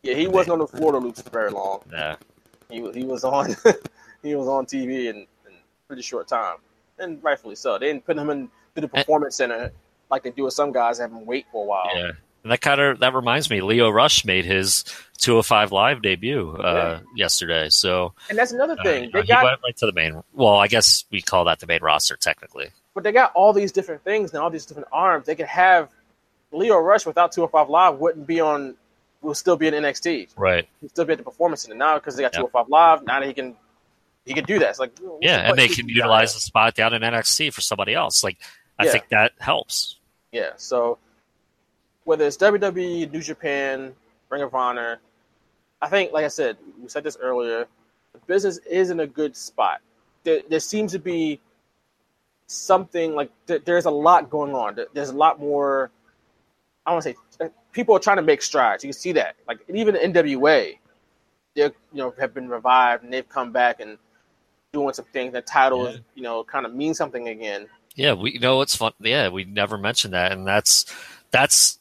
yeah. 0.02 0.14
He 0.14 0.26
wasn't 0.26 0.54
on 0.54 0.58
the 0.58 0.66
Florida 0.66 0.98
loops 0.98 1.22
for 1.22 1.30
very 1.30 1.50
long. 1.50 1.82
uh, 1.96 2.16
He 2.70 2.80
was 2.80 2.94
he 2.96 3.04
was 3.04 3.22
on 3.24 3.54
he 4.22 4.34
was 4.34 4.48
on 4.48 4.66
TV 4.66 5.06
in, 5.10 5.16
in 5.18 5.26
pretty 5.86 6.02
short 6.02 6.26
time, 6.28 6.56
and 6.98 7.22
rightfully 7.22 7.54
so. 7.54 7.78
They 7.78 7.86
didn't 7.86 8.04
put 8.04 8.16
him 8.18 8.30
in 8.30 8.48
to 8.74 8.80
the 8.80 8.88
performance 8.88 9.36
center 9.36 9.70
like 10.10 10.22
they 10.24 10.30
do 10.30 10.44
with 10.44 10.54
some 10.54 10.72
guys, 10.72 10.98
have 10.98 11.10
him 11.12 11.24
wait 11.24 11.46
for 11.52 11.64
a 11.64 11.66
while. 11.66 11.90
yeah. 11.96 12.10
And 12.42 12.50
that 12.50 12.60
kind 12.60 12.80
of 12.80 12.98
that 13.00 13.14
reminds 13.14 13.50
me, 13.50 13.60
Lio 13.60 13.88
Rush 13.90 14.24
made 14.24 14.44
his 14.44 14.84
205 15.18 15.70
live 15.70 16.02
debut 16.02 16.50
uh, 16.56 17.00
yesterday. 17.14 17.68
So, 17.68 18.14
And 18.28 18.36
that's 18.38 18.50
another 18.52 18.76
uh, 18.78 18.82
thing. 18.82 19.04
know, 19.04 19.10
they 19.12 19.20
he 19.22 19.26
got 19.28 19.44
went 19.44 19.60
right 19.64 19.76
to 19.76 19.86
the 19.86 19.92
main. 19.92 20.22
Well, 20.32 20.56
I 20.56 20.66
guess 20.66 21.04
we 21.10 21.22
call 21.22 21.44
that 21.44 21.60
the 21.60 21.66
main 21.68 21.82
roster 21.82 22.16
technically. 22.16 22.70
but 22.94 23.04
they 23.04 23.12
got 23.12 23.32
all 23.34 23.52
these 23.52 23.70
different 23.70 24.02
things 24.02 24.32
now, 24.32 24.42
all 24.42 24.50
these 24.50 24.66
different 24.66 24.88
arms. 24.92 25.26
They 25.26 25.36
could 25.36 25.46
have 25.46 25.90
Lio 26.50 26.78
Rush 26.78 27.06
without 27.06 27.30
205 27.32 27.68
Live 27.70 27.98
wouldn't 28.00 28.26
be 28.26 28.40
on, 28.40 28.74
will 29.20 29.34
still 29.34 29.56
be 29.56 29.68
in 29.68 29.74
NXT. 29.74 30.28
Right. 30.36 30.68
He'd 30.80 30.90
still 30.90 31.04
be 31.04 31.12
at 31.12 31.18
the 31.18 31.24
Performance 31.24 31.62
Center 31.62 31.76
now 31.76 31.94
because 31.94 32.16
they 32.16 32.22
got 32.22 32.32
Yep. 32.34 32.50
205 32.52 32.68
Live. 32.68 33.06
Now 33.06 33.20
that 33.20 33.26
he 33.28 33.34
can, 33.34 33.54
he 34.26 34.34
can 34.34 34.44
do 34.44 34.58
that. 34.58 34.70
It's 34.70 34.80
like 34.80 34.92
Yeah, 35.20 35.48
and 35.48 35.56
they 35.56 35.68
can 35.68 35.88
utilize 35.88 36.34
the 36.34 36.40
spot 36.40 36.74
down 36.74 36.92
in 36.92 37.02
NXT 37.02 37.52
for 37.52 37.60
somebody 37.60 37.94
else. 37.94 38.24
Like, 38.24 38.38
I 38.80 38.84
Yeah. 38.86 38.90
think 38.92 39.08
that 39.10 39.32
helps. 39.38 39.96
Yeah, 40.32 40.50
so 40.56 40.98
whether 42.04 42.26
it's 42.26 42.36
WWE, 42.36 43.10
New 43.12 43.20
Japan, 43.20 43.94
Ring 44.30 44.42
of 44.42 44.54
Honor, 44.54 45.00
I 45.80 45.88
think, 45.88 46.12
like 46.12 46.24
I 46.24 46.28
said, 46.28 46.56
we 46.80 46.88
said 46.88 47.04
this 47.04 47.16
earlier, 47.20 47.66
the 48.12 48.18
business 48.26 48.58
is 48.58 48.90
in 48.90 49.00
a 49.00 49.06
good 49.06 49.36
spot. 49.36 49.80
There, 50.24 50.40
there 50.48 50.60
seems 50.60 50.92
to 50.92 50.98
be 50.98 51.40
something 52.46 53.14
like 53.14 53.30
there, 53.46 53.58
there's 53.58 53.86
a 53.86 53.90
lot 53.90 54.30
going 54.30 54.54
on. 54.54 54.78
There's 54.94 55.10
a 55.10 55.16
lot 55.16 55.40
more. 55.40 55.90
I 56.86 56.92
want 56.92 57.04
to 57.04 57.14
say 57.38 57.48
people 57.72 57.96
are 57.96 57.98
trying 57.98 58.18
to 58.18 58.22
make 58.22 58.42
strides. 58.42 58.84
You 58.84 58.88
can 58.88 58.98
see 58.98 59.12
that, 59.12 59.36
like 59.48 59.58
even 59.68 59.94
the 59.94 60.00
NWA, 60.00 60.78
they 61.54 61.62
you 61.62 61.72
know 61.92 62.14
have 62.18 62.34
been 62.34 62.48
revived 62.48 63.04
and 63.04 63.12
they've 63.12 63.28
come 63.28 63.52
back 63.52 63.80
and 63.80 63.98
doing 64.72 64.94
some 64.94 65.06
things. 65.12 65.32
The 65.32 65.42
titles, 65.42 65.98
you 66.14 66.22
know, 66.22 66.44
kind 66.44 66.66
of 66.66 66.74
mean 66.74 66.94
something 66.94 67.28
again. 67.28 67.68
Yeah, 67.94 68.14
we 68.14 68.32
you 68.32 68.40
know 68.40 68.60
it's 68.60 68.76
fun. 68.76 68.92
Yeah, 69.00 69.28
we 69.28 69.44
never 69.44 69.76
mentioned 69.78 70.14
that, 70.14 70.32
and 70.32 70.46
that's 70.46 70.86
that's 71.30 71.78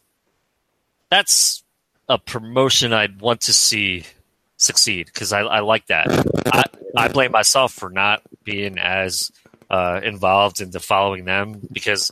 that's 1.11 1.63
a 2.09 2.17
promotion 2.17 2.93
I'd 2.93 3.21
want 3.21 3.41
to 3.41 3.53
see 3.53 4.05
succeed 4.57 5.05
because 5.07 5.33
I, 5.33 5.41
I 5.41 5.59
like 5.59 5.85
that. 5.87 6.07
I, 6.51 6.63
I 6.95 7.07
blame 7.09 7.31
myself 7.31 7.73
for 7.73 7.89
not 7.89 8.23
being 8.43 8.79
as 8.79 9.31
uh, 9.69 9.99
involved 10.03 10.61
into 10.61 10.79
following 10.79 11.25
them 11.25 11.61
because 11.71 12.11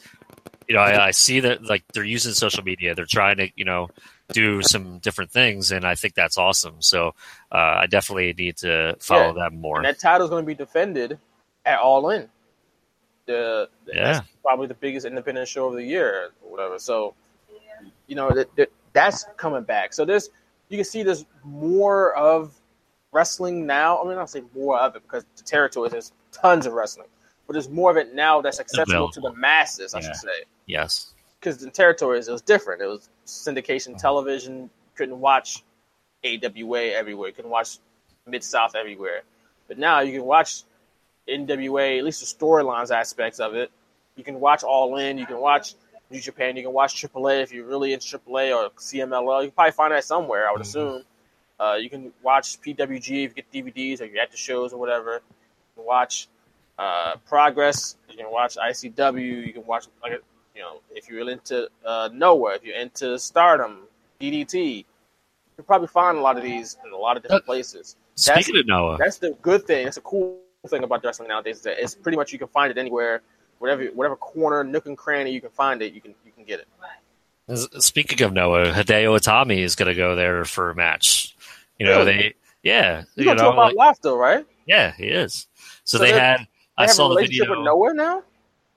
you 0.67 0.75
know 0.75 0.81
I, 0.81 1.07
I 1.07 1.11
see 1.11 1.39
that 1.39 1.65
like 1.65 1.83
they're 1.93 2.03
using 2.03 2.33
social 2.33 2.63
media, 2.63 2.93
they're 2.93 3.05
trying 3.05 3.37
to 3.37 3.49
you 3.55 3.65
know 3.65 3.89
do 4.31 4.61
some 4.61 4.99
different 4.99 5.31
things, 5.31 5.71
and 5.71 5.85
I 5.85 5.95
think 5.95 6.13
that's 6.13 6.37
awesome. 6.37 6.81
So 6.81 7.15
uh, 7.51 7.55
I 7.81 7.87
definitely 7.87 8.33
need 8.37 8.57
to 8.57 8.95
follow 8.99 9.33
Yeah. 9.33 9.49
them 9.49 9.59
more. 9.61 9.77
And 9.77 9.85
that 9.85 9.99
title's 9.99 10.29
going 10.29 10.43
to 10.43 10.47
be 10.47 10.53
defended 10.55 11.17
at 11.65 11.79
All 11.79 12.09
In. 12.11 12.29
The 13.25 13.69
Yeah. 13.87 14.21
probably 14.43 14.67
the 14.67 14.75
biggest 14.75 15.05
independent 15.05 15.47
show 15.47 15.67
of 15.67 15.73
the 15.73 15.83
year 15.83 16.29
or 16.43 16.51
whatever. 16.51 16.79
So, 16.79 17.15
you 18.07 18.15
know 18.15 18.33
that, 18.33 18.55
that 18.55 18.71
that's 18.93 19.25
coming 19.37 19.63
back. 19.63 19.93
So 19.93 20.05
there's 20.05 20.29
you 20.69 20.77
can 20.77 20.85
see 20.85 21.03
there's 21.03 21.25
more 21.43 22.13
of 22.15 22.53
wrestling 23.11 23.65
now. 23.65 23.99
I 23.99 24.03
mean, 24.03 24.13
I 24.13 24.15
don't 24.15 24.29
say 24.29 24.43
more 24.55 24.79
of 24.79 24.95
it 24.95 25.03
because 25.03 25.25
the 25.35 25.43
territory 25.43 25.89
there's 25.89 26.11
tons 26.31 26.65
of 26.65 26.73
wrestling, 26.73 27.07
but 27.47 27.53
there's 27.53 27.69
more 27.69 27.89
of 27.91 27.97
it 27.97 28.13
now 28.13 28.41
that's 28.41 28.59
accessible 28.59 29.09
to 29.11 29.19
the 29.19 29.33
masses. 29.33 29.93
I 29.93 29.99
Yeah. 29.99 30.07
should 30.07 30.15
say 30.15 30.43
yes. 30.65 31.13
because 31.39 31.63
in 31.63 31.71
territories 31.71 32.27
it 32.27 32.31
was 32.31 32.41
different. 32.41 32.81
It 32.81 32.87
was 32.87 33.09
syndication 33.25 33.89
uh-huh. 33.91 33.99
television. 33.99 34.69
Couldn't 34.95 35.19
watch 35.19 35.63
AWA 36.25 36.89
everywhere. 36.89 37.29
You 37.29 37.33
couldn't 37.33 37.51
watch 37.51 37.77
Mid 38.27 38.43
South 38.43 38.75
everywhere. 38.75 39.21
But 39.67 39.77
now 39.77 40.01
you 40.01 40.11
can 40.11 40.25
watch 40.25 40.63
NWA, 41.27 41.99
at 41.99 42.03
least 42.03 42.19
the 42.19 42.45
storylines 42.45 42.93
aspects 42.93 43.39
of 43.39 43.55
it. 43.55 43.71
You 44.15 44.23
can 44.23 44.39
watch 44.39 44.63
All 44.63 44.97
In. 44.97 45.17
You 45.17 45.25
can 45.25 45.37
watch 45.39 45.75
New 46.11 46.19
Japan. 46.19 46.55
You 46.57 46.63
can 46.63 46.73
watch 46.73 46.95
AAA 47.01 47.43
if 47.43 47.53
you're 47.53 47.65
really 47.65 47.93
into 47.93 48.17
AAA 48.17 48.55
or 48.55 48.69
CMLL. 48.71 49.41
You 49.43 49.47
can 49.49 49.55
probably 49.55 49.71
find 49.71 49.93
that 49.93 50.03
somewhere. 50.03 50.47
I 50.47 50.51
would 50.51 50.61
assume. 50.61 51.03
Uh, 51.59 51.75
you 51.79 51.89
can 51.89 52.11
watch 52.23 52.59
PWG 52.61 53.25
if 53.25 53.35
you 53.35 53.43
get 53.43 53.51
DVDs 53.51 54.01
or 54.01 54.05
you're 54.05 54.21
at 54.21 54.31
the 54.31 54.37
shows 54.37 54.71
or 54.73 54.79
whatever. 54.79 55.15
You 55.15 55.21
can 55.75 55.85
watch 55.85 56.27
uh, 56.77 57.15
Progress. 57.27 57.97
You 58.09 58.17
can 58.17 58.31
watch 58.31 58.55
ICW. 58.55 59.45
You 59.47 59.53
can 59.53 59.65
watch 59.65 59.85
like 60.01 60.21
you 60.55 60.61
know 60.61 60.79
if 60.91 61.09
you're 61.09 61.29
into 61.29 61.67
uh, 61.85 62.09
Noah, 62.13 62.55
if 62.55 62.63
you're 62.63 62.77
into 62.77 63.19
Stardom, 63.19 63.79
DDT. 64.21 64.77
You 64.77 64.83
can 65.57 65.65
probably 65.65 65.87
find 65.87 66.17
a 66.17 66.21
lot 66.21 66.37
of 66.37 66.43
these 66.43 66.77
in 66.85 66.93
a 66.93 66.97
lot 66.97 67.17
of 67.17 67.23
different 67.23 67.45
places. 67.45 67.97
That's- 68.25 68.45
Speaking 68.45 68.61
of 68.61 68.67
Noah, 68.67 68.97
that's 68.97 69.17
the 69.17 69.31
good 69.41 69.65
thing. 69.67 69.83
That's 69.85 69.97
a 69.97 70.01
cool 70.01 70.39
thing 70.67 70.83
about 70.83 71.03
wrestling 71.03 71.27
nowadays. 71.27 71.57
Is 71.57 71.61
that 71.63 71.81
it's 71.83 71.95
pretty 71.95 72.17
much 72.17 72.31
you 72.31 72.39
can 72.39 72.47
find 72.47 72.71
it 72.71 72.77
anywhere, 72.77 73.21
whatever 73.59 73.83
whatever 73.93 74.15
corner, 74.15 74.63
nook 74.63 74.85
and 74.87 74.97
cranny 74.97 75.31
you 75.31 75.41
can 75.41 75.51
find 75.51 75.81
it. 75.81 75.93
You 75.93 76.01
can 76.01 76.15
you 76.25 76.31
can 76.31 76.43
get 76.45 76.59
it. 76.61 76.67
Speaking 77.83 78.21
of 78.21 78.31
Noah, 78.33 78.71
Hideo 78.71 79.17
Itami 79.17 79.59
is 79.59 79.75
going 79.75 79.87
to 79.87 79.95
go 79.95 80.15
there 80.15 80.45
for 80.45 80.69
a 80.69 80.75
match. 80.75 81.35
You 81.79 81.85
know, 81.87 81.99
Really? 81.99 82.05
they, 82.17 82.33
yeah, 82.61 83.03
You 83.15 83.23
you 83.23 83.25
know, 83.25 83.35
talk 83.35 83.53
about 83.53 83.65
like- 83.67 83.75
live 83.75 83.95
still, 83.95 84.17
right? 84.17 84.45
yeah, 84.67 84.91
he 84.95 85.05
is. 85.05 85.47
So, 85.83 85.97
So 85.97 86.03
they 86.03 86.11
had, 86.11 86.41
They 86.41 86.45
I 86.77 86.81
have 86.83 86.89
a 86.91 86.93
saw 86.93 87.09
the 87.09 87.21
video. 87.21 87.49
with 87.49 87.65
Noah 87.65 87.93
now. 87.95 88.17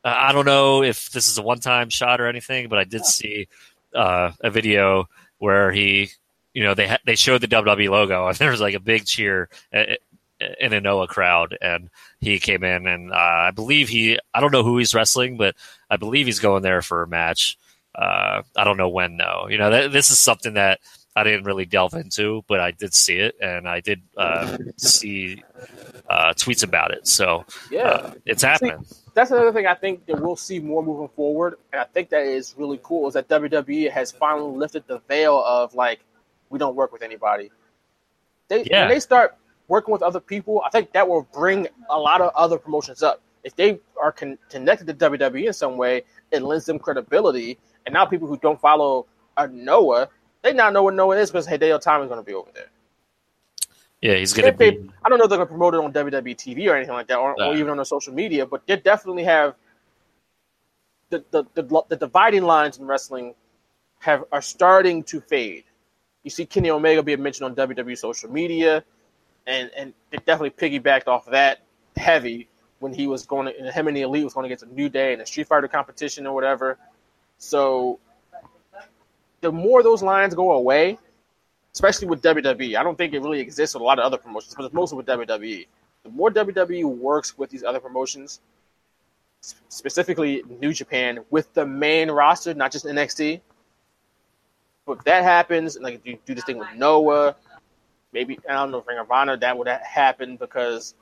Uh, 0.05 0.14
I 0.16 0.33
don't 0.33 0.47
know 0.47 0.83
if 0.83 1.11
this 1.11 1.28
is 1.28 1.37
a 1.37 1.43
one-time 1.43 1.91
shot 1.91 2.18
or 2.20 2.26
anything, 2.28 2.68
but 2.68 2.78
I 2.78 2.85
did 2.85 3.05
see 3.05 3.47
uh, 3.95 4.33
a 4.41 4.51
video 4.51 5.09
where 5.39 5.70
he, 5.70 6.09
you 6.55 6.62
know, 6.64 6.72
they 6.72 6.89
ha- 6.89 6.99
they 7.05 7.14
showed 7.14 7.43
the 7.43 7.49
WWE 7.49 7.91
logo 7.91 8.26
and 8.26 8.37
there 8.39 8.51
was 8.51 8.61
like 8.62 8.74
a 8.74 8.80
big 8.80 9.05
cheer 9.05 9.51
uh, 9.74 9.83
in 10.61 10.72
a 10.72 10.80
Noah 10.80 11.07
crowd, 11.07 11.57
and 11.61 11.90
he 12.20 12.38
came 12.38 12.64
in 12.64 12.86
and 12.86 13.12
uh, 13.12 13.16
I 13.16 13.51
believe 13.51 13.88
he, 13.88 14.18
I 14.34 14.40
don't 14.40 14.53
know 14.53 14.62
who 14.62 14.78
he's 14.78 14.95
wrestling, 14.95 15.36
but 15.36 15.55
I 15.90 15.97
believe 15.97 16.26
he's 16.26 16.40
going 16.40 16.62
there 16.62 16.82
for 16.82 17.03
a 17.03 17.09
match. 17.09 17.59
Uh, 17.95 18.43
I 18.57 18.64
don't 18.64 18.76
know 18.76 18.88
when 18.88 19.16
though. 19.16 19.49
You 19.51 19.59
know, 19.59 19.70
th- 19.70 19.93
this 19.93 20.11
is 20.11 20.18
something 20.18 20.55
that 20.55 20.80
I 21.14 21.24
didn't 21.24 21.45
really 21.45 21.66
delve 21.66 21.93
into, 21.95 22.43
but 22.49 22.59
I 22.59 22.70
did 22.70 22.95
see 22.95 23.16
it 23.18 23.34
and 23.40 23.68
I 23.68 23.80
did 23.80 24.01
uh, 24.16 24.57
see 24.78 25.43
uh, 26.09 26.32
tweets 26.34 26.64
about 26.64 26.93
it. 26.93 27.07
So 27.07 27.45
Yeah. 27.70 27.82
uh, 27.82 28.14
it's 28.24 28.43
happening. 28.43 28.84
That's 29.14 29.30
another 29.30 29.53
thing 29.53 29.66
I 29.66 29.74
think 29.74 30.07
that 30.07 30.18
we'll 30.18 30.36
see 30.36 30.59
more 30.59 30.82
moving 30.82 31.09
forward, 31.09 31.57
and 31.70 31.82
I 31.82 31.84
think 31.84 32.09
that 32.11 32.24
is 32.24 32.55
really 32.57 32.80
cool. 32.82 33.09
Is 33.09 33.14
that 33.14 33.28
WWE 33.28 33.90
has 33.90 34.11
finally 34.11 34.57
lifted 34.57 34.84
the 34.86 35.01
veil 35.07 35.38
of 35.45 35.74
like 35.74 36.01
we 36.49 36.59
don't 36.59 36.74
work 36.74 36.93
with 36.93 37.03
anybody. 37.03 37.51
They 38.49 38.64
Yeah. 38.64 38.80
when 38.82 38.88
they 38.88 39.01
start 39.01 39.36
working 39.69 39.93
with 39.93 40.03
other 40.03 40.21
people, 40.21 40.63
I 40.65 40.71
think 40.71 40.93
that 40.93 41.09
will 41.09 41.27
bring 41.33 41.69
a 41.91 41.99
lot 41.99 42.21
of 42.21 42.33
other 42.35 42.59
promotions 42.59 43.03
up. 43.03 43.21
If 43.45 43.57
they 43.57 43.81
are 44.01 44.13
con- 44.13 44.39
connected 44.51 44.87
to 44.87 44.95
WWE 45.11 45.47
in 45.47 45.53
some 45.53 45.77
way, 45.77 46.03
it 46.31 46.43
lends 46.43 46.67
them 46.67 46.79
credibility. 46.79 47.59
And 47.87 47.93
now 47.93 48.07
people 48.07 48.29
who 48.29 48.37
don't 48.39 48.61
follow 48.61 49.07
a 49.37 49.49
Noah, 49.49 50.09
they 50.43 50.53
now 50.53 50.71
know 50.71 50.83
what 50.85 50.95
Noah 50.95 51.19
is 51.19 51.31
because 51.31 51.47
Hideo 51.47 51.81
Itami 51.81 52.05
is 52.05 52.09
going 52.09 52.21
to 52.21 52.27
be 52.27 52.35
over 52.35 52.51
there. 52.55 52.69
Yeah, 54.01 54.15
he's 54.17 54.33
going 54.33 54.51
to 54.51 54.57
they- 54.57 54.71
be. 54.73 54.91
I 55.05 55.09
don't 55.09 55.19
know 55.19 55.25
if 55.25 55.31
they're 55.31 55.39
going 55.39 55.49
to 55.49 55.53
promote 55.53 55.75
it 55.75 55.81
on 55.81 55.93
WWE 55.93 56.37
TV 56.37 56.69
or 56.69 56.77
anything 56.77 56.95
like 56.95 57.07
that, 57.09 57.19
or, 57.19 57.41
or 57.41 57.55
even 57.55 57.71
on 57.71 57.77
their 57.77 57.85
social 57.85 58.13
media, 58.13 58.45
but 58.45 58.67
they 58.67 58.77
definitely 58.77 59.25
have 59.25 59.55
the, 61.11 61.25
the 61.31 61.45
the 61.55 61.83
the 61.89 61.97
dividing 61.97 62.43
lines 62.43 62.79
in 62.79 62.87
wrestling 62.87 63.35
have 64.01 64.25
are 64.33 64.43
starting 64.43 65.05
to 65.05 65.21
fade. 65.21 65.65
You 66.25 66.31
see 66.31 66.47
Kenny 66.47 66.71
Omega 66.71 67.03
being 67.03 67.23
mentioned 67.23 67.47
on 67.59 67.69
WWE 67.69 67.97
social 67.97 68.31
media, 68.31 68.83
and 69.47 69.70
and 69.76 69.93
it 70.11 70.24
definitely 70.24 70.51
piggybacked 70.51 71.09
off 71.09 71.26
that 71.26 71.62
heavy 71.97 72.49
when 72.78 72.93
he 72.93 73.07
was 73.07 73.26
going 73.26 73.47
to, 73.47 73.70
him 73.70 73.86
and 73.86 73.97
the 73.97 74.03
Elite 74.03 74.24
was 74.24 74.34
going 74.34 74.43
to 74.43 74.49
get 74.49 74.62
a 74.62 74.74
New 74.74 74.88
Day 74.88 75.12
in 75.12 75.20
a 75.20 75.26
Street 75.26 75.47
Fighter 75.47 75.68
competition 75.68 76.26
or 76.26 76.34
whatever. 76.34 76.78
So 77.38 78.01
the 79.40 79.53
more 79.53 79.82
those 79.82 80.03
lines 80.03 80.34
go 80.34 80.53
away, 80.53 80.99
especially 81.72 82.09
with 82.09 82.22
WWE. 82.22 82.76
I 82.76 82.82
don't 82.82 82.99
think 82.99 83.14
it 83.14 83.20
really 83.20 83.40
exists 83.40 83.74
with 83.74 83.82
a 83.82 83.84
lot 83.84 83.99
of 83.99 84.05
other 84.05 84.18
promotions, 84.18 84.55
but 84.55 84.64
it's 84.64 84.74
mostly 84.74 84.97
with 84.97 85.07
WWE. 85.07 85.66
The 86.03 86.09
more 86.11 86.30
WWE 86.30 86.84
works 86.84 87.38
with 87.38 87.51
these 87.51 87.62
other 87.62 87.80
promotions, 87.80 88.40
specifically 89.68 90.43
New 90.61 90.72
Japan, 90.72 91.20
with 91.30 91.53
the 91.55 91.64
main 91.64 92.11
roster, 92.11 92.53
not 92.55 92.72
just 92.72 92.84
NXT. 92.84 93.40
But 94.84 94.99
if 94.99 95.05
that 95.05 95.22
happens, 95.22 95.78
like 95.78 96.05
you 96.05 96.18
do 96.26 96.34
this 96.34 96.45
thing 96.45 96.59
with 96.59 96.68
Noah, 96.74 97.36
maybe 98.13 98.39
I 98.49 98.55
don't 98.55 98.71
know 98.71 98.79
if 98.79 98.87
Ring 98.87 98.99
of 98.99 99.11
Honor 99.11 99.37
that 99.37 99.57
would 99.57 99.69
ha- 99.69 99.81
happen 99.83 100.37
because 100.37 100.95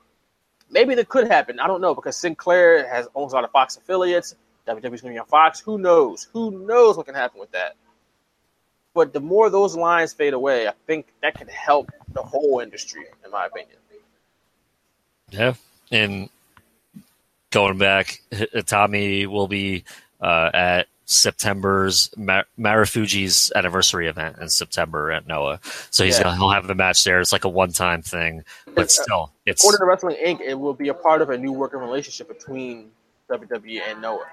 maybe 0.71 0.95
that 0.95 1.09
could 1.09 1.27
happen. 1.27 1.61
I 1.61 1.67
don't 1.67 1.81
know 1.81 1.95
because 1.95 2.17
Sinclair 2.17 2.89
has 2.89 3.09
owns 3.15 3.33
a 3.33 3.37
lot 3.37 3.45
of 3.45 3.51
Fox 3.51 3.77
affiliates. 3.77 4.35
WWE's 4.67 4.83
going 4.83 4.93
to 4.93 5.09
be 5.09 5.19
on 5.19 5.27
Fox. 5.27 5.61
Who 5.61 5.79
knows? 5.79 6.29
Who 6.33 6.67
knows 6.67 6.97
what 6.97 7.07
can 7.07 7.15
happen 7.15 7.41
with 7.41 7.51
that? 7.53 7.77
But 8.95 9.13
the 9.13 9.21
more 9.21 9.51
those 9.51 9.77
lines 9.77 10.13
fade 10.13 10.35
away, 10.35 10.67
I 10.69 10.73
think 10.87 11.07
that 11.23 11.39
could 11.39 11.49
help 11.49 11.91
the 12.13 12.23
whole 12.23 12.61
industry, 12.61 13.05
in 13.25 13.31
my 13.31 13.47
opinion. 13.47 13.77
Yeah, 15.31 15.55
and 15.93 16.29
going 17.51 17.79
back, 17.79 18.21
Tommy 18.67 19.27
will 19.27 19.47
be 19.47 19.85
uh, 20.21 20.51
at 20.53 20.89
September's 21.11 22.09
Mar- 22.17 22.47
Marufuji's 22.59 23.51
anniversary 23.57 24.07
event 24.07 24.37
in 24.41 24.49
September 24.49 25.11
at 25.11 25.27
Noah. 25.27 25.59
So 25.91 26.05
he's 26.05 26.17
Yeah. 26.19 26.25
gonna, 26.25 26.37
he'll 26.37 26.51
have 26.51 26.69
the 26.69 26.75
match 26.75 27.03
there. 27.05 27.21
It's 27.21 27.33
like 27.33 27.45
a 27.45 27.49
one-time 27.49 28.01
thing, 28.03 28.45
but 28.75 28.85
uh, 28.85 28.89
still, 28.89 29.33
it's 29.45 29.63
According 29.63 29.81
to 29.81 29.85
Wrestling 29.87 30.17
Inc., 30.25 30.41
it 30.41 30.55
will 30.55 30.73
be 30.73 30.89
a 30.89 30.95
part 30.95 31.21
of 31.21 31.31
a 31.31 31.37
new 31.37 31.51
working 31.53 31.81
relationship 31.81 32.29
between 32.29 32.93
WWE 33.29 33.81
and 33.89 34.01
Noah, 34.01 34.25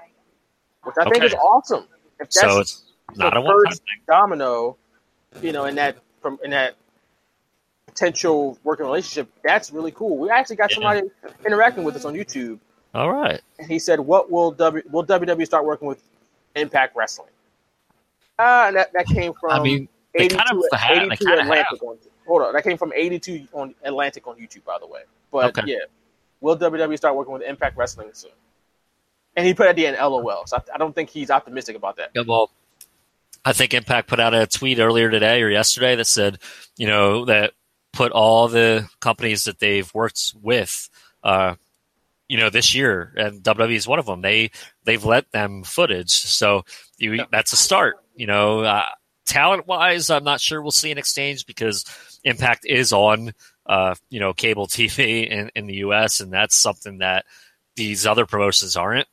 which 0.84 0.94
I 1.00 1.08
think 1.10 1.24
is 1.24 1.34
awesome. 1.34 1.84
If 2.20 2.30
that's 2.30 2.40
so 2.40 2.60
it's 2.60 2.82
not 3.16 3.32
the 3.34 3.40
a 3.40 3.42
one 3.42 3.64
time 3.64 3.78
domino, 4.08 4.76
you 5.42 5.50
know, 5.52 5.64
in 5.64 5.74
that 5.76 5.96
from 6.22 6.38
in 6.44 6.50
that 6.52 6.76
potential 7.86 8.56
working 8.64 8.86
relationship. 8.86 9.28
That's 9.44 9.72
really 9.72 9.90
cool. 9.90 10.16
We 10.18 10.30
actually 10.30 10.56
got 10.56 10.70
Yeah. 10.70 10.74
somebody 10.76 11.10
interacting 11.44 11.84
with 11.84 11.96
us 11.96 12.04
on 12.04 12.14
YouTube, 12.14 12.60
All 12.94 13.12
right. 13.12 13.40
and 13.58 13.68
he 13.68 13.78
said, 13.78 13.98
"What 14.00 14.30
will 14.30 14.52
W 14.52 14.82
will 14.90 15.02
WWE 15.04 15.44
start 15.46 15.64
working 15.64 15.88
with 15.88 16.00
Impact 16.58 16.96
Wrestling?" 16.96 17.28
Ah, 18.38 18.68
and 18.68 18.76
that, 18.76 18.92
that 18.92 19.06
came 19.06 19.32
from 19.34 19.50
I 19.50 19.62
mean, 19.62 19.88
they 20.14 20.24
82, 20.24 20.36
kind 20.36 20.50
of 20.50 20.78
have. 20.78 20.88
They 20.98 21.06
82 21.06 21.24
kind 21.24 21.40
of 21.40 21.44
Atlantic 21.46 21.66
have. 21.70 21.82
on, 21.82 21.98
hold 22.26 22.42
on, 22.42 22.52
that 22.52 22.62
came 22.64 22.76
from 22.78 22.92
82 22.94 23.48
on 23.52 23.74
Atlantic 23.82 24.26
on 24.26 24.36
YouTube, 24.36 24.64
by 24.64 24.78
the 24.80 24.86
way. 24.86 25.00
But 25.30 25.58
Okay. 25.58 25.72
yeah, 25.72 25.78
will 26.40 26.56
WWE 26.56 26.96
start 26.96 27.16
working 27.16 27.32
with 27.32 27.42
Impact 27.42 27.76
Wrestling 27.76 28.10
soon? 28.12 28.30
And 29.36 29.46
he 29.46 29.54
put 29.54 29.66
at 29.68 29.76
the 29.76 29.86
end 29.86 29.96
LOL. 29.98 30.46
So 30.46 30.56
I, 30.56 30.74
I 30.74 30.78
don't 30.78 30.94
think 30.94 31.10
he's 31.10 31.30
optimistic 31.30 31.76
about 31.76 31.96
that. 31.96 32.10
Yeah, 32.14 32.22
well, 32.26 32.50
I 33.44 33.52
think 33.52 33.72
Impact 33.74 34.08
put 34.08 34.18
out 34.20 34.34
a 34.34 34.46
tweet 34.46 34.78
earlier 34.78 35.10
today 35.10 35.42
or 35.42 35.48
yesterday 35.48 35.94
that 35.96 36.06
said, 36.06 36.38
you 36.76 36.86
know, 36.86 37.24
that 37.26 37.52
put 37.92 38.12
all 38.12 38.48
the 38.48 38.88
companies 39.00 39.44
that 39.44 39.58
they've 39.58 39.92
worked 39.94 40.34
with, 40.42 40.88
uh, 41.22 41.54
you 42.28 42.36
know, 42.36 42.50
this 42.50 42.74
year, 42.74 43.12
and 43.16 43.42
WWE 43.42 43.74
is 43.74 43.88
one 43.88 43.98
of 43.98 44.06
them. 44.06 44.20
They 44.22 44.50
they've 44.84 45.04
let 45.04 45.30
them 45.32 45.64
footage, 45.64 46.10
so 46.10 46.64
you, 46.98 47.24
that's 47.32 47.52
a 47.52 47.56
start. 47.56 47.96
You 48.14 48.26
know, 48.26 48.60
uh, 48.60 48.82
talent 49.28 49.66
wise, 49.66 50.10
I'm 50.10 50.24
not 50.24 50.40
sure 50.40 50.60
we'll 50.60 50.70
see 50.72 50.90
an 50.90 50.98
exchange 50.98 51.46
because 51.46 51.84
Impact 52.24 52.66
is 52.66 52.92
on, 52.92 53.32
uh, 53.66 53.94
you 54.10 54.18
know, 54.18 54.32
cable 54.32 54.66
TV 54.68 55.28
in, 55.28 55.50
in 55.54 55.66
the 55.66 55.76
U.S. 55.76 56.20
and 56.20 56.32
that's 56.32 56.56
something 56.56 56.98
that 56.98 57.24
these 57.76 58.06
other 58.06 58.26
promotions 58.26 58.76
aren't. 58.76 59.06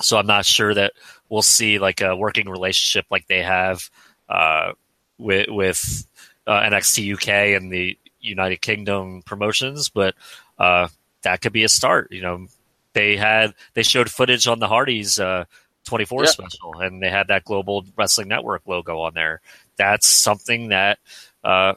So 0.00 0.18
I'm 0.18 0.26
not 0.26 0.44
sure 0.44 0.74
that 0.74 0.92
we'll 1.28 1.42
see 1.42 1.78
like 1.78 2.02
a 2.02 2.14
working 2.14 2.48
relationship 2.48 3.06
like 3.10 3.26
they 3.26 3.42
have 3.42 3.90
uh, 4.28 4.72
with 5.18 5.48
with 5.48 6.06
uh, 6.46 6.60
NXT 6.60 7.14
UK 7.14 7.60
and 7.60 7.72
the 7.72 7.98
United 8.20 8.60
Kingdom 8.60 9.22
promotions, 9.22 9.88
but 9.88 10.14
uh, 10.58 10.88
that 11.26 11.40
could 11.40 11.52
be 11.52 11.64
a 11.64 11.68
start. 11.68 12.12
You 12.12 12.22
know, 12.22 12.46
they 12.92 13.16
had 13.16 13.52
they 13.74 13.82
showed 13.82 14.08
footage 14.08 14.46
on 14.46 14.60
the 14.60 14.68
Hardys 14.68 15.18
uh, 15.18 15.44
24 15.84 16.22
Yeah. 16.22 16.30
special, 16.30 16.78
and 16.80 17.02
they 17.02 17.10
had 17.10 17.26
that 17.28 17.44
Global 17.44 17.84
Wrestling 17.96 18.28
Network 18.28 18.62
logo 18.66 19.00
on 19.00 19.14
there. 19.14 19.40
That's 19.76 20.06
something 20.06 20.68
that 20.68 21.00
uh, 21.42 21.74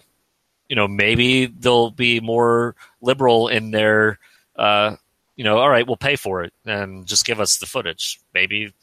you 0.68 0.76
know 0.76 0.88
maybe 0.88 1.48
they'll 1.48 1.90
be 1.90 2.20
more 2.20 2.76
liberal 3.02 3.48
in 3.48 3.72
their. 3.72 4.20
Uh, 4.56 4.98
you 5.36 5.44
know, 5.44 5.58
all 5.58 5.70
right, 5.70 5.88
we'll 5.88 5.98
pay 5.98 6.16
for 6.16 6.44
it 6.44 6.54
and 6.66 7.08
just 7.08 7.26
give 7.26 7.40
us 7.40 7.58
the 7.58 7.66
footage. 7.66 8.20
Maybe, 8.34 8.74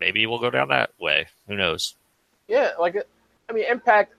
maybe 0.00 0.26
we'll 0.26 0.38
go 0.38 0.48
down 0.50 0.68
that 0.68 0.90
way. 0.98 1.26
Who 1.48 1.56
knows? 1.56 1.96
Yeah, 2.48 2.70
like 2.80 2.96
I 3.50 3.52
mean, 3.52 3.64
Impact. 3.68 4.14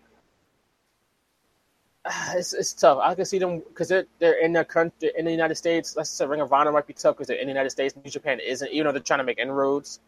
It's, 2.35 2.53
it's 2.53 2.73
tough. 2.73 2.99
I 3.01 3.15
can 3.15 3.25
see 3.25 3.39
them 3.39 3.59
because 3.67 3.87
they're 3.87 4.05
they're 4.19 4.39
in 4.39 4.53
their 4.53 4.63
country 4.63 5.11
in 5.17 5.25
the 5.25 5.31
United 5.31 5.55
States. 5.55 5.95
Let's 5.95 6.11
say 6.11 6.25
Ring 6.27 6.41
of 6.41 6.53
Honor 6.53 6.71
might 6.71 6.85
be 6.85 6.93
tough 6.93 7.15
because 7.15 7.27
they're 7.27 7.37
in 7.37 7.47
the 7.47 7.51
United 7.51 7.71
States. 7.71 7.95
New 7.95 8.11
Japan 8.11 8.39
isn't, 8.39 8.71
even 8.71 8.85
though 8.85 8.91
they're 8.91 9.01
trying 9.01 9.19
to 9.19 9.23
make 9.23 9.39
inroads. 9.39 9.99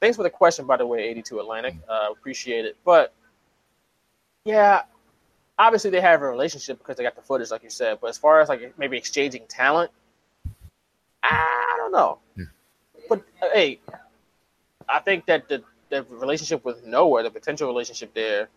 Thanks 0.00 0.16
for 0.16 0.22
the 0.22 0.30
question, 0.30 0.66
by 0.66 0.78
the 0.78 0.86
way, 0.86 1.00
eighty 1.00 1.20
two 1.20 1.40
Atlantic. 1.40 1.74
Uh, 1.86 2.08
appreciate 2.12 2.64
it. 2.64 2.76
But 2.82 3.12
yeah, 4.44 4.82
obviously 5.58 5.90
they 5.90 6.00
have 6.00 6.22
a 6.22 6.28
relationship 6.28 6.78
because 6.78 6.96
they 6.96 7.02
got 7.02 7.16
the 7.16 7.22
footage, 7.22 7.50
like 7.50 7.62
you 7.62 7.70
said. 7.70 7.98
But 8.00 8.08
as 8.08 8.18
far 8.18 8.40
as 8.40 8.48
like 8.48 8.78
maybe 8.78 8.96
exchanging 8.96 9.42
talent, 9.48 9.90
I 11.22 11.74
don't 11.78 11.92
know. 11.92 12.18
But 13.08 13.20
uh, 13.42 13.48
hey, 13.52 13.80
I 14.88 15.00
think 15.00 15.26
that 15.26 15.48
the 15.48 15.62
the 15.90 16.04
relationship 16.04 16.64
with 16.64 16.84
Noah, 16.84 17.22
the 17.22 17.30
potential 17.30 17.68
relationship 17.68 18.14
there, 18.14 18.48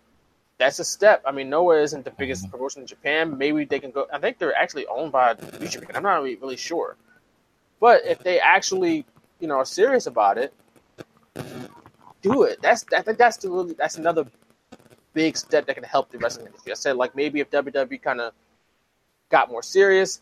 that's 0.58 0.80
a 0.80 0.84
step. 0.84 1.22
I 1.26 1.32
mean, 1.32 1.50
Noah 1.50 1.82
isn't 1.82 2.04
the 2.04 2.12
biggest 2.12 2.44
mm-hmm. 2.44 2.52
promotion 2.52 2.82
in 2.82 2.88
Japan. 2.88 3.38
Maybe 3.38 3.66
they 3.66 3.80
can 3.80 3.92
go. 3.92 4.08
I 4.12 4.20
think 4.20 4.40
they're 4.40 4.56
actually 4.56 4.88
owned 4.88 5.12
by 5.12 5.36
New 5.60 5.68
Japan. 5.68 5.96
I'm 5.96 6.04
not 6.04 6.16
really, 6.16 6.36
really 6.36 6.58
sure. 6.58 6.96
But 7.80 8.02
if 8.06 8.20
they 8.20 8.40
actually, 8.40 9.06
you 9.40 9.48
know, 9.48 9.56
are 9.56 9.66
serious 9.66 10.08
about 10.08 10.38
it, 10.38 10.54
do 12.22 12.44
it. 12.44 12.60
That's 12.62 12.86
I 12.96 13.02
think 13.02 13.18
that's 13.18 13.38
the 13.38 13.50
really 13.50 13.74
that's 13.74 13.98
another 13.98 14.26
big 15.14 15.38
step 15.38 15.68
that 15.68 15.76
can 15.76 15.84
help 15.84 16.10
the 16.10 16.18
wrestling 16.18 16.48
industry. 16.48 16.72
I 16.72 16.76
said 16.76 16.96
like 16.96 17.16
maybe 17.16 17.40
if 17.40 17.50
WWE 17.52 18.02
kind 18.02 18.22
of 18.22 18.34
got 19.30 19.50
more 19.50 19.64
serious. 19.64 20.22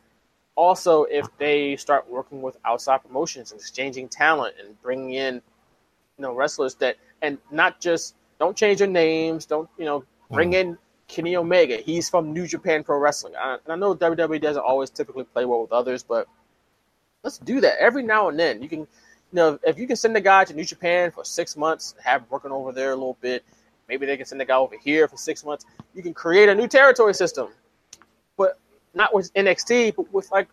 Also, 0.57 1.03
if 1.03 1.25
they 1.37 1.75
start 1.75 2.09
working 2.09 2.41
with 2.41 2.57
outside 2.63 3.03
promotions 3.03 3.51
and 3.51 3.59
exchanging 3.59 4.07
talent 4.07 4.55
and 4.57 4.81
bringing 4.81 5.13
in, 5.13 5.35
you 5.35 6.21
know, 6.21 6.33
wrestlers 6.33 6.75
that 6.75 6.95
and 7.21 7.37
not 7.51 7.81
just 7.81 8.15
don't 8.39 8.55
change 8.55 8.79
their 8.79 8.87
names. 8.87 9.45
Don't 9.45 9.69
you 9.77 9.85
know 9.85 10.03
bring 10.31 10.49
hmm. 10.49 10.55
in 10.55 10.77
Kenny 11.07 11.35
Omega? 11.35 11.77
He's 11.77 12.09
from 12.09 12.33
New 12.33 12.47
Japan 12.47 12.83
Pro 12.83 12.97
Wrestling. 12.97 13.33
I, 13.35 13.57
and 13.63 13.73
I 13.73 13.75
know 13.75 13.95
WWE 13.95 14.41
doesn't 14.41 14.63
always 14.63 14.89
typically 14.89 15.23
play 15.23 15.45
well 15.45 15.61
with 15.61 15.71
others, 15.71 16.03
but 16.03 16.27
let's 17.23 17.37
do 17.39 17.61
that 17.61 17.79
every 17.79 18.03
now 18.03 18.29
and 18.29 18.39
then. 18.39 18.61
You 18.61 18.69
can, 18.69 18.79
you 18.79 18.87
know, 19.33 19.59
if 19.63 19.77
you 19.77 19.87
can 19.87 19.95
send 19.95 20.15
a 20.15 20.21
guy 20.21 20.45
to 20.45 20.53
New 20.53 20.63
Japan 20.63 21.11
for 21.11 21.25
six 21.25 21.57
months, 21.57 21.95
have 22.03 22.21
him 22.21 22.27
working 22.29 22.51
over 22.51 22.71
there 22.71 22.91
a 22.91 22.95
little 22.95 23.17
bit. 23.21 23.43
Maybe 23.87 24.05
they 24.05 24.17
can 24.17 24.25
send 24.25 24.41
a 24.41 24.45
guy 24.45 24.55
over 24.55 24.75
here 24.77 25.07
for 25.07 25.17
six 25.17 25.45
months. 25.45 25.65
You 25.93 26.01
can 26.01 26.13
create 26.13 26.49
a 26.49 26.55
new 26.55 26.67
territory 26.67 27.13
system, 27.13 27.49
but 28.37 28.59
not 28.93 29.13
with 29.13 29.33
NXT, 29.33 29.95
but 29.95 30.11
with 30.11 30.31
like 30.31 30.47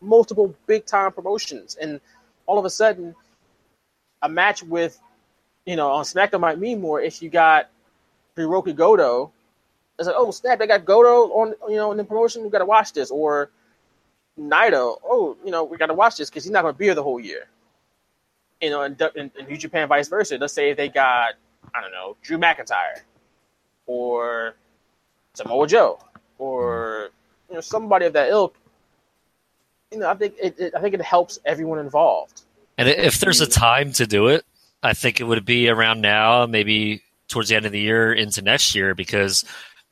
multiple 0.00 0.54
big 0.66 0.86
time 0.86 1.12
promotions. 1.12 1.76
And 1.80 2.00
all 2.46 2.58
of 2.58 2.64
a 2.64 2.70
sudden, 2.70 3.14
a 4.22 4.28
match 4.28 4.62
with, 4.62 4.98
you 5.66 5.76
know, 5.76 5.90
on 5.90 6.04
SmackDown 6.04 6.40
might 6.40 6.58
mean 6.58 6.80
more 6.80 7.00
if 7.00 7.22
you 7.22 7.28
got 7.28 7.70
Hirooki 8.36 8.74
Goto. 8.74 9.32
It's 9.98 10.06
like, 10.06 10.16
oh 10.18 10.30
snap, 10.30 10.58
they 10.58 10.66
got 10.66 10.84
Goto 10.84 11.32
on, 11.32 11.54
you 11.68 11.76
know, 11.76 11.90
in 11.92 11.98
the 11.98 12.04
promotion. 12.04 12.42
We 12.42 12.50
got 12.50 12.58
to 12.58 12.64
watch 12.64 12.92
this. 12.92 13.10
Or 13.10 13.50
Naito, 14.38 14.96
oh, 15.04 15.36
you 15.44 15.50
know, 15.50 15.64
we 15.64 15.76
got 15.76 15.86
to 15.86 15.94
watch 15.94 16.16
this 16.16 16.30
because 16.30 16.44
he's 16.44 16.52
not 16.52 16.62
going 16.62 16.74
to 16.74 16.78
be 16.78 16.86
here 16.86 16.94
the 16.94 17.02
whole 17.02 17.20
year. 17.20 17.48
You 18.60 18.70
know, 18.70 18.82
in, 18.82 18.96
in, 19.16 19.30
in 19.38 19.46
New 19.46 19.56
Japan, 19.56 19.88
vice 19.88 20.08
versa. 20.08 20.38
Let's 20.38 20.52
say 20.52 20.70
if 20.70 20.76
they 20.76 20.88
got, 20.88 21.34
I 21.74 21.80
don't 21.80 21.92
know, 21.92 22.16
Drew 22.22 22.38
McIntyre 22.38 23.00
or 23.86 24.54
Samoa 25.34 25.66
Joe 25.66 25.98
or 26.38 27.10
you 27.48 27.54
know 27.54 27.60
somebody 27.60 28.06
of 28.06 28.12
that 28.14 28.28
ilk. 28.30 28.56
You 29.90 29.98
know, 29.98 30.08
I 30.08 30.14
think 30.14 30.34
it, 30.40 30.58
it 30.58 30.74
I 30.74 30.80
think 30.80 30.94
it 30.94 31.02
helps 31.02 31.38
everyone 31.44 31.78
involved. 31.78 32.42
And 32.78 32.88
if 32.88 33.20
there's 33.20 33.40
a 33.40 33.46
mm. 33.46 33.52
time 33.52 33.92
to 33.92 34.06
do 34.06 34.28
it, 34.28 34.44
I 34.82 34.94
think 34.94 35.20
it 35.20 35.24
would 35.24 35.44
be 35.44 35.68
around 35.68 36.00
now, 36.00 36.46
maybe 36.46 37.02
towards 37.32 37.48
the 37.48 37.56
end 37.56 37.66
of 37.66 37.72
the 37.72 37.80
year 37.80 38.12
into 38.12 38.42
next 38.42 38.74
year, 38.74 38.94
because 38.94 39.44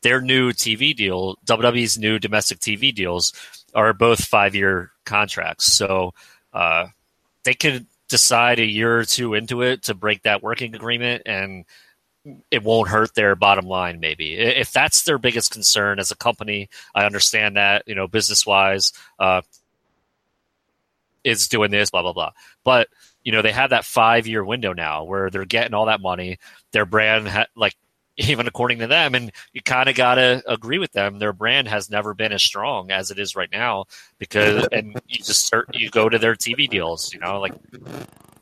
their 0.03 0.21
new 0.21 0.53
TV 0.53 0.95
deal, 0.95 1.37
WWE's 1.47 1.99
new 1.99 2.19
domestic 2.19 2.61
TV 2.61 2.95
deals, 2.95 3.33
are 3.75 3.93
both 3.93 4.25
five 4.25 4.55
year 4.55 4.93
contracts. 5.05 5.73
So 5.73 6.15
uh, 6.53 6.87
they 7.45 7.55
could 7.55 7.87
decide 8.09 8.59
a 8.59 8.65
year 8.67 8.99
or 8.99 9.05
two 9.05 9.35
into 9.35 9.63
it 9.63 9.85
to 9.85 9.95
break 9.95 10.23
that 10.23 10.43
working 10.43 10.75
agreement 10.75 11.23
and 11.27 11.65
it 12.51 12.63
won't 12.63 12.89
hurt 12.89 13.15
their 13.15 13.35
bottom 13.35 13.67
line 13.67 13.99
maybe 13.99 14.35
if 14.35 14.73
that's 14.73 15.05
their 15.05 15.17
biggest 15.17 15.51
concern 15.53 15.99
as 15.99 16.11
a 16.11 16.17
company 16.17 16.69
i 16.95 17.07
understand 17.07 17.57
that 17.57 17.83
you 17.87 17.95
know 17.95 18.07
business 18.07 18.45
wise 18.45 18.93
uh, 19.21 19.41
is 21.23 21.49
doing 21.49 21.71
this 21.71 21.91
blah 21.91 22.03
blah 22.03 22.13
blah 22.13 22.33
but 22.65 22.89
you 23.25 23.33
know 23.33 23.43
they 23.43 23.53
have 23.53 23.71
that 23.71 23.85
five 23.85 24.27
year 24.27 24.45
window 24.45 24.73
now 24.73 25.05
where 25.05 25.31
they're 25.31 25.45
getting 25.45 25.75
all 25.75 25.87
that 25.87 26.01
money. 26.01 26.39
Their 26.73 26.87
brand 26.87 27.29
ha- 27.29 27.47
like 27.57 27.77
even 28.17 28.47
according 28.47 28.81
to 28.81 28.87
them 28.87 29.15
and 29.15 29.33
you 29.53 29.63
kind 29.63 29.89
of 29.89 29.95
got 29.95 30.17
to 30.17 30.43
agree 30.47 30.79
with 30.79 30.93
them 30.93 31.19
their 31.19 31.33
brand 31.33 31.69
has 31.69 31.89
never 31.89 32.13
been 32.13 32.33
as 32.33 32.43
strong 32.43 32.91
as 32.91 33.11
it 33.11 33.19
is 33.19 33.35
right 33.35 33.51
now 33.51 33.87
because 34.19 34.67
and 34.73 35.01
you 35.09 35.17
just 35.17 35.47
start, 35.47 35.67
you 35.73 35.89
go 35.89 36.07
to 36.07 36.19
their 36.19 36.35
tv 36.35 36.69
deals 36.69 37.15
you 37.15 37.21
know 37.21 37.41
like 37.41 37.55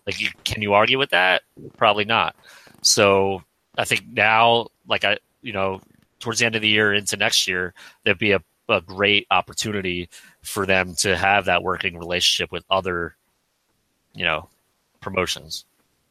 like 0.08 0.18
you, 0.20 0.30
can 0.42 0.62
you 0.62 0.72
argue 0.72 0.96
with 0.96 1.10
that? 1.10 1.42
Probably 1.76 2.06
not. 2.06 2.34
So 2.82 3.42
i 3.76 3.84
think 3.84 4.04
now 4.08 4.66
like 4.88 5.04
i 5.04 5.16
you 5.42 5.52
know 5.52 5.80
towards 6.18 6.40
the 6.40 6.46
end 6.46 6.56
of 6.56 6.62
the 6.62 6.68
year 6.68 6.92
into 6.94 7.16
next 7.16 7.46
year 7.46 7.74
there'd 8.02 8.18
be 8.18 8.32
a, 8.32 8.42
a 8.68 8.80
great 8.80 9.26
opportunity 9.30 10.08
for 10.42 10.66
them 10.66 10.94
to 10.96 11.16
have 11.16 11.44
that 11.44 11.62
working 11.62 11.96
relationship 11.96 12.50
with 12.50 12.64
other 12.70 13.14
you 14.14 14.24
know 14.24 14.48
promotions 15.00 15.64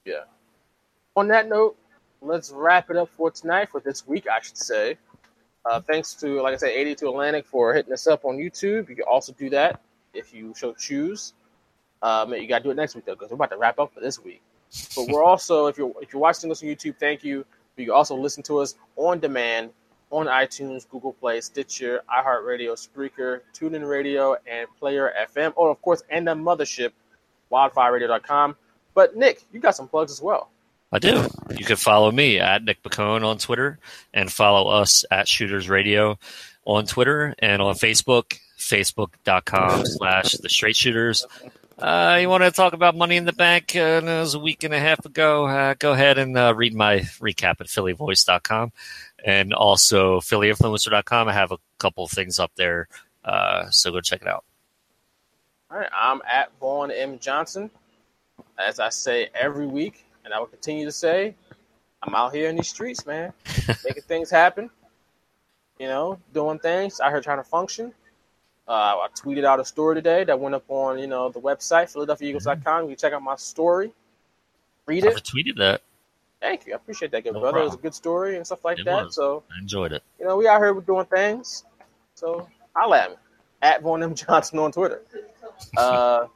Yeah. 0.06 0.24
On 1.16 1.28
that 1.30 1.50
note, 1.50 1.78
let's 2.22 2.52
wrap 2.52 2.90
it 2.90 2.96
up 2.96 3.10
for 3.10 3.32
tonight, 3.32 3.70
for 3.70 3.80
this 3.80 4.08
week, 4.08 4.28
I 4.28 4.40
should 4.42 4.58
say. 4.58 4.98
Uh, 5.66 5.82
thanks 5.82 6.14
to, 6.14 6.42
like 6.42 6.54
I 6.54 6.58
said, 6.58 6.70
82 6.70 7.10
Atlantic 7.10 7.46
for 7.46 7.74
hitting 7.74 7.92
us 7.92 8.08
up 8.08 8.24
on 8.24 8.38
YouTube. 8.38 8.88
You 8.90 8.96
can 8.96 9.06
also 9.10 9.34
do 9.34 9.50
that 9.50 9.82
if 10.14 10.34
you 10.34 10.54
so 10.56 10.74
choose. 10.74 11.34
Um, 12.02 12.34
you 12.34 12.48
got 12.48 12.60
to 12.60 12.64
do 12.66 12.72
it 12.72 12.76
next 12.76 12.96
week, 12.96 13.06
though, 13.06 13.16
because 13.16 13.32
we're 13.32 13.36
about 13.36 13.50
to 13.50 13.58
wrap 13.58 13.80
up 13.80 13.94
for 13.94 14.00
this 14.00 14.24
week. 14.24 14.42
But 14.96 15.08
we're 15.10 15.24
also, 15.32 15.68
if 15.68 15.78
you're 15.78 15.92
if 16.02 16.14
you're 16.14 16.22
watching 16.22 16.50
us 16.52 16.64
on 16.64 16.70
YouTube, 16.70 16.96
thank 16.98 17.24
you. 17.24 17.46
But 17.76 17.82
You 17.82 17.88
can 17.88 17.96
also 17.96 18.16
listen 18.16 18.44
to 18.44 18.60
us 18.60 18.76
on 18.96 19.20
demand 19.20 19.72
on 20.10 20.28
iTunes, 20.28 20.88
Google 20.90 21.14
Play, 21.14 21.42
Stitcher, 21.42 22.02
iHeartRadio, 22.10 22.74
Spreaker, 22.74 23.42
TuneIn 23.54 23.88
Radio, 23.88 24.38
and 24.50 24.68
Player 24.80 25.12
FM. 25.30 25.54
Oh, 25.58 25.68
of 25.68 25.82
course, 25.82 26.02
and 26.10 26.28
the 26.28 26.34
mothership, 26.34 26.92
wildfireradio.com. 27.52 28.56
But 28.98 29.16
Nick, 29.16 29.44
you 29.54 29.60
got 29.60 29.76
some 29.76 29.88
plugs 29.88 30.12
as 30.12 30.24
well. 30.24 30.50
I 30.92 30.98
do. 30.98 31.28
You 31.56 31.66
can 31.66 31.76
follow 31.76 32.12
me 32.12 32.40
at 32.40 32.64
Nick 32.64 32.82
Picone 32.82 33.24
on 33.24 33.38
Twitter 33.38 33.78
and 34.12 34.32
follow 34.32 34.72
us 34.72 35.06
at 35.12 35.28
Shooters 35.28 35.70
Radio 35.70 36.18
on 36.66 36.88
Twitter 36.88 37.36
and 37.38 37.62
on 37.62 37.76
Facebook, 37.76 38.40
facebook.com 38.58 39.86
slash 39.86 40.32
the 40.32 40.50
straight 40.50 40.76
shooters. 40.76 41.28
Uh, 41.78 42.18
you 42.20 42.28
want 42.28 42.44
to 42.44 42.50
talk 42.50 42.74
about 42.74 42.96
Money 42.96 43.18
in 43.18 43.26
the 43.26 43.34
Bank? 43.34 43.76
Uh, 43.76 44.02
it 44.04 44.04
was 44.04 44.34
a 44.34 44.40
week 44.40 44.64
and 44.64 44.74
a 44.74 44.80
half 44.80 45.06
ago. 45.06 45.46
Uh, 45.46 45.76
go 45.78 45.94
ahead 45.94 46.18
and 46.18 46.36
uh, 46.36 46.56
read 46.56 46.74
my 46.74 47.02
recap 47.20 47.62
at 47.62 47.68
phillyvoice.com 47.68 48.72
and 49.24 49.54
also 49.54 50.22
phillyinfluencer.com. 50.22 51.28
I 51.28 51.34
have 51.34 51.52
a 51.52 51.60
couple 51.78 52.08
things 52.08 52.40
up 52.40 52.52
there, 52.56 52.88
uh, 53.24 53.70
so 53.70 53.92
go 53.92 54.02
check 54.02 54.24
it 54.24 54.28
out. 54.28 54.44
All 55.70 55.78
right, 55.78 55.90
I'm 55.94 56.20
at 56.28 56.50
Vaughn 56.60 56.90
M. 56.90 57.20
Johnson. 57.20 57.70
As 58.58 58.80
I 58.80 58.90
say 58.90 59.30
every 59.36 59.68
week, 59.68 60.06
and 60.26 60.34
I 60.34 60.40
will 60.40 60.48
continue 60.48 60.86
to 60.86 60.92
say, 60.92 61.36
I'm 62.04 62.16
out 62.16 62.34
here 62.34 62.50
in 62.50 62.56
these 62.56 62.70
streets, 62.70 63.06
man, 63.06 63.34
making 63.86 64.04
things 64.04 64.30
happen. 64.30 64.70
You 65.80 65.88
know, 65.88 66.20
doing 66.34 66.58
things. 66.60 67.00
Out 67.00 67.12
here 67.12 67.22
trying 67.22 67.38
to 67.38 67.44
function. 67.44 67.94
Uh, 68.68 68.72
I 68.98 69.08
tweeted 69.16 69.46
out 69.46 69.60
a 69.60 69.66
story 69.66 69.96
today 69.96 70.24
that 70.26 70.38
went 70.40 70.56
up 70.56 70.66
on 70.70 70.98
you 71.00 71.08
know 71.08 71.30
the 71.30 71.40
website 71.40 71.94
PhiladelphiaEagles.com. 71.94 72.90
You 72.90 72.96
check 72.96 73.14
out 73.14 73.22
my 73.22 73.36
story, 73.36 73.94
read 74.88 75.06
it. 75.06 75.16
I 75.16 75.20
tweeted 75.20 75.58
that. 75.58 75.82
Thank 76.42 76.68
you, 76.68 76.74
I 76.74 76.76
appreciate 76.76 77.12
that, 77.12 77.24
good 77.24 77.34
No 77.34 77.40
brother. 77.40 77.60
It 77.60 77.64
was 77.66 77.74
a 77.76 77.78
good 77.78 77.96
story 77.96 78.36
and 78.38 78.46
stuff 78.46 78.64
like 78.66 78.78
It 78.80 78.86
that. 78.86 79.06
was. 79.06 79.16
So 79.16 79.44
I 79.56 79.60
enjoyed 79.62 79.92
it. 79.94 80.04
you 80.20 80.26
know, 80.26 80.36
we 80.38 80.48
out 80.48 80.60
here 80.60 80.74
doing 80.74 81.06
things. 81.06 81.64
So 82.16 82.48
holla 82.76 82.98
at 83.00 83.10
me 83.12 83.16
at 83.62 83.82
Vaughn 83.82 84.04
M 84.04 84.14
Johnson 84.16 84.60
on 84.60 84.72
Twitter. 84.72 85.02
Uh, 85.76 86.28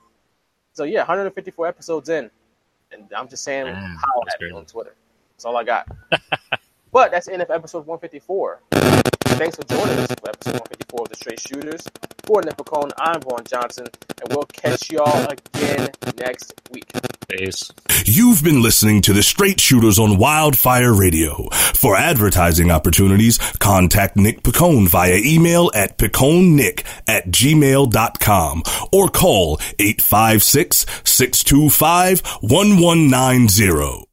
so 0.74 0.84
yeah, 0.84 1.00
154 1.00 1.68
episodes 1.68 2.10
in, 2.10 2.30
and 2.92 3.12
I'm 3.16 3.28
just 3.28 3.44
saying 3.44 3.68
holla 3.68 4.26
that's 4.26 4.36
at 4.36 4.42
me 4.42 4.52
on 4.52 4.66
Twitter. 4.66 4.96
That's 5.34 5.46
all 5.46 5.58
I 5.58 5.64
got. 5.64 5.88
but 6.92 7.12
that's 7.12 7.28
the 7.28 7.34
end 7.34 7.42
of 7.42 7.52
episode 7.52 7.86
154. 7.86 8.62
Thanks 9.42 9.56
for 9.56 9.64
joining 9.64 9.98
us 9.98 10.08
for 10.20 10.30
episode 10.30 10.60
154 10.60 11.02
of 11.02 11.10
the 11.10 11.16
Straight 11.16 11.40
Shooters. 11.40 11.88
For 12.26 12.42
Nick 12.42 12.58
Picone, 12.58 12.92
I'm 12.98 13.22
Vaughn 13.22 13.44
Johnson, 13.46 13.88
and 14.22 14.34
we'll 14.36 14.46
catch 14.46 14.92
y'all 14.92 15.28
again 15.28 15.90
next 16.18 16.54
week. 16.72 16.92
Peace. 17.38 17.72
You've 18.06 18.44
been 18.44 18.62
listening 18.62 19.02
to 19.04 19.14
the 19.14 19.24
Straight 19.24 19.60
Shooters 19.60 20.00
on 20.00 20.18
Wildfire 20.18 20.94
Radio. 20.94 21.48
For 21.52 21.96
advertising 21.96 22.72
opportunities, 22.72 23.38
contact 23.60 24.18
Nick 24.18 24.44
Picone 24.44 24.88
via 24.88 25.18
email 25.24 25.72
at 25.74 25.98
piconenick 25.98 26.84
at 27.08 27.28
gmail.com 27.28 28.64
or 28.92 29.10
call 29.10 29.60
856 29.80 30.86
625 31.04 32.22
1190. 32.42 34.11